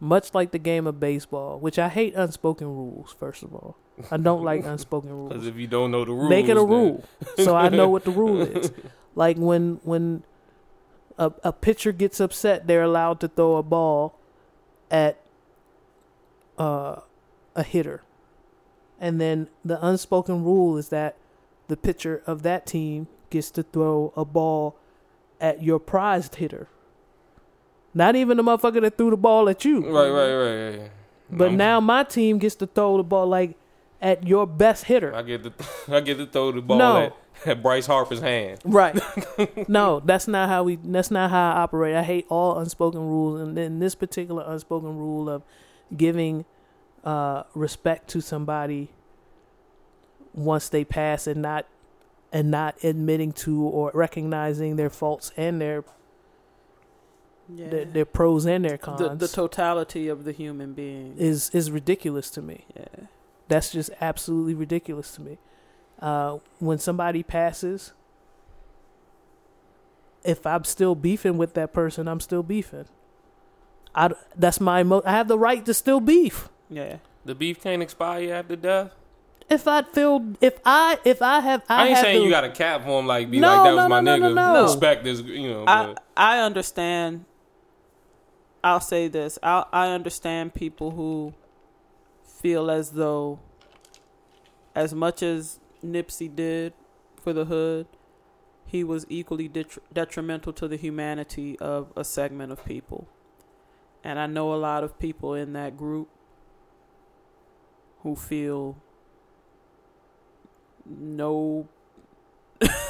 much 0.00 0.34
like 0.34 0.50
the 0.52 0.58
game 0.58 0.86
of 0.86 0.98
baseball, 1.00 1.58
which 1.58 1.78
I 1.78 1.88
hate 1.88 2.14
unspoken 2.14 2.66
rules. 2.68 3.14
First 3.18 3.42
of 3.42 3.54
all, 3.54 3.76
I 4.10 4.16
don't 4.16 4.42
like 4.42 4.64
unspoken 4.72 5.10
rules. 5.10 5.28
Because 5.32 5.46
if 5.46 5.56
you 5.56 5.66
don't 5.66 5.90
know 5.90 6.04
the 6.04 6.12
rules, 6.12 6.30
Make 6.30 6.46
it 6.48 6.56
a 6.56 6.60
then- 6.60 6.68
rule, 6.68 7.04
so 7.36 7.54
I 7.56 7.68
know 7.68 7.88
what 7.88 8.04
the 8.04 8.10
rule 8.12 8.40
is. 8.42 8.72
Like 9.14 9.36
when 9.36 9.80
when 9.82 10.22
a 11.18 11.32
a 11.42 11.52
pitcher 11.52 11.90
gets 11.90 12.20
upset, 12.20 12.68
they're 12.68 12.82
allowed 12.84 13.18
to 13.20 13.26
throw 13.28 13.56
a 13.56 13.64
ball 13.64 14.14
at 14.92 15.18
uh, 16.56 17.00
a 17.56 17.62
hitter, 17.64 18.02
and 19.00 19.20
then 19.20 19.48
the 19.64 19.84
unspoken 19.84 20.44
rule 20.44 20.76
is 20.76 20.90
that 20.90 21.16
the 21.68 21.76
pitcher 21.76 22.22
of 22.26 22.42
that 22.42 22.66
team 22.66 23.06
gets 23.30 23.50
to 23.52 23.62
throw 23.62 24.12
a 24.16 24.24
ball 24.24 24.76
at 25.40 25.62
your 25.62 25.78
prized 25.78 26.36
hitter. 26.36 26.68
Not 27.94 28.16
even 28.16 28.36
the 28.36 28.42
motherfucker 28.42 28.80
that 28.82 28.96
threw 28.98 29.10
the 29.10 29.16
ball 29.16 29.48
at 29.48 29.64
you. 29.64 29.80
Right, 29.80 30.08
right, 30.10 30.34
right, 30.34 30.78
right. 30.80 30.90
But 31.30 31.48
I'm- 31.48 31.56
now 31.56 31.80
my 31.80 32.04
team 32.04 32.38
gets 32.38 32.54
to 32.56 32.66
throw 32.66 32.96
the 32.96 33.02
ball 33.02 33.26
like 33.26 33.56
at 34.00 34.26
your 34.26 34.46
best 34.46 34.84
hitter. 34.84 35.14
I 35.14 35.22
get 35.22 35.42
to 35.44 35.52
I 35.94 36.00
get 36.00 36.16
to 36.18 36.26
throw 36.26 36.52
the 36.52 36.60
ball 36.62 36.78
No. 36.78 36.96
at, 37.44 37.46
at 37.46 37.62
Bryce 37.62 37.86
Harper's 37.86 38.20
hand. 38.20 38.60
Right. 38.64 38.98
no, 39.68 40.00
that's 40.00 40.28
not 40.28 40.48
how 40.48 40.62
we. 40.64 40.76
That's 40.76 41.10
not 41.10 41.30
how 41.30 41.50
I 41.52 41.56
operate. 41.62 41.94
I 41.96 42.02
hate 42.02 42.26
all 42.28 42.58
unspoken 42.58 43.00
rules, 43.00 43.40
and 43.40 43.56
then 43.56 43.78
this 43.80 43.94
particular 43.94 44.44
unspoken 44.46 44.96
rule 44.96 45.28
of 45.28 45.42
giving 45.96 46.44
uh, 47.04 47.42
respect 47.54 48.08
to 48.10 48.20
somebody 48.20 48.90
once 50.34 50.68
they 50.68 50.84
pass 50.84 51.26
and 51.26 51.42
not 51.42 51.66
and 52.32 52.50
not 52.50 52.76
admitting 52.84 53.32
to 53.32 53.62
or 53.62 53.90
recognizing 53.94 54.76
their 54.76 54.90
faults 54.90 55.32
and 55.36 55.60
their 55.60 55.84
Yeah. 57.48 57.68
their, 57.70 57.84
their 57.86 58.04
pros 58.04 58.44
and 58.44 58.64
their 58.64 58.76
cons 58.76 59.18
the 59.18 59.28
totality 59.28 60.08
of 60.08 60.24
the 60.24 60.32
human 60.32 60.74
being. 60.74 61.14
is 61.18 61.48
is 61.54 61.70
ridiculous 61.70 62.28
to 62.30 62.42
me. 62.42 62.66
yeah. 62.76 63.06
That's 63.48 63.72
just 63.72 63.90
absolutely 64.00 64.54
ridiculous 64.54 65.12
to 65.14 65.22
me. 65.22 65.38
Uh, 66.00 66.38
when 66.58 66.78
somebody 66.78 67.22
passes, 67.22 67.92
if 70.22 70.46
I'm 70.46 70.64
still 70.64 70.94
beefing 70.94 71.38
with 71.38 71.54
that 71.54 71.72
person, 71.72 72.08
I'm 72.08 72.20
still 72.20 72.42
beefing. 72.42 72.84
I, 73.94 74.10
that's 74.36 74.60
my 74.60 74.80
emo- 74.82 75.02
I 75.06 75.12
have 75.12 75.28
the 75.28 75.38
right 75.38 75.64
to 75.64 75.72
still 75.72 76.00
beef. 76.00 76.50
Yeah. 76.68 76.98
The 77.24 77.34
beef 77.34 77.60
can't 77.62 77.82
expire 77.82 78.34
after 78.34 78.54
death. 78.56 78.92
If 79.50 79.66
I 79.66 79.82
feel 79.82 80.34
if 80.40 80.58
I 80.64 80.98
if 81.04 81.22
I 81.22 81.40
have 81.40 81.62
I, 81.68 81.74
I, 81.76 81.86
ain't 81.86 81.96
have 81.96 82.04
saying 82.04 82.18
the- 82.18 82.24
you 82.24 82.30
got 82.30 82.44
a 82.44 82.50
cap 82.50 82.82
for 82.84 82.98
him 82.98 83.06
like 83.06 83.30
be 83.30 83.40
No, 83.40 83.48
like 83.48 83.64
that 83.64 83.74
was 83.76 83.88
my 83.88 84.00
no, 84.00 84.16
no, 84.16 84.28
nigga. 84.30 84.34
no, 84.34 84.52
no. 84.54 84.62
Respect 84.64 85.04
this, 85.04 85.20
you 85.22 85.48
know. 85.50 85.64
I 85.66 85.86
But 85.86 86.04
I 86.16 86.40
understand. 86.40 87.24
I'll 88.62 88.80
say 88.80 89.08
this. 89.08 89.38
I 89.42 89.64
I 89.72 89.88
understand 89.92 90.52
people 90.54 90.90
who 90.90 91.32
feel 92.24 92.70
as 92.70 92.90
though, 92.90 93.38
as 94.74 94.92
much 94.94 95.22
as 95.22 95.60
Nipsey 95.84 96.34
did 96.34 96.74
for 97.20 97.32
the 97.32 97.46
hood, 97.46 97.86
he 98.66 98.84
was 98.84 99.06
equally 99.08 99.48
detr- 99.48 99.78
detrimental 99.92 100.52
to 100.54 100.68
the 100.68 100.76
humanity 100.76 101.58
of 101.58 101.90
a 101.96 102.04
segment 102.04 102.52
of 102.52 102.64
people. 102.66 103.08
And 104.04 104.18
I 104.18 104.26
know 104.26 104.52
a 104.52 104.56
lot 104.56 104.84
of 104.84 104.98
people 104.98 105.34
in 105.34 105.52
that 105.54 105.76
group 105.76 106.08
who 108.02 108.14
feel 108.14 108.76
no 110.88 111.68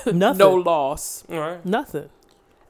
nothing. 0.06 0.38
no 0.38 0.54
loss, 0.54 1.24
all 1.30 1.38
right. 1.38 1.64
nothing. 1.66 2.08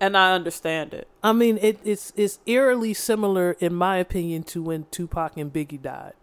and 0.01 0.17
I 0.17 0.33
understand 0.33 0.95
it. 0.95 1.09
I 1.23 1.33
mean, 1.33 1.59
it, 1.61 1.79
it's 1.85 2.13
it's 2.17 2.39
eerily 2.47 2.95
similar, 2.95 3.53
in 3.61 3.75
my 3.75 3.97
opinion, 3.99 4.43
to 4.45 4.63
when 4.63 4.87
Tupac 4.91 5.37
and 5.37 5.53
Biggie 5.53 5.81
died. 5.83 6.15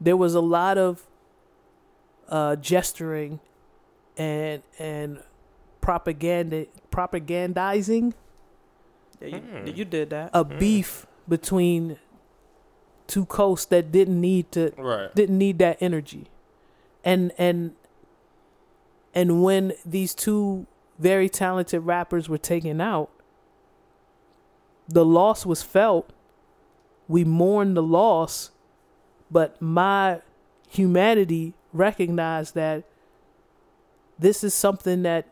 There 0.00 0.16
was 0.16 0.34
a 0.34 0.40
lot 0.40 0.78
of 0.78 1.06
uh, 2.28 2.56
gesturing 2.56 3.40
and 4.16 4.62
and 4.78 5.22
propaganda 5.80 6.66
propagandizing 6.90 8.12
Yeah, 9.20 9.28
you, 9.28 9.38
Hmm. 9.38 9.66
you 9.66 9.84
did 9.84 10.10
that. 10.10 10.30
a 10.34 10.44
beef 10.44 11.06
between 11.28 11.98
two 13.06 13.24
coasts 13.26 13.66
that 13.66 13.90
didn't 13.90 14.20
need 14.20 14.52
to 14.52 14.72
Right. 14.76 15.14
didn't 15.14 15.38
need 15.38 15.58
that 15.60 15.78
energy 15.80 16.26
and 17.04 17.32
and 17.38 17.74
and 19.18 19.42
when 19.42 19.72
these 19.84 20.14
two 20.14 20.66
very 20.96 21.28
talented 21.28 21.80
rappers 21.80 22.28
were 22.28 22.38
taken 22.38 22.80
out 22.80 23.10
the 24.88 25.04
loss 25.04 25.44
was 25.44 25.62
felt. 25.62 26.12
We 27.08 27.24
mourned 27.24 27.76
the 27.76 27.82
loss 27.82 28.50
but 29.30 29.60
my 29.60 30.22
humanity 30.68 31.54
recognized 31.72 32.54
that 32.54 32.84
this 34.18 34.44
is 34.44 34.54
something 34.54 35.02
that 35.02 35.26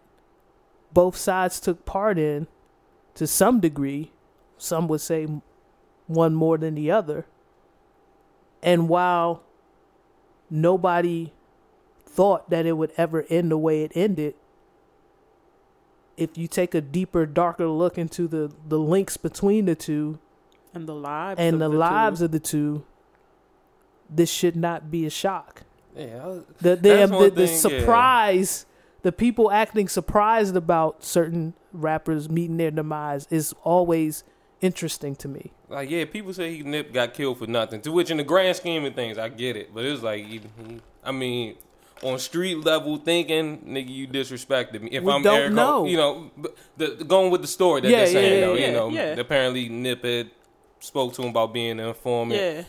both 0.93 1.17
sides 1.17 1.61
took 1.61 1.85
part 1.85 2.19
in 2.19 2.49
to 3.15 3.27
some 3.27 3.61
degree. 3.61 4.13
Some 4.59 4.89
would 4.89 5.01
say 5.01 5.29
one 6.07 6.35
more 6.35 6.59
than 6.59 6.75
the 6.75 6.91
other. 6.91 7.27
And 8.63 8.89
while 8.89 9.43
nobody 10.51 11.33
thought 12.17 12.51
that 12.51 12.67
it 12.67 12.73
would 12.73 12.93
ever 12.97 13.25
end 13.29 13.51
the 13.51 13.59
way 13.59 13.83
it 13.83 13.93
ended, 13.95 14.35
if 16.17 16.37
you 16.39 16.49
take 16.49 16.75
a 16.75 16.81
deeper, 16.81 17.27
darker 17.27 17.69
look 17.69 17.99
into 17.99 18.27
the, 18.27 18.51
the 18.67 18.79
links 18.79 19.17
between 19.17 19.67
the 19.67 19.75
two 19.75 20.19
and 20.75 20.89
the 20.89 20.95
lives 20.95 21.39
and 21.39 21.55
of 21.55 21.61
the, 21.61 21.69
the 21.69 21.77
lives 21.77 22.19
two. 22.21 22.25
of 22.25 22.31
the 22.33 22.41
two, 22.41 22.85
this 24.09 24.31
should 24.31 24.57
not 24.57 24.91
be 24.91 25.05
a 25.07 25.11
shock. 25.11 25.63
Yeah. 25.95 26.21
I 26.23 26.27
was- 26.27 26.45
The 26.61 26.77
the, 26.77 27.07
the, 27.07 27.31
the 27.35 27.47
thing, 27.47 27.73
yeah. 27.73 27.81
surprise, 27.81 28.67
the 29.03 29.13
people 29.13 29.51
acting 29.51 29.89
surprised 29.89 30.57
about 30.57 31.05
certain 31.05 31.53
rappers 31.73 32.29
meeting 32.31 32.57
their 32.57 32.71
demise 32.71 33.27
is 33.31 33.55
always 33.63 34.25
interesting 34.63 35.15
to 35.17 35.29
me. 35.29 35.53
Like 35.69 35.91
yeah, 35.91 36.05
people 36.07 36.33
say 36.33 36.55
he 36.57 36.63
Nip 36.63 36.93
got 36.95 37.13
killed 37.13 37.39
for 37.39 37.47
nothing. 37.47 37.83
To 37.83 37.93
which, 37.93 38.11
in 38.11 38.17
the 38.17 38.25
grand 38.25 38.57
scheme 38.57 38.85
of 38.87 38.95
things, 38.95 39.19
I 39.19 39.29
get 39.29 39.57
it. 39.57 39.75
But 39.75 39.85
it 39.85 39.91
was 39.91 40.03
like, 40.03 40.25
he, 40.25 40.39
he- 40.39 40.81
I 41.05 41.13
mean, 41.13 41.57
on 42.03 42.19
street 42.19 42.57
level 42.65 42.97
thinking, 42.99 43.59
nigga, 43.67 43.89
you 43.89 44.07
disrespected 44.07 44.81
me. 44.83 44.91
If 44.93 45.03
We 45.03 45.13
I'm 45.13 45.23
don't 45.23 45.39
Eric, 45.41 45.53
know. 45.53 45.87
you 45.87 45.97
know, 45.97 46.31
the, 46.77 46.87
the- 46.99 47.05
going 47.05 47.31
with 47.31 47.41
the 47.43 47.47
story 47.47 47.81
that 47.81 47.91
Yeah, 47.91 47.99
they're 47.99 48.07
saying, 48.09 48.41
yeah, 48.41 48.47
though, 48.47 48.55
yeah, 48.55 48.67
you 48.67 48.73
know, 48.73 48.89
yeah. 48.91 49.03
apparently 49.19 49.69
Nip 49.69 50.05
had 50.05 50.31
spoke 50.81 51.15
to 51.15 51.23
him 51.23 51.31
about 51.31 51.53
being 51.55 51.81
an 51.81 51.87
informant, 51.89 52.39
Yeah, 52.41 52.63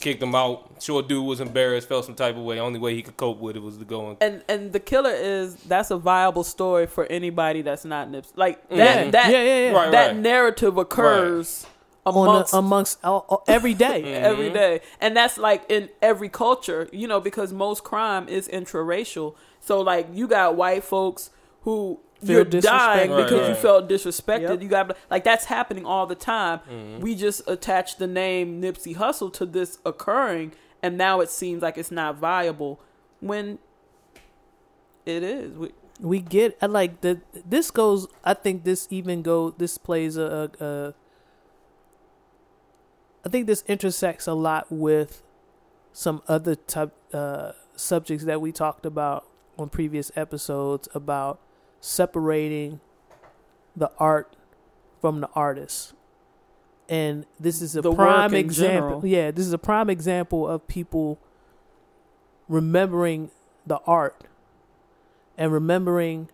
kicked 0.00 0.22
him 0.22 0.34
out. 0.34 0.82
Sure, 0.82 1.02
dude 1.02 1.24
was 1.24 1.40
embarrassed, 1.40 1.88
felt 1.88 2.06
some 2.06 2.14
type 2.14 2.36
of 2.36 2.42
way. 2.42 2.58
Only 2.58 2.78
way 2.80 2.94
he 2.94 3.02
could 3.02 3.18
cope 3.18 3.38
with 3.38 3.54
it 3.54 3.62
was 3.62 3.76
to 3.76 3.84
go 3.84 4.08
and 4.08 4.16
and 4.22 4.42
and 4.48 4.72
the 4.72 4.80
killer 4.80 5.12
is 5.12 5.56
that's 5.56 5.90
a 5.90 5.98
viable 5.98 6.42
story 6.42 6.86
for 6.86 7.04
anybody 7.06 7.60
that's 7.60 7.84
not 7.84 8.08
Nips. 8.10 8.32
Like 8.34 8.66
that 8.70 8.76
Yeah, 9.04 9.10
that 9.10 9.30
yeah, 9.30 9.42
yeah, 9.42 9.70
yeah. 9.70 9.72
Right, 9.76 9.90
that 9.92 10.06
right. 10.08 10.16
narrative 10.16 10.78
occurs 10.78 11.64
On 11.66 11.70
amongst 12.06 12.52
the, 12.52 12.58
amongst 12.58 13.04
all, 13.04 13.26
all- 13.28 13.44
uh, 13.46 13.50
uh, 13.50 13.54
every 13.54 13.74
day. 13.74 14.14
every 14.14 14.46
mm-hmm. 14.46 14.54
day. 14.54 14.80
And 15.00 15.16
that's 15.16 15.38
like 15.38 15.64
in 15.70 15.88
every 16.00 16.28
culture, 16.28 16.88
you 16.92 17.06
know, 17.06 17.20
because 17.20 17.52
most 17.52 17.84
crime 17.84 18.28
is 18.28 18.48
intraracial. 18.48 19.34
So 19.60 19.80
like 19.80 20.08
you 20.12 20.26
got 20.26 20.56
white 20.56 20.84
folks 20.84 21.30
who 21.62 22.00
Feel 22.20 22.30
you're 22.30 22.44
disrespected. 22.44 22.62
dying 22.62 23.10
Right, 23.10 23.24
because 23.24 23.48
you 23.48 23.54
felt 23.54 23.88
disrespected. 23.88 24.48
Yep. 24.48 24.62
You 24.62 24.68
got 24.68 24.96
like 25.10 25.24
that's 25.24 25.46
happening 25.46 25.84
all 25.86 26.06
the 26.06 26.14
time. 26.14 26.60
Mm-hmm. 26.60 27.00
We 27.00 27.14
just 27.14 27.42
attach 27.46 27.96
the 27.96 28.06
name 28.06 28.60
Nipsey 28.60 28.96
Hussle 28.96 29.32
to 29.34 29.46
this 29.46 29.78
occurring 29.84 30.52
and 30.82 30.96
now 30.96 31.20
it 31.20 31.30
seems 31.30 31.62
like 31.62 31.78
it's 31.78 31.90
not 31.90 32.16
viable 32.16 32.80
when 33.20 33.58
it 35.06 35.22
is. 35.22 35.52
We, 35.52 35.70
we 36.00 36.20
get 36.20 36.56
uh, 36.62 36.68
like 36.68 37.02
the 37.02 37.20
this 37.46 37.70
goes 37.70 38.06
I 38.24 38.34
think 38.34 38.64
this 38.64 38.86
even 38.90 39.22
go 39.22 39.50
this 39.50 39.76
plays 39.76 40.16
a, 40.16 40.50
a, 40.60 40.64
a 40.64 40.94
I 43.24 43.28
think 43.28 43.46
this 43.46 43.62
intersects 43.66 44.26
a 44.26 44.34
lot 44.34 44.66
with 44.70 45.22
some 45.92 46.22
other 46.28 46.54
type 46.54 46.92
uh 47.12 47.52
subjects 47.74 48.24
that 48.24 48.40
we 48.40 48.52
talked 48.52 48.86
about 48.86 49.26
on 49.58 49.68
previous 49.68 50.12
episodes 50.16 50.88
about 50.94 51.40
separating 51.80 52.80
the 53.76 53.90
art 53.98 54.36
from 55.00 55.20
the 55.20 55.28
artist. 55.34 55.94
And 56.88 57.24
this 57.38 57.62
is 57.62 57.76
a 57.76 57.80
The 57.82 57.92
prime 57.94 58.34
example. 58.34 59.00
general. 59.00 59.06
Yeah, 59.06 59.30
this 59.30 59.46
is 59.46 59.52
a 59.52 59.58
prime 59.58 59.88
example 59.88 60.46
of 60.46 60.66
people 60.66 61.18
remembering 62.48 63.30
the 63.66 63.78
art 63.86 64.24
and 65.38 65.52
remembering 65.52 66.28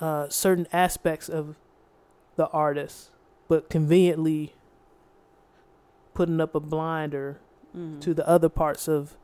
uh, 0.00 0.28
certain 0.28 0.66
aspects 0.72 1.28
of 1.28 1.56
the 2.36 2.48
artist, 2.48 3.10
but 3.48 3.70
conveniently 3.70 4.54
putting 6.14 6.40
up 6.40 6.54
a 6.54 6.60
blinder 6.60 7.38
Mm-hmm. 7.76 7.98
to 7.98 8.14
the 8.14 8.28
other 8.28 8.48
parts 8.48 8.86
of 8.86 9.16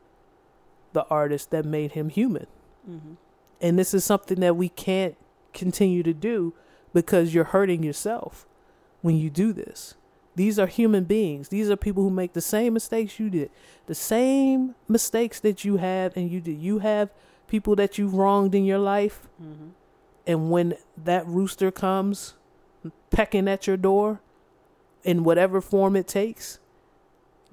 the 0.91 1.05
artist 1.05 1.51
that 1.51 1.63
made 1.63 1.93
him 1.93 2.09
human. 2.09 2.47
Mm-hmm. 2.89 3.13
And 3.61 3.79
this 3.79 3.93
is 3.93 4.03
something 4.03 4.41
that 4.41 4.57
we 4.57 4.67
can't 4.67 5.15
continue 5.53 6.03
to 6.03 6.13
do 6.13 6.53
because 6.93 7.33
you're 7.33 7.45
hurting 7.45 7.81
yourself 7.81 8.45
when 9.01 9.15
you 9.15 9.29
do 9.29 9.53
this. 9.53 9.95
These 10.35 10.59
are 10.59 10.67
human 10.67 11.05
beings. 11.05 11.47
These 11.47 11.69
are 11.69 11.77
people 11.77 12.03
who 12.03 12.09
make 12.09 12.33
the 12.33 12.41
same 12.41 12.73
mistakes 12.73 13.21
you 13.21 13.29
did. 13.29 13.51
The 13.85 13.95
same 13.95 14.75
mistakes 14.89 15.39
that 15.39 15.63
you 15.63 15.77
have 15.77 16.17
and 16.17 16.29
you 16.29 16.41
did. 16.41 16.59
You 16.59 16.79
have 16.79 17.09
people 17.47 17.77
that 17.77 17.97
you've 17.97 18.15
wronged 18.15 18.53
in 18.53 18.65
your 18.65 18.79
life. 18.79 19.29
Mm-hmm. 19.41 19.67
And 20.27 20.51
when 20.51 20.75
that 21.01 21.25
rooster 21.25 21.71
comes 21.71 22.33
pecking 23.11 23.47
at 23.47 23.65
your 23.65 23.77
door 23.77 24.19
in 25.05 25.23
whatever 25.23 25.61
form 25.61 25.95
it 25.95 26.09
takes, 26.09 26.59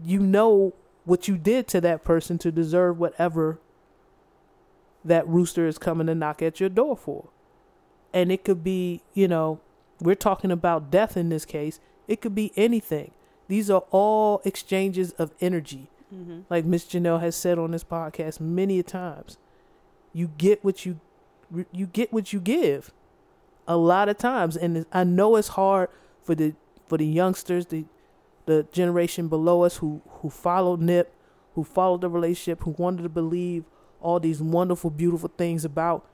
you 0.04 0.20
know 0.20 0.74
what 1.04 1.28
you 1.28 1.36
did 1.36 1.66
to 1.68 1.80
that 1.80 2.04
person 2.04 2.38
to 2.38 2.52
deserve 2.52 2.98
whatever 2.98 3.58
that 5.04 5.26
rooster 5.26 5.66
is 5.66 5.78
coming 5.78 6.06
to 6.06 6.14
knock 6.14 6.42
at 6.42 6.60
your 6.60 6.68
door 6.68 6.96
for. 6.96 7.28
And 8.12 8.30
it 8.30 8.44
could 8.44 8.62
be, 8.62 9.02
you 9.14 9.28
know, 9.28 9.60
we're 10.00 10.14
talking 10.14 10.50
about 10.50 10.90
death 10.90 11.16
in 11.16 11.28
this 11.28 11.44
case. 11.44 11.80
It 12.06 12.20
could 12.20 12.34
be 12.34 12.52
anything. 12.56 13.12
These 13.48 13.70
are 13.70 13.84
all 13.90 14.42
exchanges 14.44 15.12
of 15.12 15.32
energy. 15.40 15.88
Mm-hmm. 16.14 16.40
Like 16.48 16.64
Miss 16.64 16.84
Janelle 16.84 17.20
has 17.20 17.36
said 17.36 17.58
on 17.58 17.72
this 17.72 17.84
podcast 17.84 18.40
many 18.40 18.78
a 18.78 18.82
times. 18.82 19.38
You 20.12 20.30
get 20.38 20.64
what 20.64 20.86
you 20.86 21.00
you 21.72 21.86
get 21.86 22.12
what 22.12 22.32
you 22.32 22.40
give. 22.40 22.92
A 23.66 23.76
lot 23.76 24.08
of 24.08 24.18
times 24.18 24.56
and 24.56 24.86
I 24.92 25.04
know 25.04 25.36
it's 25.36 25.48
hard 25.48 25.88
for 26.22 26.34
the 26.34 26.54
for 26.86 26.96
the 26.98 27.06
youngsters, 27.06 27.66
the 27.66 27.84
the 28.48 28.66
generation 28.72 29.28
below 29.28 29.62
us 29.62 29.76
who 29.76 30.00
who 30.20 30.30
followed 30.30 30.80
Nip, 30.80 31.12
who 31.54 31.62
followed 31.64 32.00
the 32.00 32.08
relationship, 32.08 32.62
who 32.64 32.74
wanted 32.78 33.02
to 33.02 33.08
believe 33.08 33.64
all 34.00 34.18
these 34.18 34.40
wonderful 34.42 34.90
beautiful 34.90 35.30
things 35.36 35.64
about 35.64 36.06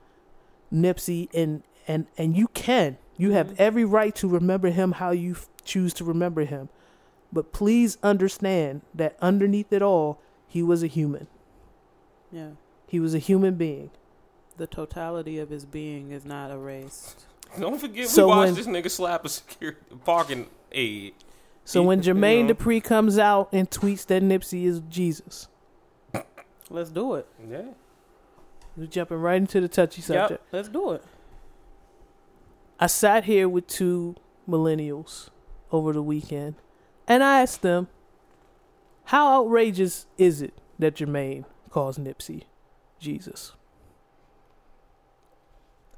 Nipsey 0.73 1.29
and 1.33 1.63
and 1.87 2.07
and 2.17 2.35
you 2.37 2.47
can. 2.49 2.97
You 3.17 3.31
have 3.31 3.47
Mhm. 3.51 3.55
every 3.59 3.85
right 3.85 4.13
to 4.15 4.27
remember 4.27 4.69
him 4.69 4.93
how 4.93 5.11
you 5.11 5.31
f- 5.31 5.47
choose 5.63 5.93
to 5.95 6.03
remember 6.03 6.43
him. 6.45 6.67
But 7.31 7.53
please 7.53 7.97
understand 8.03 8.81
that 8.93 9.15
underneath 9.21 9.71
it 9.71 9.81
all, 9.81 10.19
he 10.47 10.61
was 10.61 10.83
a 10.83 10.87
human. 10.87 11.27
Yeah. 12.31 12.51
He 12.87 12.99
was 12.99 13.13
a 13.15 13.19
human 13.19 13.55
being. 13.55 13.91
The 14.57 14.67
totality 14.67 15.39
of 15.39 15.49
his 15.49 15.65
being 15.65 16.11
is 16.11 16.25
not 16.25 16.51
erased. 16.51 17.25
Don't 17.59 17.79
forget 17.79 18.07
So 18.09 18.25
we 18.25 18.29
watched 18.29 18.45
when- 18.47 18.55
this 18.55 18.67
nigga 18.67 18.91
slap 18.91 19.23
a 19.25 19.29
security 19.29 19.79
parking 20.03 20.47
aid. 20.71 21.13
So 21.65 21.81
He- 21.81 21.87
when 21.87 22.01
you 22.03 22.13
Jermaine 22.13 22.47
know. 22.47 22.53
Dupri 22.53 22.81
comes 22.83 23.17
out 23.17 23.49
and 23.51 23.69
tweets 23.69 24.05
that 24.07 24.21
Nipsey 24.23 24.65
is 24.65 24.81
Jesus, 24.89 25.47
Let's 26.69 26.89
do 26.91 27.15
it. 27.15 27.27
Yeah. 27.49 27.61
we're 28.77 28.85
jumping 28.87 29.17
right 29.17 29.37
into 29.37 29.59
the 29.61 29.67
touchy 29.67 30.01
subject. 30.01 30.31
Yep. 30.31 30.41
Let's 30.51 30.69
do 30.69 30.91
it. 30.93 31.03
I 32.79 32.87
sat 32.87 33.25
here 33.25 33.47
with 33.49 33.67
two 33.67 34.15
millennials 34.49 35.29
over 35.71 35.93
the 35.93 36.01
weekend, 36.01 36.55
and 37.07 37.23
I 37.23 37.41
asked 37.41 37.61
them, 37.61 37.87
"How 39.05 39.41
outrageous 39.43 40.07
is 40.17 40.41
it 40.41 40.53
that 40.79 40.95
Jermaine 40.95 41.45
calls 41.69 41.97
Nipsey 41.97 42.43
Jesus?" 42.99 43.53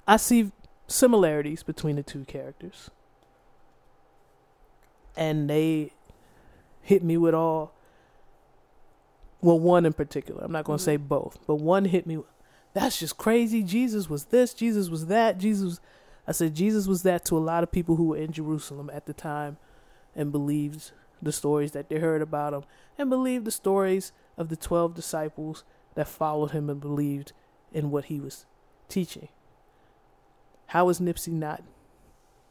I 0.08 0.18
see 0.18 0.52
similarities 0.88 1.64
between 1.64 1.96
the 1.98 2.04
two 2.04 2.26
characters, 2.26 2.90
and 5.18 5.50
they 5.50 5.92
hit 6.82 7.04
me 7.04 7.18
with 7.18 7.34
all. 7.34 7.74
Well, 9.42 9.60
one 9.60 9.86
in 9.86 9.94
particular. 9.94 10.44
I'm 10.44 10.52
not 10.52 10.66
going 10.66 10.78
to 10.78 10.84
say 10.84 10.98
mm-hmm. 10.98 11.08
both, 11.08 11.40
but 11.46 11.56
one 11.56 11.86
hit 11.86 12.08
me. 12.08 12.20
That's 12.74 13.00
just 13.00 13.18
crazy. 13.18 13.64
Jesus 13.64 14.10
was 14.10 14.26
this. 14.26 14.54
Jesus 14.54 14.90
was 14.90 15.08
that. 15.08 15.38
Jesus. 15.38 15.80
I 16.28 16.32
said 16.32 16.56
Jesus 16.56 16.88
was 16.88 17.04
that 17.04 17.26
to 17.26 17.38
a 17.38 17.40
lot 17.40 17.64
of 17.64 17.72
people 17.72 17.96
who 17.96 18.10
were 18.10 18.18
in 18.18 18.32
Jerusalem 18.32 18.90
at 18.94 19.06
the 19.06 19.14
time 19.14 19.58
and 20.16 20.32
believed 20.32 20.92
the 21.22 21.32
stories 21.32 21.72
that 21.72 21.90
they 21.90 22.00
heard 22.00 22.22
about 22.22 22.54
him 22.54 22.64
and 22.98 23.10
believed 23.10 23.46
the 23.46 23.52
stories 23.52 24.12
of 24.38 24.50
the 24.50 24.56
12 24.56 24.94
disciples 24.94 25.64
that 25.96 26.08
followed 26.08 26.52
him 26.52 26.70
and 26.70 26.82
believed 26.82 27.32
in 27.72 27.90
what 27.92 28.06
he 28.06 28.20
was 28.20 28.46
teaching. 28.90 29.30
How 30.68 30.90
is 30.90 31.00
Nipsey 31.00 31.32
not 31.32 31.64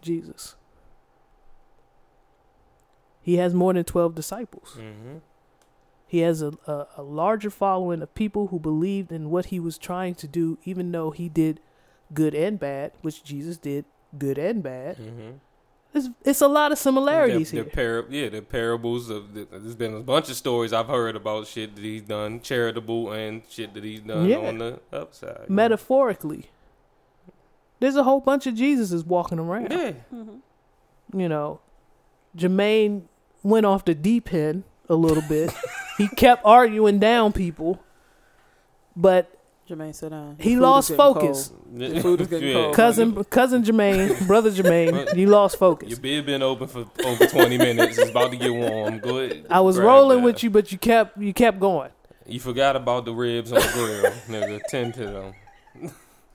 Jesus? 0.00 0.56
He 3.26 3.38
has 3.38 3.52
more 3.52 3.72
than 3.74 3.82
12 3.82 4.14
disciples. 4.14 4.76
Mm-hmm. 4.78 5.16
He 6.06 6.20
has 6.20 6.42
a, 6.42 6.52
a, 6.68 6.86
a 6.98 7.02
larger 7.02 7.50
following 7.50 8.00
of 8.00 8.14
people 8.14 8.46
who 8.46 8.60
believed 8.60 9.10
in 9.10 9.30
what 9.30 9.46
he 9.46 9.58
was 9.58 9.78
trying 9.78 10.14
to 10.14 10.28
do, 10.28 10.58
even 10.64 10.92
though 10.92 11.10
he 11.10 11.28
did 11.28 11.58
good 12.14 12.36
and 12.36 12.56
bad, 12.60 12.92
which 13.02 13.24
Jesus 13.24 13.56
did 13.58 13.84
good 14.16 14.38
and 14.38 14.62
bad. 14.62 14.98
Mm-hmm. 14.98 15.30
It's, 15.92 16.08
it's 16.24 16.40
a 16.40 16.46
lot 16.46 16.70
of 16.70 16.78
similarities 16.78 17.50
the, 17.50 17.56
here. 17.56 17.64
the 17.64 17.70
par- 17.70 18.04
yeah, 18.10 18.28
the 18.28 18.42
parables 18.42 19.10
of 19.10 19.34
the, 19.34 19.48
there's 19.50 19.74
been 19.74 19.94
a 19.94 20.00
bunch 20.00 20.30
of 20.30 20.36
stories 20.36 20.72
I've 20.72 20.86
heard 20.86 21.16
about 21.16 21.48
shit 21.48 21.74
that 21.74 21.82
he's 21.82 22.02
done, 22.02 22.40
charitable 22.40 23.10
and 23.10 23.42
shit 23.48 23.74
that 23.74 23.82
he's 23.82 24.02
done 24.02 24.28
Yeah. 24.28 24.36
on 24.36 24.58
the 24.58 24.78
upside. 24.92 25.50
Metaphorically, 25.50 26.50
there's 27.80 27.96
a 27.96 28.04
whole 28.04 28.20
bunch 28.20 28.46
of 28.46 28.54
Jesuses 28.54 29.04
walking 29.04 29.40
around. 29.40 29.72
Yeah. 29.72 29.94
You 31.12 31.28
know, 31.28 31.58
Jermaine 32.36 33.02
went 33.46 33.66
off 33.66 33.84
the 33.84 33.94
deep 33.94 34.32
end 34.32 34.64
a 34.88 34.94
little 34.94 35.22
bit. 35.22 35.52
he 35.98 36.08
kept 36.08 36.44
arguing 36.44 36.98
down 36.98 37.32
people, 37.32 37.82
but 38.94 39.32
Jermaine, 39.68 39.94
sit 39.94 40.12
uh, 40.12 40.16
down. 40.16 40.36
He 40.38 40.56
lost 40.56 40.94
focus. 40.94 41.52
The 41.72 42.00
food 42.00 42.20
is 42.20 42.28
getting 42.28 42.52
cold. 42.54 42.74
cousin 42.74 43.24
cousin 43.24 43.64
Jermaine, 43.64 44.26
brother 44.26 44.50
Jermaine, 44.50 45.16
you 45.16 45.26
lost 45.26 45.58
focus. 45.58 45.88
Your 45.88 45.98
bed 45.98 46.26
been 46.26 46.42
open 46.42 46.68
for 46.68 46.86
over 47.04 47.26
20 47.26 47.58
minutes. 47.58 47.98
It's 47.98 48.10
about 48.10 48.30
to 48.30 48.36
get 48.36 48.52
warm. 48.52 48.98
Go 49.00 49.18
ahead. 49.18 49.46
I 49.50 49.60
was 49.60 49.78
rolling 49.78 50.18
that. 50.18 50.24
with 50.24 50.42
you, 50.42 50.50
but 50.50 50.70
you 50.70 50.78
kept 50.78 51.18
you 51.18 51.32
kept 51.32 51.58
going. 51.58 51.90
You 52.26 52.40
forgot 52.40 52.76
about 52.76 53.04
the 53.04 53.12
ribs 53.12 53.52
on 53.52 53.60
the 53.60 53.70
grill, 53.72 54.12
nigga. 54.40 54.60
Tend 54.68 54.94
to 54.94 55.06
them. 55.06 55.90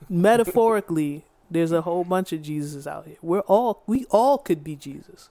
Metaphorically, 0.10 1.24
there's 1.50 1.72
a 1.72 1.82
whole 1.82 2.04
bunch 2.04 2.34
of 2.34 2.42
Jesus 2.42 2.86
out 2.86 3.06
here. 3.06 3.18
We're 3.22 3.42
all 3.42 3.84
we 3.88 4.06
all 4.10 4.38
could 4.38 4.64
be 4.64 4.76
Jesus. 4.76 5.30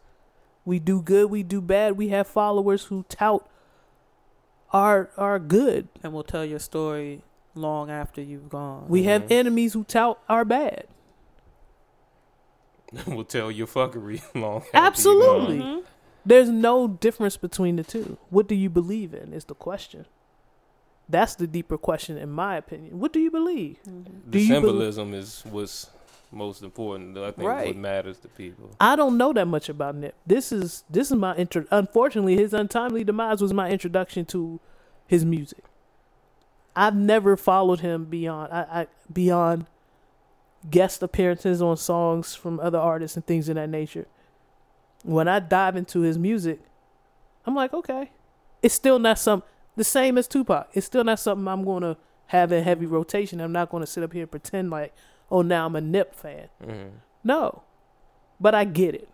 We 0.71 0.79
do 0.79 1.03
good, 1.03 1.31
we 1.33 1.43
do 1.43 1.61
bad. 1.61 1.97
We 1.97 2.11
have 2.11 2.29
followers 2.29 2.85
who 2.85 3.05
tout 3.09 3.45
our 4.73 5.11
our 5.17 5.41
good. 5.41 5.89
and 6.01 6.13
we'll 6.13 6.23
tell 6.23 6.45
your 6.45 6.61
story 6.61 7.23
long 7.57 7.91
after 7.91 8.23
you've 8.23 8.49
gone. 8.49 8.87
We 8.89 9.03
have 9.03 9.23
Mhm. 9.23 9.31
enemies 9.33 9.73
who 9.73 9.83
tout 9.83 10.21
our 10.29 10.45
bad. 10.45 10.87
we'll 13.07 13.25
tell 13.25 13.51
your 13.51 13.67
fuckery 13.67 14.23
long. 14.41 14.59
after 14.59 14.71
you 14.79 14.85
Absolutely. 14.87 15.59
gone. 15.59 15.81
Mhm. 15.81 15.85
There's 16.25 16.49
no 16.51 16.87
difference 16.87 17.37
between 17.37 17.75
the 17.75 17.83
two. 17.83 18.17
What 18.29 18.47
do 18.47 18.55
you 18.55 18.71
believe 18.71 19.13
in 19.13 19.33
is 19.33 19.47
the 19.47 19.57
question. 19.57 20.07
That's 21.09 21.35
the 21.35 21.49
deeper 21.49 21.79
question 21.79 22.17
in 22.17 22.31
my 22.31 22.57
opinion. 22.57 23.01
What 23.01 23.13
do 23.13 23.19
you 23.19 23.33
believe? 23.33 23.79
Mhm. 23.89 24.05
Do 24.05 24.39
The 24.39 24.41
you 24.41 24.49
bel- 24.53 24.61
symbolism 24.63 25.15
is 25.15 25.43
what's 25.51 25.91
most 26.33 26.63
important. 26.63 27.17
I 27.19 27.31
think 27.33 27.49
Right. 27.49 27.67
what 27.69 27.77
matters 27.77 28.19
to 28.21 28.29
people. 28.29 28.71
I 28.81 28.97
don't 28.97 29.17
know 29.17 29.33
that 29.33 29.47
much 29.47 29.69
about 29.69 29.95
Nip. 29.97 30.15
This 30.27 30.53
is 30.53 30.85
this 30.89 31.11
is 31.11 31.17
my 31.17 31.35
intro. 31.37 31.65
Unfortunately, 31.71 32.37
his 32.37 32.55
untimely 32.55 33.05
demise 33.05 33.41
was 33.41 33.53
my 33.53 33.71
introduction 33.71 34.25
to 34.27 34.61
his 35.07 35.25
music. 35.25 35.65
I've 36.77 36.95
never 36.95 37.37
followed 37.37 37.81
him 37.81 38.05
beyond 38.05 38.53
I, 38.53 38.61
I 38.83 38.87
beyond 39.13 39.67
guest 40.71 41.03
appearances 41.03 41.61
on 41.63 41.77
songs 41.77 42.35
from 42.35 42.61
other 42.61 42.79
artists 42.79 43.17
and 43.17 43.27
things 43.27 43.49
of 43.49 43.57
that 43.57 43.69
nature. 43.69 44.07
When 45.03 45.27
I 45.29 45.41
dive 45.41 45.77
into 45.77 46.01
his 46.01 46.19
music, 46.19 46.61
I'm 47.47 47.55
like, 47.55 47.73
okay, 47.73 48.11
it's 48.63 48.75
still 48.75 48.99
not 48.99 49.19
some 49.19 49.43
the 49.77 49.85
same 49.85 50.19
as 50.19 50.29
Tupac. 50.29 50.69
It's 50.75 50.87
still 50.87 51.05
not 51.05 51.19
something 51.19 51.49
I'm 51.49 51.65
going 51.65 51.83
to 51.83 51.97
having 52.27 52.63
heavy 52.63 52.87
rotation. 52.87 53.41
I'm 53.41 53.53
not 53.53 53.71
going 53.71 53.81
to 53.83 53.87
sit 53.87 54.05
up 54.05 54.13
here 54.13 54.23
and 54.23 54.31
pretend 54.31 54.71
like, 54.71 54.95
oh, 55.31 55.43
now 55.43 55.67
I'm 55.67 55.77
a 55.77 55.81
Nip 55.81 56.15
fan. 56.15 56.49
Mhm. 56.65 56.91
No, 57.25 57.63
but 58.41 58.55
I 58.55 58.65
get 58.65 58.95
it. 58.95 59.09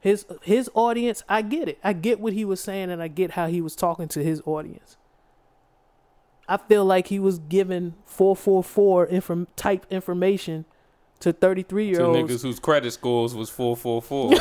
His 0.00 0.26
his 0.42 0.70
audience, 0.74 1.22
I 1.28 1.42
get 1.42 1.68
it. 1.68 1.78
I 1.82 1.92
get 1.92 2.20
what 2.20 2.32
he 2.32 2.44
was 2.44 2.60
saying, 2.60 2.90
and 2.90 3.02
I 3.02 3.08
get 3.08 3.32
how 3.32 3.46
he 3.48 3.60
was 3.60 3.74
talking 3.74 4.06
to 4.08 4.22
his 4.22 4.40
audience. 4.46 4.96
I 6.48 6.56
feel 6.56 6.84
like 6.84 7.08
he 7.08 7.18
was 7.18 7.38
giving 7.38 7.94
four 8.04 8.34
four 8.36 8.62
four 8.64 9.04
inform 9.06 9.48
type 9.56 9.86
information 9.90 10.64
to 11.20 11.32
thirty 11.32 11.62
three 11.62 11.86
year 11.88 11.98
To 11.98 12.04
olds, 12.06 12.32
niggas 12.32 12.42
whose 12.42 12.60
credit 12.60 12.92
scores 12.92 13.34
was 13.34 13.50
four 13.50 13.76
four 13.76 14.00
four. 14.00 14.30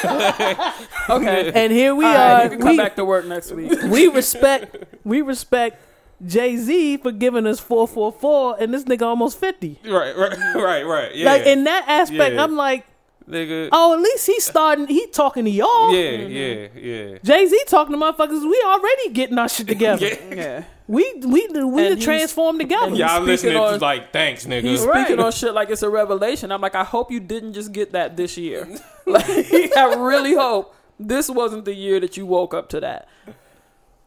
Okay. 1.10 1.50
and 1.54 1.72
here 1.72 1.94
we 1.94 2.04
All 2.04 2.12
right, 2.14 2.32
are. 2.32 2.44
you 2.44 2.50
can 2.50 2.60
come 2.60 2.68
we, 2.70 2.76
back 2.76 2.96
to 2.96 3.04
work 3.04 3.26
next 3.26 3.50
week. 3.52 3.72
we 3.82 4.06
respect 4.08 4.76
we 5.04 5.20
respect 5.22 5.82
Jay 6.26 6.56
Z 6.56 6.98
for 6.98 7.12
giving 7.12 7.46
us 7.46 7.60
four 7.60 7.88
four 7.88 8.12
four, 8.12 8.56
and 8.60 8.72
this 8.74 8.84
nigga 8.84 9.02
almost 9.02 9.38
fifty. 9.38 9.78
Right, 9.84 10.16
right, 10.16 10.36
right, 10.54 10.82
right. 10.86 11.14
Yeah. 11.14 11.26
Like 11.26 11.46
in 11.46 11.64
that 11.64 11.84
aspect, 11.88 12.34
Yeah. 12.34 12.44
I'm 12.44 12.56
like, 12.56 12.84
nigga. 13.28 13.70
oh, 13.72 13.94
at 13.94 14.00
least 14.00 14.26
he's 14.26 14.44
starting. 14.44 14.86
He 14.86 15.06
talking 15.06 15.44
to 15.46 15.50
y'all. 15.50 15.94
Yeah, 15.94 16.10
yeah, 16.10 16.68
yeah. 16.74 17.18
Jay 17.22 17.46
Z 17.46 17.58
talking 17.68 17.98
to 17.98 18.04
motherfuckers. 18.04 18.42
We 18.48 18.62
already 18.66 19.10
getting 19.10 19.38
our 19.38 19.48
shit 19.48 19.66
together. 19.68 20.06
Yeah. 20.06 20.34
Yeah. 20.34 20.64
We 20.86 21.04
we 21.24 21.46
we 21.48 21.86
And 21.86 21.98
to 21.98 22.04
transform 22.04 22.58
together. 22.58 22.94
Y'all 22.96 23.08
speaking 23.08 23.26
listening 23.26 23.56
on- 23.56 23.78
to 23.78 23.78
like, 23.78 24.12
thanks, 24.12 24.44
nigga. 24.44 24.62
He's 24.62 24.84
Right. 24.84 25.06
speaking 25.06 25.24
on 25.24 25.30
shit 25.32 25.54
like 25.54 25.70
it's 25.70 25.82
a 25.82 25.88
revelation. 25.88 26.50
I'm 26.52 26.60
like, 26.60 26.74
I 26.74 26.82
hope 26.84 27.10
you 27.12 27.20
didn't 27.20 27.52
just 27.52 27.70
get 27.72 27.92
that 27.92 28.16
this 28.16 28.36
year. 28.36 28.66
like, 29.06 29.24
I 29.76 29.94
really 29.96 30.34
hope 30.34 30.74
this 30.98 31.30
wasn't 31.30 31.64
the 31.64 31.74
year 31.74 32.00
that 32.00 32.16
you 32.16 32.26
woke 32.26 32.52
up 32.54 32.68
to 32.70 32.80
that. 32.80 33.08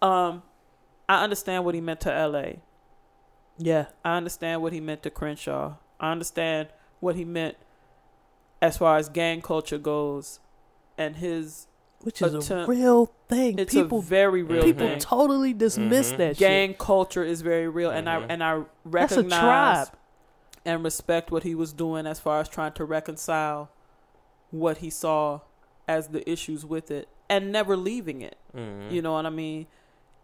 Um, 0.02 0.44
I 1.19 1.23
understand 1.23 1.65
what 1.65 1.76
he 1.76 1.81
meant 1.81 2.02
to 2.02 2.11
L.A. 2.14 2.60
yeah, 3.57 3.85
I 4.03 4.18
understand 4.18 4.61
what 4.61 4.73
he 4.73 4.80
meant 4.81 5.03
to 5.03 5.10
Crenshaw. 5.10 5.76
I 5.99 6.11
understand 6.11 6.69
what 6.99 7.15
he 7.15 7.26
meant 7.26 7.57
as 8.61 8.77
far 8.77 8.98
as 8.98 9.10
gang 9.10 9.41
culture 9.41 9.77
goes, 9.77 10.40
and 10.98 11.15
his. 11.18 11.68
which 12.02 12.22
is 12.22 12.34
a 12.34 12.40
Attempt- 12.40 12.68
real 12.69 13.11
thing. 13.30 13.57
It's 13.60 13.73
people 13.73 13.99
a 13.99 14.02
very 14.02 14.44
real 14.44 14.64
people 14.64 14.88
thing. 14.88 14.99
totally 14.99 15.53
dismiss 15.53 16.11
Mhm. 16.14 16.18
that 16.18 16.38
gang 16.38 16.69
shit. 16.72 16.77
culture 16.80 17.23
is 17.23 17.41
very 17.41 17.68
real, 17.69 17.90
and 17.91 18.10
I 18.10 18.18
and 18.27 18.44
I 18.44 18.56
That's 18.85 19.14
a 19.14 19.22
recognize 19.23 19.40
tribe. 19.88 19.88
and 20.65 20.84
respect 20.84 21.31
what 21.31 21.44
he 21.44 21.56
was 21.56 21.72
doing 21.73 22.06
as 22.06 22.19
far 22.19 22.40
as 22.41 22.49
trying 22.49 22.73
to 22.73 22.84
reconcile 22.85 23.69
what 24.52 24.77
he 24.80 24.90
saw 24.90 25.40
as 25.88 26.10
the 26.10 26.30
issues 26.30 26.65
with 26.65 26.91
it 26.91 27.07
and 27.30 27.52
never 27.52 27.76
leaving 27.77 28.22
it. 28.22 28.38
Mhm. 28.56 28.91
You 28.91 29.02
know 29.02 29.14
what 29.14 29.26
I 29.26 29.30
mean? 29.30 29.68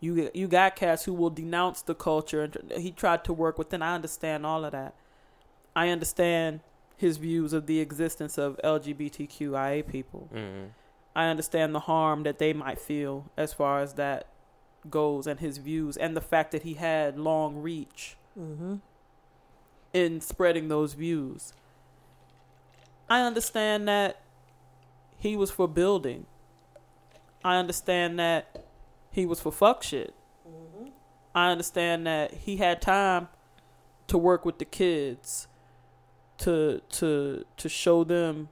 You 0.01 0.29
you 0.33 0.47
got 0.47 0.75
cats 0.75 1.03
who 1.05 1.13
will 1.13 1.29
denounce 1.29 1.81
the 1.81 1.95
culture, 1.95 2.43
and 2.43 2.71
he 2.77 2.91
tried 2.91 3.23
to 3.25 3.33
work 3.33 3.57
within. 3.57 3.81
I 3.81 3.95
understand 3.95 4.45
all 4.45 4.63
of 4.63 4.71
that. 4.71 4.93
I 5.75 5.89
understand 5.89 6.61
his 6.95 7.17
views 7.17 7.53
of 7.53 7.65
the 7.65 7.79
existence 7.79 8.37
of 8.37 8.59
LGBTQIA 8.63 9.83
people. 9.87 10.29
Mhm. 10.33 10.69
I 11.15 11.25
understand 11.27 11.73
the 11.75 11.81
harm 11.81 12.23
that 12.23 12.39
they 12.39 12.53
might 12.53 12.79
feel 12.79 13.25
as 13.35 13.53
far 13.53 13.81
as 13.81 13.93
that 13.95 14.27
goes, 14.89 15.27
and 15.27 15.39
his 15.39 15.57
views, 15.57 15.97
and 15.97 16.15
the 16.15 16.21
fact 16.21 16.51
that 16.51 16.63
he 16.63 16.75
had 16.75 17.17
long 17.19 17.57
reach 17.61 18.15
Mm-hmm. 18.39 18.75
in 19.93 20.21
spreading 20.21 20.67
those 20.69 20.93
views. 20.93 21.51
I 23.09 23.21
understand 23.21 23.87
that 23.87 24.21
he 25.17 25.35
was 25.35 25.51
for 25.51 25.67
building. 25.67 26.25
I 27.43 27.57
understand 27.57 28.19
that 28.19 28.65
he 29.11 29.25
was 29.25 29.39
for 29.39 29.51
fuck 29.51 29.83
shit. 29.83 30.13
I 31.35 31.51
understand 31.51 32.07
that 32.07 32.33
he 32.33 32.57
had 32.57 32.81
time 32.81 33.27
to 34.07 34.17
work 34.17 34.45
with 34.45 34.57
the 34.57 34.65
kids 34.65 35.47
to 36.39 36.81
to 36.89 37.45
to 37.57 37.69
show 37.69 38.03
them 38.03 38.49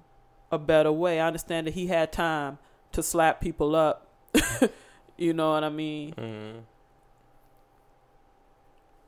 a 0.52 0.58
better 0.60 0.92
way. 0.92 1.20
I 1.20 1.28
understand 1.28 1.68
that 1.68 1.74
he 1.74 1.88
had 1.88 2.12
time 2.12 2.60
to 2.92 3.02
slap 3.04 3.42
people 3.42 3.76
up. 3.76 4.08
you 5.18 5.34
know 5.34 5.52
what 5.52 5.64
I 5.64 5.70
mean? 5.70 6.14
Mhm. 6.14 6.62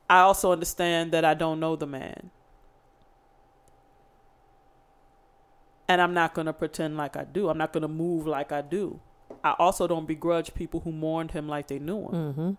I 0.09 0.21
also 0.21 0.51
understand 0.51 1.11
that 1.11 1.23
I 1.23 1.35
don't 1.35 1.59
know 1.59 1.75
the 1.75 1.85
man. 1.85 2.31
And 5.87 6.01
I'm 6.01 6.13
not 6.13 6.33
going 6.33 6.45
to 6.47 6.53
pretend 6.53 6.97
like 6.97 7.15
I 7.15 7.23
do. 7.23 7.49
I'm 7.49 7.57
not 7.57 7.73
going 7.73 7.81
to 7.81 7.87
move 7.87 8.25
like 8.27 8.51
I 8.51 8.61
do. 8.61 8.99
I 9.43 9.51
also 9.59 9.87
don't 9.87 10.07
begrudge 10.07 10.53
people 10.53 10.79
who 10.81 10.91
mourned 10.91 11.31
him 11.31 11.47
like 11.47 11.67
they 11.67 11.79
knew 11.79 11.99
him. 12.07 12.11
Mm-hmm. 12.13 12.51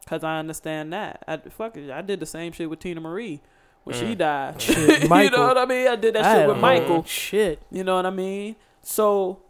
Because 0.00 0.22
I 0.24 0.38
understand 0.38 0.92
that. 0.92 1.22
I, 1.26 1.36
fuck 1.38 1.76
it, 1.76 1.90
I 1.90 2.00
did 2.02 2.20
the 2.20 2.26
same 2.26 2.52
shit 2.52 2.70
with 2.70 2.78
Teena 2.80 3.00
Marie 3.02 3.40
when 3.84 3.96
she 3.96 4.14
Mm. 4.14 4.18
died. 4.18 4.60
Shit, 4.62 5.02
you 5.02 5.08
know 5.30 5.46
what 5.48 5.58
I 5.58 5.64
mean? 5.66 5.88
I 5.88 5.96
did 5.96 6.14
that 6.14 6.24
I 6.24 6.34
shit 6.34 6.48
with 6.48 6.58
Michael. 6.58 6.86
whole 6.86 7.04
Shit. 7.04 7.60
You 7.70 7.82
know 7.84 7.96
what 7.96 8.06
I 8.06 8.10
mean? 8.10 8.54
So 8.82 9.40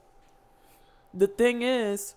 the 1.12 1.26
thing 1.26 1.62
is, 1.62 2.14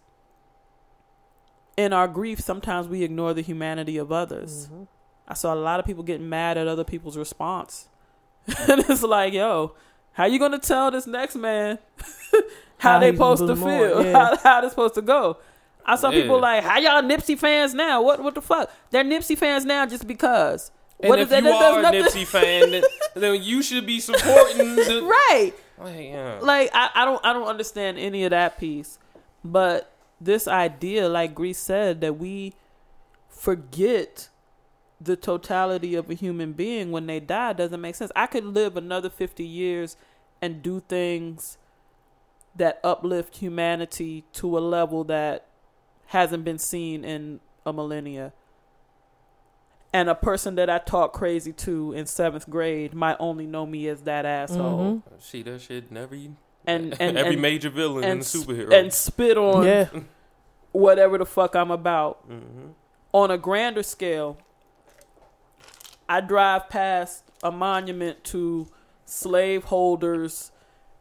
in 1.78 1.94
our 1.94 2.08
grief, 2.08 2.40
sometimes 2.40 2.88
we 2.88 3.04
ignore 3.04 3.34
the 3.34 3.42
humanity 3.42 3.98
of 3.98 4.12
others. 4.12 4.68
Mm-hmm. 4.68 4.84
I 5.28 5.34
saw 5.34 5.54
a 5.54 5.56
lot 5.56 5.80
of 5.80 5.86
people 5.86 6.04
getting 6.04 6.28
mad 6.30 6.58
at 6.58 6.68
other 6.68 6.84
people's 6.84 7.18
response. 7.18 7.88
and 8.68 8.80
it's 8.90 9.04
like, 9.04 9.34
yo, 9.34 9.76
how 10.14 10.26
you 10.26 10.40
gonna 10.40 10.60
tell 10.60 10.92
this 10.92 11.06
next 11.08 11.36
man 11.36 11.78
how, 12.80 12.94
How 12.94 13.00
they 13.00 13.12
supposed 13.12 13.46
to 13.48 13.56
feel? 13.56 13.98
on, 14.00 14.06
yeah. 14.06 14.14
How 14.14 14.38
how 14.38 14.62
they 14.62 14.70
supposed 14.70 14.96
to 14.96 15.02
go? 15.04 15.38
I 15.86 15.96
saw 15.96 16.10
Yeah. 16.10 16.22
people 16.22 16.40
like, 16.40 16.64
how 16.64 16.78
y'all 16.80 17.02
Nipsey 17.04 17.38
fans 17.38 17.74
now? 17.74 18.02
What 18.02 18.22
what 18.24 18.34
the 18.36 18.42
fuck? 18.42 18.72
They're 18.92 19.04
Nipsey 19.04 19.38
fans 19.38 19.64
now 19.66 19.86
just 19.86 20.08
because. 20.08 20.72
And 21.00 21.10
what 21.10 21.20
if 21.20 21.32
is 21.32 21.38
you 21.38 21.44
That 21.44 21.74
are 21.74 21.80
a 21.80 21.92
Nipsey 21.92 22.26
fan, 22.26 22.72
then, 22.72 22.84
then 23.16 23.42
you 23.42 23.62
should 23.62 23.86
be 23.86 24.00
supporting 24.00 24.58
the. 24.76 25.02
right. 25.04 25.54
Like, 25.78 25.96
yeah. 25.98 26.40
like 26.42 26.70
I, 26.74 26.90
I 26.94 27.06
don't 27.06 27.26
I 27.26 27.32
don't 27.34 27.48
understand 27.48 27.98
any 28.00 28.24
of 28.26 28.32
that 28.32 28.58
piece. 28.60 29.00
But 29.46 29.92
this 30.20 30.48
idea, 30.48 31.08
like 31.08 31.34
Grease 31.34 31.58
said, 31.60 32.02
that 32.02 32.18
we 32.18 32.54
forget 33.30 34.30
the 35.02 35.16
totality 35.16 35.96
of 35.96 36.10
a 36.10 36.14
human 36.14 36.52
being 36.52 36.92
when 36.92 37.08
they 37.08 37.20
die 37.22 37.54
doesn't 37.54 37.80
make 37.80 37.96
sense. 37.96 38.12
I 38.16 38.28
could 38.28 38.44
live 38.44 38.76
another 38.76 39.10
fifty 39.10 39.46
years 39.46 39.96
and 40.42 40.62
do 40.62 40.82
things 40.82 41.58
that 42.60 42.80
uplift 42.84 43.38
humanity 43.38 44.24
to 44.34 44.58
a 44.58 44.60
level 44.60 45.04
that 45.06 45.46
hasn't 46.08 46.44
been 46.46 46.58
seen 46.60 47.04
in 47.04 47.40
a 47.66 47.74
millennia. 47.74 48.32
And 49.92 50.08
a 50.08 50.16
person 50.16 50.56
that 50.56 50.70
I 50.70 50.78
talk 50.78 51.14
crazy 51.14 51.52
to 51.54 51.94
in 51.94 52.06
seventh 52.06 52.48
grade 52.50 52.94
might 52.94 53.18
only 53.20 53.48
know 53.48 53.66
me 53.66 53.88
as 53.88 54.04
that 54.04 54.24
asshole. 54.26 55.02
Mhm. 55.10 55.22
See 55.22 55.42
that 55.44 55.62
shit 55.62 55.92
never. 55.92 56.16
And 56.16 56.96
and 57.02 57.18
every 57.18 57.34
and, 57.34 57.42
major 57.42 57.70
villain 57.70 58.04
in 58.04 58.10
and 58.12 58.22
the 58.22 58.26
superhero. 58.26 58.72
and 58.74 58.94
spit 58.94 59.38
on 59.38 59.66
Yeah. 59.66 59.88
whatever 60.72 61.18
the 61.18 61.26
fuck 61.26 61.56
I'm 61.56 61.72
about. 61.72 62.30
Mhm. 62.30 62.74
On 63.14 63.32
a 63.32 63.38
grander 63.38 63.82
scale, 63.82 64.38
I 66.08 66.22
drive 66.22 66.70
past 66.70 67.24
a 67.42 67.52
monument 67.52 68.24
to 68.26 68.68
slave 69.06 69.66
holders 69.66 70.52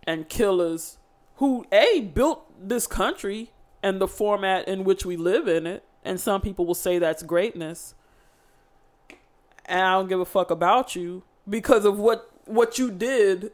and 0.06 0.28
killers 0.28 0.97
who 1.39 1.66
a 1.73 2.01
built 2.01 2.44
this 2.69 2.86
country 2.86 3.51
and 3.82 4.01
the 4.01 4.06
format 4.09 4.69
in 4.69 4.85
which 4.85 5.05
we 5.05 5.16
live 5.16 5.48
in 5.48 5.66
it. 5.66 5.82
And 6.05 6.20
some 6.20 6.40
people 6.40 6.65
will 6.66 6.74
say 6.74 6.98
that's 6.98 7.23
greatness. 7.23 7.94
And 9.66 9.81
I 9.81 9.93
don't 9.93 10.09
give 10.09 10.20
a 10.20 10.24
fuck 10.24 10.51
about 10.51 10.97
you 10.97 11.23
because 11.48 11.85
of 11.85 11.98
what 11.98 12.31
what 12.47 12.78
you 12.78 12.90
did 12.90 13.51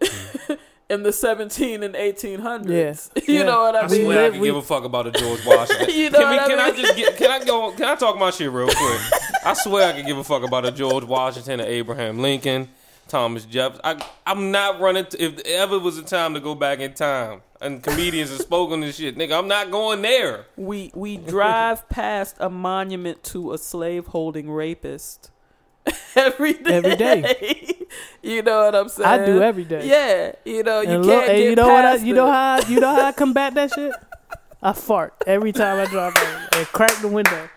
in 0.89 1.03
the 1.03 1.13
17 1.13 1.83
and 1.83 1.95
1800s. 1.97 3.11
Yeah. 3.17 3.23
You 3.27 3.41
Yeah. 3.41 3.43
know 3.45 3.61
what 3.63 3.75
I, 3.75 3.81
I 3.81 3.89
mean? 3.89 4.05
swear 4.05 4.27
I 4.27 4.31
can 4.31 4.41
we- 4.41 4.47
give 4.49 4.57
a 4.57 4.63
fuck 4.63 4.85
about 4.85 5.09
a 5.09 5.11
George 5.11 5.41
Washington. 5.47 5.91
You 5.91 6.11
know 6.11 6.19
can 6.21 6.31
we, 6.31 6.37
what 6.37 6.45
I 6.45 6.49
can 6.49 6.59
I 6.61 6.71
just 6.71 6.97
get? 6.97 7.17
Can 7.17 7.31
I 7.31 7.45
go? 7.45 7.73
Can 7.73 7.87
I 7.87 7.95
talk 7.97 8.17
my 8.19 8.31
shit 8.31 8.51
real 8.51 8.67
quick? 8.69 9.01
I 9.45 9.55
swear 9.55 9.89
I 9.89 9.93
can 9.93 10.07
give 10.07 10.17
a 10.17 10.25
fuck 10.25 10.45
about 10.45 10.65
a 10.65 10.71
George 10.71 11.05
Washington, 11.05 11.61
or 11.61 11.65
Abraham 11.65 12.21
Lincoln, 12.21 12.69
Thomas 13.09 13.45
Jefferson. 13.45 13.81
I, 13.85 14.07
I'm 14.27 14.53
not 14.53 14.81
running. 14.81 15.07
To, 15.07 15.23
if 15.23 15.41
ever 15.41 15.79
was 15.81 15.99
a 15.99 16.03
time 16.03 16.35
to 16.35 16.41
go 16.41 16.55
back 16.55 16.79
in 16.79 16.95
time, 16.95 17.41
and 17.65 17.83
comedians 17.83 18.31
have 18.31 18.41
spoken 18.41 18.81
this 18.81 18.97
shit, 18.97 19.17
nigga, 19.17 19.39
I'm 19.39 19.49
not 19.49 19.71
going 19.71 20.03
there. 20.03 20.47
We 20.57 20.91
we 20.95 21.17
drive 21.17 21.89
past 21.89 22.37
a 22.39 22.51
monument 22.51 23.23
to 23.25 23.53
a 23.53 23.59
slave 23.59 24.07
holding 24.09 24.51
rapist 24.51 25.31
every 26.17 26.53
day. 26.55 26.75
Every 26.75 26.97
day. 26.97 27.87
you 28.23 28.43
know 28.43 28.65
what 28.67 28.75
I'm 28.75 28.89
saying? 28.89 29.09
I 29.09 29.25
do 29.27 29.43
every 29.43 29.65
day. 29.65 29.87
Yeah, 29.87 30.33
you 30.45 30.63
know 30.63 30.81
you 30.81 30.89
and 30.91 31.05
can't 31.05 31.07
look, 31.07 31.29
and 31.29 31.39
get 31.39 31.51
you 31.51 31.55
know 31.57 31.69
what? 31.69 31.85
I, 31.85 31.93
past 31.93 32.05
you 32.05 32.15
know 32.15 32.27
how 32.31 32.55
I- 32.57 32.69
you 32.69 32.81
know 32.81 32.95
how 32.95 33.05
I 33.07 33.13
combat 33.23 33.55
that 33.55 33.73
shit. 33.73 33.93
I 34.63 34.73
fart 34.73 35.15
every 35.27 35.53
time 35.53 35.79
I 35.79 35.91
drive 35.91 36.17
over 36.17 36.49
and 36.53 36.67
crack 36.69 37.01
the 37.03 37.09
window. 37.09 37.49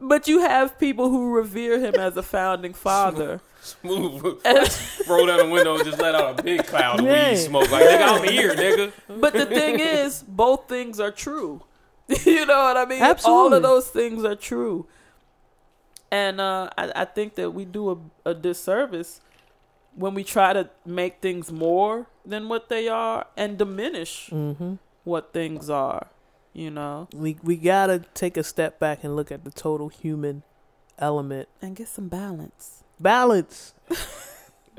But 0.00 0.26
you 0.26 0.40
have 0.40 0.78
people 0.78 1.08
who 1.08 1.32
revere 1.32 1.78
him 1.78 1.94
as 1.94 2.16
a 2.16 2.22
founding 2.22 2.74
father. 2.74 3.40
Smooth. 3.64 4.40
And- 4.44 4.78
Roll 5.08 5.26
down 5.26 5.38
the 5.38 5.48
window 5.48 5.74
and 5.76 5.84
just 5.84 5.98
let 5.98 6.14
out 6.14 6.38
a 6.38 6.42
big 6.42 6.66
cloud 6.66 7.00
of 7.00 7.06
Yeah. 7.06 7.30
weed 7.30 7.36
smoke. 7.36 7.70
Like, 7.70 7.84
nigga, 7.84 8.08
I'm 8.08 8.28
here, 8.28 8.54
nigga. 8.54 8.92
but 9.20 9.32
the 9.32 9.46
thing 9.46 9.80
is, 9.80 10.22
both 10.26 10.68
things 10.68 11.00
are 11.00 11.10
true. 11.10 11.62
you 12.24 12.44
know 12.46 12.62
what 12.64 12.76
I 12.76 12.84
mean? 12.84 13.02
Absolutely. 13.02 13.38
All 13.42 13.54
of 13.54 13.62
those 13.62 13.88
things 13.88 14.24
are 14.24 14.36
true. 14.36 14.86
And 16.10 16.40
uh, 16.40 16.70
I, 16.78 16.92
I 16.94 17.04
think 17.06 17.34
that 17.36 17.50
we 17.52 17.64
do 17.64 17.90
a, 18.24 18.30
a 18.30 18.34
disservice 18.34 19.20
when 19.94 20.14
we 20.14 20.22
try 20.24 20.52
to 20.52 20.68
make 20.84 21.20
things 21.20 21.50
more 21.50 22.06
than 22.26 22.48
what 22.48 22.68
they 22.68 22.88
are 22.88 23.26
and 23.36 23.56
diminish 23.58 24.28
Mm-hmm. 24.30 24.74
what 25.04 25.32
things 25.32 25.68
are. 25.70 26.08
You 26.52 26.70
know, 26.70 27.08
We 27.12 27.36
we 27.42 27.56
gotta 27.56 28.04
take 28.14 28.36
a 28.36 28.44
step 28.44 28.78
back 28.78 29.02
and 29.02 29.16
look 29.16 29.32
at 29.32 29.42
the 29.44 29.50
total 29.50 29.88
human 29.88 30.44
element. 31.00 31.48
and 31.60 31.74
get 31.74 31.88
some 31.88 32.06
balance. 32.06 32.83
Balance. 33.00 33.74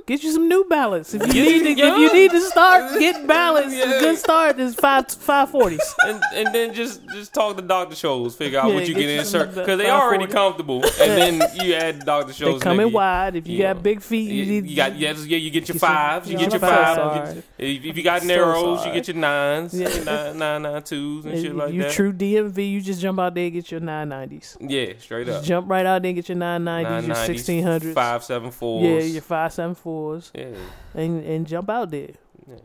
Get 0.07 0.21
you 0.21 0.31
some 0.31 0.47
new 0.47 0.63
balance. 0.65 1.15
If 1.15 1.33
you 1.33 1.43
need 1.43 1.63
to, 1.63 1.71
you- 1.73 1.85
if 1.93 1.97
you 1.97 2.13
need 2.13 2.29
to 2.31 2.39
start, 2.41 2.99
get 2.99 3.25
balance. 3.25 3.73
A 3.73 3.85
good 3.99 4.17
start 4.19 4.59
is 4.59 4.75
five 4.75 5.09
five 5.11 5.49
forties. 5.49 5.81
and, 6.05 6.21
and 6.35 6.53
then 6.53 6.75
just 6.75 7.01
just 7.09 7.33
talk 7.33 7.55
to 7.55 7.63
Dr. 7.63 7.95
Scholl's, 7.95 8.35
figure 8.35 8.59
out 8.59 8.67
Yeah, 8.69 8.75
what 8.75 8.87
you 8.87 8.93
get 8.93 9.01
get 9.01 9.19
insert 9.21 9.55
because 9.55 9.79
they 9.79 9.89
already 9.89 10.27
comfortable, 10.27 10.83
and 10.83 11.39
then 11.41 11.49
you 11.65 11.73
add 11.73 12.05
Dr. 12.05 12.33
Scholl's. 12.33 12.59
They 12.59 12.63
come 12.63 12.79
in 12.81 12.91
wide. 12.91 13.35
If 13.35 13.47
you 13.47 13.55
you 13.57 13.63
got 13.63 13.77
know, 13.77 13.81
big 13.81 14.01
feet, 14.01 14.29
You, 14.29 14.43
you 14.43 14.61
need. 14.61 14.69
you 14.69 14.75
got 14.75 14.95
yeah, 14.95 15.13
you 15.13 15.49
get 15.49 15.67
your 15.69 15.79
fives, 15.79 16.29
you 16.29 16.37
get 16.37 16.51
your 16.51 16.59
fives. 16.59 17.41
If, 17.57 17.97
you 17.97 18.03
got 18.03 18.23
narrows, 18.25 18.85
you 18.85 18.91
get 18.93 19.07
your 19.07 19.17
nines, 19.17 19.73
Yeah. 19.73 19.87
nine, 20.03 20.37
nine, 20.37 20.61
nine 20.61 20.83
twos 20.83 21.25
and 21.25 21.41
shit 21.41 21.55
like 21.55 21.73
you 21.73 21.81
that. 21.81 21.91
true 21.93 22.13
DMV, 22.13 22.69
you 22.69 22.79
just 22.81 23.01
jump 23.01 23.19
out 23.19 23.33
there 23.33 23.45
and 23.45 23.53
get 23.53 23.71
your 23.71 23.79
nine 23.79 24.09
nineties. 24.09 24.55
Yeah, 24.61 24.93
straight 24.99 25.27
up. 25.29 25.37
Just 25.37 25.47
jump 25.47 25.67
right 25.67 25.85
out 25.85 26.03
there 26.03 26.09
and 26.09 26.15
get 26.15 26.29
your 26.29 26.37
nine 26.37 26.63
nineties, 26.63 27.07
your 27.07 27.15
990s, 27.15 27.25
sixteen 27.25 27.63
hundreds. 27.63 27.95
five 27.95 28.23
seven 28.23 28.51
fours. 28.51 28.83
Yeah, 28.83 28.99
your 29.13 29.21
five 29.23 29.51
seven 29.51 29.73
fours, 29.73 29.94
yeah. 30.33 30.47
and 30.93 31.23
and 31.23 31.47
jump 31.47 31.69
out 31.69 31.91
there. 31.91 32.11
Yeah. 32.47 32.55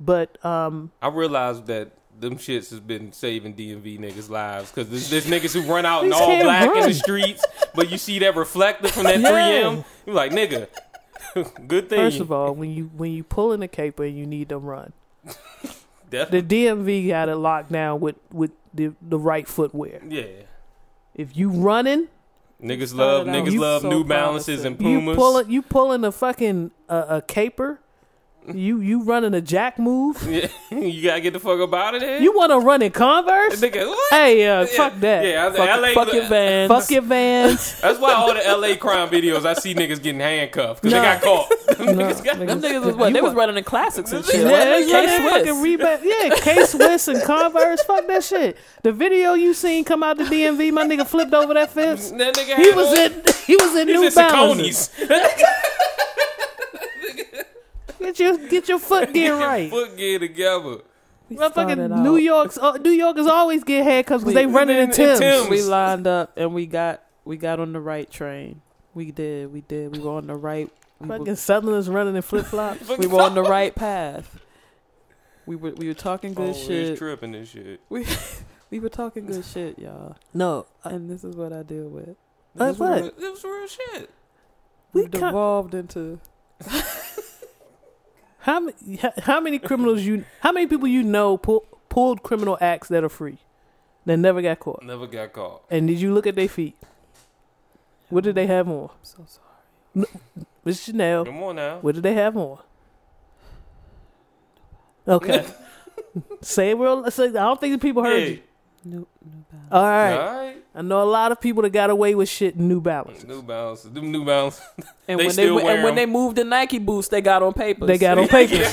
But 0.00 0.44
um, 0.44 0.90
I 1.00 1.08
realized 1.08 1.66
that 1.66 1.92
them 2.18 2.36
shits 2.36 2.70
has 2.70 2.80
been 2.80 3.12
saving 3.12 3.54
DMV 3.54 3.98
niggas' 3.98 4.30
lives 4.30 4.70
because 4.70 4.88
there's, 4.90 5.10
there's 5.10 5.26
niggas 5.26 5.52
who 5.52 5.70
run 5.70 5.84
out 5.84 6.04
in 6.04 6.12
all 6.12 6.42
black 6.42 6.74
in 6.74 6.82
the 6.88 6.94
streets, 6.94 7.44
but 7.74 7.90
you 7.90 7.98
see 7.98 8.18
that 8.20 8.34
reflector 8.36 8.88
from 8.88 9.04
that 9.04 9.20
Yeah. 9.20 9.30
3M, 9.30 9.84
You're 10.06 10.14
like 10.14 10.32
nigga. 10.32 10.68
Good 11.68 11.88
thing. 11.90 11.98
first 11.98 12.20
of 12.20 12.32
all, 12.32 12.54
when 12.54 12.70
you 12.70 12.90
when 12.96 13.12
you 13.12 13.22
pull 13.22 13.52
in 13.52 13.62
a 13.62 13.68
caper 13.68 14.04
and 14.04 14.16
you 14.16 14.26
need 14.26 14.48
to 14.48 14.58
run, 14.58 14.92
the 16.10 16.26
DMV 16.42 17.08
got 17.08 17.28
it 17.28 17.36
locked 17.36 17.70
down 17.72 18.00
with 18.00 18.16
with 18.32 18.52
the 18.72 18.92
the 19.02 19.18
right 19.18 19.46
footwear. 19.46 20.00
yeah. 20.08 20.24
If 21.14 21.34
you 21.36 21.48
running, 21.50 22.08
Niggas 22.62 22.94
love 22.94 23.26
niggas 23.26 23.58
love 23.58 23.82
so 23.82 23.90
New 23.90 24.04
Balances 24.04 24.64
and 24.64 24.80
you 24.80 25.14
pulling 25.14 25.50
you 25.50 25.62
pulling 25.62 26.04
a 26.04 26.12
fucking 26.12 26.70
uh, 26.88 27.04
a 27.08 27.22
caper, 27.22 27.80
you 28.54 28.80
you 28.80 29.02
running 29.02 29.34
a 29.34 29.40
jack 29.40 29.78
move. 29.78 30.22
Yeah, 30.28 30.48
you 30.78 31.02
gotta 31.02 31.20
get 31.20 31.32
the 31.32 31.40
fuck 31.40 31.58
up 31.60 31.72
out 31.74 31.94
of 31.94 32.00
there. 32.00 32.20
You 32.20 32.32
want 32.36 32.52
to 32.52 32.58
run 32.58 32.82
in 32.82 32.92
Converse? 32.92 33.60
nigga, 33.60 33.86
what? 33.88 34.12
Hey, 34.12 34.46
uh, 34.46 34.66
fuck 34.66 34.94
that. 35.00 35.24
Yeah, 35.24 35.46
I, 35.48 35.52
Fuck, 35.52 35.80
LA, 35.80 35.88
fuck 35.94 36.12
your 36.12 36.24
vans. 36.28 36.68
Fuck 36.72 36.90
your 36.90 37.02
vans. 37.02 37.80
That's 37.80 37.98
why 37.98 38.12
all 38.14 38.32
the 38.34 38.40
LA 38.40 38.76
crime 38.76 39.08
videos 39.08 39.44
I 39.44 39.54
see 39.54 39.74
niggas 39.74 40.02
getting 40.02 40.20
handcuffed 40.20 40.82
because 40.82 40.94
Nah. 40.94 41.00
they 41.02 41.20
got 41.20 41.22
caught. 41.22 41.76
Them 41.78 41.86
No, 41.96 42.04
niggas 42.04 42.24
got- 42.24 42.38
Them 42.38 42.60
niggas 42.60 42.84
was 42.84 42.94
what? 42.96 43.08
You 43.08 43.14
They 43.14 43.20
was 43.20 43.34
running 43.34 43.56
in 43.56 43.64
classics 43.64 44.12
and 44.12 44.24
shit. 44.24 44.36
Yeah, 44.36 44.48
Yeah, 44.50 44.70
wasn't 44.76 44.88
they 44.88 44.92
they? 44.92 45.06
K-Swiss. 45.06 45.32
fucking 45.32 45.54
Reebok. 45.54 46.00
Yeah, 46.04 46.34
K 46.36 46.64
Swiss 46.66 47.08
and 47.08 47.22
Converse. 47.22 47.82
Fuck 47.82 48.06
that 48.06 48.24
shit. 48.24 48.56
The 48.82 48.92
video 48.92 49.34
you 49.34 49.54
seen 49.54 49.84
come 49.84 50.02
out 50.02 50.18
the 50.18 50.24
DMV, 50.24 50.72
my 50.72 50.84
nigga 50.86 51.06
flipped 51.06 51.34
over 51.34 51.54
that 51.54 51.70
fence. 51.72 52.10
that 52.12 52.34
nigga 52.34 52.56
He 52.56 52.66
had 52.66 52.76
was 52.76 52.88
on- 52.88 52.96
in 52.98 53.22
he 53.46 53.56
was 53.56 53.76
in 53.76 53.88
He's 53.88 53.96
New 54.00 54.06
in 54.06 54.14
Balance. 54.14 54.90
Saucony's. 58.16 58.38
Get 58.38 58.40
your 58.40 58.48
get 58.48 58.68
your 58.68 58.78
foot 58.78 59.12
gear 59.12 59.36
right. 59.36 59.70
Foot 59.70 59.96
gear 59.96 60.18
together. 60.18 60.78
We 61.28 61.36
started 61.36 61.78
Motherfucking 61.78 61.92
out- 61.92 62.02
New 62.02 62.16
York's 62.16 62.56
uh, 62.58 62.72
New 62.78 62.90
Yorkers 62.90 63.26
always 63.26 63.64
get 63.64 63.84
haircuts 63.86 64.20
because 64.20 64.34
they 64.34 64.46
We- 64.46 64.52
running 64.52 64.76
in 64.76 64.84
in 64.84 64.90
Tim's. 64.92 65.18
Tim's. 65.18 65.48
We 65.50 65.62
lined 65.62 66.06
up 66.06 66.32
and 66.36 66.54
we 66.54 66.66
got 66.66 67.02
we 67.24 67.36
got 67.36 67.58
on 67.60 67.72
the 67.72 67.80
right 67.80 68.10
train. 68.10 68.62
We 68.94 69.10
did. 69.10 69.52
We 69.52 69.60
did. 69.62 69.96
We 69.96 70.02
were 70.02 70.12
on 70.12 70.26
the 70.28 70.36
right. 70.36 70.70
We 71.00 71.08
were, 71.08 71.18
Fucking 71.18 71.36
Southerners 71.36 71.88
running 71.88 72.16
in 72.16 72.22
flip 72.22 72.46
flops. 72.46 72.88
we 72.98 73.06
were 73.06 73.20
on 73.20 73.34
the 73.34 73.42
right 73.42 73.74
path. 73.74 74.40
We 75.44 75.56
were 75.56 75.72
we 75.72 75.88
were 75.88 75.94
talking 75.94 76.32
good 76.34 76.50
oh, 76.50 76.52
shit. 76.58 76.90
He's 76.90 76.98
tripping 76.98 77.34
and 77.34 77.46
shit. 77.46 77.80
We 77.88 78.06
we 78.70 78.80
were 78.80 78.88
talking 78.88 79.26
good 79.26 79.44
shit, 79.44 79.78
y'all. 79.78 80.16
No, 80.32 80.66
And 80.84 81.10
this 81.10 81.24
is 81.24 81.36
what 81.36 81.52
I 81.52 81.62
deal 81.62 81.88
with. 81.88 82.16
Uh, 82.58 82.66
This 82.66 82.74
is 82.74 82.80
what? 82.80 83.04
It 83.04 83.18
was 83.18 83.44
real 83.44 83.66
shit. 83.66 84.10
we 84.92 85.02
We 85.02 85.08
ca- 85.08 85.18
devolved 85.26 85.74
into 85.74 86.18
how 88.46 88.60
many 88.60 88.98
how 89.22 89.40
many 89.40 89.58
criminals 89.58 90.02
you 90.02 90.24
how 90.40 90.52
many 90.52 90.66
people 90.68 90.86
you 90.86 91.02
know 91.02 91.36
pull, 91.36 91.66
pulled 91.88 92.22
criminal 92.22 92.56
acts 92.60 92.86
that 92.88 93.02
are 93.02 93.08
free 93.08 93.38
that 94.04 94.16
never 94.18 94.40
got 94.40 94.60
caught? 94.60 94.82
Never 94.84 95.08
got 95.08 95.32
caught. 95.32 95.64
And 95.68 95.88
did 95.88 96.00
you 96.00 96.14
look 96.14 96.26
at 96.28 96.36
their 96.36 96.48
feet? 96.48 96.76
What 98.08 98.22
did 98.22 98.36
they 98.36 98.46
have 98.46 98.68
on? 98.68 98.84
I'm 98.84 98.88
so 99.02 99.26
sorry. 99.26 100.06
Miss 100.64 100.84
Chanel. 100.84 101.24
Come 101.24 101.42
on 101.42 101.56
now. 101.56 101.78
What 101.80 101.96
did 101.96 102.04
they 102.04 102.14
have 102.14 102.36
on? 102.36 102.58
Okay. 105.08 105.44
say 106.40 106.70
it 106.70 106.78
real. 106.78 107.10
Say, 107.10 107.26
I 107.28 107.30
don't 107.32 107.60
think 107.60 107.74
the 107.74 107.78
people 107.84 108.04
heard 108.04 108.22
Hey. 108.22 108.30
you. 108.30 108.42
New, 108.86 109.06
new 109.24 109.44
balance. 109.50 109.68
All 109.72 109.82
right. 109.82 110.14
All 110.16 110.34
right. 110.44 110.56
I 110.74 110.82
know 110.82 111.02
a 111.02 111.04
lot 111.10 111.32
of 111.32 111.40
people 111.40 111.62
that 111.62 111.70
got 111.70 111.90
away 111.90 112.14
with 112.14 112.28
shit 112.28 112.54
in 112.54 112.68
New 112.68 112.80
Balance. 112.80 113.24
New 113.24 113.42
Balance. 113.42 113.82
Them 113.82 114.12
New 114.12 114.24
Balance. 114.24 114.60
and 115.08 115.18
they 115.18 115.24
when 115.24 115.32
still 115.32 115.56
they 115.56 115.64
wear 115.64 115.74
and 115.74 115.82
when 115.84 115.92
'em. 115.92 115.96
they 115.96 116.06
moved 116.06 116.36
the 116.36 116.44
Nike 116.44 116.78
boots, 116.78 117.08
they 117.08 117.20
got 117.20 117.42
on 117.42 117.52
papers. 117.52 117.86
They 117.88 117.98
got 117.98 118.16
on 118.18 118.28
papers. 118.38 118.72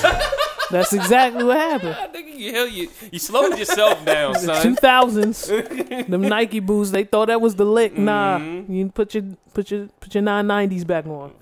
That's 0.70 0.92
exactly 0.92 1.42
what 1.44 1.56
happened. 1.56 1.94
I 2.00 2.06
think 2.08 2.36
you 2.38 2.52
hell 2.52 2.68
you 2.68 2.88
you 3.10 3.18
slowed 3.18 3.58
yourself 3.58 4.04
down, 4.04 4.34
son. 4.36 4.62
two 4.62 4.74
thousands, 4.76 5.46
them 5.46 6.22
Nike 6.22 6.60
boots. 6.60 6.90
They 6.90 7.04
thought 7.04 7.26
that 7.26 7.40
was 7.40 7.54
the 7.56 7.64
lick. 7.66 7.96
Nah, 7.98 8.38
Mhm. 8.38 8.68
you 8.68 8.88
put 8.90 9.14
your 9.14 9.24
put 9.52 9.70
your 9.70 9.88
put 10.00 10.14
your 10.14 10.22
nine 10.22 10.46
nineties 10.46 10.84
back 10.84 11.06
on 11.06 11.32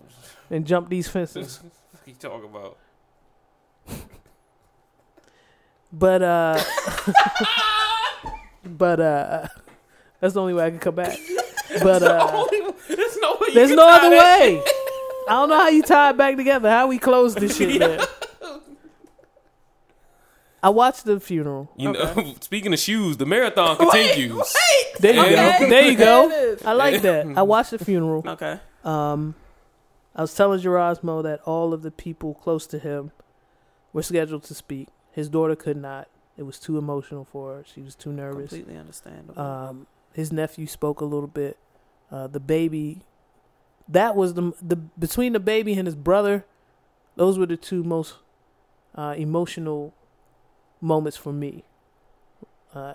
and 0.51 0.65
jump 0.67 0.89
these 0.89 1.09
fences. 1.09 1.61
What 1.63 2.03
you 2.07 2.15
talking 2.15 2.49
about? 2.51 2.79
But 5.93 6.23
uh, 6.23 6.63
but 8.65 9.01
uh, 9.01 9.47
that's 10.21 10.35
the 10.35 10.41
only 10.41 10.55
way 10.55 10.67
I 10.67 10.71
can 10.71 10.79
come 10.79 10.95
back. 10.95 11.19
But 11.83 12.03
uh, 12.03 12.45
There's 12.87 13.17
no 13.17 13.39
way. 13.41 13.55
There's 13.55 13.71
no 13.71 13.89
other 13.89 14.11
that 14.11 14.41
way. 14.41 14.63
I 15.29 15.31
don't 15.31 15.49
know 15.49 15.57
how 15.57 15.69
you 15.69 15.83
tie 15.83 16.11
it 16.11 16.19
back 16.19 16.37
together. 16.37 16.69
How 16.69 16.87
we 16.87 16.99
close 16.99 17.35
this 17.35 17.57
shit, 17.57 17.81
man. 17.81 17.99
I 20.63 20.69
watched 20.69 21.07
the 21.07 21.19
funeral. 21.19 21.71
You 21.77 21.93
know, 21.93 22.35
speaking 22.41 22.73
of 22.75 22.79
shoes, 22.79 23.17
the 23.17 23.25
marathon 23.27 23.77
continues. 23.79 24.55
There 25.01 25.15
you 25.15 25.21
Okay. 25.23 25.59
go. 25.61 25.69
There 25.71 25.91
you 25.91 25.97
go. 25.97 26.57
I 26.65 26.73
like 26.75 27.01
that. 27.03 27.27
I 27.37 27.43
watched 27.43 27.71
the 27.71 27.79
funeral. 27.83 28.23
Okay. 28.27 28.61
Um, 28.85 29.35
I 30.15 30.21
was 30.21 30.35
telling 30.35 30.61
Gerasmo 30.61 31.23
that 31.23 31.41
all 31.47 31.73
of 31.73 31.81
the 31.83 31.91
people 31.91 32.35
close 32.35 32.67
to 32.67 32.79
him 32.79 33.13
were 33.95 34.03
scheduled 34.03 34.45
to 34.45 34.55
speak. 34.55 34.89
His 35.11 35.29
daughter 35.31 35.57
could 35.57 35.79
not. 35.79 36.09
It 36.37 36.45
was 36.45 36.59
too 36.59 36.79
emotional 36.79 37.25
for 37.25 37.57
her. 37.57 37.65
She 37.67 37.83
was 37.83 37.95
too 37.95 38.13
nervous. 38.13 38.51
Completely 38.51 38.77
understandable. 38.79 39.41
Um, 39.41 39.87
his 40.15 40.33
nephew 40.33 40.67
spoke 40.67 41.01
a 41.01 41.05
little 41.05 41.27
bit. 41.29 41.59
Uh, 42.11 42.27
the 42.27 42.41
baby, 42.41 43.03
that 43.89 44.17
was 44.17 44.35
the 44.35 44.53
the 44.63 44.77
between 44.77 45.33
the 45.33 45.41
baby 45.41 45.75
and 45.75 45.87
his 45.87 45.95
brother. 45.97 46.45
Those 47.17 47.39
were 47.39 47.47
the 47.47 47.57
two 47.59 47.83
most 47.85 48.15
uh, 48.95 49.15
emotional 49.17 49.95
moments 50.81 51.17
for 51.17 51.33
me. 51.33 51.65
Uh, 52.75 52.95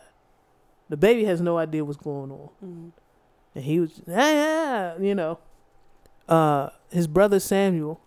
the 0.89 0.97
baby 0.97 1.25
has 1.25 1.39
no 1.41 1.57
idea 1.57 1.83
what's 1.85 1.97
going 1.97 2.31
on 2.31 2.49
Mhm. 2.63 2.91
and 3.53 3.63
he 3.63 3.79
was 3.79 4.01
ah, 4.11 4.95
you 4.99 5.13
know 5.13 5.37
uh 6.27 6.69
his 6.89 7.07
brother 7.07 7.39
samuel 7.39 7.99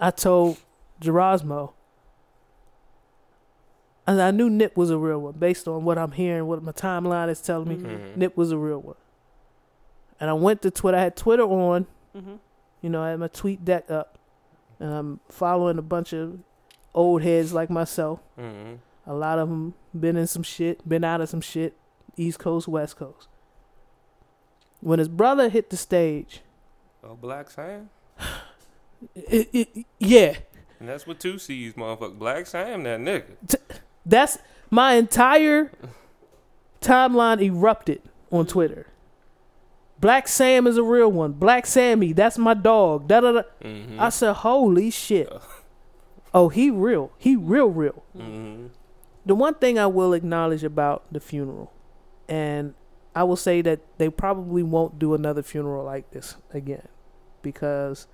i 0.00 0.10
told 0.10 0.56
gerasmo 1.00 1.72
I, 4.06 4.20
I 4.20 4.30
knew 4.30 4.48
nip 4.50 4.76
was 4.76 4.90
a 4.90 4.98
real 4.98 5.18
one 5.20 5.34
based 5.34 5.66
on 5.68 5.84
what 5.84 5.98
i'm 5.98 6.12
hearing 6.12 6.46
what 6.46 6.62
my 6.62 6.72
timeline 6.72 7.28
is 7.28 7.40
telling 7.40 7.68
me 7.68 7.76
Mhm. 7.76 8.16
nip 8.16 8.36
was 8.36 8.52
a 8.52 8.58
real 8.58 8.80
one 8.80 8.96
and 10.20 10.30
i 10.30 10.32
went 10.32 10.62
to 10.62 10.70
twitter 10.70 10.96
i 10.98 11.02
had 11.02 11.16
twitter 11.16 11.42
on 11.44 11.86
Mhm. 12.16 12.38
you 12.82 12.90
know 12.90 13.02
i 13.02 13.10
had 13.10 13.18
my 13.20 13.28
tweet 13.28 13.64
deck 13.64 13.90
up 13.90 14.18
and 14.80 14.92
i'm 14.92 15.20
following 15.28 15.78
a 15.78 15.82
bunch 15.82 16.12
of 16.12 16.38
old 16.94 17.22
heads 17.22 17.52
like 17.52 17.68
myself 17.70 18.20
Mhm. 18.38 18.78
a 19.06 19.14
lot 19.14 19.38
of 19.38 19.48
them 19.48 19.74
been 19.98 20.16
in 20.16 20.26
some 20.26 20.42
shit, 20.42 20.86
been 20.88 21.04
out 21.04 21.20
of 21.22 21.28
some 21.30 21.40
shit, 21.40 21.74
East 22.18 22.38
Coast, 22.38 22.68
West 22.68 22.96
Coast. 22.98 23.28
When 24.80 24.98
his 24.98 25.08
brother 25.08 25.48
hit 25.48 25.70
the 25.70 25.76
stage, 25.76 26.42
Oh, 27.02 27.14
Black 27.14 27.50
Sam. 27.50 27.88
it, 29.14 29.48
it, 29.52 29.86
yeah, 29.98 30.34
And 30.80 30.88
that's 30.88 31.06
what 31.06 31.18
two 31.20 31.38
C's, 31.38 31.74
motherfucker. 31.74 32.18
Black 32.18 32.46
Sam, 32.46 32.82
that 32.82 33.00
nigga. 33.00 33.58
That's 34.06 34.38
my 34.70 34.94
entire 34.94 35.70
timeline 36.80 37.42
erupted 37.42 38.00
on 38.30 38.46
Twitter. 38.46 38.86
Black 39.98 40.28
Sam 40.28 40.66
is 40.66 40.76
a 40.76 40.82
real 40.82 41.10
one. 41.10 41.32
Black 41.32 41.66
Sammy, 41.66 42.12
that's 42.12 42.38
my 42.38 42.54
dog. 42.54 43.08
Da 43.08 43.20
da 43.20 43.32
da. 43.32 43.42
Mm-hmm. 43.62 44.00
I 44.00 44.10
said, 44.10 44.34
holy 44.34 44.90
shit. 44.90 45.32
Oh, 46.34 46.48
he 46.50 46.70
real. 46.70 47.12
He 47.16 47.34
real, 47.34 47.68
real. 47.68 48.04
mm-hmm. 48.16 48.66
the 49.24 49.34
one 49.34 49.54
thing 49.54 49.78
I 49.78 49.86
will 49.86 50.12
acknowledge 50.12 50.62
about 50.64 51.04
the 51.10 51.18
funeral, 51.18 51.72
and 52.28 52.74
I 53.14 53.24
will 53.24 53.36
say 53.36 53.62
that 53.62 53.80
they 53.96 54.10
probably 54.10 54.62
won't 54.62 54.98
do 54.98 55.14
another 55.14 55.42
funeral 55.42 55.84
like 55.84 56.10
this 56.10 56.36
again, 56.52 56.88
because, 57.40 58.06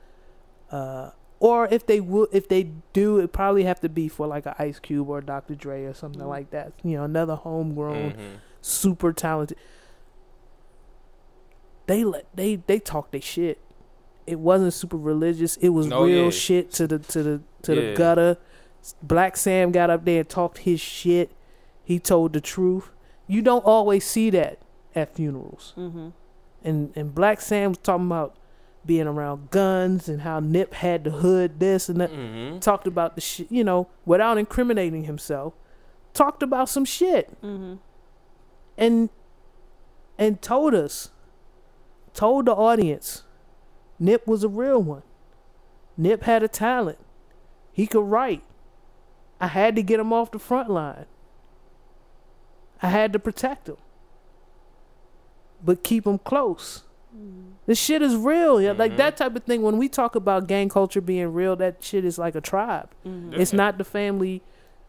uh, 0.71 1.11
or 1.43 1.67
if 1.73 1.87
they 1.87 1.99
would, 2.01 2.29
if 2.33 2.49
they 2.49 2.71
do, 2.93 3.19
it 3.19 3.33
probably 3.33 3.65
have 3.65 3.81
to 3.81 3.89
be 3.89 4.07
for 4.09 4.29
like 4.29 4.47
a 4.47 4.55
Ice 4.63 4.79
Cube 4.79 5.09
or 5.09 5.21
Dr. 5.21 5.57
Dre 5.57 5.85
or 5.85 5.93
something 5.93 6.23
Mm. 6.23 6.29
like 6.29 6.51
that. 6.51 6.73
You 6.85 6.99
know, 6.99 7.05
another 7.05 7.35
homegrown, 7.35 8.13
Mhm. 8.13 8.17
super 8.61 9.13
talented. 9.13 9.59
They 11.87 12.05
let 12.05 12.27
they 12.35 12.57
they 12.57 12.79
talk 12.79 13.11
their 13.11 13.21
shit. 13.21 13.59
It 14.27 14.39
wasn't 14.39 14.73
super 14.73 14.97
religious. 14.97 15.57
It 15.57 15.71
was 15.71 15.91
Oh, 15.91 16.05
real 16.05 16.25
yeah. 16.25 16.31
shit 16.31 16.71
to 16.73 16.87
the 16.87 16.99
to 17.01 17.23
the 17.23 17.41
to 17.63 17.75
Yeah. 17.75 17.91
the 17.91 17.97
gutter. 17.97 18.37
Black 19.03 19.37
Sam 19.37 19.73
got 19.73 19.91
up 19.91 20.05
there 20.05 20.21
and 20.21 20.29
talked 20.29 20.59
his 20.59 20.81
shit. 20.81 21.31
He 21.85 21.99
told 21.99 22.33
the 22.33 22.41
truth. 22.41 22.91
You 23.27 23.43
don't 23.43 23.65
always 23.65 24.05
see 24.05 24.31
that 24.31 24.59
at 24.95 25.15
funerals. 25.15 25.75
Mm-hmm. 25.77 26.09
And 26.63 26.93
and 26.95 27.15
Black 27.15 27.41
Sam 27.41 27.71
was 27.73 27.79
talking 27.79 28.07
about 28.07 28.37
being 28.85 29.07
around 29.07 29.51
guns 29.51 30.09
and 30.09 30.23
how 30.23 30.41
Nip 30.41 30.75
had 30.75 31.05
the 31.05 31.11
hood 31.11 31.61
this 31.61 31.89
and 31.89 32.01
that. 32.01 32.11
Mhm. 32.11 32.61
Talked 32.61 32.87
about 32.87 33.15
the 33.15 33.21
shit, 33.21 33.51
you 33.51 33.63
know, 33.65 33.89
without 34.05 34.39
incriminating 34.39 35.05
himself. 35.05 35.55
Talked 36.15 36.43
about 36.43 36.69
some 36.69 36.85
shit 36.85 37.31
Mm-hmm. 37.43 37.75
and 38.77 39.09
and 40.19 40.43
told 40.43 40.75
us, 40.75 41.11
told 42.13 42.47
the 42.47 42.53
audience, 42.55 43.23
Nip 43.99 44.27
was 44.27 44.45
a 44.45 44.49
real 44.49 44.83
one. 44.83 45.03
Nip 45.97 46.23
had 46.25 46.43
a 46.43 46.49
talent. 46.49 46.99
He 47.73 47.87
could 47.87 48.05
write. 48.05 48.43
I 49.41 49.47
had 49.49 49.75
to 49.77 49.83
get 49.83 49.99
him 50.01 50.13
off 50.13 50.31
the 50.31 50.39
front 50.39 50.71
line. 50.71 51.07
I 52.83 52.89
had 52.89 53.13
to 53.15 53.19
protect 53.19 53.69
him. 53.69 53.77
But 55.65 55.83
keep 55.85 56.07
him 56.07 56.19
close. 56.19 56.83
This 57.67 57.79
shit 57.79 58.03
is 58.03 58.17
real. 58.17 58.61
Yeah, 58.61 58.73
like 58.73 58.93
Mhm. 58.93 58.97
that 58.97 59.17
type 59.17 59.37
of 59.37 59.45
thing. 59.45 59.63
When 59.63 59.79
we 59.79 59.89
talk 59.89 60.15
about 60.17 60.47
gang 60.49 60.69
culture 60.69 61.01
being 61.01 61.33
real, 61.33 61.55
that 61.57 61.83
shit 61.83 62.05
is 62.05 62.19
like 62.19 62.35
a 62.35 62.41
tribe. 62.41 62.89
Mm-hmm. 63.07 63.35
It's 63.41 63.53
not 63.53 63.79
the 63.79 63.85
family 63.85 64.43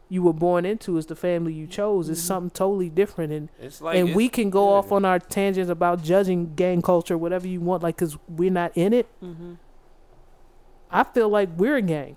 you 0.09 0.23
were 0.23 0.33
born 0.33 0.65
into. 0.65 0.97
It's 0.97 1.07
the 1.07 1.15
family 1.15 1.53
you 1.53 1.67
chose. 1.67 2.09
It's 2.09 2.21
Mhm. 2.21 2.25
something 2.27 2.49
totally 2.51 2.89
different. 2.89 3.31
And 3.31 3.49
It's 3.59 3.81
like 3.81 3.95
and 3.97 4.09
it's- 4.09 4.15
we 4.15 4.27
can 4.29 4.49
go 4.49 4.69
yeah. 4.69 4.75
off 4.77 4.91
on 4.91 5.05
our 5.05 5.19
tangents 5.19 5.69
about 5.71 6.03
judging 6.03 6.53
gang 6.55 6.81
culture, 6.81 7.17
whatever 7.17 7.47
you 7.47 7.61
want, 7.61 7.83
like, 7.83 7.97
cause 7.97 8.17
we're 8.27 8.51
not 8.51 8.71
in 8.75 8.93
it. 8.93 9.07
Mm-hmm. 9.23 9.53
I 10.91 11.03
feel 11.03 11.29
like 11.29 11.49
we're 11.57 11.77
a 11.77 11.81
gang 11.81 12.15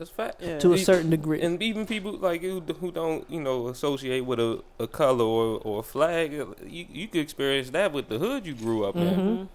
It's 0.00 0.10
fact. 0.10 0.42
Yeah. 0.42 0.58
to 0.58 0.72
a 0.72 0.78
certain 0.78 1.10
degree. 1.10 1.40
And 1.40 1.62
even 1.62 1.86
people 1.86 2.12
like 2.18 2.42
you 2.42 2.60
who 2.80 2.90
don't, 2.90 3.28
you 3.30 3.40
know, 3.40 3.68
associate 3.68 4.22
with 4.24 4.40
a, 4.40 4.62
a 4.80 4.88
color 4.88 5.24
or, 5.24 5.58
or 5.64 5.80
a 5.80 5.82
flag, 5.84 6.32
you 6.32 6.56
you 6.90 7.06
could 7.08 7.20
experience 7.20 7.70
that 7.70 7.92
with 7.92 8.08
the 8.08 8.18
hood 8.18 8.44
you 8.44 8.54
grew 8.54 8.84
up 8.84 8.96
in. 8.96 9.02
Mhm. 9.14 9.48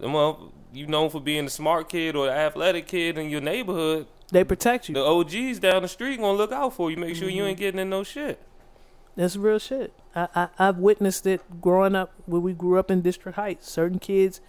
And, 0.00 0.12
Well, 0.14 0.52
you 0.74 0.86
known 0.86 1.08
for 1.10 1.20
being 1.20 1.46
a 1.46 1.50
smart 1.50 1.88
kid 1.88 2.16
or 2.16 2.26
the 2.26 2.32
athletic 2.32 2.86
kid 2.86 3.16
in 3.16 3.30
your 3.30 3.40
neighborhood. 3.40 4.06
They 4.30 4.44
protect 4.44 4.88
you. 4.88 4.94
The 4.94 5.04
OGs 5.04 5.58
down 5.58 5.82
the 5.82 5.88
street 5.88 6.18
gonna 6.18 6.36
look 6.36 6.52
out 6.52 6.74
for 6.74 6.90
you, 6.90 6.96
make 6.98 7.14
sure 7.16 7.28
you 7.30 7.42
Mhm. 7.42 7.46
ain't 7.48 7.58
getting 7.58 7.80
in 7.80 7.88
no 7.90 8.02
shit. 8.02 8.38
That's 9.16 9.36
real 9.36 9.58
shit. 9.58 9.92
I, 10.14 10.28
I 10.34 10.48
I've 10.58 10.78
witnessed 10.78 11.26
it 11.26 11.40
growing 11.62 11.94
up 11.94 12.12
when 12.26 12.42
we 12.42 12.52
grew 12.52 12.78
up 12.78 12.90
in 12.90 13.00
District 13.00 13.36
Heights. 13.36 13.70
Certain 13.70 13.98
kids, 13.98 14.40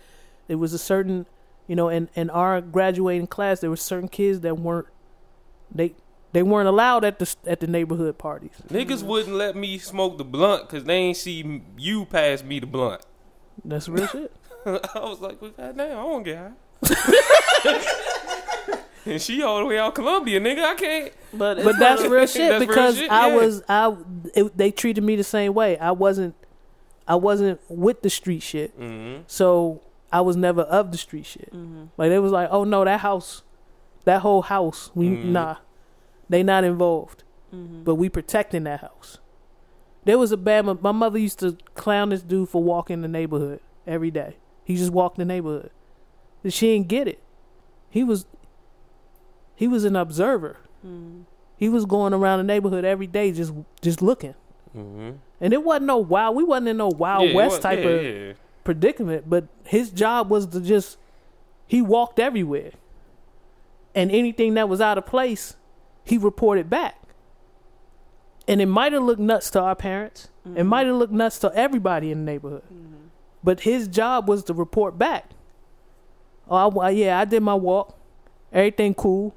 it 0.49 0.55
was 0.55 0.73
a 0.73 0.77
certain, 0.77 1.25
you 1.67 1.75
know, 1.77 1.87
in 1.89 2.09
in 2.15 2.29
our 2.29 2.59
graduating 2.61 3.27
class, 3.27 3.59
there 3.61 3.69
were 3.69 3.77
certain 3.77 4.09
kids 4.09 4.41
that 4.41 4.57
weren't 4.57 4.87
they 5.73 5.93
they 6.31 6.43
weren't 6.43 6.67
allowed 6.67 7.03
at 7.05 7.19
the 7.19 7.35
at 7.45 7.59
the 7.59 7.67
neighborhood 7.67 8.17
parties. 8.17 8.51
Niggas 8.69 9.03
wouldn't 9.03 9.35
let 9.35 9.55
me 9.55 9.77
smoke 9.77 10.17
the 10.17 10.23
blunt 10.25 10.67
because 10.69 10.85
they 10.85 10.95
ain't 10.95 11.17
see 11.17 11.61
you 11.77 12.05
pass 12.05 12.43
me 12.43 12.59
the 12.59 12.67
blunt. 12.67 13.01
That's 13.63 13.87
real 13.87 14.07
shit. 14.07 14.31
I 14.65 14.79
was 14.99 15.19
like, 15.19 15.41
well, 15.41 15.51
goddamn, 15.51 15.97
I 15.97 16.03
won't 16.03 16.25
get 16.25 16.37
high. 16.37 16.51
and 19.05 19.21
she 19.21 19.41
all 19.43 19.59
the 19.59 19.65
way 19.65 19.77
out 19.77 19.95
Columbia, 19.95 20.39
nigga. 20.39 20.63
I 20.63 20.75
can't. 20.75 21.13
But, 21.33 21.63
But 21.63 21.77
that's 21.79 22.01
real 22.03 22.25
shit 22.25 22.49
That's 22.49 22.59
real 22.61 22.67
because 22.67 22.97
shit, 22.97 23.11
I 23.11 23.29
yeah. 23.29 23.35
was 23.35 23.63
I 23.67 23.95
it, 24.33 24.57
they 24.57 24.71
treated 24.71 25.03
me 25.03 25.15
the 25.15 25.23
same 25.23 25.53
way. 25.53 25.77
I 25.77 25.91
wasn't 25.91 26.35
I 27.07 27.15
wasn't 27.15 27.59
with 27.69 28.01
the 28.01 28.09
street 28.09 28.41
shit. 28.41 28.77
Mm-hmm. 28.79 29.23
So 29.27 29.81
I 30.11 30.21
was 30.21 30.35
never 30.37 30.61
of 30.61 30.91
the 30.91 30.97
street 30.97 31.25
shit. 31.25 31.53
Mm-hmm. 31.53 31.85
Like 31.97 32.09
they 32.09 32.19
was 32.19 32.31
like, 32.31 32.49
"Oh 32.51 32.63
no, 32.63 32.85
that 32.85 33.01
house, 33.01 33.43
that 34.05 34.21
whole 34.21 34.43
house, 34.43 34.89
we 34.95 35.09
Mhm. 35.09 35.25
nah, 35.25 35.55
they 36.33 36.43
not 36.43 36.63
involved, 36.63 37.23
Mm-hmm. 37.53 37.83
but 37.83 37.95
we 37.95 38.09
protecting 38.09 38.63
that 38.65 38.81
house." 38.81 39.19
There 40.05 40.17
was 40.17 40.31
a 40.33 40.37
bad. 40.37 40.65
My 40.81 40.91
mother 40.91 41.17
used 41.19 41.39
to 41.39 41.57
clown 41.75 42.09
this 42.09 42.21
dude 42.21 42.49
for 42.49 42.61
walking 42.61 43.01
the 43.01 43.07
neighborhood 43.07 43.61
every 43.87 44.11
day. 44.11 44.35
He 44.65 44.75
just 44.75 44.91
walked 44.91 45.17
the 45.17 45.25
neighborhood. 45.25 45.69
And 46.43 46.51
She 46.53 46.67
didn't 46.73 46.87
get 46.89 47.07
it. 47.07 47.21
He 47.89 48.03
was. 48.03 48.25
He 49.55 49.67
was 49.67 49.83
an 49.85 49.95
observer. 49.95 50.57
Mm-hmm. 50.85 51.21
He 51.57 51.69
was 51.69 51.85
going 51.85 52.13
around 52.13 52.39
the 52.39 52.43
neighborhood 52.43 52.83
every 52.83 53.07
day, 53.07 53.31
just 53.31 53.53
just 53.81 54.01
looking. 54.01 54.35
Mm-hmm. 54.75 55.11
And 55.39 55.53
it 55.53 55.63
wasn't 55.63 55.85
no 55.85 55.97
wild. 55.97 56.35
We 56.35 56.43
wasn't 56.43 56.69
in 56.69 56.77
no 56.77 56.87
wild 56.89 57.33
west 57.33 57.61
type 57.61 57.79
yeah, 57.79 57.85
of 57.85 58.03
Yeah. 58.03 58.33
predicament, 58.63 59.29
but 59.29 59.45
his 59.65 59.91
job 59.91 60.29
was 60.29 60.47
to 60.47 60.59
just 60.59 60.97
he 61.67 61.81
walked 61.81 62.19
everywhere. 62.19 62.71
And 63.95 64.11
anything 64.11 64.55
that 64.55 64.67
was 64.67 64.81
out 64.81 64.97
of 64.97 65.05
place, 65.05 65.55
he 66.03 66.17
reported 66.17 66.69
back. 66.69 66.95
And 68.47 68.61
it 68.61 68.65
might 68.65 68.91
have 68.93 69.03
looked 69.03 69.21
nuts 69.21 69.49
to 69.51 69.61
our 69.61 69.75
parents. 69.75 70.29
It 70.55 70.65
might 70.65 70.85
have 70.87 70.95
looked 70.97 71.13
nuts 71.13 71.39
to 71.39 71.51
everybody 71.55 72.11
in 72.11 72.25
the 72.25 72.31
neighborhood. 72.31 72.63
But 73.43 73.61
his 73.61 73.87
job 73.87 74.27
was 74.27 74.43
to 74.45 74.53
report 74.53 74.97
back. 74.97 75.31
Oh, 76.49 76.77
I, 76.79 76.89
yeah, 76.89 77.19
I 77.19 77.25
did 77.25 77.41
my 77.41 77.55
walk. 77.55 77.97
Everything 78.51 78.93
cool. 78.93 79.33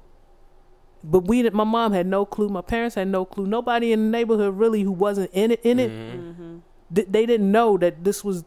But 1.05 1.21
we, 1.29 1.43
didn't- 1.43 1.55
my 1.55 1.63
mom 1.65 1.93
had 1.93 2.07
no 2.07 2.25
clue. 2.27 2.49
My 2.49 2.63
parents 2.63 2.97
had 2.97 3.07
no 3.09 3.25
clue. 3.25 3.47
Nobody 3.47 3.93
in 3.93 4.07
the 4.07 4.11
neighborhood 4.19 4.57
really 4.59 4.83
who 4.83 4.91
wasn't 4.91 5.31
in 5.33 5.53
it, 5.53 5.61
in 5.63 5.79
it, 5.79 5.91
Mhm. 5.91 6.19
Mm-hmm. 6.19 6.57
th- 6.95 7.07
they 7.11 7.27
didn't 7.27 7.51
know 7.53 7.79
that 7.79 8.03
this 8.03 8.25
was 8.25 8.45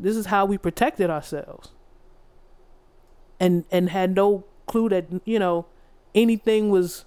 this 0.00 0.16
is 0.16 0.26
how 0.26 0.44
we 0.44 0.58
protected 0.58 1.10
ourselves 1.10 1.70
and 3.38 3.64
and 3.70 3.90
had 3.90 4.14
no 4.16 4.44
clue 4.66 4.88
that 4.88 5.06
you 5.24 5.38
know 5.38 5.66
anything 6.14 6.70
was 6.70 7.04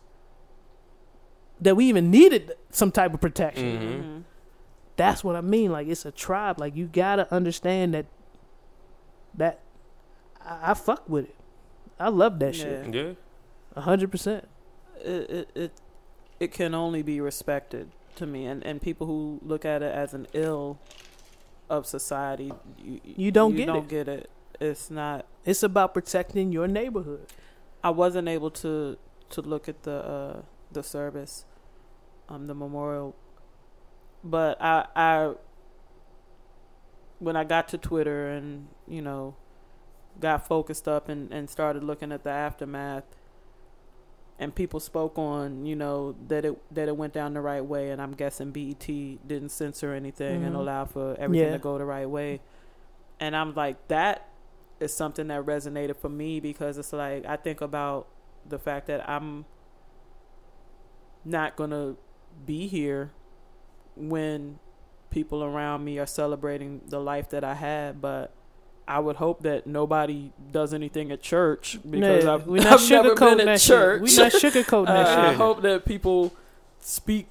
that 1.61 1.76
we 1.76 1.86
even 1.86 2.11
needed 2.11 2.52
some 2.69 2.91
type 2.91 3.14
of 3.14 3.22
protection 3.22 3.65
Mhm. 3.65 3.82
Mm-hmm. 3.82 4.19
that's 4.98 5.23
what 5.23 5.36
i 5.36 5.41
mean 5.41 5.72
like 5.72 5.88
it's 5.88 6.06
a 6.06 6.11
tribe 6.11 6.60
like 6.60 6.76
you 6.76 6.86
gotta 6.88 7.32
understand 7.34 7.94
that 7.94 8.06
that 9.34 9.60
i, 10.45 10.72
I 10.72 10.73
fuck 10.73 11.07
with 11.10 11.26
it 11.26 11.36
i 11.99 12.10
love 12.10 12.40
that 12.40 12.56
shit 12.56 12.94
Yeah. 12.94 13.14
a 13.76 13.82
hundred 13.82 14.11
percent 14.11 14.48
it, 15.03 15.30
it 15.30 15.49
it 15.56 15.72
it 16.40 16.52
can 16.52 16.73
only 16.73 17.02
be 17.02 17.22
respected 17.22 17.91
to 18.18 18.26
me 18.26 18.45
and 18.45 18.64
and 18.65 18.82
people 18.82 19.07
who 19.07 19.40
look 19.44 19.65
at 19.65 19.82
it 19.82 19.94
as 19.94 20.14
an 20.14 20.27
ill 20.34 20.80
of 21.69 21.86
society 21.86 22.52
you, 22.77 22.99
You 23.03 23.32
don't 23.32 23.56
get 23.56 23.61
it. 23.61 23.61
you 23.61 23.65
get 23.65 23.73
don't 23.73 23.84
it. 23.86 23.90
get 23.90 24.07
it 24.07 24.30
it's 24.61 24.90
not 24.90 25.26
it's 25.44 25.64
about 25.64 25.94
protecting 25.94 26.52
your 26.52 26.68
neighborhood 26.68 27.27
I 27.84 27.90
wasn't 27.90 28.27
able 28.27 28.52
to 28.52 28.98
to 29.32 29.41
look 29.41 29.68
at 29.69 29.84
the 29.84 29.91
uh 29.95 30.41
the 30.76 30.84
service 30.84 31.45
um 32.30 32.47
the 32.47 32.53
memorial 32.53 33.15
but 34.23 34.61
I 34.61 34.85
I 34.95 35.34
when 37.19 37.35
I 37.35 37.43
got 37.43 37.68
to 37.69 37.77
Twitter 37.77 38.27
and 38.30 38.68
you 38.88 39.02
know 39.02 39.35
got 40.19 40.47
focused 40.47 40.88
up 40.88 41.10
and 41.10 41.31
and 41.34 41.49
started 41.49 41.84
looking 41.84 42.11
at 42.11 42.23
the 42.23 42.30
aftermath 42.30 43.03
and 44.39 44.53
people 44.53 44.80
spoke 44.80 45.18
on 45.18 45.65
you 45.65 45.76
know 45.76 46.15
that 46.27 46.45
it 46.45 46.73
that 46.73 46.88
it 46.88 46.95
went 46.97 47.14
down 47.14 47.34
the 47.34 47.41
right 47.41 47.64
way 47.64 47.89
and 47.89 48.02
I'm 48.02 48.11
guessing 48.14 48.52
BET 48.52 48.85
didn't 48.88 49.49
censor 49.49 49.93
anything 49.93 50.43
and 50.43 50.56
Mhm. 50.56 50.60
allow 50.60 50.85
for 50.85 51.15
everything 51.19 51.47
Yeah. 51.47 51.53
to 51.53 51.60
go 51.60 51.77
the 51.77 51.85
right 51.85 52.10
way 52.10 52.41
and 53.19 53.35
I'm 53.35 53.53
like 53.53 53.88
that 53.88 54.27
is 54.80 54.93
something 54.93 55.27
that 55.30 55.45
resonated 55.45 55.95
for 55.95 56.10
me 56.10 56.39
because 56.41 56.77
it's 56.77 56.91
like 56.91 57.26
I 57.26 57.38
think 57.38 57.61
about 57.61 58.07
the 58.47 58.60
fact 58.60 58.88
that 58.88 59.07
I'm 59.10 59.45
not 61.26 61.56
gonna 61.56 61.95
be 62.45 62.68
here 62.68 63.11
when 63.95 64.60
people 65.10 65.43
around 65.43 65.84
me 65.84 65.97
are 65.99 66.06
celebrating 66.06 66.81
the 66.88 66.99
life 66.99 67.30
that 67.30 67.43
I 67.43 67.53
had, 67.56 68.02
but 68.02 68.34
I 68.88 68.99
would 68.99 69.15
hope 69.15 69.41
that 69.43 69.65
nobody 69.65 70.31
does 70.52 70.73
anything 70.73 71.11
at 71.11 71.22
church 71.22 71.80
because 71.89 72.23
Yeah, 72.26 72.34
I've, 72.35 72.45
we're 72.47 72.61
not 72.61 72.81
I've 72.81 72.89
never 72.89 73.10
sugarcoating 73.15 73.38
been 73.38 73.45
that 73.47 73.53
at 73.56 73.61
church. 73.61 74.02
We're 74.02 74.23
not 74.23 74.31
sugarcoating 74.34 74.85
that 74.88 75.07
Uh, 75.18 75.22
I 75.30 75.34
hope 75.34 75.61
that 75.64 75.85
people 75.85 76.34
speak. 76.80 77.27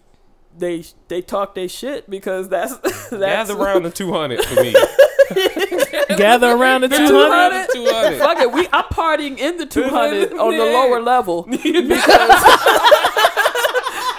They 0.57 0.85
they 1.09 1.21
talk 1.21 1.55
their 1.55 1.69
shit 1.69 2.09
because 2.09 2.49
that's 2.49 2.77
that's 3.11 3.11
Gather 3.51 3.57
around 3.57 3.83
the 3.85 3.91
200 3.91 4.45
for 4.45 4.62
me. 4.62 4.73
Gather 6.16 6.53
around 6.53 6.83
the 6.83 6.89
200. 6.89 7.09
200? 7.09 7.69
200. 7.73 8.19
Fuck 8.19 8.39
it, 8.39 8.53
we 8.53 8.69
I'm 8.73 8.85
partying 8.85 9.39
in 9.39 9.57
the 9.57 9.66
200 9.66 10.33
on 10.35 10.57
the 10.57 10.65
lower 10.65 11.01
level 11.01 11.43
because 11.43 11.69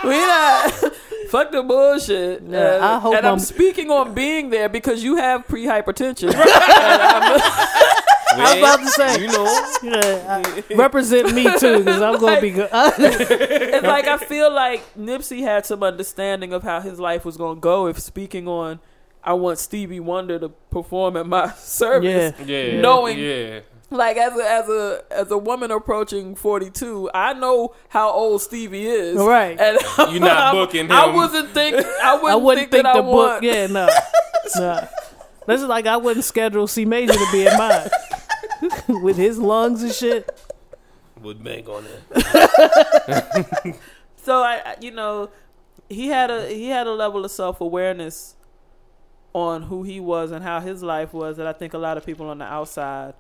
we 0.08 0.18
not 0.20 0.72
Fuck 1.30 1.52
the 1.52 1.64
bullshit. 1.64 2.44
Yeah, 2.44 2.76
and, 2.76 2.86
I 2.86 3.00
hope 3.00 3.16
and 3.16 3.26
I'm, 3.26 3.32
I'm- 3.34 3.40
speaking 3.40 3.90
on 3.90 4.14
being 4.14 4.52
there 4.52 4.70
because 4.70 5.04
you 5.04 5.16
have 5.16 5.48
pre-hypertension. 5.48 6.32
I 6.36 7.72
was 8.38 8.58
about 8.58 8.80
to 8.80 8.88
say, 8.88 9.22
You 9.22 9.28
know, 9.28 9.66
yeah, 9.84 10.52
represent 10.76 11.34
me 11.34 11.44
too, 11.58 11.80
because 11.80 12.02
I'm 12.02 12.20
gonna 12.20 12.40
be 12.42 12.52
good. 12.52 12.70
it's 12.72 13.86
like 13.86 14.06
I 14.08 14.18
feel 14.18 14.52
like 14.54 14.82
Nipsey 14.96 15.42
had 15.42 15.66
some 15.66 15.82
understanding 15.84 16.54
of 16.54 16.62
how 16.64 16.80
his 16.80 17.00
life 17.00 17.26
was 17.26 17.38
gonna 17.38 17.60
go. 17.60 17.88
If 17.88 18.00
speaking 18.00 18.48
on, 18.48 18.80
I 19.24 19.34
want 19.34 19.58
Stevie 19.58 20.00
Wonder 20.00 20.38
to 20.40 20.50
perform 20.50 21.18
at 21.18 21.26
my 21.26 21.52
service. 21.54 22.34
yeah, 22.46 22.46
yeah, 22.74 22.82
Knowing- 22.82 23.18
yeah. 23.20 23.60
Like 23.92 24.18
as 24.18 24.36
a 24.38 24.44
as 24.52 24.68
a 24.70 25.04
as 25.12 25.32
a 25.32 25.38
woman 25.38 25.70
approaching 25.72 26.34
forty 26.36 26.72
two, 26.72 27.10
I 27.14 27.34
know 27.34 27.76
how 27.90 28.10
old 28.10 28.42
Stevie 28.42 28.88
is. 28.88 29.16
Right. 29.16 29.60
And 29.60 29.78
You're 30.12 30.20
not 30.22 30.38
I'm- 30.38 30.56
booking 30.56 30.92
I 30.92 31.08
wasn't 31.14 31.50
think 31.50 31.76
I 32.04 32.16
wouldn't, 32.16 32.32
I 32.32 32.36
wouldn't 32.36 32.72
think, 32.72 32.84
think, 32.84 32.84
that 32.86 32.94
the 32.94 33.00
I 33.00 33.02
book. 33.02 33.14
want. 33.14 33.44
Yeah, 33.44 33.68
no, 33.68 33.88
no. 34.56 34.88
This 35.48 35.62
is 35.62 35.68
like 35.68 35.86
I 35.86 35.98
wouldn't 35.98 36.26
schedule 36.26 36.66
C 36.68 36.84
Major 36.86 37.14
to 37.14 37.28
be 37.32 37.46
in 37.46 37.56
mine 37.58 37.90
with 39.04 39.18
his 39.18 39.38
lungs 39.38 39.84
and 39.84 39.94
shit. 39.94 40.36
Would 41.22 41.44
bank 41.44 41.68
on 41.70 41.86
it. 41.88 43.76
So 44.18 44.42
I, 44.42 44.62
I- 44.66 44.76
you 44.82 44.92
know, 44.92 45.30
he 45.90 46.08
had 46.08 46.32
a 46.32 46.48
he 46.48 46.70
had 46.70 46.88
a 46.88 46.92
level 46.94 47.24
of 47.24 47.30
self 47.32 47.62
awareness 47.62 48.36
on 49.34 49.64
who 49.64 49.84
he 49.84 50.00
was 50.00 50.32
and 50.32 50.44
how 50.44 50.60
his 50.60 50.82
life 50.82 51.14
was 51.14 51.38
that 51.38 51.46
I 51.46 51.54
think 51.54 51.74
a 51.74 51.78
lot 51.78 51.98
of 51.98 52.06
people 52.06 52.30
on 52.30 52.40
the 52.40 52.46
outside 52.46 53.14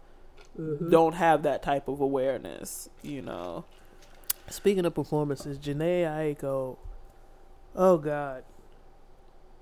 don't 0.58 1.14
have 1.14 1.44
that 1.44 1.62
type 1.64 1.88
of 1.88 2.00
awareness. 2.02 2.90
You 3.02 3.22
know, 3.22 3.66
Speaking 4.50 4.86
of 4.86 4.94
performances, 4.94 5.58
Jhené 5.58 6.04
Aiko. 6.06 6.78
Oh 7.76 7.98
God. 7.98 8.44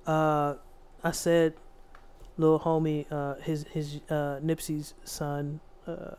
Uh, 0.05 0.55
I 1.03 1.11
said, 1.11 1.53
little 2.37 2.59
homie, 2.59 3.05
uh, 3.11 3.35
his 3.41 3.65
his 3.71 4.01
uh 4.09 4.39
Nipsey's 4.43 4.93
son, 5.03 5.59
uh, 5.87 6.15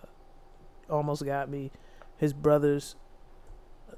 almost 0.88 1.24
got 1.24 1.48
me. 1.50 1.70
His 2.16 2.32
brother's 2.32 2.96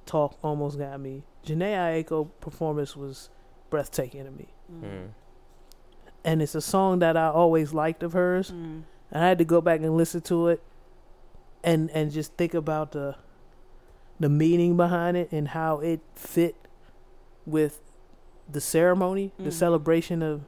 talk 0.05 0.37
almost 0.43 0.79
got 0.79 0.99
me. 1.01 1.23
Jhené 1.45 2.05
Aiko 2.05 2.29
performance 2.41 2.97
was 2.97 3.31
breathtaking 3.71 4.25
to 4.25 4.31
me, 4.31 4.49
Mm. 4.73 5.09
and 6.25 6.43
it's 6.43 6.55
a 6.57 6.61
song 6.61 6.99
that 6.99 7.17
I 7.17 7.29
always 7.29 7.73
liked 7.73 8.03
of 8.03 8.13
hers. 8.13 8.51
Mm. 8.51 8.83
I 9.13 9.21
had 9.21 9.39
to 9.39 9.45
go 9.45 9.61
back 9.61 9.81
and 9.81 9.97
listen 9.97 10.21
to 10.23 10.49
it, 10.49 10.63
and 11.65 11.91
and 11.91 12.11
just 12.11 12.35
think 12.35 12.55
about 12.55 12.93
the 12.93 13.17
the 14.19 14.29
meaning 14.29 14.77
behind 14.77 15.17
it 15.17 15.31
and 15.33 15.49
how 15.49 15.79
it 15.81 16.01
fit 16.15 16.57
with 17.45 17.81
the 18.51 18.61
ceremony, 18.61 19.33
the 19.39 19.45
Mhm. 19.51 19.53
celebration 19.53 20.23
of 20.23 20.43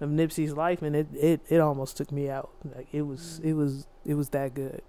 of 0.00 0.08
Nipsey's 0.08 0.54
life, 0.54 0.80
and 0.82 0.96
it, 0.96 1.08
it 1.14 1.40
it 1.48 1.58
almost 1.60 1.96
took 1.96 2.10
me 2.10 2.30
out. 2.30 2.50
Like 2.74 2.88
it 2.92 3.02
was 3.02 3.40
it 3.44 3.52
was 3.54 3.86
it 4.04 4.14
was 4.14 4.30
that 4.30 4.54
good. 4.54 4.82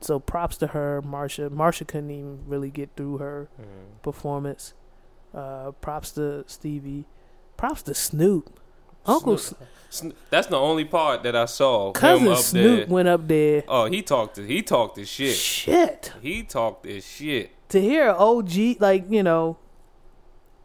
So 0.00 0.18
props 0.20 0.56
to 0.58 0.68
her, 0.68 1.02
Marsha. 1.02 1.50
Marsha 1.50 1.86
couldn't 1.86 2.10
even 2.10 2.44
really 2.46 2.70
get 2.70 2.90
through 2.96 3.18
her 3.18 3.48
Mm. 3.60 4.02
performance. 4.02 4.72
Uh, 5.34 5.72
props 5.80 6.12
to 6.12 6.44
Stevie. 6.46 7.06
Props 7.56 7.82
to 7.82 7.94
Snoop. 7.94 8.60
Uncle 9.06 9.38
Snoop- 9.38 9.60
Sno- 9.90 10.12
That's 10.30 10.48
the 10.48 10.56
only 10.56 10.84
part 10.84 11.22
that 11.22 11.36
I 11.36 11.44
saw. 11.44 11.88
him 11.88 11.92
cousin 11.94 12.28
up 12.28 12.38
Snoop 12.38 12.78
there. 12.80 12.86
went 12.94 13.08
up 13.08 13.28
there. 13.28 13.62
Oh, 13.68 13.84
he 13.86 14.02
talked. 14.02 14.38
He 14.38 14.62
talked 14.62 14.96
his 14.96 15.08
shit. 15.08 15.36
Shit. 15.36 16.12
He 16.20 16.42
talked 16.42 16.84
his 16.84 17.06
shit. 17.06 17.50
to 17.68 17.80
hear 17.80 18.10
an 18.10 18.16
OG 18.16 18.80
like 18.80 19.10
you 19.10 19.22
know, 19.22 19.56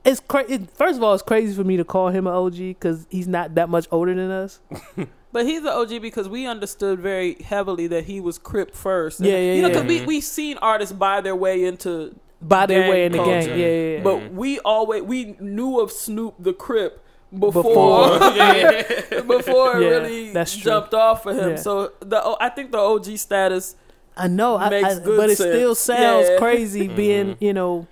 it's 0.03 0.19
crazy. 0.19 0.55
It, 0.55 0.71
first 0.71 0.97
of 0.97 1.03
all, 1.03 1.13
it's 1.13 1.23
crazy 1.23 1.53
for 1.53 1.63
me 1.63 1.77
to 1.77 1.83
call 1.83 2.09
him 2.09 2.25
an 2.27 2.33
OG 2.33 2.57
because 2.57 3.05
he's 3.09 3.27
not 3.27 3.55
that 3.55 3.69
much 3.69 3.87
older 3.91 4.13
than 4.15 4.31
us. 4.31 4.59
But 5.31 5.45
he's 5.45 5.61
the 5.61 5.71
OG 5.71 6.01
because 6.01 6.27
we 6.27 6.47
understood 6.47 6.99
very 6.99 7.35
heavily 7.35 7.85
that 7.87 8.05
he 8.05 8.19
was 8.19 8.39
Crip 8.39 8.73
first. 8.75 9.19
Yeah, 9.19 9.37
yeah, 9.37 9.53
You 9.53 9.61
know, 9.61 9.67
yeah. 9.67 9.73
because 9.75 9.87
we 9.87 9.97
mm-hmm. 9.99 10.07
we 10.07 10.21
seen 10.21 10.57
artists 10.57 10.91
buy 10.91 11.21
their 11.21 11.35
way 11.35 11.65
into 11.65 12.15
By 12.41 12.65
their 12.65 12.81
Gang 12.81 12.89
way 12.89 13.05
in 13.05 13.11
the 13.11 13.19
culture. 13.19 13.41
game, 13.41 13.59
yeah, 13.59 13.65
yeah. 13.67 13.97
yeah. 13.97 14.03
But 14.03 14.15
mm-hmm. 14.15 14.35
we 14.37 14.59
always 14.61 15.03
we 15.03 15.35
knew 15.39 15.79
of 15.79 15.91
Snoop 15.91 16.33
the 16.39 16.53
Crip 16.53 17.05
before 17.37 17.63
Before. 17.63 18.17
yeah. 18.35 19.21
before 19.27 19.77
it 19.77 19.83
Yeah, 19.83 19.89
really 19.89 20.31
that's 20.33 20.53
true. 20.55 20.63
jumped 20.71 20.93
off 20.93 21.23
for 21.23 21.33
him. 21.33 21.51
Yeah. 21.51 21.55
So 21.57 21.91
the 21.99 22.37
I 22.39 22.49
think 22.49 22.71
the 22.71 22.79
OG 22.79 23.17
status 23.17 23.75
I 24.17 24.27
know, 24.27 24.57
I, 24.57 24.69
makes 24.69 24.95
I, 24.95 24.99
good 24.99 25.17
but 25.17 25.29
it 25.29 25.35
still 25.37 25.75
sounds 25.75 26.27
Yeah. 26.29 26.37
crazy 26.37 26.87
being 27.01 27.35
mm-hmm. 27.35 27.43
you 27.43 27.53
know 27.53 27.87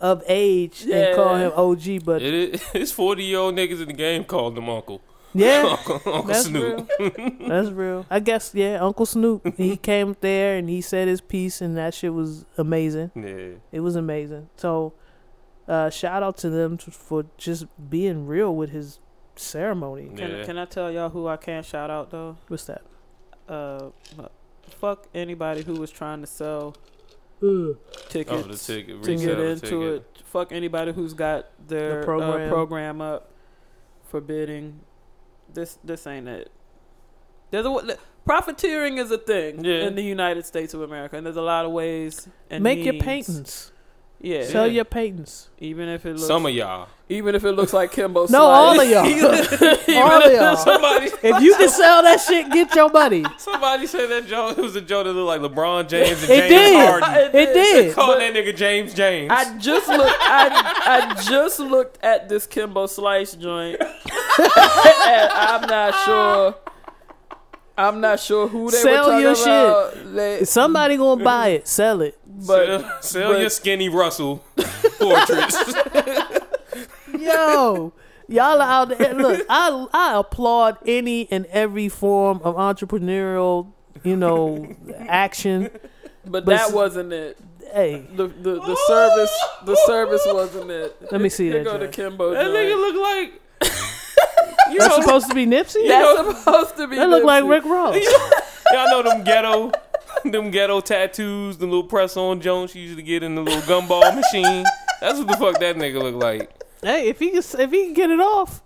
of 0.00 0.22
age 0.28 0.86
and 0.90 1.16
call 1.16 1.34
him 1.36 1.52
OG. 1.56 2.04
But 2.04 2.22
It 2.22 2.34
is, 2.54 2.62
it's 2.74 2.92
forty 2.92 3.24
year 3.24 3.38
old 3.38 3.54
niggas 3.56 3.80
in 3.80 3.88
the 3.88 3.92
game 3.94 4.22
called 4.24 4.56
him 4.56 4.68
Uncle. 4.68 5.00
yeah, 5.34 5.64
Uncle, 5.76 5.94
Uncle 6.06 6.22
that's 6.24 6.44
Snoop. 6.46 6.88
real. 7.00 7.32
That's 7.48 7.68
real. 7.70 8.06
I 8.10 8.20
guess 8.20 8.52
yeah. 8.54 8.78
Uncle 8.80 9.06
Snoop, 9.06 9.54
he 9.56 9.76
came 9.76 10.16
there 10.20 10.56
and 10.56 10.68
he 10.70 10.80
said 10.80 11.08
his 11.08 11.20
piece, 11.20 11.60
and 11.60 11.76
that 11.76 11.94
shit 11.94 12.14
was 12.14 12.44
amazing. 12.56 13.10
Yeah. 13.14 13.56
It 13.72 13.80
was 13.80 13.96
amazing. 13.96 14.48
So, 14.56 14.92
uh, 15.68 15.90
shout 15.90 16.22
out 16.22 16.36
to 16.38 16.50
them 16.50 16.78
t- 16.78 16.90
for 16.90 17.26
just 17.36 17.66
being 17.90 18.26
real 18.26 18.54
with 18.56 18.70
his 18.70 18.98
ceremony. 19.36 20.10
Can, 20.16 20.30
Yeah. 20.30 20.44
can 20.44 20.58
I 20.58 20.64
tell 20.64 20.90
y'all 20.90 21.10
who 21.10 21.28
I 21.28 21.36
can't 21.36 21.64
shout 21.64 21.90
out 21.90 22.10
though? 22.10 22.36
What's 22.48 22.64
that? 22.64 22.82
Uh, 23.48 23.90
fuck 24.70 25.06
anybody 25.14 25.62
who 25.62 25.74
was 25.74 25.90
trying 25.90 26.20
to 26.20 26.26
sell 26.26 26.74
Ugh. 27.42 27.76
tickets 28.08 28.32
Oh, 28.32 28.42
the 28.42 28.56
ticket. 28.56 29.02
to 29.02 29.16
get 29.16 29.38
into 29.38 29.60
ticket. 29.66 29.82
it. 30.18 30.22
Fuck 30.24 30.52
anybody 30.52 30.92
who's 30.92 31.14
got 31.14 31.46
their 31.68 32.00
The 32.00 32.04
program. 32.04 32.30
program. 32.30 32.48
Uh, 32.48 32.52
program 32.54 33.00
up 33.00 33.30
for 34.04 34.20
bidding. 34.20 34.80
This 35.52 35.78
this 35.84 36.06
ain't 36.06 36.28
it. 36.28 36.50
There's 37.50 37.64
a 37.64 37.96
profiteering 38.26 38.98
is 38.98 39.10
a 39.10 39.16
thing 39.16 39.64
Yeah. 39.64 39.86
in 39.86 39.94
the 39.94 40.02
United 40.02 40.44
States 40.44 40.74
of 40.74 40.82
America, 40.82 41.16
and 41.16 41.24
there's 41.24 41.36
a 41.38 41.42
lot 41.42 41.64
of 41.64 41.72
ways. 41.72 42.28
And 42.50 42.62
Make 42.62 42.84
your 42.84 42.92
means. 42.94 43.72
Paintings. 44.20 44.46
Yeah, 44.48 44.52
Sell 44.52 44.66
Yeah. 44.66 44.72
your 44.72 44.84
paintings. 44.84 45.48
even 45.60 45.88
if 45.88 46.04
it 46.06 46.14
looks 46.14 46.26
Some 46.26 46.46
of 46.46 46.52
y'all. 46.52 46.88
even 47.08 47.34
if 47.34 47.44
it 47.44 47.52
looks 47.52 47.72
like 47.72 47.92
Kimbo. 47.92 48.26
No, 48.28 48.42
all 48.42 48.74
Slice. 48.74 48.86
of 48.86 48.90
y'all. 48.90 50.02
all 50.02 50.22
of 50.22 50.32
y'all. 50.32 50.56
Somebody, 50.64 51.06
If 51.22 51.42
you 51.42 51.54
can 51.56 51.68
sell 51.68 52.02
that 52.02 52.20
shit, 52.20 52.50
get 52.50 52.74
your 52.74 52.90
money. 52.90 53.24
somebody 53.38 53.86
said 53.86 54.06
that 54.10 54.26
joke. 54.26 54.58
It 54.58 54.62
was 54.62 54.76
a 54.76 54.80
joke 54.80 55.04
that 55.04 55.12
looked 55.12 55.42
like 55.42 55.50
LeBron 55.52 55.88
James 55.88 56.20
and 56.22 56.30
It 56.32 56.48
James 56.48 56.50
did. 56.50 57.02
Harden. 57.02 57.30
It 57.40 57.52
did. 57.54 57.94
Call 57.94 58.18
that 58.18 58.34
nigga 58.34 58.54
James 58.56 58.92
James. 58.94 59.30
I 59.32 59.56
just 59.58 59.88
looked. 59.88 60.16
I 60.20 61.10
I 61.14 61.22
just 61.22 61.60
looked 61.60 62.02
at 62.04 62.28
this 62.28 62.46
Kimbo 62.46 62.86
Slice 62.86 63.34
joint, 63.34 63.80
and 63.80 65.30
I'm 65.32 65.66
not 65.68 65.94
sure. 66.04 66.54
I'm 67.78 68.00
not 68.00 68.18
sure 68.20 68.48
who 68.48 68.70
they 68.70 68.76
Sell 68.78 69.06
were 69.06 69.10
talking 69.12 69.22
your 69.22 69.32
about. 69.32 70.14
They- 70.14 70.44
Somebody 70.44 70.96
gonna 70.96 71.22
buy 71.32 71.48
it. 71.48 71.68
Sell 71.68 72.02
it. 72.02 72.18
but 72.26 72.66
sell 72.80 73.02
sell 73.02 73.32
but- 73.32 73.40
your 73.40 73.50
skinny 73.50 73.88
Russell 73.88 74.44
portraits. 74.98 75.74
Yo, 77.18 77.92
y'all 78.28 78.60
are 78.60 78.68
out 78.68 78.98
there. 78.98 79.14
Look, 79.14 79.44
I 79.48 79.86
I 79.92 80.18
applaud 80.18 80.78
any 80.86 81.30
and 81.30 81.46
every 81.46 81.88
form 81.88 82.40
of 82.44 82.56
entrepreneurial, 82.56 83.68
you 84.04 84.16
know, 84.16 84.74
action. 85.08 85.70
but 86.24 86.44
But 86.44 86.46
that 86.46 86.68
s- 86.68 86.72
wasn't 86.72 87.12
it. 87.12 87.38
Hey, 87.72 88.06
The 88.14 88.26
the, 88.28 88.54
the 88.60 88.76
service 88.86 89.40
the 89.64 89.76
service 89.86 90.22
wasn't 90.26 90.70
it. 90.70 90.96
Let 91.12 91.20
me 91.20 91.28
see 91.28 91.46
Here 91.48 91.58
that 91.58 91.64
go 91.64 91.72
the 91.78 91.78
joint. 91.86 91.92
Kimbo 91.92 92.30
that 92.34 92.44
joint. 92.44 92.56
nigga 92.56 92.76
look 92.76 92.96
like. 93.02 93.42
You 94.72 94.78
that's 94.78 94.96
know, 94.98 95.02
supposed 95.02 95.28
to 95.28 95.34
be 95.34 95.46
Nipsey. 95.46 95.86
That's 95.88 96.38
supposed 96.40 96.76
to 96.76 96.86
be. 96.88 96.96
That 96.96 97.08
look 97.08 97.24
like 97.24 97.44
Rick 97.44 97.64
Ross. 97.64 97.96
y'all 98.72 98.90
know 98.90 99.02
them 99.02 99.24
ghetto, 99.24 99.72
them 100.24 100.50
ghetto 100.50 100.80
tattoos, 100.80 101.58
the 101.58 101.64
little 101.66 101.84
press 101.84 102.16
on 102.16 102.40
Jones 102.40 102.72
she 102.72 102.80
used 102.80 102.96
to 102.96 103.02
get 103.02 103.22
in 103.22 103.34
the 103.34 103.42
little 103.42 103.62
gumball 103.62 104.14
machine. 104.14 104.64
That's 105.00 105.18
what 105.18 105.28
the 105.28 105.36
fuck 105.36 105.58
that 105.60 105.76
nigga 105.76 106.02
look 106.02 106.16
like. 106.16 106.50
Hey, 106.82 107.08
if 107.08 107.18
he 107.18 107.30
can, 107.30 107.38
if 107.38 107.70
he 107.70 107.84
can 107.86 107.94
get 107.94 108.10
it 108.10 108.20
off, 108.20 108.62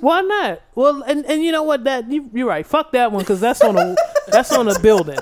why 0.00 0.20
not? 0.22 0.62
Well, 0.74 1.02
and 1.02 1.26
and 1.26 1.42
you 1.42 1.52
know 1.52 1.62
what? 1.62 1.84
That 1.84 2.10
you, 2.10 2.30
you're 2.32 2.48
right. 2.48 2.66
Fuck 2.66 2.92
that 2.92 3.12
one 3.12 3.20
because 3.22 3.40
that's 3.40 3.60
on 3.62 3.76
a 3.76 3.96
that's 4.28 4.52
on 4.52 4.68
a 4.68 4.78
building. 4.78 5.18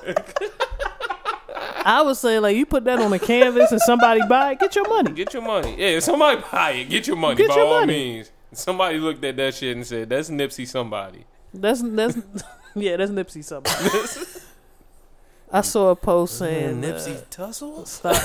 I 1.85 2.03
would 2.03 2.17
say 2.17 2.39
like 2.39 2.57
you 2.57 2.67
put 2.67 2.85
that 2.85 2.99
on 3.01 3.13
a 3.13 3.19
canvas 3.19 3.73
and 3.73 3.81
somebody 3.81 4.21
buy 4.29 4.53
it, 4.53 4.61
get 4.61 4.75
your 4.77 4.89
money. 4.89 5.13
Get 5.13 5.33
your 5.33 5.43
money. 5.43 5.75
Yeah, 5.79 5.97
if 5.97 6.05
somebody 6.05 6.43
buy 6.51 6.71
it. 6.73 6.89
Get 6.89 7.07
your 7.07 7.17
money 7.17 7.37
Get 7.37 7.49
by 7.49 7.57
your 7.57 7.67
all 7.67 7.81
money. 7.81 7.93
means. 7.93 8.32
Somebody 8.53 8.99
looked 8.99 9.25
at 9.25 9.37
that 9.37 9.55
shit 9.55 9.77
and 9.77 9.87
said, 9.87 10.09
"That's 10.09 10.31
Nipsey 10.31 10.67
somebody." 10.67 11.25
That's 11.55 11.83
that's 11.83 12.17
yeah, 12.75 12.97
that's 12.97 13.11
Nipsey 13.11 13.45
somebody. 13.45 13.75
I 15.53 15.61
saw 15.61 15.91
a 15.91 15.97
post 15.97 16.39
saying 16.39 16.83
uh, 16.85 17.21
tussle. 17.29 17.85
stop. 17.85 18.17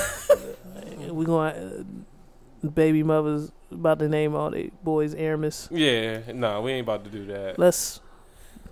we 1.10 1.26
going 1.26 1.54
uh, 1.54 2.68
baby 2.68 3.04
mothers 3.04 3.52
about 3.70 4.00
to 4.00 4.08
name 4.08 4.34
all 4.34 4.50
the 4.50 4.72
boys 4.82 5.14
Ermias. 5.14 5.68
Yeah, 5.70 6.32
nah, 6.34 6.62
we 6.62 6.72
ain't 6.72 6.86
about 6.86 7.04
to 7.04 7.10
do 7.10 7.26
that. 7.26 7.60
Let's 7.60 8.00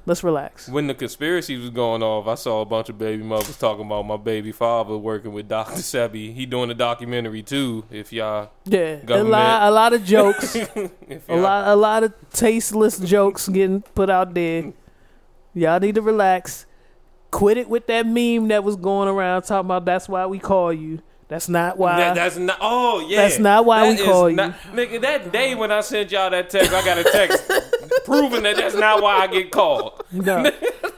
Let's 0.07 0.23
relax. 0.23 0.69
When 0.69 0.85
the 0.85 0.93
conspiracy 0.93 1.57
was 1.57 1.71
going 1.71 2.03
off, 2.03 2.27
I 2.27 2.35
saw 2.35 2.61
a 2.61 2.65
bunch 2.65 2.89
of 2.89 2.97
baby 2.97 3.23
mothers 3.23 3.57
talking 3.57 3.85
about 3.85 4.03
my 4.03 4.17
baby 4.17 4.51
father 4.51 4.95
working 4.97 5.33
with 5.33 5.47
Dr. 5.47 5.81
Sebi. 5.81 6.33
He 6.33 6.45
doing 6.45 6.69
a 6.69 6.75
documentary 6.75 7.41
too. 7.41 7.85
If 7.89 8.13
y'all, 8.13 8.51
Yeah, 8.65 8.99
a 9.09 9.23
lot, 9.23 9.63
a 9.63 9.71
lot 9.71 9.93
of 9.93 10.03
jokes, 10.03 10.55
a 11.27 11.35
lot, 11.35 11.67
a 11.67 11.75
lot 11.75 12.03
of 12.03 12.13
tasteless 12.31 12.99
jokes 12.99 13.47
getting 13.49 13.81
put 13.81 14.11
out 14.11 14.35
there. 14.35 14.73
Y'all 15.55 15.79
need 15.79 15.95
to 15.95 16.01
relax. 16.01 16.67
Quit 17.31 17.57
it 17.57 17.67
with 17.67 17.87
that 17.87 18.05
meme 18.05 18.49
that 18.49 18.63
was 18.63 18.75
going 18.75 19.09
around 19.09 19.41
talking 19.41 19.65
about. 19.65 19.85
That's 19.85 20.07
why 20.07 20.25
we 20.27 20.37
call 20.37 20.71
you. 20.71 21.01
That's 21.27 21.49
not 21.49 21.77
why. 21.79 21.97
That, 21.97 22.15
that's 22.15 22.37
not. 22.37 22.57
Oh 22.61 23.05
yeah. 23.09 23.23
That's 23.23 23.39
not 23.39 23.65
why 23.65 23.87
we 23.89 23.95
That 23.95 23.99
is 23.99 24.05
call 24.05 24.29
you. 24.29 24.37
Nigga, 24.37 25.01
that 25.01 25.31
day 25.31 25.55
when 25.55 25.71
I 25.71 25.81
sent 25.81 26.11
y'all 26.11 26.29
that 26.29 26.51
text, 26.51 26.71
I 26.71 26.85
got 26.85 26.99
a 26.99 27.03
text 27.03 27.51
proving 28.05 28.43
that 28.43 28.57
that's 28.57 28.75
not 28.75 29.01
why 29.01 29.15
I 29.17 29.27
get 29.27 29.49
called. 29.49 30.03
no, 30.11 30.51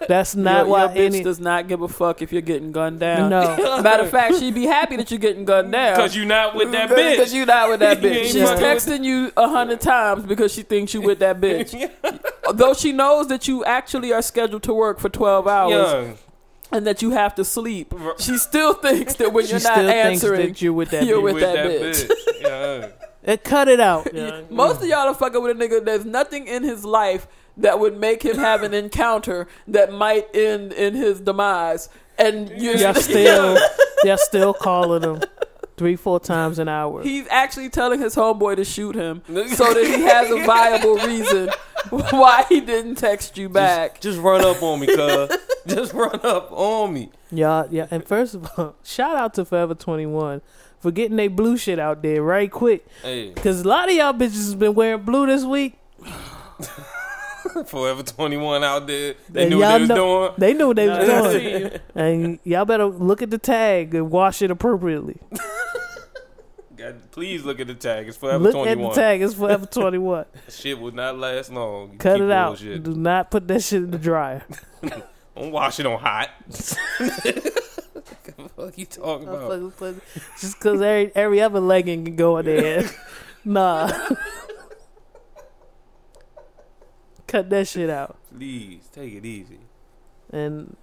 that's 0.05 0.35
not 0.35 0.65
your, 0.65 0.67
why 0.67 0.81
your 0.81 0.89
bitch 0.89 1.15
any. 1.15 1.23
does 1.23 1.39
not 1.39 1.69
give 1.69 1.81
a 1.81 1.87
fuck 1.87 2.21
if 2.21 2.33
you're 2.33 2.41
getting 2.41 2.73
gunned 2.73 2.99
down. 2.99 3.29
No. 3.29 3.81
Matter 3.81 4.03
of 4.03 4.11
fact, 4.11 4.35
she'd 4.35 4.53
be 4.53 4.65
happy 4.65 4.97
that 4.97 5.09
you're 5.09 5.19
getting 5.19 5.45
gunned 5.45 5.71
down. 5.71 5.95
Because 5.95 6.13
you're 6.13 6.25
not 6.25 6.55
with 6.55 6.73
that 6.73 6.89
bitch. 6.89 7.17
Because 7.17 7.33
you're 7.33 7.45
not 7.45 7.69
with 7.69 7.79
that 7.79 7.97
bitch. 8.01 8.25
She's 8.25 8.49
texting 8.49 9.05
you 9.05 9.31
a 9.37 9.47
hundred 9.47 9.79
times 9.79 10.25
because 10.25 10.53
she 10.53 10.63
thinks 10.63 10.93
you 10.93 10.99
with 11.01 11.19
that 11.19 11.39
bitch. 11.39 11.89
Though 12.53 12.73
she 12.73 12.91
knows 12.91 13.27
that 13.29 13.47
you 13.47 13.63
actually 13.63 14.11
are 14.11 14.21
scheduled 14.21 14.63
to 14.63 14.73
work 14.73 14.99
for 14.99 15.07
twelve 15.07 15.47
hours 15.47 15.71
Young. 15.71 16.17
And 16.71 16.85
that 16.87 17.01
you 17.01 17.11
have 17.11 17.35
to 17.35 17.45
sleep, 17.45 17.93
she 18.19 18.37
still 18.37 18.73
thinks 18.73 19.15
that 19.15 19.33
when 19.33 19.45
you're 19.47 19.59
still 19.59 19.83
not 19.83 19.85
answering, 19.85 20.47
that 20.47 20.61
you're 20.61 20.73
with 20.73 20.91
that. 20.91 21.05
you're 21.05 21.19
bitch. 21.19 21.23
with 21.23 21.33
with 21.35 21.43
that 21.43 21.55
that 21.55 21.81
bitch. 21.81 22.07
bitch. 22.07 22.41
Yeah. 23.25 23.33
Uh, 23.33 23.37
cut 23.43 23.67
it 23.67 23.79
out. 23.79 24.09
Yeah. 24.13 24.41
Most 24.49 24.81
of 24.81 24.87
y'all 24.87 25.07
are 25.07 25.13
fucking 25.13 25.41
with 25.41 25.59
a 25.59 25.59
nigga. 25.59 25.83
There's 25.83 26.05
nothing 26.05 26.47
in 26.47 26.63
his 26.63 26.85
life 26.85 27.27
that 27.57 27.79
would 27.79 27.97
make 27.97 28.23
him 28.23 28.37
have 28.37 28.63
an 28.63 28.73
encounter 28.83 29.47
that 29.67 29.91
might 29.91 30.27
end 30.33 30.71
in 30.73 30.93
his 30.93 31.19
demise. 31.19 31.89
And 32.17 32.49
you 32.49 32.71
Y'all 32.75 32.93
still, 32.95 33.57
y'all 34.03 34.17
still 34.17 34.53
calling 34.53 35.03
him 35.03 35.21
three, 35.77 35.95
four 35.95 36.19
times 36.19 36.59
an 36.59 36.67
hour. 36.67 37.03
He's 37.03 37.27
actually 37.29 37.69
telling 37.69 37.99
his 38.01 38.15
homeboy 38.15 38.55
to 38.57 38.65
shoot 38.65 38.95
him 38.95 39.21
so 39.27 39.73
that 39.73 39.85
he 39.85 40.01
has 40.03 40.29
a 40.31 40.43
viable 40.45 40.95
reason 40.97 41.49
why 41.89 42.43
he 42.49 42.59
didn't 42.59 42.95
text 42.95 43.37
you 43.37 43.47
back. 43.47 44.01
Just 44.01 44.19
run 44.19 44.43
up 44.43 44.61
on 44.61 44.79
me, 44.79 44.87
cuz. 44.87 45.29
Just 45.67 45.93
run 45.93 46.19
up 46.23 46.51
on 46.51 46.93
me. 46.93 47.09
Y'all, 47.31 47.67
yeah. 47.69 47.87
And 47.91 48.03
first 48.05 48.33
of 48.35 48.49
all, 48.57 48.75
shout 48.83 49.15
out 49.15 49.33
to 49.35 49.45
Forever 49.45 49.75
Twenty 49.75 50.05
One 50.05 50.41
for 50.79 50.91
getting 50.91 51.17
they 51.17 51.27
blue 51.27 51.57
shit 51.57 51.77
out 51.79 52.01
there 52.01 52.21
right 52.23 52.49
quick. 52.51 52.85
Hey, 53.03 53.31
Cause 53.33 53.61
a 53.61 53.67
lot 53.67 53.89
of 53.89 53.95
y'all 53.95 54.13
bitches 54.13 54.35
has 54.35 54.55
been 54.55 54.73
wearing 54.75 55.01
blue 55.03 55.25
this 55.27 55.43
week. 55.43 55.77
Forever 57.65 58.03
21 58.03 58.63
out 58.63 58.87
there. 58.87 59.15
They 59.29 59.43
And 59.43 59.49
knew 59.51 59.59
what 59.59 59.71
they 59.73 59.79
was 59.79 59.89
know- 59.89 59.95
doing. 59.95 60.31
They 60.37 60.53
knew 60.53 60.67
what 60.67 60.75
they 60.75 60.87
was 60.89 61.33
doing, 61.33 61.79
and 61.95 62.39
y'all 62.43 62.65
better 62.65 62.85
look 62.85 63.21
at 63.21 63.29
the 63.31 63.37
tag 63.37 63.95
and 63.95 64.11
wash 64.11 64.41
it 64.41 64.51
appropriately. 64.51 65.17
Please 67.11 67.43
look 67.43 67.59
at 67.59 67.67
the 67.67 67.75
tag. 67.75 68.07
It's 68.07 68.17
Forever 68.17 68.43
Look 68.43 68.53
21. 68.53 68.85
at 68.89 68.95
the 68.95 69.01
tag. 69.01 69.21
It's 69.21 69.33
Forever 69.33 69.65
Twenty 69.71 69.97
One. 69.97 70.25
Shit 70.49 70.79
will 70.79 70.91
not 70.91 71.17
last 71.17 71.51
long. 71.51 71.93
You 71.93 71.97
Cut 71.97 72.21
it 72.21 72.31
out. 72.31 72.57
Do 72.59 72.95
not 72.95 73.31
put 73.31 73.47
that 73.47 73.63
shit 73.63 73.83
in 73.83 73.91
the 73.91 73.97
dryer. 73.97 74.43
Don't 75.35 75.51
wash 75.51 75.79
it 75.79 75.85
on 75.85 75.99
hot. 75.99 76.29
the 76.49 77.61
fuck 78.55 78.77
you 78.77 78.85
talking 78.85 79.27
about? 79.27 79.73
Just 80.39 80.59
cause 80.59 80.81
every 80.81 81.11
every 81.15 81.41
other 81.41 81.59
legging 81.59 82.05
can 82.05 82.15
go 82.15 82.37
in 82.37 82.45
there. 82.45 82.89
nah. 83.45 83.91
Cut 87.27 87.49
that 87.49 87.67
shit 87.67 87.89
out. 87.89 88.17
Please 88.35 88.87
take 88.91 89.13
it 89.13 89.25
easy. 89.25 89.59
And 90.31 90.75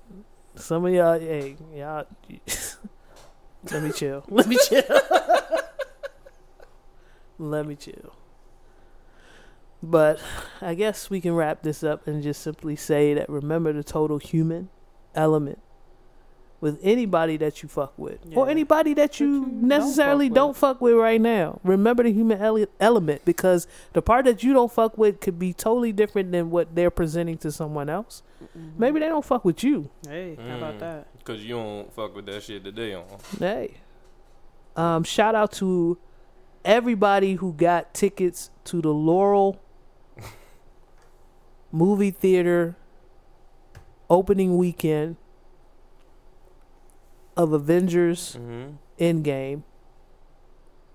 some 0.57 0.85
of 0.85 0.93
y'all, 0.93 1.19
hey, 1.19 1.57
y'all, 1.75 2.07
let 3.71 3.83
me 3.83 3.93
chill. 3.93 4.25
Let 4.29 4.47
me 4.47 4.59
chill. 4.69 4.83
Let 7.39 7.67
me 7.67 7.75
chill. 7.77 8.15
But 9.83 10.19
I 10.63 10.75
guess 10.75 11.11
we 11.11 11.21
can 11.21 11.35
wrap 11.35 11.63
this 11.63 11.85
up 11.85 12.07
and 12.07 12.23
just 12.23 12.43
simply 12.43 12.75
say 12.77 13.13
that 13.15 13.29
remember 13.29 13.73
the 13.73 13.85
total 13.85 14.19
human 14.19 14.71
element 15.15 15.59
with 16.61 16.79
anybody 16.83 17.37
that 17.37 17.63
you 17.63 17.69
fuck 17.69 17.93
with 17.99 18.19
or 18.35 18.49
anybody 18.49 18.95
that 18.95 19.21
you, 19.21 19.27
you 19.27 19.41
don't 19.43 19.63
necessarily 19.65 20.29
fuck 20.29 20.35
don't 20.35 20.57
fuck 20.57 20.81
with 20.81 20.95
right 20.95 21.21
now. 21.21 21.61
Remember 21.63 22.03
the 22.03 22.13
human 22.13 22.41
ele- 22.41 22.65
element 22.81 23.23
because 23.27 23.67
the 23.93 24.01
part 24.01 24.25
that 24.25 24.43
you 24.43 24.55
don't 24.55 24.73
fuck 24.73 24.97
with 24.97 25.21
could 25.21 25.39
be 25.39 25.53
totally 25.53 25.93
different 25.93 26.33
than 26.33 26.51
what 26.51 26.75
they're 26.75 26.91
presenting 26.91 27.37
to 27.39 27.53
someone 27.53 27.91
else. 27.91 28.23
Maybe 28.79 29.01
they 29.01 29.09
don't 29.09 29.25
fuck 29.25 29.45
with 29.45 29.63
you. 29.63 29.91
Hey, 30.09 30.37
how 30.49 30.57
about 30.57 30.75
Mm. 30.77 30.81
that? 30.81 31.19
Because 31.19 31.45
you 31.45 31.57
don't 31.57 31.93
fuck 31.93 32.17
with 32.17 32.25
that 32.27 32.43
shit 32.43 32.65
that 32.65 32.75
they 32.75 32.95
on. 32.95 33.05
Hey. 33.39 33.75
Um, 34.77 35.05
shout 35.05 35.35
out 35.35 35.53
to 35.53 35.99
everybody 36.65 37.35
who 37.35 37.53
got 37.53 37.93
tickets 37.95 38.51
to 38.65 38.81
the 38.81 38.91
Laurel 38.91 39.61
movie 41.73 42.11
theater 42.11 42.77
opening 44.11 44.57
weekend 44.57 45.17
of 47.37 47.53
Avengers 47.53 48.37
Mm-hmm. 48.39 48.77
Endgame. 48.99 49.63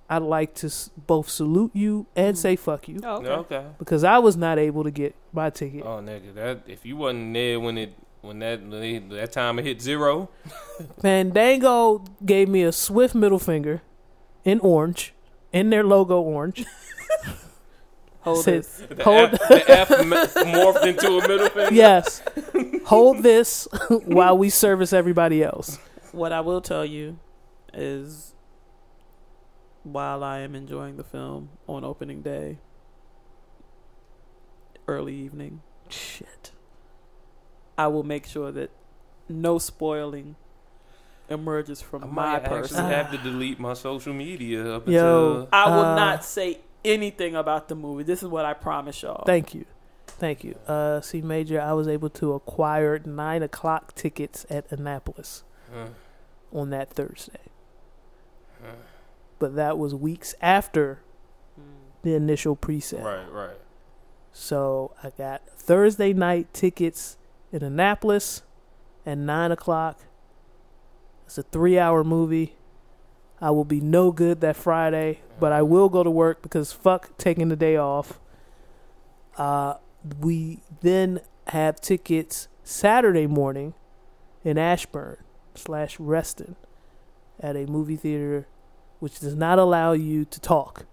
I'd 0.10 0.22
like 0.24 0.56
to 0.56 0.72
both 1.06 1.28
salute 1.30 1.72
you 1.76 2.08
and 2.16 2.36
say 2.38 2.56
fuck 2.56 2.88
you 2.88 3.00
Oh, 3.04 3.18
okay. 3.18 3.30
Okay. 3.56 3.66
because 3.78 4.04
I 4.06 4.18
was 4.20 4.38
not 4.38 4.58
able 4.58 4.84
to 4.86 4.90
get 4.92 5.16
my 5.34 5.50
ticket. 5.50 5.84
Oh 5.86 6.00
nigga, 6.02 6.34
that 6.36 6.64
if 6.66 6.86
you 6.86 6.96
wasn't 6.96 7.34
there 7.34 7.60
when 7.60 7.78
it 7.78 7.94
when 8.22 8.40
that 8.40 8.62
when 8.62 8.72
they, 8.80 8.98
that 9.00 9.34
time 9.34 9.60
it 9.60 9.66
hit 9.66 9.82
zero, 9.82 10.30
Fandango 11.02 12.06
gave 12.26 12.48
me 12.50 12.64
a 12.64 12.72
swift 12.72 13.14
middle 13.14 13.38
finger 13.38 13.82
in 14.46 14.60
orange, 14.62 15.14
in 15.54 15.70
their 15.70 15.84
logo 15.84 16.22
orange. 16.22 16.66
Hold 18.22 18.44
Said- 18.44 18.60
this. 18.64 18.84
the 18.90 19.04
Hold- 19.04 19.34
F, 19.34 19.40
the 19.48 19.72
F 19.72 19.88
morphed 19.90 20.86
into 20.86 21.08
a 21.18 21.28
middle 21.28 21.50
finger. 21.50 21.74
yes. 21.74 22.22
Hold 22.86 23.24
this 23.24 23.68
while 24.06 24.38
we 24.38 24.50
service 24.50 24.92
everybody 24.94 25.44
else. 25.44 25.78
What 26.12 26.32
I 26.34 26.42
will 26.42 26.60
tell 26.62 26.86
you 26.86 27.20
is 27.74 28.34
while 29.84 30.24
I 30.24 30.40
am 30.40 30.54
enjoying 30.56 30.98
the 30.98 31.04
film 31.04 31.50
on 31.68 31.84
opening 31.86 32.22
day, 32.22 32.58
early 34.88 35.16
evening, 35.16 35.62
Shit. 35.88 36.52
I 37.78 37.88
will 37.88 38.04
make 38.04 38.26
sure 38.28 38.52
that 38.52 38.70
no 39.28 39.58
spoiling 39.58 40.36
emerges 41.30 41.82
from 41.82 42.04
I 42.04 42.08
my 42.08 42.14
might 42.14 42.36
actually 42.44 42.60
person. 42.62 42.86
have 42.86 43.12
to 43.12 43.18
delete 43.30 43.60
my 43.60 43.74
social 43.74 44.14
media 44.14 44.76
up 44.76 44.88
Yo. 44.88 45.32
until 45.42 45.50
I 45.52 45.70
will 45.76 45.86
Uh, 45.86 45.96
not 45.96 46.24
say 46.26 46.60
anything 46.84 47.36
about 47.36 47.68
the 47.68 47.76
movie. 47.76 48.04
This 48.04 48.24
is 48.24 48.30
what 48.30 48.46
I 48.46 48.54
promise 48.54 49.02
y'all. 49.04 49.24
Thank 49.26 49.54
you. 49.54 49.66
Thank 50.08 50.44
you. 50.44 50.56
Uh, 50.68 51.02
C 51.02 51.22
Major, 51.22 51.62
I 51.62 51.74
was 51.74 51.88
able 51.88 52.10
to 52.12 52.34
acquire 52.34 53.00
nine 53.06 53.44
o'clock 53.44 53.94
tickets 53.96 54.46
at 54.50 54.70
Annapolis 54.72 55.44
uh, 55.74 55.88
on 56.52 56.70
that 56.72 56.90
Thursday. 56.92 57.40
uh, 58.64 58.72
But 59.40 59.56
that 59.56 59.78
was 59.78 59.94
weeks 59.96 60.36
after 60.42 61.02
Mm. 61.60 61.64
the 62.04 62.14
initial 62.16 62.56
pre 62.56 62.80
sale. 62.80 63.04
right, 63.04 63.32
right. 63.32 63.58
So 64.32 64.92
I 65.04 65.10
got 65.12 65.42
Thursday 65.50 66.14
night 66.14 66.54
tickets 66.54 67.18
in 67.52 67.64
Annapolis 67.64 68.44
at 69.06 69.18
nine 69.18 69.52
o'clock. 69.52 70.00
It's 71.30 71.38
a 71.38 71.44
three 71.44 71.78
hour 71.78 72.04
movie. 72.04 72.56
I 73.40 73.52
will 73.52 73.64
be 73.64 73.80
no 73.80 74.12
good 74.12 74.42
that 74.42 74.56
Friday, 74.56 75.20
but 75.40 75.52
I 75.52 75.62
will 75.62 75.88
go 75.88 76.02
to 76.04 76.10
work 76.10 76.42
because 76.42 76.74
fuck 76.74 77.16
taking 77.20 77.50
the 77.50 77.56
day 77.56 77.78
off. 77.78 78.20
Uh, 79.38 79.76
we 80.20 80.62
then 80.82 81.22
have 81.50 81.80
tickets 81.80 82.48
Saturday 82.64 83.28
morning 83.28 83.76
in 84.44 84.58
Ashburn 84.58 85.18
slash 85.54 86.00
Reston 86.00 86.56
at 87.40 87.56
a 87.56 87.68
movie 87.68 87.96
theater 87.96 88.48
which 89.00 89.20
does 89.20 89.36
not 89.36 89.60
allow 89.60 89.92
you 89.92 90.26
to 90.26 90.40
talk. 90.40 90.88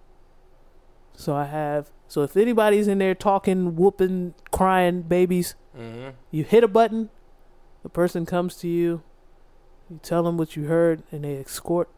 So 1.15 1.35
I 1.35 1.45
have 1.47 1.91
so 2.09 2.21
if 2.25 2.37
anybody's 2.37 2.89
in 2.89 2.99
there 2.99 3.15
talking, 3.15 3.75
whooping, 3.75 4.35
crying, 4.51 5.01
babies, 5.01 5.55
Mm-hmm. 5.75 6.11
you 6.31 6.45
hit 6.45 6.63
a 6.63 6.69
button, 6.69 7.09
the 7.83 7.89
person 7.89 8.25
comes 8.27 8.57
to 8.57 8.69
you, 8.69 9.03
you 9.91 10.01
tell 10.03 10.23
them 10.23 10.37
what 10.37 10.57
you 10.57 10.65
heard, 10.65 11.03
and 11.13 11.25
they 11.25 11.35
escort 11.37 11.89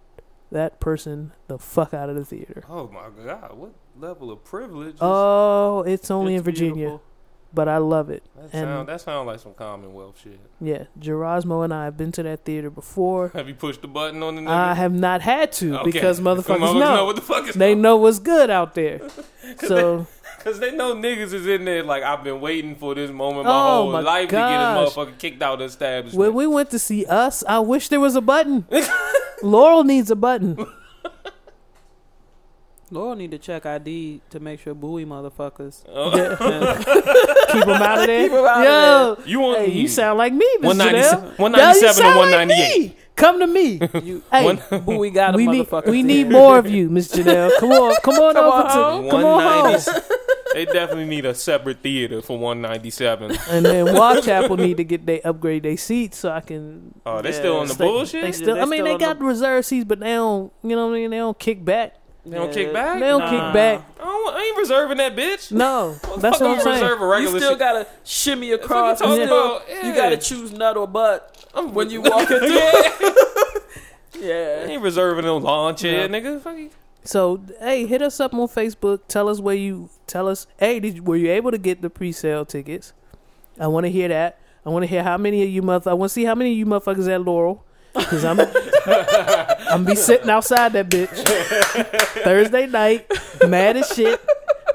that 0.50 0.80
person 0.80 1.32
the 1.46 1.58
fuck 1.58 1.92
out 1.94 2.08
of 2.08 2.16
the 2.16 2.24
theater. 2.24 2.64
Oh 2.68 2.88
my 2.88 3.08
god, 3.24 3.54
what 3.56 3.72
level 3.98 4.30
of 4.30 4.44
privilege? 4.44 4.96
Oh, 5.00 5.82
it's 5.82 6.10
only 6.10 6.34
in 6.34 6.42
Virginia, 6.42 6.74
beautiful. 6.74 7.02
but 7.52 7.68
I 7.68 7.76
love 7.78 8.08
it. 8.10 8.22
that 8.36 8.42
and- 8.44 8.52
sound 8.68 8.88
that 8.88 9.00
sound 9.02 9.26
like 9.26 9.40
some 9.40 9.52
Commonwealth 9.54 10.18
shit. 10.22 10.40
Yeah, 10.60 10.84
Gerasmo 10.98 11.64
and 11.64 11.72
I 11.74 11.84
have 11.84 11.96
been 11.96 12.12
to 12.12 12.22
that 12.22 12.44
theater 12.44 12.70
before. 12.70 13.28
Have 13.34 13.48
you 13.48 13.54
pushed 13.54 13.82
the 13.82 13.88
button 13.88 14.22
on 14.22 14.36
the 14.36 14.42
nigga? 14.42 14.48
I 14.48 14.74
have 14.74 14.92
not 14.94 15.20
had 15.22 15.52
to 15.52 15.78
Okay. 15.80 15.90
because 15.92 16.20
motherfuckers 16.20 16.78
know. 16.78 17.04
what 17.04 17.16
the 17.16 17.22
fuck 17.22 17.46
is 17.48 17.54
They 17.54 17.74
know 17.74 17.96
what's 17.96 18.18
good 18.18 18.50
out 18.50 18.74
there. 18.74 19.00
So 19.66 20.06
Cause 20.44 20.60
they 20.60 20.70
know 20.70 20.94
niggas 20.94 21.32
is 21.32 21.46
in 21.46 21.64
there 21.64 21.82
like 21.82 22.02
I've 22.02 22.22
been 22.24 22.40
waiting 22.40 22.74
for 22.76 22.94
this 22.94 23.10
moment 23.10 23.46
my 23.46 23.52
Oh, 23.52 23.82
whole 23.82 23.92
my 23.92 24.00
life 24.00 24.28
gosh. 24.30 24.50
to 24.50 24.54
get 24.54 24.84
this 24.84 24.94
motherfucker 24.94 25.18
kicked 25.18 25.42
out 25.42 25.54
of 25.54 25.58
the 25.60 25.64
establishment. 25.66 26.18
When 26.18 26.34
we 26.34 26.46
went 26.46 26.70
to 26.70 26.78
see 26.78 27.04
us, 27.06 27.42
I 27.48 27.58
wish 27.58 27.88
there 27.88 28.00
was 28.00 28.14
a 28.14 28.20
button. 28.20 28.66
Laurel 29.42 29.84
needs 29.84 30.10
a 30.10 30.16
button. 30.16 30.56
Laurel 32.90 33.16
need 33.16 33.32
to 33.32 33.38
check 33.38 33.66
ID 33.66 34.22
to 34.30 34.40
make 34.40 34.60
sure 34.60 34.72
buoy 34.72 35.04
motherfuckers. 35.04 35.84
Oh. 35.86 36.10
Keep 37.52 37.64
them 37.66 37.82
out 37.82 37.98
of 38.00 38.06
there. 38.06 38.28
Keep 38.28 38.32
'em 38.38 38.44
outta 38.46 38.64
Yo, 38.64 39.22
you 39.26 39.40
want 39.40 39.58
hey, 39.58 39.70
you 39.72 39.88
sound 39.88 40.16
like 40.16 40.32
me, 40.32 40.46
Mr. 40.60 40.64
197 40.68 41.20
Janelle. 41.20 41.38
197 41.38 41.58
Yo, 41.58 41.68
you 41.68 41.86
and 41.88 41.96
sound 41.96 42.16
like 42.16 42.30
198. 42.48 42.78
me. 42.80 42.96
Come 43.14 43.40
to 43.40 43.46
me. 43.46 43.80
You, 44.08 44.22
Hey, 44.32 44.44
One- 44.44 44.62
buoy 44.84 45.10
got 45.10 45.34
a 45.34 45.36
we 45.36 45.46
need 45.48 45.66
we 45.86 46.02
need 46.02 46.30
more 46.30 46.58
of 46.58 46.70
you, 46.70 46.88
Miss 46.88 47.08
Janelle. 47.14 47.50
Come 47.58 47.72
on, 47.72 47.94
come 48.02 48.14
on 48.14 48.32
Come 48.34 48.44
over 48.46 48.56
on 48.56 48.64
to 48.64 48.72
home. 48.72 49.10
come 49.10 49.24
on 49.24 49.74
home. 49.82 50.02
190 50.54 50.54
They 50.54 50.64
definitely 50.78 51.06
need 51.06 51.24
a 51.26 51.34
separate 51.34 51.82
theater 51.82 52.22
for 52.22 52.38
197. 52.38 53.36
And 53.50 53.64
then 53.66 53.86
Whitechapel 53.88 54.56
need 54.56 54.76
to 54.78 54.84
get 54.84 55.06
they 55.06 55.20
upgrade 55.22 55.62
their 55.64 55.76
seats 55.76 56.18
so 56.18 56.30
I 56.30 56.40
can. 56.40 56.94
Oh, 57.06 57.20
they 57.22 57.30
Yeah. 57.30 57.34
still 57.36 57.56
on 57.58 57.68
the 57.68 57.74
stay- 57.74 57.84
bullshit? 57.84 58.22
They 58.22 58.32
still, 58.32 58.54
they 58.56 58.60
I 58.60 58.64
mean, 58.64 58.80
still 58.84 58.98
they 58.98 59.04
got 59.04 59.18
the- 59.18 59.24
reserve 59.24 59.64
seats, 59.66 59.84
but 59.86 60.00
they 60.00 60.14
don't. 60.14 60.52
You 60.62 60.76
know 60.76 60.86
what 60.86 60.92
I 60.94 60.98
mean? 61.00 61.10
They 61.10 61.16
don't 61.18 61.38
kick 61.38 61.64
back. 61.64 61.94
They 62.26 62.36
don't 62.36 62.52
kick 62.52 62.72
back? 62.74 63.00
They 63.00 63.06
don't 63.08 63.20
Nah. 63.20 63.30
kick 63.30 63.54
back. 63.54 63.82
I, 64.00 64.04
don't, 64.04 64.34
I 64.36 64.42
ain't 64.44 64.58
reserving 64.58 64.98
that 64.98 65.16
bitch. 65.16 65.50
No, 65.50 65.92
that's 65.92 66.04
Fuck 66.04 66.22
what 66.22 66.42
I'm 66.42 66.46
I'm 66.56 66.60
saying. 66.60 66.82
reserve 66.82 67.00
a 67.02 67.20
You 67.22 67.28
still 67.28 67.50
shit. 67.52 67.58
gotta 67.58 67.86
shimmy 68.04 68.52
across. 68.52 69.00
you 69.00 69.06
You, 69.06 69.26
talking 69.26 69.26
still, 69.70 69.88
you 69.88 69.94
gotta 69.94 70.16
choose 70.18 70.52
nut 70.52 70.76
or 70.76 70.86
butt 70.86 71.46
when 71.72 71.88
you 71.88 72.02
walk 72.02 72.30
into. 72.30 72.46
yeah. 74.20 74.64
I 74.66 74.70
ain't 74.70 74.82
reserving 74.82 75.24
no 75.24 75.38
lawn 75.38 75.74
chair, 75.76 76.06
nigga. 76.08 76.40
Fuck 76.42 76.56
you. 76.58 76.70
So 77.04 77.40
hey, 77.60 77.86
hit 77.86 78.02
us 78.02 78.20
up 78.20 78.34
on 78.34 78.48
Facebook. 78.48 79.00
Tell 79.08 79.28
us 79.28 79.40
where 79.40 79.54
you 79.54 79.90
tell 80.06 80.28
us. 80.28 80.46
Hey, 80.58 80.80
did 80.80 81.06
were 81.06 81.16
you 81.16 81.30
able 81.30 81.50
to 81.50 81.58
get 81.58 81.82
the 81.82 81.90
pre-sale 81.90 82.44
tickets? 82.44 82.92
I 83.58 83.66
want 83.66 83.86
to 83.86 83.90
hear 83.90 84.08
that. 84.08 84.38
I 84.64 84.70
want 84.70 84.82
to 84.82 84.86
hear 84.86 85.02
how 85.02 85.16
many 85.16 85.42
of 85.42 85.48
you 85.48 85.62
mother. 85.62 85.90
I 85.90 85.94
want 85.94 86.10
to 86.10 86.14
see 86.14 86.24
how 86.24 86.34
many 86.34 86.52
of 86.52 86.58
you 86.58 86.66
motherfuckers 86.66 87.08
at 87.08 87.22
Laurel. 87.22 87.64
Cause 87.94 88.24
I'm 88.24 88.38
I'm 89.70 89.84
be 89.84 89.94
sitting 89.94 90.30
outside 90.30 90.72
that 90.74 90.88
bitch 90.88 91.08
Thursday 92.22 92.66
night, 92.66 93.10
mad 93.46 93.76
as 93.76 93.88
shit, 93.88 94.20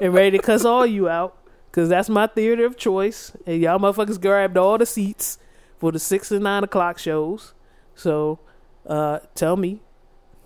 and 0.00 0.12
ready 0.12 0.36
to 0.36 0.42
cuss 0.42 0.64
all 0.64 0.84
you 0.84 1.08
out. 1.08 1.38
Cause 1.72 1.88
that's 1.88 2.08
my 2.08 2.26
theater 2.26 2.66
of 2.66 2.76
choice, 2.76 3.32
and 3.46 3.60
y'all 3.62 3.78
motherfuckers 3.78 4.20
grabbed 4.20 4.56
all 4.56 4.78
the 4.78 4.86
seats 4.86 5.38
for 5.78 5.90
the 5.90 5.98
six 5.98 6.30
and 6.30 6.44
nine 6.44 6.64
o'clock 6.64 6.98
shows. 6.98 7.54
So, 7.94 8.40
uh, 8.86 9.20
tell 9.34 9.56
me 9.56 9.80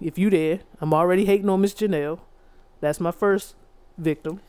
if 0.01 0.19
you 0.19 0.31
there. 0.31 0.61
I'm 0.81 0.95
already 0.95 1.25
hating 1.25 1.49
on 1.49 1.61
Miss 1.61 1.75
Janelle. 1.75 2.21
That's 2.81 3.01
my 3.01 3.11
first 3.11 3.55
victim. 3.97 4.41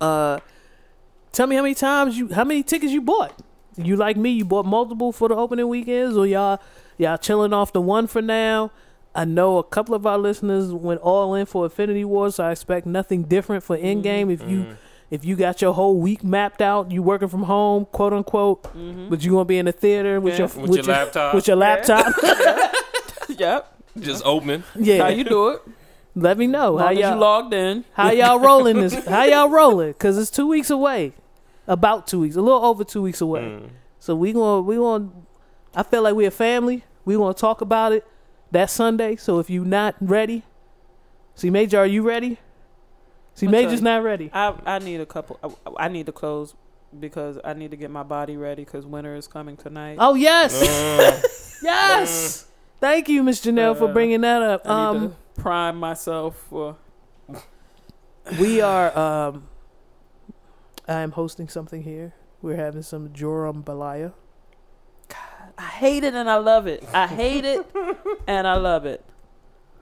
Uh, 0.00 0.40
tell 1.30 1.46
me 1.46 1.56
how 1.56 1.62
many 1.62 1.74
times 1.74 2.18
you, 2.18 2.32
how 2.32 2.44
many 2.44 2.62
tickets 2.62 2.92
you 2.92 3.00
bought. 3.00 3.40
You 3.76 3.96
like 3.96 4.16
me? 4.16 4.30
You 4.30 4.44
bought 4.44 4.66
multiple 4.66 5.12
for 5.12 5.28
the 5.28 5.34
opening 5.34 5.68
weekends, 5.68 6.16
or 6.16 6.26
y'all 6.26 6.60
y'all 6.98 7.16
chilling 7.16 7.52
off 7.52 7.72
the 7.72 7.80
one 7.80 8.06
for 8.06 8.20
now? 8.20 8.70
I 9.14 9.24
know 9.24 9.58
a 9.58 9.64
couple 9.64 9.94
of 9.94 10.06
our 10.06 10.18
listeners 10.18 10.72
went 10.72 11.00
all 11.00 11.34
in 11.34 11.46
for 11.46 11.64
Infinity 11.64 12.04
Wars, 12.04 12.36
so 12.36 12.44
I 12.44 12.50
expect 12.50 12.86
nothing 12.86 13.24
different 13.24 13.62
for 13.62 13.76
mm-hmm. 13.76 14.00
Endgame. 14.00 14.32
If 14.32 14.40
you 14.42 14.58
mm-hmm. 14.58 14.72
if 15.10 15.24
you 15.24 15.36
got 15.36 15.62
your 15.62 15.72
whole 15.72 15.96
week 15.96 16.22
mapped 16.22 16.60
out, 16.60 16.90
you 16.90 17.02
working 17.02 17.28
from 17.28 17.44
home, 17.44 17.86
quote 17.86 18.12
unquote, 18.12 18.64
mm-hmm. 18.64 19.08
but 19.08 19.24
you 19.24 19.30
gonna 19.30 19.44
be 19.44 19.58
in 19.58 19.66
the 19.66 19.72
theater 19.72 20.20
with 20.20 20.34
Yeah. 20.34 20.48
your 20.54 20.66
With 20.66 20.76
your 20.76 20.84
laptop. 20.84 21.34
with 21.34 21.46
your 21.46 21.56
laptop. 21.56 22.14
Yep. 23.38 23.71
Just 23.98 24.22
opening. 24.24 24.64
yeah, 24.74 25.02
How 25.02 25.08
you 25.08 25.24
do 25.24 25.48
it? 25.50 25.62
let 26.14 26.36
me 26.38 26.46
know 26.46 26.76
how 26.78 26.84
Long 26.86 26.92
as 26.92 26.98
you 26.98 27.04
y'all 27.04 27.18
logged 27.18 27.54
in. 27.54 27.84
how 27.94 28.10
y'all 28.20 28.38
rolling 28.38 28.80
this. 28.80 29.06
How 29.06 29.24
y'all 29.24 29.48
rolling? 29.48 29.94
Cause 29.94 30.18
it's 30.18 30.30
two 30.30 30.46
weeks 30.46 30.70
away, 30.70 31.12
about 31.66 32.06
two 32.06 32.20
weeks, 32.20 32.36
a 32.36 32.42
little 32.42 32.64
over 32.64 32.84
two 32.84 33.02
weeks 33.02 33.20
away. 33.20 33.40
Mm. 33.42 33.68
So 33.98 34.14
we 34.16 34.32
gonna 34.32 34.60
we 34.62 34.76
gonna. 34.76 35.10
I 35.74 35.82
feel 35.82 36.02
like 36.02 36.14
we 36.14 36.24
a 36.26 36.30
family. 36.30 36.84
We 37.04 37.16
want 37.16 37.36
to 37.36 37.40
talk 37.40 37.60
about 37.60 37.92
it 37.92 38.06
that 38.50 38.68
Sunday. 38.70 39.16
So 39.16 39.38
if 39.38 39.48
you 39.50 39.64
not 39.64 39.94
ready, 40.00 40.42
see 41.34 41.50
Major, 41.50 41.78
are 41.78 41.86
you 41.86 42.02
ready? 42.02 42.38
See 43.34 43.46
I'll 43.46 43.52
Major's 43.52 43.80
tell 43.80 43.84
not 43.96 44.02
ready. 44.04 44.30
I 44.34 44.54
I 44.66 44.78
need 44.80 45.00
a 45.00 45.06
couple. 45.06 45.38
I, 45.42 45.86
I 45.86 45.88
need 45.88 46.06
to 46.06 46.12
close 46.12 46.54
because 46.98 47.38
I 47.42 47.54
need 47.54 47.70
to 47.70 47.76
get 47.78 47.90
my 47.90 48.02
body 48.02 48.36
ready 48.36 48.64
because 48.64 48.84
winter 48.84 49.16
is 49.16 49.26
coming 49.26 49.56
tonight. 49.56 49.96
Oh 49.98 50.14
yes, 50.14 50.60
Uh, 50.62 51.20
yes. 51.62 52.46
Thank 52.82 53.08
you, 53.08 53.22
Miss 53.22 53.40
Janelle, 53.40 53.78
for 53.78 53.88
Uh, 53.88 53.92
bringing 53.92 54.22
that 54.22 54.42
up. 54.42 54.62
I 54.68 54.68
need 54.92 54.98
Um, 55.04 55.10
to 55.10 55.40
prime 55.40 55.76
myself 55.78 56.34
for. 56.50 56.76
we 58.40 58.60
are. 58.60 58.96
Um, 58.98 59.46
I 60.88 61.00
am 61.00 61.12
hosting 61.12 61.48
something 61.48 61.84
here. 61.84 62.12
We're 62.42 62.56
having 62.56 62.82
some 62.82 63.12
Joram 63.12 63.62
Balaya. 63.62 64.12
I 65.56 65.62
hate 65.62 66.02
it 66.02 66.14
and 66.14 66.28
I 66.28 66.38
love 66.38 66.66
it. 66.66 66.82
I 66.92 67.06
hate 67.06 67.44
it 67.44 67.64
and 68.26 68.48
I 68.48 68.56
love 68.56 68.84
it. 68.84 69.04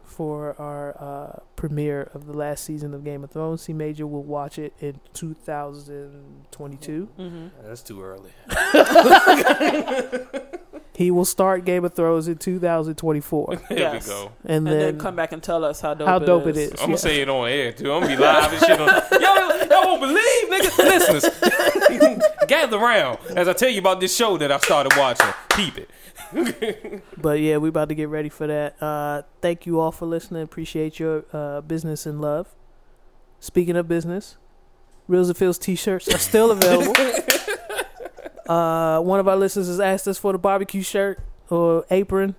for 0.04 0.54
our 0.60 0.94
uh, 1.00 1.38
premiere 1.64 2.08
of 2.14 2.26
the 2.26 2.32
last 2.32 2.64
season 2.64 2.94
of 2.94 3.04
Game 3.04 3.22
of 3.22 3.30
Thrones. 3.30 3.60
C 3.60 3.74
Major 3.74 4.06
will 4.06 4.22
watch 4.22 4.58
it 4.58 4.72
in 4.80 4.98
2022. 5.12 7.04
hmm 7.16 7.46
That's 7.62 7.82
too 7.82 8.02
early. 8.02 8.30
He 10.92 11.10
will 11.10 11.24
start 11.24 11.64
Game 11.64 11.84
of 11.86 11.94
Thrones 11.94 12.28
in 12.28 12.36
2024, 12.36 13.56
There 13.70 13.78
Yes. 13.78 14.06
we 14.06 14.12
go. 14.12 14.32
and, 14.44 14.56
And 14.58 14.66
then, 14.66 14.78
then 14.78 14.98
come 14.98 15.16
back 15.16 15.32
and 15.32 15.42
tell 15.42 15.64
us 15.64 15.80
how 15.80 15.94
dope 15.94 16.06
how 16.08 16.16
it 16.18 16.26
dope 16.26 16.46
is. 16.48 16.56
it 16.58 16.60
is. 16.60 16.70
I'm 16.72 16.76
gonna 16.78 16.90
Yeah. 16.92 16.96
say 16.98 17.20
it 17.22 17.28
on 17.30 17.48
air 17.48 17.72
too. 17.72 17.90
I'm 17.90 18.02
gonna 18.02 18.16
be 18.16 18.22
live 18.22 18.52
and 18.52 18.60
shit 18.62 18.78
on. 18.80 18.88
Yo, 19.18 19.66
y'all 19.70 19.86
won't 19.86 20.00
believe, 20.02 20.50
nigga. 20.50 20.78
Listeners, 20.78 21.26
gather 22.48 22.76
around 22.76 23.18
as 23.34 23.48
I 23.48 23.54
tell 23.54 23.70
you 23.70 23.78
about 23.80 24.00
this 24.00 24.14
show 24.14 24.36
that 24.38 24.52
I 24.52 24.58
started 24.58 24.92
watching. 24.98 25.32
Keep 25.50 25.78
it. 25.78 27.02
But 27.16 27.40
yeah, 27.40 27.56
we 27.56 27.70
about 27.70 27.88
to 27.88 27.94
get 27.94 28.08
ready 28.10 28.28
for 28.28 28.46
that. 28.46 28.82
Uh, 28.82 29.22
thank 29.40 29.64
you 29.66 29.80
all 29.80 29.92
for 29.92 30.04
listening. 30.06 30.42
Appreciate 30.42 30.98
your 31.00 31.24
uh, 31.32 31.49
business 31.60 32.06
and 32.06 32.20
love. 32.20 32.48
Speaking 33.40 33.76
of 33.76 33.88
business, 33.88 34.36
Reels 35.08 35.28
and 35.28 35.36
Feels 35.36 35.58
t-shirts 35.58 36.08
are 36.12 36.18
still 36.18 36.50
available. 36.50 36.94
uh, 38.46 39.00
one 39.00 39.18
of 39.20 39.26
our 39.28 39.36
listeners 39.36 39.66
has 39.68 39.80
asked 39.80 40.06
us 40.06 40.18
for 40.18 40.32
the 40.32 40.38
barbecue 40.38 40.82
shirt 40.82 41.20
or 41.48 41.84
apron. 41.90 42.34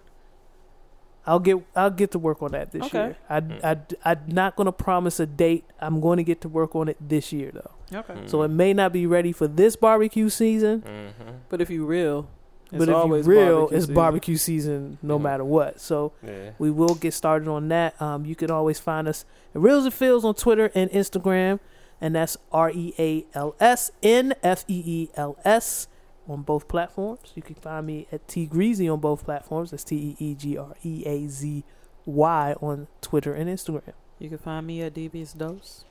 I'll 1.26 1.40
get 1.40 1.58
I'll 1.76 1.92
get 1.92 2.12
to 2.12 2.20
work 2.20 2.42
on 2.42 2.52
that 2.54 2.72
this 2.72 2.84
Okay. 2.86 2.98
year. 2.98 3.18
I 3.30 3.38
I 3.64 3.78
I'm 4.06 4.24
not 4.28 4.56
gonna 4.56 4.72
promise 4.72 5.20
a 5.20 5.26
date. 5.28 5.66
I'm 5.80 6.00
going 6.02 6.18
to 6.18 6.24
get 6.24 6.42
to 6.42 6.50
work 6.50 6.76
on 6.76 6.88
it 6.90 6.98
this 7.00 7.32
year 7.32 7.52
though. 7.54 7.98
Okay. 8.00 8.24
So 8.26 8.42
it 8.42 8.48
may 8.48 8.74
not 8.74 8.92
be 8.92 9.06
ready 9.06 9.32
for 9.32 9.48
this 9.48 9.76
barbecue 9.76 10.30
season. 10.30 10.82
Mm-hmm. 10.82 11.32
But 11.50 11.62
if 11.62 11.70
you 11.70 11.86
real, 11.86 12.22
it's 12.22 12.41
but 12.80 12.84
if 12.84 12.88
you 12.90 12.96
always 12.96 13.28
real, 13.28 13.56
barbecue 13.68 13.76
it's 13.78 13.84
season. 13.86 13.96
barbecue 13.96 14.38
season 14.38 14.98
no 15.02 15.20
matter 15.20 15.44
what. 15.44 15.80
So 15.82 16.14
Yeah. 16.26 16.52
we 16.60 16.72
will 16.72 16.96
get 16.96 17.14
started 17.14 17.48
on 17.48 17.68
that. 17.70 18.02
Um, 18.02 18.26
you 18.26 18.36
can 18.36 18.50
always 18.52 18.80
find 18.80 19.08
us 19.08 19.26
at 19.54 19.62
Reels 19.62 19.86
and 19.86 19.94
Feels 19.94 20.24
on 20.26 20.34
Twitter 20.36 20.72
and 20.76 20.90
Instagram, 20.92 21.60
and 22.00 22.16
that's 22.16 22.38
R 22.52 22.72
E 22.72 22.94
A 22.98 23.26
L 23.34 23.56
S 23.60 23.92
N 24.02 24.34
F 24.44 24.64
E 24.68 24.82
E 24.86 25.10
L 25.16 25.38
S 25.44 25.88
on 26.28 26.44
both 26.44 26.68
platforms. 26.68 27.32
You 27.36 27.42
can 27.42 27.56
find 27.56 27.86
me 27.86 28.08
at 28.12 28.28
Tee 28.28 28.48
Greazy 28.48 28.92
on 28.92 29.00
both 29.00 29.26
platforms. 29.26 29.72
That's 29.72 29.84
T 29.84 29.96
E 29.96 30.16
E 30.32 30.36
G 30.36 30.58
R 30.58 30.76
E 30.84 31.04
A 31.06 31.28
Z 31.28 31.64
Y 32.06 32.54
on 32.62 32.88
Twitter 33.02 33.34
and 33.34 33.50
Instagram. 33.50 33.94
You 34.20 34.30
can 34.30 34.38
find 34.38 34.66
me 34.68 34.82
at 34.82 34.94
Devious 34.94 35.34
Dose. 35.34 35.84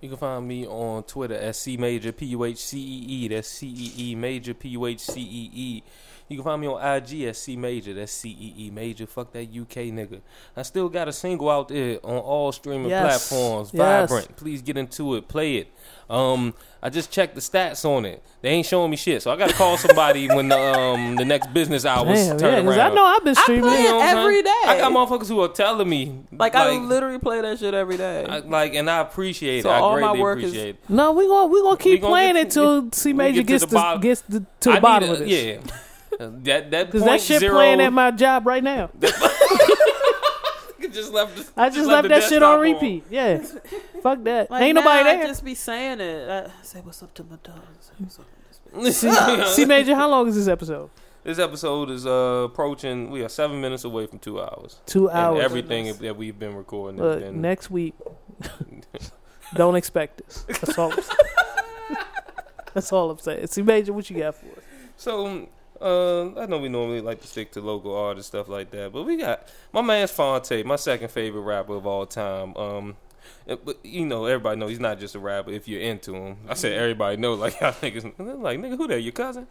You 0.00 0.08
can 0.08 0.16
find 0.16 0.48
me 0.48 0.66
on 0.66 1.02
Twitter 1.02 1.34
at 1.34 1.54
C 1.56 1.76
Major 1.76 2.12
P 2.12 2.26
U 2.26 2.44
H 2.44 2.58
C 2.58 2.78
E 2.78 3.04
E. 3.08 3.28
That's 3.28 3.48
C 3.48 3.66
E 3.66 4.10
E 4.10 4.14
Major 4.14 4.54
P 4.54 4.70
U 4.70 4.86
H 4.86 5.00
C 5.00 5.20
E 5.20 5.50
E. 5.52 5.82
You 6.30 6.36
can 6.36 6.44
find 6.44 6.60
me 6.60 6.68
on 6.68 6.80
IG 6.80 7.22
at 7.24 7.34
C 7.34 7.56
Major. 7.56 7.92
That's 7.92 8.12
C 8.12 8.28
E 8.30 8.54
E 8.66 8.70
Major. 8.70 9.04
Fuck 9.06 9.32
that 9.32 9.48
UK 9.48 9.90
nigga. 9.90 10.20
I 10.56 10.62
still 10.62 10.88
got 10.88 11.08
a 11.08 11.12
single 11.12 11.50
out 11.50 11.66
there 11.68 11.98
on 12.04 12.18
all 12.18 12.52
streaming 12.52 12.88
Yes. 12.88 13.28
platforms. 13.28 13.70
Yes. 13.74 14.08
Vibrant. 14.08 14.36
Please 14.36 14.62
get 14.62 14.76
into 14.78 15.16
it. 15.16 15.26
Play 15.26 15.56
it. 15.56 15.72
Um, 16.08 16.54
I 16.82 16.88
just 16.88 17.10
checked 17.10 17.34
the 17.34 17.40
stats 17.40 17.84
on 17.84 18.04
it. 18.04 18.22
They 18.42 18.50
ain't 18.50 18.64
showing 18.66 18.90
me 18.92 18.96
shit, 18.96 19.22
so 19.22 19.32
I 19.32 19.36
gotta 19.36 19.52
call 19.54 19.76
somebody 19.76 20.28
when 20.28 20.48
the 20.48 20.56
um 20.58 21.16
the 21.16 21.24
next 21.24 21.52
business 21.52 21.84
hours 21.84 22.16
Damn, 22.28 22.38
turn 22.38 22.64
yeah, 22.64 22.70
around. 22.70 22.80
I 22.92 22.94
know 22.94 23.04
I've 23.04 23.24
been 23.24 23.34
streaming. 23.34 23.64
play 23.64 23.82
it. 23.82 23.90
it 23.90 23.92
what 23.94 24.02
I'm 24.08 24.16
every 24.18 24.34
saying? 24.34 24.44
day. 24.44 24.62
I 24.66 24.78
got 24.78 24.92
motherfuckers 24.92 25.28
who 25.28 25.40
are 25.40 25.48
telling 25.48 25.88
me 25.88 26.16
Like, 26.30 26.54
I 26.54 26.78
literally 26.78 27.18
play 27.18 27.40
that 27.40 27.58
shit 27.58 27.74
every 27.74 27.96
day. 27.96 28.24
I- 28.24 28.38
like, 28.38 28.74
and 28.74 28.88
I 28.88 29.00
appreciate 29.00 29.64
So 29.64 29.70
it. 29.70 29.72
I 29.72 29.78
all 29.80 29.94
my 30.00 30.08
greatly 30.10 30.20
work 30.20 30.38
is- 30.42 30.54
it. 30.54 30.76
No, 30.88 31.10
we 31.12 31.26
gonna 31.26 31.46
we 31.48 31.60
gonna 31.60 31.76
keep 31.76 31.92
We 31.94 31.98
gonna 31.98 32.12
playing 32.12 32.34
get 32.34 32.46
it 32.46 32.50
to- 32.52 32.54
till 32.60 32.92
C 32.92 33.12
Major 33.12 33.42
get 33.42 33.46
to 33.46 33.52
gets 33.52 33.64
the 33.64 33.66
the, 33.70 33.74
bottom- 33.74 34.00
gets 34.00 34.20
the, 34.22 34.40
to 34.40 34.46
the 34.68 34.70
I 34.70 34.80
bottom 34.80 35.08
need 35.08 35.12
of 35.14 35.18
this. 35.20 35.44
Yeah. 35.44 35.72
That 36.20 36.70
that 36.70 36.86
Because 36.86 37.04
that 37.04 37.20
shit 37.20 37.40
zero, 37.40 37.54
playing 37.54 37.80
at 37.80 37.92
my 37.92 38.10
job 38.10 38.46
right 38.46 38.62
now. 38.62 38.90
just 40.92 41.12
left. 41.12 41.36
The, 41.36 41.60
I 41.60 41.70
just, 41.70 41.86
left 41.86 42.02
the 42.04 42.08
that 42.10 42.22
shit 42.24 42.42
on 42.42 42.62
desktop 42.62 42.82
repeat. 42.82 43.04
Yeah, 43.10 43.38
fuck 44.02 44.22
that. 44.24 44.50
Like, 44.50 44.62
Ain't 44.62 44.74
now 44.74 44.82
nobody 44.82 45.08
I 45.08 45.16
there. 45.16 45.26
just 45.26 45.44
be 45.44 45.54
saying 45.54 46.00
it. 46.00 46.28
I 46.28 46.50
say 46.62 46.80
what's 46.80 47.02
up 47.02 47.14
to 47.14 47.24
my 47.24 47.36
dog. 47.42 47.60
Say 47.80 47.92
what's 47.98 48.18
up 48.18 48.26
to 48.26 48.80
this 48.80 48.98
C, 48.98 49.44
C 49.54 49.64
Major, 49.64 49.94
how 49.96 50.08
long 50.08 50.28
is 50.28 50.36
this 50.36 50.46
episode? 50.46 50.90
This 51.24 51.38
episode 51.38 51.90
is 51.90 52.06
uh, 52.06 52.46
approaching. 52.46 53.10
We 53.10 53.22
are 53.22 53.28
seven 53.28 53.60
minutes 53.60 53.84
away 53.84 54.06
from 54.06 54.20
two 54.20 54.40
hours. 54.40 54.80
Two 54.86 55.08
And 55.08 55.18
hours. 55.18 55.44
everything 55.44 55.94
that 55.98 56.16
we've 56.16 56.38
been 56.38 56.54
recording 56.54 56.98
has 56.98 57.16
Look, 57.16 57.20
been. 57.20 57.40
next 57.40 57.70
week, 57.70 57.94
Don't 59.54 59.74
expect 59.74 60.22
this. 60.24 60.44
That's 60.60 60.78
all. 60.78 60.92
I'm 60.92 61.02
saying. 61.02 61.18
That's 62.72 62.92
all 62.92 63.10
I'm 63.10 63.18
saying. 63.18 63.46
See, 63.48 63.62
Major, 63.62 63.92
what 63.92 64.08
you 64.08 64.18
got 64.18 64.36
for 64.36 64.46
us? 64.46 64.62
So, 64.96 65.48
uh, 65.80 66.38
I 66.38 66.46
know 66.46 66.58
we 66.58 66.68
normally 66.68 67.00
like 67.00 67.20
to 67.22 67.26
stick 67.26 67.52
to 67.52 67.60
local 67.60 67.94
artists, 67.94 68.28
stuff 68.28 68.48
like 68.48 68.70
that, 68.70 68.92
but 68.92 69.04
we 69.04 69.16
got 69.16 69.48
my 69.72 69.82
man's 69.82 70.10
Phonte, 70.10 70.64
my 70.64 70.76
second 70.76 71.10
favorite 71.10 71.42
rapper 71.42 71.74
of 71.74 71.86
all 71.86 72.06
time. 72.06 72.56
Um, 72.56 72.96
uh, 73.48 73.56
but 73.64 73.84
you 73.84 74.04
know, 74.04 74.26
everybody 74.26 74.58
know 74.58 74.66
he's 74.66 74.80
not 74.80 74.98
just 74.98 75.14
a 75.14 75.18
rapper 75.18 75.50
if 75.50 75.66
you're 75.66 75.80
into 75.80 76.14
him. 76.14 76.36
I 76.48 76.54
said 76.54 76.72
everybody 76.72 77.16
know, 77.16 77.34
like 77.34 77.60
y'all 77.60 77.72
niggas, 77.72 78.04
like 78.40 78.58
nigga, 78.58 78.76
who 78.76 78.86
that? 78.88 79.00
Your 79.00 79.12
cousin? 79.12 79.46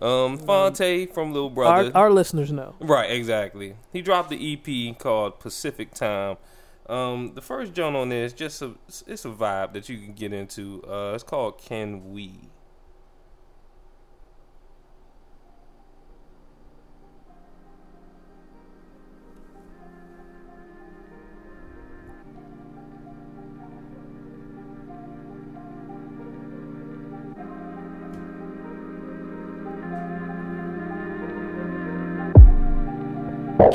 Um, 0.00 0.38
Phonte 0.38 1.06
from 1.12 1.32
Little 1.32 1.50
Brother. 1.50 1.92
Our, 1.94 2.04
our 2.04 2.10
listeners 2.10 2.50
know. 2.50 2.74
Right, 2.80 3.10
exactly. 3.10 3.76
He 3.92 4.02
dropped 4.02 4.30
the 4.30 4.52
EP 4.54 4.98
called 4.98 5.38
Pacific 5.38 5.94
Time. 5.94 6.36
Um, 6.86 7.32
the 7.34 7.40
first 7.40 7.72
joint 7.72 7.96
on 7.96 8.10
there 8.10 8.24
is 8.24 8.32
just 8.32 8.60
a 8.60 8.72
it's 9.06 9.24
a 9.24 9.30
vibe 9.30 9.72
that 9.72 9.88
you 9.88 9.98
can 9.98 10.12
get 10.12 10.32
into. 10.32 10.82
Uh, 10.86 11.12
it's 11.14 11.24
called 11.24 11.58
Can 11.58 12.12
We. 12.12 12.32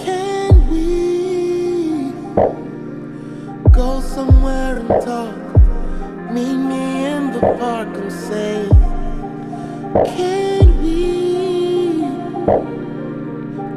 Can 0.05 0.69
we 0.71 2.11
go 3.71 3.99
somewhere 4.01 4.77
and 4.77 4.88
talk? 5.01 5.35
Meet 6.31 6.57
me 6.71 7.05
in 7.05 7.31
the 7.34 7.39
park 7.59 7.89
and 7.97 8.11
say, 8.11 8.67
Can 10.15 10.65
we 10.81 10.99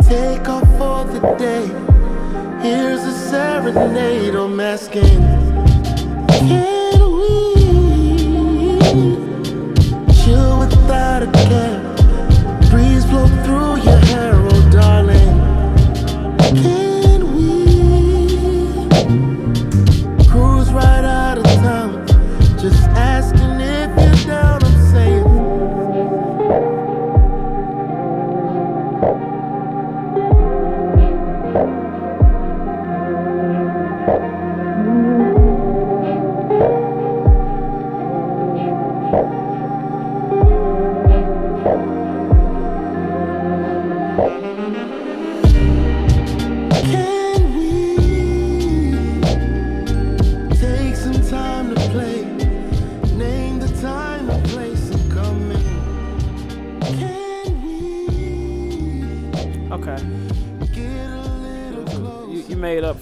take 0.07 0.49
off 0.49 0.69
for 0.79 1.05
the 1.13 1.21
day? 1.39 1.67
Here's 2.63 3.03
a 3.03 3.13
serenade 3.31 4.35
I'm 4.37 4.61
asking. 4.61 5.21
Can 6.29 7.01
we 7.19 7.35
chill 10.21 10.59
without 10.61 11.23
a 11.25 11.31
care? 11.47 11.81
Breeze 12.71 13.05
blow 13.07 13.27
through 13.45 13.77
your 13.83 14.01
hair, 14.11 14.33
oh 14.35 14.71
darling. 14.71 15.22
Can 16.55 16.82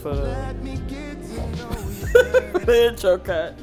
for 0.00 0.14
the, 0.14 0.22
Let 0.22 0.62
me 0.62 0.76
get 0.88 1.20
to 1.22 1.36
know 1.56 1.70
you. 2.54 2.64
the 2.64 2.86
intro 2.88 3.18
cut. 3.18 3.58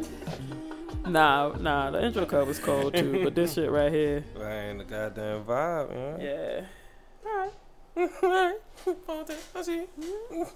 Nah, 1.07 1.53
nah, 1.59 1.89
the 1.91 2.03
intro 2.05 2.25
cut 2.25 2.45
was 2.47 2.59
cold 2.59 2.93
too, 2.95 3.23
but 3.23 3.33
this 3.35 3.53
shit 3.53 3.71
right 3.71 3.91
here, 3.91 4.23
Man, 4.37 4.77
the 4.79 4.83
goddamn 4.83 5.43
vibe, 5.45 5.89
man. 5.93 6.19
yeah. 6.19 6.65
Alright. 7.25 7.53
Alright. 8.23 8.55
Phonte, 9.05 9.35
I 9.55 9.61
see 9.61 9.85
you. 10.31 10.47